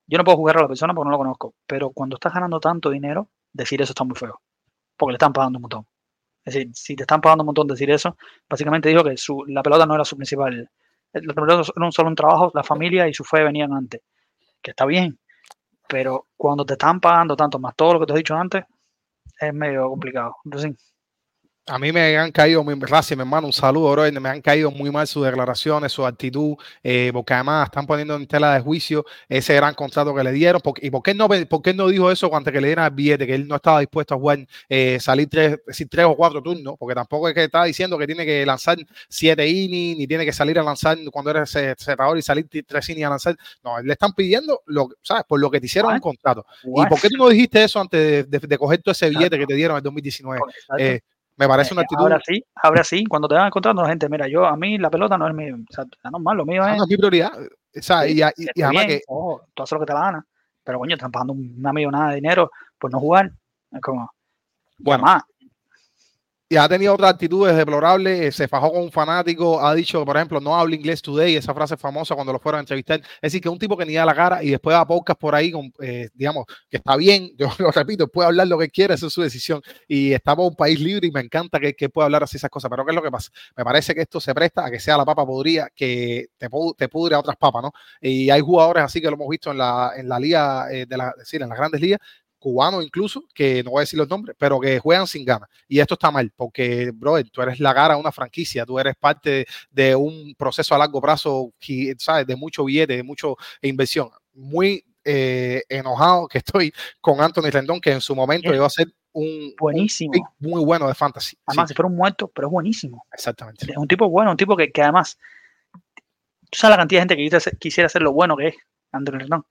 yo 0.09 0.19
no 0.19 0.25
puedo 0.25 0.39
jugar 0.39 0.57
a 0.57 0.63
la 0.63 0.69
persona 0.69 0.95
porque 0.95 1.07
no 1.07 1.13
lo 1.13 1.19
conozco, 1.19 1.55
pero 1.67 1.91
cuando 1.91 2.17
estás 2.17 2.33
ganando 2.33 2.59
tanto 2.59 2.91
dinero, 2.91 3.29
decir 3.53 3.81
eso 3.83 3.93
está 3.93 4.05
muy 4.05 4.17
feo. 4.17 4.41
Porque 4.97 5.13
le 5.13 5.17
están 5.17 5.33
pagando 5.33 5.59
un 5.59 5.63
montón. 5.63 5.87
Es 6.45 6.55
decir, 6.55 6.71
si 6.75 6.97
te 6.97 7.03
están 7.03 7.21
pagando 7.21 7.43
un 7.43 7.47
montón 7.47 7.67
decir 7.67 7.91
eso, 7.91 8.17
básicamente 8.49 8.89
dijo 8.89 9.05
que 9.05 9.17
su, 9.19 9.45
la 9.47 9.63
pelota 9.63 9.85
no 9.85 9.95
era 9.95 10.05
su 10.05 10.17
principal. 10.17 10.71
La 11.13 11.35
pelota 11.35 11.63
era 11.77 11.87
un 11.87 11.93
solo 11.93 12.09
un 12.09 12.15
trabajo, 12.15 12.51
la 12.55 12.65
familia 12.65 13.07
y 13.07 13.13
su 13.13 13.23
fe 13.23 13.43
venían 13.45 13.73
antes. 13.73 14.01
Que 14.63 14.71
está 14.71 14.87
bien, 14.87 15.19
pero 15.89 16.29
cuando 16.37 16.65
te 16.65 16.75
están 16.75 17.01
pagando 17.01 17.37
tanto 17.37 17.59
más 17.59 17.77
todo 17.77 17.95
lo 17.95 18.01
que 18.01 18.07
te 18.07 18.13
he 18.15 18.17
dicho 18.17 18.35
antes, 18.35 18.65
es 19.41 19.55
medio 19.55 19.89
complicado. 19.91 20.37
Entonces, 20.45 20.75
A 21.69 21.79
mí 21.79 21.93
me 21.93 22.17
han 22.17 22.33
caído, 22.33 22.65
mi, 22.65 22.75
gracias, 22.79 23.17
mi 23.17 23.23
hermano, 23.23 23.47
un 23.47 23.53
saludo, 23.53 23.91
bro. 23.93 24.11
Me 24.21 24.29
han 24.29 24.41
caído 24.41 24.71
muy 24.71 24.91
mal 24.91 25.07
sus 25.07 25.25
declaraciones, 25.25 25.93
su 25.93 26.05
actitud, 26.07 26.55
eh, 26.83 27.11
porque 27.13 27.35
además 27.35 27.67
están 27.67 27.87
poniendo 27.87 28.15
en 28.17 28.27
tela 28.27 28.55
de 28.55 28.61
juicio 28.61 29.05
ese 29.29 29.55
gran 29.55 29.75
contrato 29.75 30.15
que 30.15 30.23
le 30.25 30.33
dieron. 30.33 30.61
Porque, 30.63 30.87
¿Y 30.87 30.91
por 30.91 31.03
qué, 31.03 31.15
no, 31.15 31.29
por 31.29 31.63
qué 31.63 31.75
no 31.75 31.89
dijo 31.89 32.11
eso 32.11 32.35
antes 32.35 32.53
que 32.53 32.61
le 32.61 32.69
dieran 32.69 32.87
el 32.87 32.91
billete? 32.93 33.27
Que 33.27 33.35
él 33.35 33.47
no 33.47 33.57
estaba 33.57 33.81
dispuesto 33.81 34.15
a 34.15 34.19
jugar, 34.19 34.39
eh, 34.69 34.99
salir 35.01 35.29
tres, 35.29 35.59
decir, 35.67 35.89
tres 35.91 36.07
o 36.07 36.17
cuatro 36.17 36.43
turnos, 36.43 36.75
porque 36.79 36.95
tampoco 36.95 37.29
es 37.29 37.35
que 37.35 37.45
estaba 37.45 37.67
diciendo 37.67 37.99
que 37.99 38.07
tiene 38.07 38.25
que 38.25 38.47
lanzar 38.47 38.79
siete 39.09 39.47
innings, 39.47 39.99
ni 39.99 40.07
tiene 40.07 40.25
que 40.25 40.33
salir 40.33 40.59
a 40.59 40.63
lanzar 40.63 40.97
cuando 41.13 41.31
eres 41.33 41.51
ce- 41.51 41.75
cerrador 41.79 42.17
y 42.19 42.23
salir 42.23 42.49
tres 42.67 42.89
innings 42.89 43.07
a 43.07 43.11
lanzar. 43.11 43.37
No, 43.63 43.79
le 43.81 43.93
están 43.93 44.13
pidiendo, 44.15 44.63
lo, 44.67 44.89
¿sabes? 45.03 45.25
Por 45.29 45.39
lo 45.41 45.51
que 45.51 45.61
te 45.61 45.67
hicieron 45.67 45.91
un 45.93 46.01
contrato. 46.01 46.47
¿Y 46.63 46.87
por 46.89 47.01
qué 47.01 47.09
tú 47.09 47.17
no 47.19 47.29
dijiste 47.29 47.63
eso 47.63 47.81
antes 47.81 48.01
de, 48.31 48.39
de- 48.39 48.47
de 48.47 48.59
coger 48.59 48.81
todo 48.83 48.93
ese 48.93 49.11
billete 49.11 49.39
que 49.39 49.47
te 49.47 49.55
dieron 49.55 49.75
en 49.75 49.79
el 49.79 49.83
2019? 49.83 50.41
exacto. 50.57 50.83
Eh, 50.83 51.01
me 51.39 51.47
parece 51.49 51.73
una 51.73 51.83
Eh, 51.83 51.85
actitud. 51.85 52.03
Ahora 52.03 52.21
sí, 52.27 52.45
ahora 52.63 52.85
sí, 52.85 53.05
cuando 53.07 53.29
te 53.29 53.35
van 53.35 53.47
encontrando 53.47 53.83
la 53.83 53.89
gente, 53.89 54.09
mira, 54.09 54.29
yo 54.29 54.45
a 54.45 54.57
mí 54.57 54.77
la 54.79 54.91
pelota 54.91 55.17
no 55.17 55.27
es 55.29 55.35
mi, 55.35 55.51
o 55.51 55.57
sea, 55.71 55.85
no 56.11 56.19
es 56.19 56.23
malo, 56.25 56.39
lo 56.39 56.47
mío 56.47 56.63
Ah, 56.65 56.73
es 56.73 56.79
no 56.79 56.85
es 56.85 56.91
mi 56.91 56.97
prioridad. 56.97 57.33
O 57.41 57.83
sea, 57.83 58.03
Sí, 58.03 58.13
y, 58.13 58.23
y- 58.43 58.49
y 58.55 58.63
además 58.63 58.87
bien, 58.87 58.99
que 58.99 59.05
ojo, 59.09 59.43
tú 59.55 59.63
haces 59.63 59.73
lo 59.73 59.81
que 59.81 59.87
te 59.87 59.93
la 59.95 60.01
gana, 60.01 60.27
pero 60.65 60.79
coño, 60.79 60.95
están 60.95 61.11
pagando 61.13 61.35
una 61.35 61.73
millonada 61.73 62.09
de 62.11 62.15
dinero 62.17 62.51
por 62.79 62.91
no 62.93 62.99
jugar, 63.01 63.31
es 63.71 63.81
como, 63.81 64.11
Bueno. 64.79 65.05
más, 65.05 65.23
y 66.51 66.57
ha 66.57 66.67
tenido 66.67 66.95
otras 66.95 67.11
actitudes 67.11 67.55
deplorables, 67.55 68.21
eh, 68.21 68.33
se 68.33 68.49
fajó 68.49 68.73
con 68.73 68.83
un 68.83 68.91
fanático, 68.91 69.61
ha 69.61 69.75
dicho, 69.75 70.03
por 70.07 70.17
ejemplo, 70.17 70.41
no 70.41 70.57
hablo 70.57 70.75
inglés 70.75 71.03
today, 71.03 71.37
esa 71.37 71.53
frase 71.53 71.77
famosa 71.77 72.15
cuando 72.15 72.33
lo 72.33 72.39
fueron 72.39 72.59
a 72.59 72.61
entrevistar. 72.61 73.01
Es 73.01 73.33
decir, 73.33 73.43
que 73.43 73.51
un 73.51 73.59
tipo 73.59 73.77
que 73.77 73.85
ni 73.85 73.93
da 73.93 74.07
la 74.07 74.15
cara 74.15 74.43
y 74.43 74.51
después 74.51 74.73
da 74.73 74.87
podcast 74.87 75.21
por 75.21 75.35
ahí, 75.35 75.53
eh, 75.83 76.09
digamos, 76.15 76.47
que 76.71 76.79
está 76.79 76.97
bien, 76.97 77.33
yo 77.39 77.51
lo 77.59 77.71
repito, 77.71 78.09
puede 78.09 78.29
hablar 78.29 78.47
lo 78.49 78.59
que 78.59 78.71
quiera, 78.71 78.95
esa 78.95 79.09
es 79.09 79.13
su 79.13 79.21
decisión. 79.21 79.61
Y 79.87 80.15
estamos 80.15 80.45
en 80.45 80.51
un 80.51 80.57
país 80.57 80.81
libre 80.81 81.09
y 81.09 81.11
me 81.11 81.21
encanta 81.21 81.61
que, 81.61 81.75
que 81.75 81.91
pueda 81.91 82.07
hablar 82.07 82.23
así 82.23 82.39
esas 82.39 82.51
cosas. 82.51 82.71
Pero 82.71 82.85
¿qué 82.87 82.93
es 82.93 82.97
lo 82.97 83.03
que 83.03 83.11
pasa? 83.11 83.31
Me 83.55 83.65
parece 83.65 83.95
que 83.95 84.01
esto 84.01 84.19
se 84.19 84.35
presta 84.35 84.65
a 84.65 84.71
que 84.71 84.81
sea 84.81 84.97
la 84.97 85.05
papa 85.05 85.27
podría 85.27 85.69
que 85.75 86.29
te, 86.39 86.49
te 86.79 86.89
pudre 86.89 87.15
a 87.15 87.19
otras 87.19 87.37
papas, 87.37 87.63
¿no? 87.63 87.73
Y 88.01 88.31
hay 88.31 88.41
jugadores 88.41 88.85
así 88.85 89.03
que 89.03 89.09
lo 89.09 89.15
hemos 89.17 89.29
visto 89.29 89.51
en 89.51 89.59
la, 89.59 89.93
en 89.97 90.09
la 90.09 90.19
liga, 90.19 90.73
eh, 90.73 90.87
es 90.89 91.19
decir, 91.19 91.43
en 91.43 91.51
las 91.51 91.59
grandes 91.59 91.81
ligas, 91.81 92.01
cubanos 92.39 92.85
incluso, 92.85 93.25
que 93.35 93.63
no 93.63 93.73
voy 93.73 93.81
a 93.81 93.83
decir 93.83 93.99
los 93.99 94.09
nombres, 94.09 94.37
pero 94.39 94.61
que 94.61 94.79
juegan 94.79 95.07
sin 95.07 95.25
ganas. 95.25 95.49
Y 95.67 95.81
esto 95.81 95.95
está 95.95 96.11
mal, 96.11 96.33
porque, 96.35 96.91
brother, 96.95 97.29
tú 97.31 97.43
eres 97.43 97.61
la 97.61 97.75
cara 97.75 97.95
de 97.95 98.01
una 98.01 98.13
franquicia, 98.13 98.65
tú 98.65 98.79
eres 98.79 98.95
parte 98.97 99.47
de 99.71 99.95
un 99.95 100.35
proceso 100.37 100.75
a 100.75 100.79
largo 100.79 101.01
plazo, 101.01 101.53
¿sabes? 101.99 102.27
De 102.27 102.37
mucho 102.37 102.65
billete, 102.65 102.97
de 102.97 103.03
mucha 103.03 103.29
inversión. 103.63 104.09
Muy 104.33 104.85
eh, 105.05 105.63
enojado 105.69 106.29
que 106.29 106.39
estoy 106.39 106.73
con 107.01 107.21
Anthony 107.21 107.51
Rendón, 107.51 107.81
que 107.81 107.93
en 107.93 108.01
su 108.01 108.15
momento 108.15 108.49
Es 108.49 108.53
llegó 108.53 108.67
a 108.67 108.71
ser 108.71 108.93
un, 109.13 109.55
buenísimo. 109.59 110.13
un 110.15 110.51
muy 110.51 110.65
bueno 110.65 110.87
de 110.87 110.95
fantasy. 110.95 111.31
Sí, 111.31 111.43
Además, 111.47 111.69
si 111.69 111.75
fuera 111.75 111.89
un 111.89 111.97
muerto, 111.97 112.29
pero 112.29 112.49
es 112.49 112.53
buenísimo. 112.53 113.07
exactamente. 113.13 113.71
Es 113.71 113.77
un 113.77 113.89
tipo 113.89 114.09
bueno, 114.09 114.31
un 114.31 114.37
tipo 114.37 114.57
que, 114.57 114.71
que 114.71 114.83
además, 114.83 115.19
tú 116.51 116.59
sabes 116.59 116.73
la 116.73 116.83
cantidad 116.83 117.01
de 117.07 117.17
gente 117.17 117.41
que 117.41 117.57
quisiera 117.59 117.89
ser 117.89 118.03
lo 118.03 118.13
bueno 118.13 118.37
que 118.37 118.49
es 118.49 118.57
Antonio 118.93 119.21
Rendón. 119.21 119.47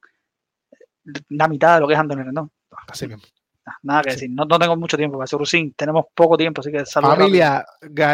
La 1.30 1.48
mitad 1.48 1.76
de 1.76 1.82
lo 1.82 1.88
que 1.88 1.94
es 1.94 2.00
Antonio 2.00 2.24
Rendón. 2.24 2.52
Así 2.86 3.08
mismo. 3.08 3.24
Nada 3.84 4.02
que 4.04 4.12
Sí. 4.12 4.16
decir, 4.16 4.30
no, 4.32 4.46
no 4.46 4.58
tengo 4.60 4.76
mucho 4.76 4.98
tiempo 4.98 5.24
Rusín, 5.32 5.74
tenemos 5.74 6.06
poco 6.16 6.38
tiempo, 6.38 6.62
así 6.62 6.72
que 6.72 6.86
saludos. 6.86 7.18
Familia, 7.18 7.66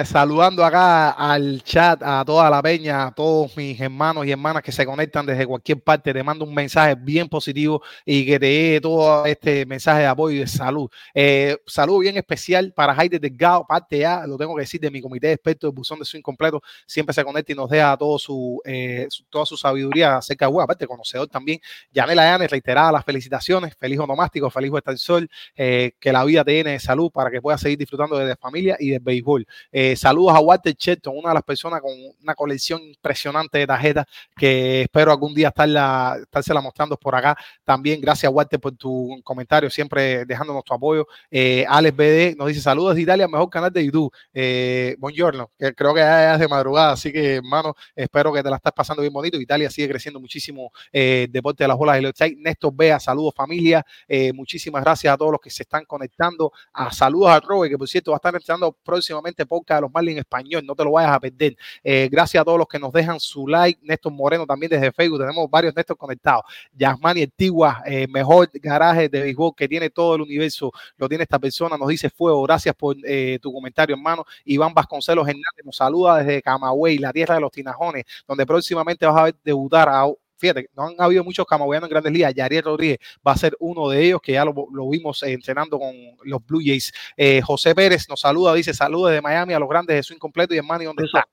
saludando 0.06 0.64
acá 0.66 1.12
al 1.12 1.62
chat, 1.64 2.02
a 2.04 2.24
toda 2.26 2.50
la 2.50 2.62
peña, 2.62 3.08
a 3.08 3.12
todos 3.12 3.56
mis 3.56 3.80
hermanos 3.80 4.26
y 4.26 4.32
hermanas 4.32 4.64
que 4.64 4.72
se 4.72 4.86
conectan 4.86 5.26
desde 5.26 5.46
cualquier 5.46 5.82
parte. 5.82 6.14
Te 6.14 6.24
mando 6.24 6.46
un 6.46 6.54
mensaje 6.54 6.96
bien 6.96 7.28
positivo 7.30 7.82
y 8.06 8.26
que 8.26 8.40
te 8.40 8.46
dé 8.46 8.80
todo 8.82 9.26
este 9.26 9.66
mensaje 9.66 10.02
de 10.02 10.08
apoyo 10.08 10.38
y 10.38 10.40
de 10.40 10.48
salud. 10.48 10.90
Eh, 11.14 11.58
saludo 11.66 12.00
bien 12.00 12.18
especial 12.18 12.74
para 12.74 12.96
Jaide 12.96 13.20
Delgado, 13.20 13.66
parte 13.68 14.06
A, 14.06 14.26
lo 14.28 14.38
tengo 14.38 14.56
que 14.56 14.62
decir, 14.62 14.80
de 14.82 14.90
mi 14.92 15.02
comité 15.02 15.28
de 15.28 15.34
expertos 15.34 15.72
de 15.72 15.76
buzón 15.76 16.00
de 16.00 16.06
su 16.06 16.18
incompleto. 16.18 16.62
Siempre 16.86 17.14
se 17.14 17.24
conecta 17.24 17.52
y 17.52 17.56
nos 17.56 17.70
deja 17.70 17.96
todo 17.98 18.18
su, 18.18 18.60
eh, 18.66 19.08
su- 19.10 19.24
toda 19.26 19.46
su 19.46 19.56
sabiduría 19.58 20.18
acerca 20.18 20.46
de 20.48 20.52
web. 20.52 20.64
Aparte, 20.64 20.88
conocedor 20.88 21.28
también. 21.28 21.60
Yanela 21.92 22.24
Yanes, 22.26 22.50
reiterada 22.50 22.92
las 22.92 23.06
felicitaciones. 23.06 23.76
Feliz 23.80 24.00
onomástico, 24.00 24.50
feliz 24.50 24.72
el 24.86 24.98
Sol 24.98 25.30
eh, 25.56 25.94
que 26.00 26.12
la 26.12 26.24
vida 26.24 26.44
te 26.44 26.64
de 26.64 26.80
salud 26.80 27.12
para 27.12 27.32
que 27.32 27.42
puedas 27.42 27.60
seguir 27.62 27.78
disfrutando 27.78 28.18
de 28.18 28.26
la 28.26 28.36
familia 28.36 28.78
y 28.80 28.90
del 28.92 29.00
béisbol. 29.00 29.46
Eh, 29.72 29.96
saludos 29.96 30.36
a 30.36 30.40
Walter 30.40 30.76
Shelton, 30.78 31.18
una 31.18 31.30
de 31.30 31.36
las 31.36 31.44
personas 31.44 31.82
con 31.82 31.92
una 32.22 32.36
colección 32.36 32.82
impresionante 32.82 33.60
de 33.60 33.68
tarjetas 33.68 34.06
que 34.36 34.84
espero 34.84 35.12
algún 35.12 35.34
día 35.34 35.50
estarla, 35.50 36.18
estársela 36.22 36.62
mostrando 36.62 36.98
por 36.98 37.16
acá. 37.16 37.36
También 37.64 38.02
gracias 38.02 38.32
Walter 38.32 38.60
por 38.60 38.76
tu 38.76 39.20
comentario, 39.24 39.70
siempre 39.70 40.26
dejándonos 40.26 40.64
tu 40.64 40.74
apoyo. 40.74 41.08
Eh, 41.32 41.66
Alex 41.68 41.96
BD 41.96 42.36
nos 42.38 42.48
dice 42.48 42.62
saludos 42.62 42.96
de 42.96 43.02
Italia, 43.02 43.28
mejor 43.28 43.50
canal 43.50 43.72
de 43.72 43.86
YouTube. 43.86 44.12
Eh, 44.34 44.96
buongiorno, 45.00 45.52
creo 45.58 45.94
que 45.94 46.00
ya 46.02 46.34
es 46.34 46.40
de 46.40 46.48
madrugada, 46.48 46.94
así 46.94 47.12
que 47.12 47.36
hermano, 47.36 47.76
espero 47.96 48.34
que 48.34 48.44
te 48.44 48.50
la 48.50 48.58
estás 48.58 48.74
pasando 48.74 49.02
bien 49.02 49.14
bonito. 49.14 49.40
Italia 49.40 49.70
sigue 49.70 49.90
creciendo 49.90 50.20
muchísimo 50.20 50.72
deporte 50.92 51.64
de 51.64 51.68
las 51.68 51.78
bolas 51.78 52.00
y 52.00 52.02
los 52.02 52.14
Néstor 52.38 52.74
Bea, 52.76 53.00
saludos 53.00 53.34
familia. 53.36 53.86
Muchísimas 54.34 54.84
gracias 54.84 55.14
a 55.14 55.18
todos 55.18 55.33
los 55.34 55.42
que 55.42 55.50
se 55.50 55.64
están 55.64 55.86
conectando. 55.86 56.52
A 56.72 56.92
saludos 56.92 57.30
a 57.30 57.40
Robe, 57.40 57.70
que 57.70 57.78
por 57.78 57.88
cierto 57.88 58.12
va 58.12 58.16
a 58.16 58.20
estar 58.20 58.34
entrando 58.36 58.72
próximamente 58.72 59.46
podcast 59.46 59.80
de 59.80 59.82
los 59.82 59.94
Marlins 59.94 60.14
en 60.14 60.20
español. 60.20 60.66
No 60.66 60.76
te 60.76 60.84
lo 60.84 60.92
vayas 60.92 61.12
a 61.12 61.20
perder. 61.20 61.56
Eh, 61.84 62.08
gracias 62.12 62.42
a 62.42 62.46
todos 62.46 62.58
los 62.58 62.68
que 62.68 62.80
nos 62.80 62.92
dejan 62.92 63.20
su 63.20 63.48
like. 63.48 63.80
Néstor 63.84 64.12
Moreno 64.12 64.46
también 64.46 64.70
desde 64.70 64.92
Facebook. 64.92 65.20
Tenemos 65.20 65.50
varios 65.50 65.76
Néstor 65.76 65.98
conectados. 65.98 66.44
Yasmani 66.74 67.24
Antigua, 67.24 67.82
eh, 67.86 68.08
mejor 68.08 68.50
garaje 68.54 69.10
de 69.10 69.22
béisbol 69.22 69.54
que 69.56 69.68
tiene 69.68 69.90
todo 69.90 70.16
el 70.16 70.22
universo. 70.22 70.72
Lo 70.98 71.10
tiene 71.10 71.24
esta 71.24 71.40
persona. 71.40 71.78
Nos 71.78 71.88
dice 71.90 72.10
Fuego. 72.10 72.44
Gracias 72.44 72.76
por 72.76 72.96
eh, 73.04 73.40
tu 73.42 73.52
comentario, 73.52 73.96
hermano. 73.96 74.26
Iván 74.46 74.74
Vasconcelos 74.74 75.28
Hernández 75.28 75.66
nos 75.66 75.76
saluda 75.76 76.18
desde 76.18 76.42
Camagüey, 76.42 76.98
la 76.98 77.12
tierra 77.12 77.36
de 77.36 77.42
los 77.42 77.52
tinajones, 77.52 78.04
donde 78.28 78.46
próximamente 78.46 79.06
vas 79.06 79.30
a 79.30 79.36
debutar 79.44 79.90
a 79.90 80.06
fíjate, 80.44 80.70
no 80.76 80.88
han 80.88 80.96
habido 81.00 81.24
muchos 81.24 81.46
camagüeyanos 81.46 81.88
en 81.88 81.92
grandes 81.92 82.12
ligas. 82.12 82.34
Yariel 82.34 82.64
Rodríguez 82.64 83.00
va 83.26 83.32
a 83.32 83.38
ser 83.38 83.56
uno 83.60 83.88
de 83.88 84.04
ellos, 84.06 84.20
que 84.22 84.34
ya 84.34 84.44
lo, 84.44 84.54
lo 84.74 84.90
vimos 84.90 85.24
eh, 85.24 85.32
entrenando 85.32 85.80
con 85.80 85.94
los 86.26 86.46
Blue 86.46 86.60
Jays. 86.64 86.92
Eh, 87.16 87.42
José 87.42 87.74
Pérez 87.74 88.10
nos 88.10 88.20
saluda, 88.20 88.54
dice 88.54 88.74
saludos 88.74 89.12
desde 89.12 89.22
Miami 89.22 89.54
a 89.54 89.60
los 89.60 89.70
grandes 89.70 89.96
de 89.96 90.04
su 90.04 90.14
incompleto 90.14 90.54
y 90.54 90.58
hermano, 90.58 90.84
¿dónde 90.84 91.04
Ruso, 91.04 91.18
está? 91.18 91.30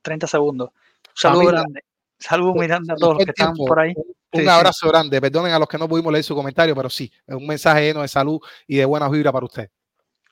30 0.00 0.26
segundos. 0.26 0.70
Saludos 1.14 1.52
grande. 1.52 1.80
Saludos 2.18 2.54
muy 2.54 2.66
grande 2.66 2.92
a 2.92 2.96
todos 2.96 3.14
los 3.16 3.24
que 3.24 3.30
están 3.30 3.54
por 3.54 3.78
ahí. 3.78 3.92
Un 3.96 4.40
Sí, 4.40 4.46
sí. 4.46 4.48
abrazo 4.48 4.88
grande. 4.88 5.20
Perdonen 5.20 5.52
a 5.52 5.58
los 5.58 5.68
que 5.68 5.76
no 5.78 5.86
pudimos 5.88 6.10
leer 6.12 6.24
su 6.24 6.34
comentario, 6.34 6.74
pero 6.74 6.88
sí, 6.88 7.12
es 7.26 7.34
un 7.34 7.46
mensaje 7.46 7.82
lleno 7.82 8.00
de 8.02 8.08
salud 8.08 8.40
y 8.66 8.76
de 8.78 8.84
buenas 8.86 9.10
vibras 9.10 9.32
para 9.32 9.44
usted. 9.46 9.68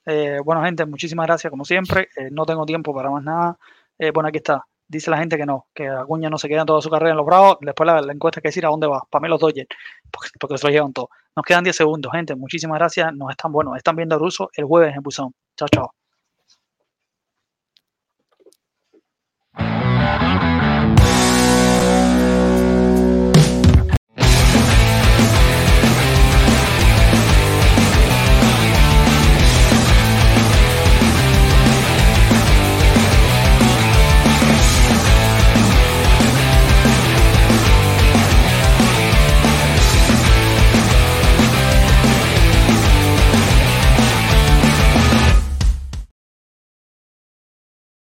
Eh, 0.07 0.39
bueno, 0.45 0.65
gente, 0.65 0.85
muchísimas 0.87 1.27
gracias 1.27 1.51
como 1.51 1.65
siempre. 1.65 2.09
Eh, 2.17 2.29
no 2.33 2.45
tengo 2.47 2.65
tiempo 2.65 2.95
para 2.95 3.11
más 3.11 3.23
nada. 3.23 3.59
Eh, 3.99 4.11
bueno, 4.11 4.29
aquí 4.29 4.39
está. 4.39 4.65
Dice 4.93 5.11
la 5.11 5.17
gente 5.17 5.39
que 5.39 5.47
no, 5.47 5.69
que 5.75 5.89
Acuña 5.89 6.29
no 6.29 6.37
se 6.37 6.49
queda 6.49 6.67
toda 6.67 6.83
su 6.83 6.91
carrera 6.91 7.13
en 7.13 7.17
los 7.17 7.25
Bravos. 7.25 7.57
Después 7.63 7.87
la, 7.87 8.13
encuesta 8.13 8.43
que 8.43 8.49
decir 8.49 8.67
a 8.67 8.69
dónde 8.69 8.87
va. 8.87 9.03
Para 9.09 9.23
mí 9.23 9.29
los 9.29 9.41
Dodgers, 9.41 9.69
porque, 10.11 10.29
porque 10.39 10.59
se 10.59 10.67
lo 10.67 10.71
llevan 10.71 10.93
todo. 10.93 11.09
Nos 11.35 11.47
quedan 11.47 11.65
10 11.65 11.75
segundos, 11.75 12.13
gente. 12.13 12.37
Muchísimas 12.37 12.79
gracias. 12.79 13.11
Nos 13.15 13.31
están, 13.31 13.53
bueno, 13.53 13.75
están 13.75 13.97
viendo 13.97 14.19
ruso 14.19 14.51
el 14.55 14.67
jueves 14.67 14.95
en 14.95 15.03
Buzón. 15.03 15.33
Chao, 15.57 15.69
chao. 15.69 16.02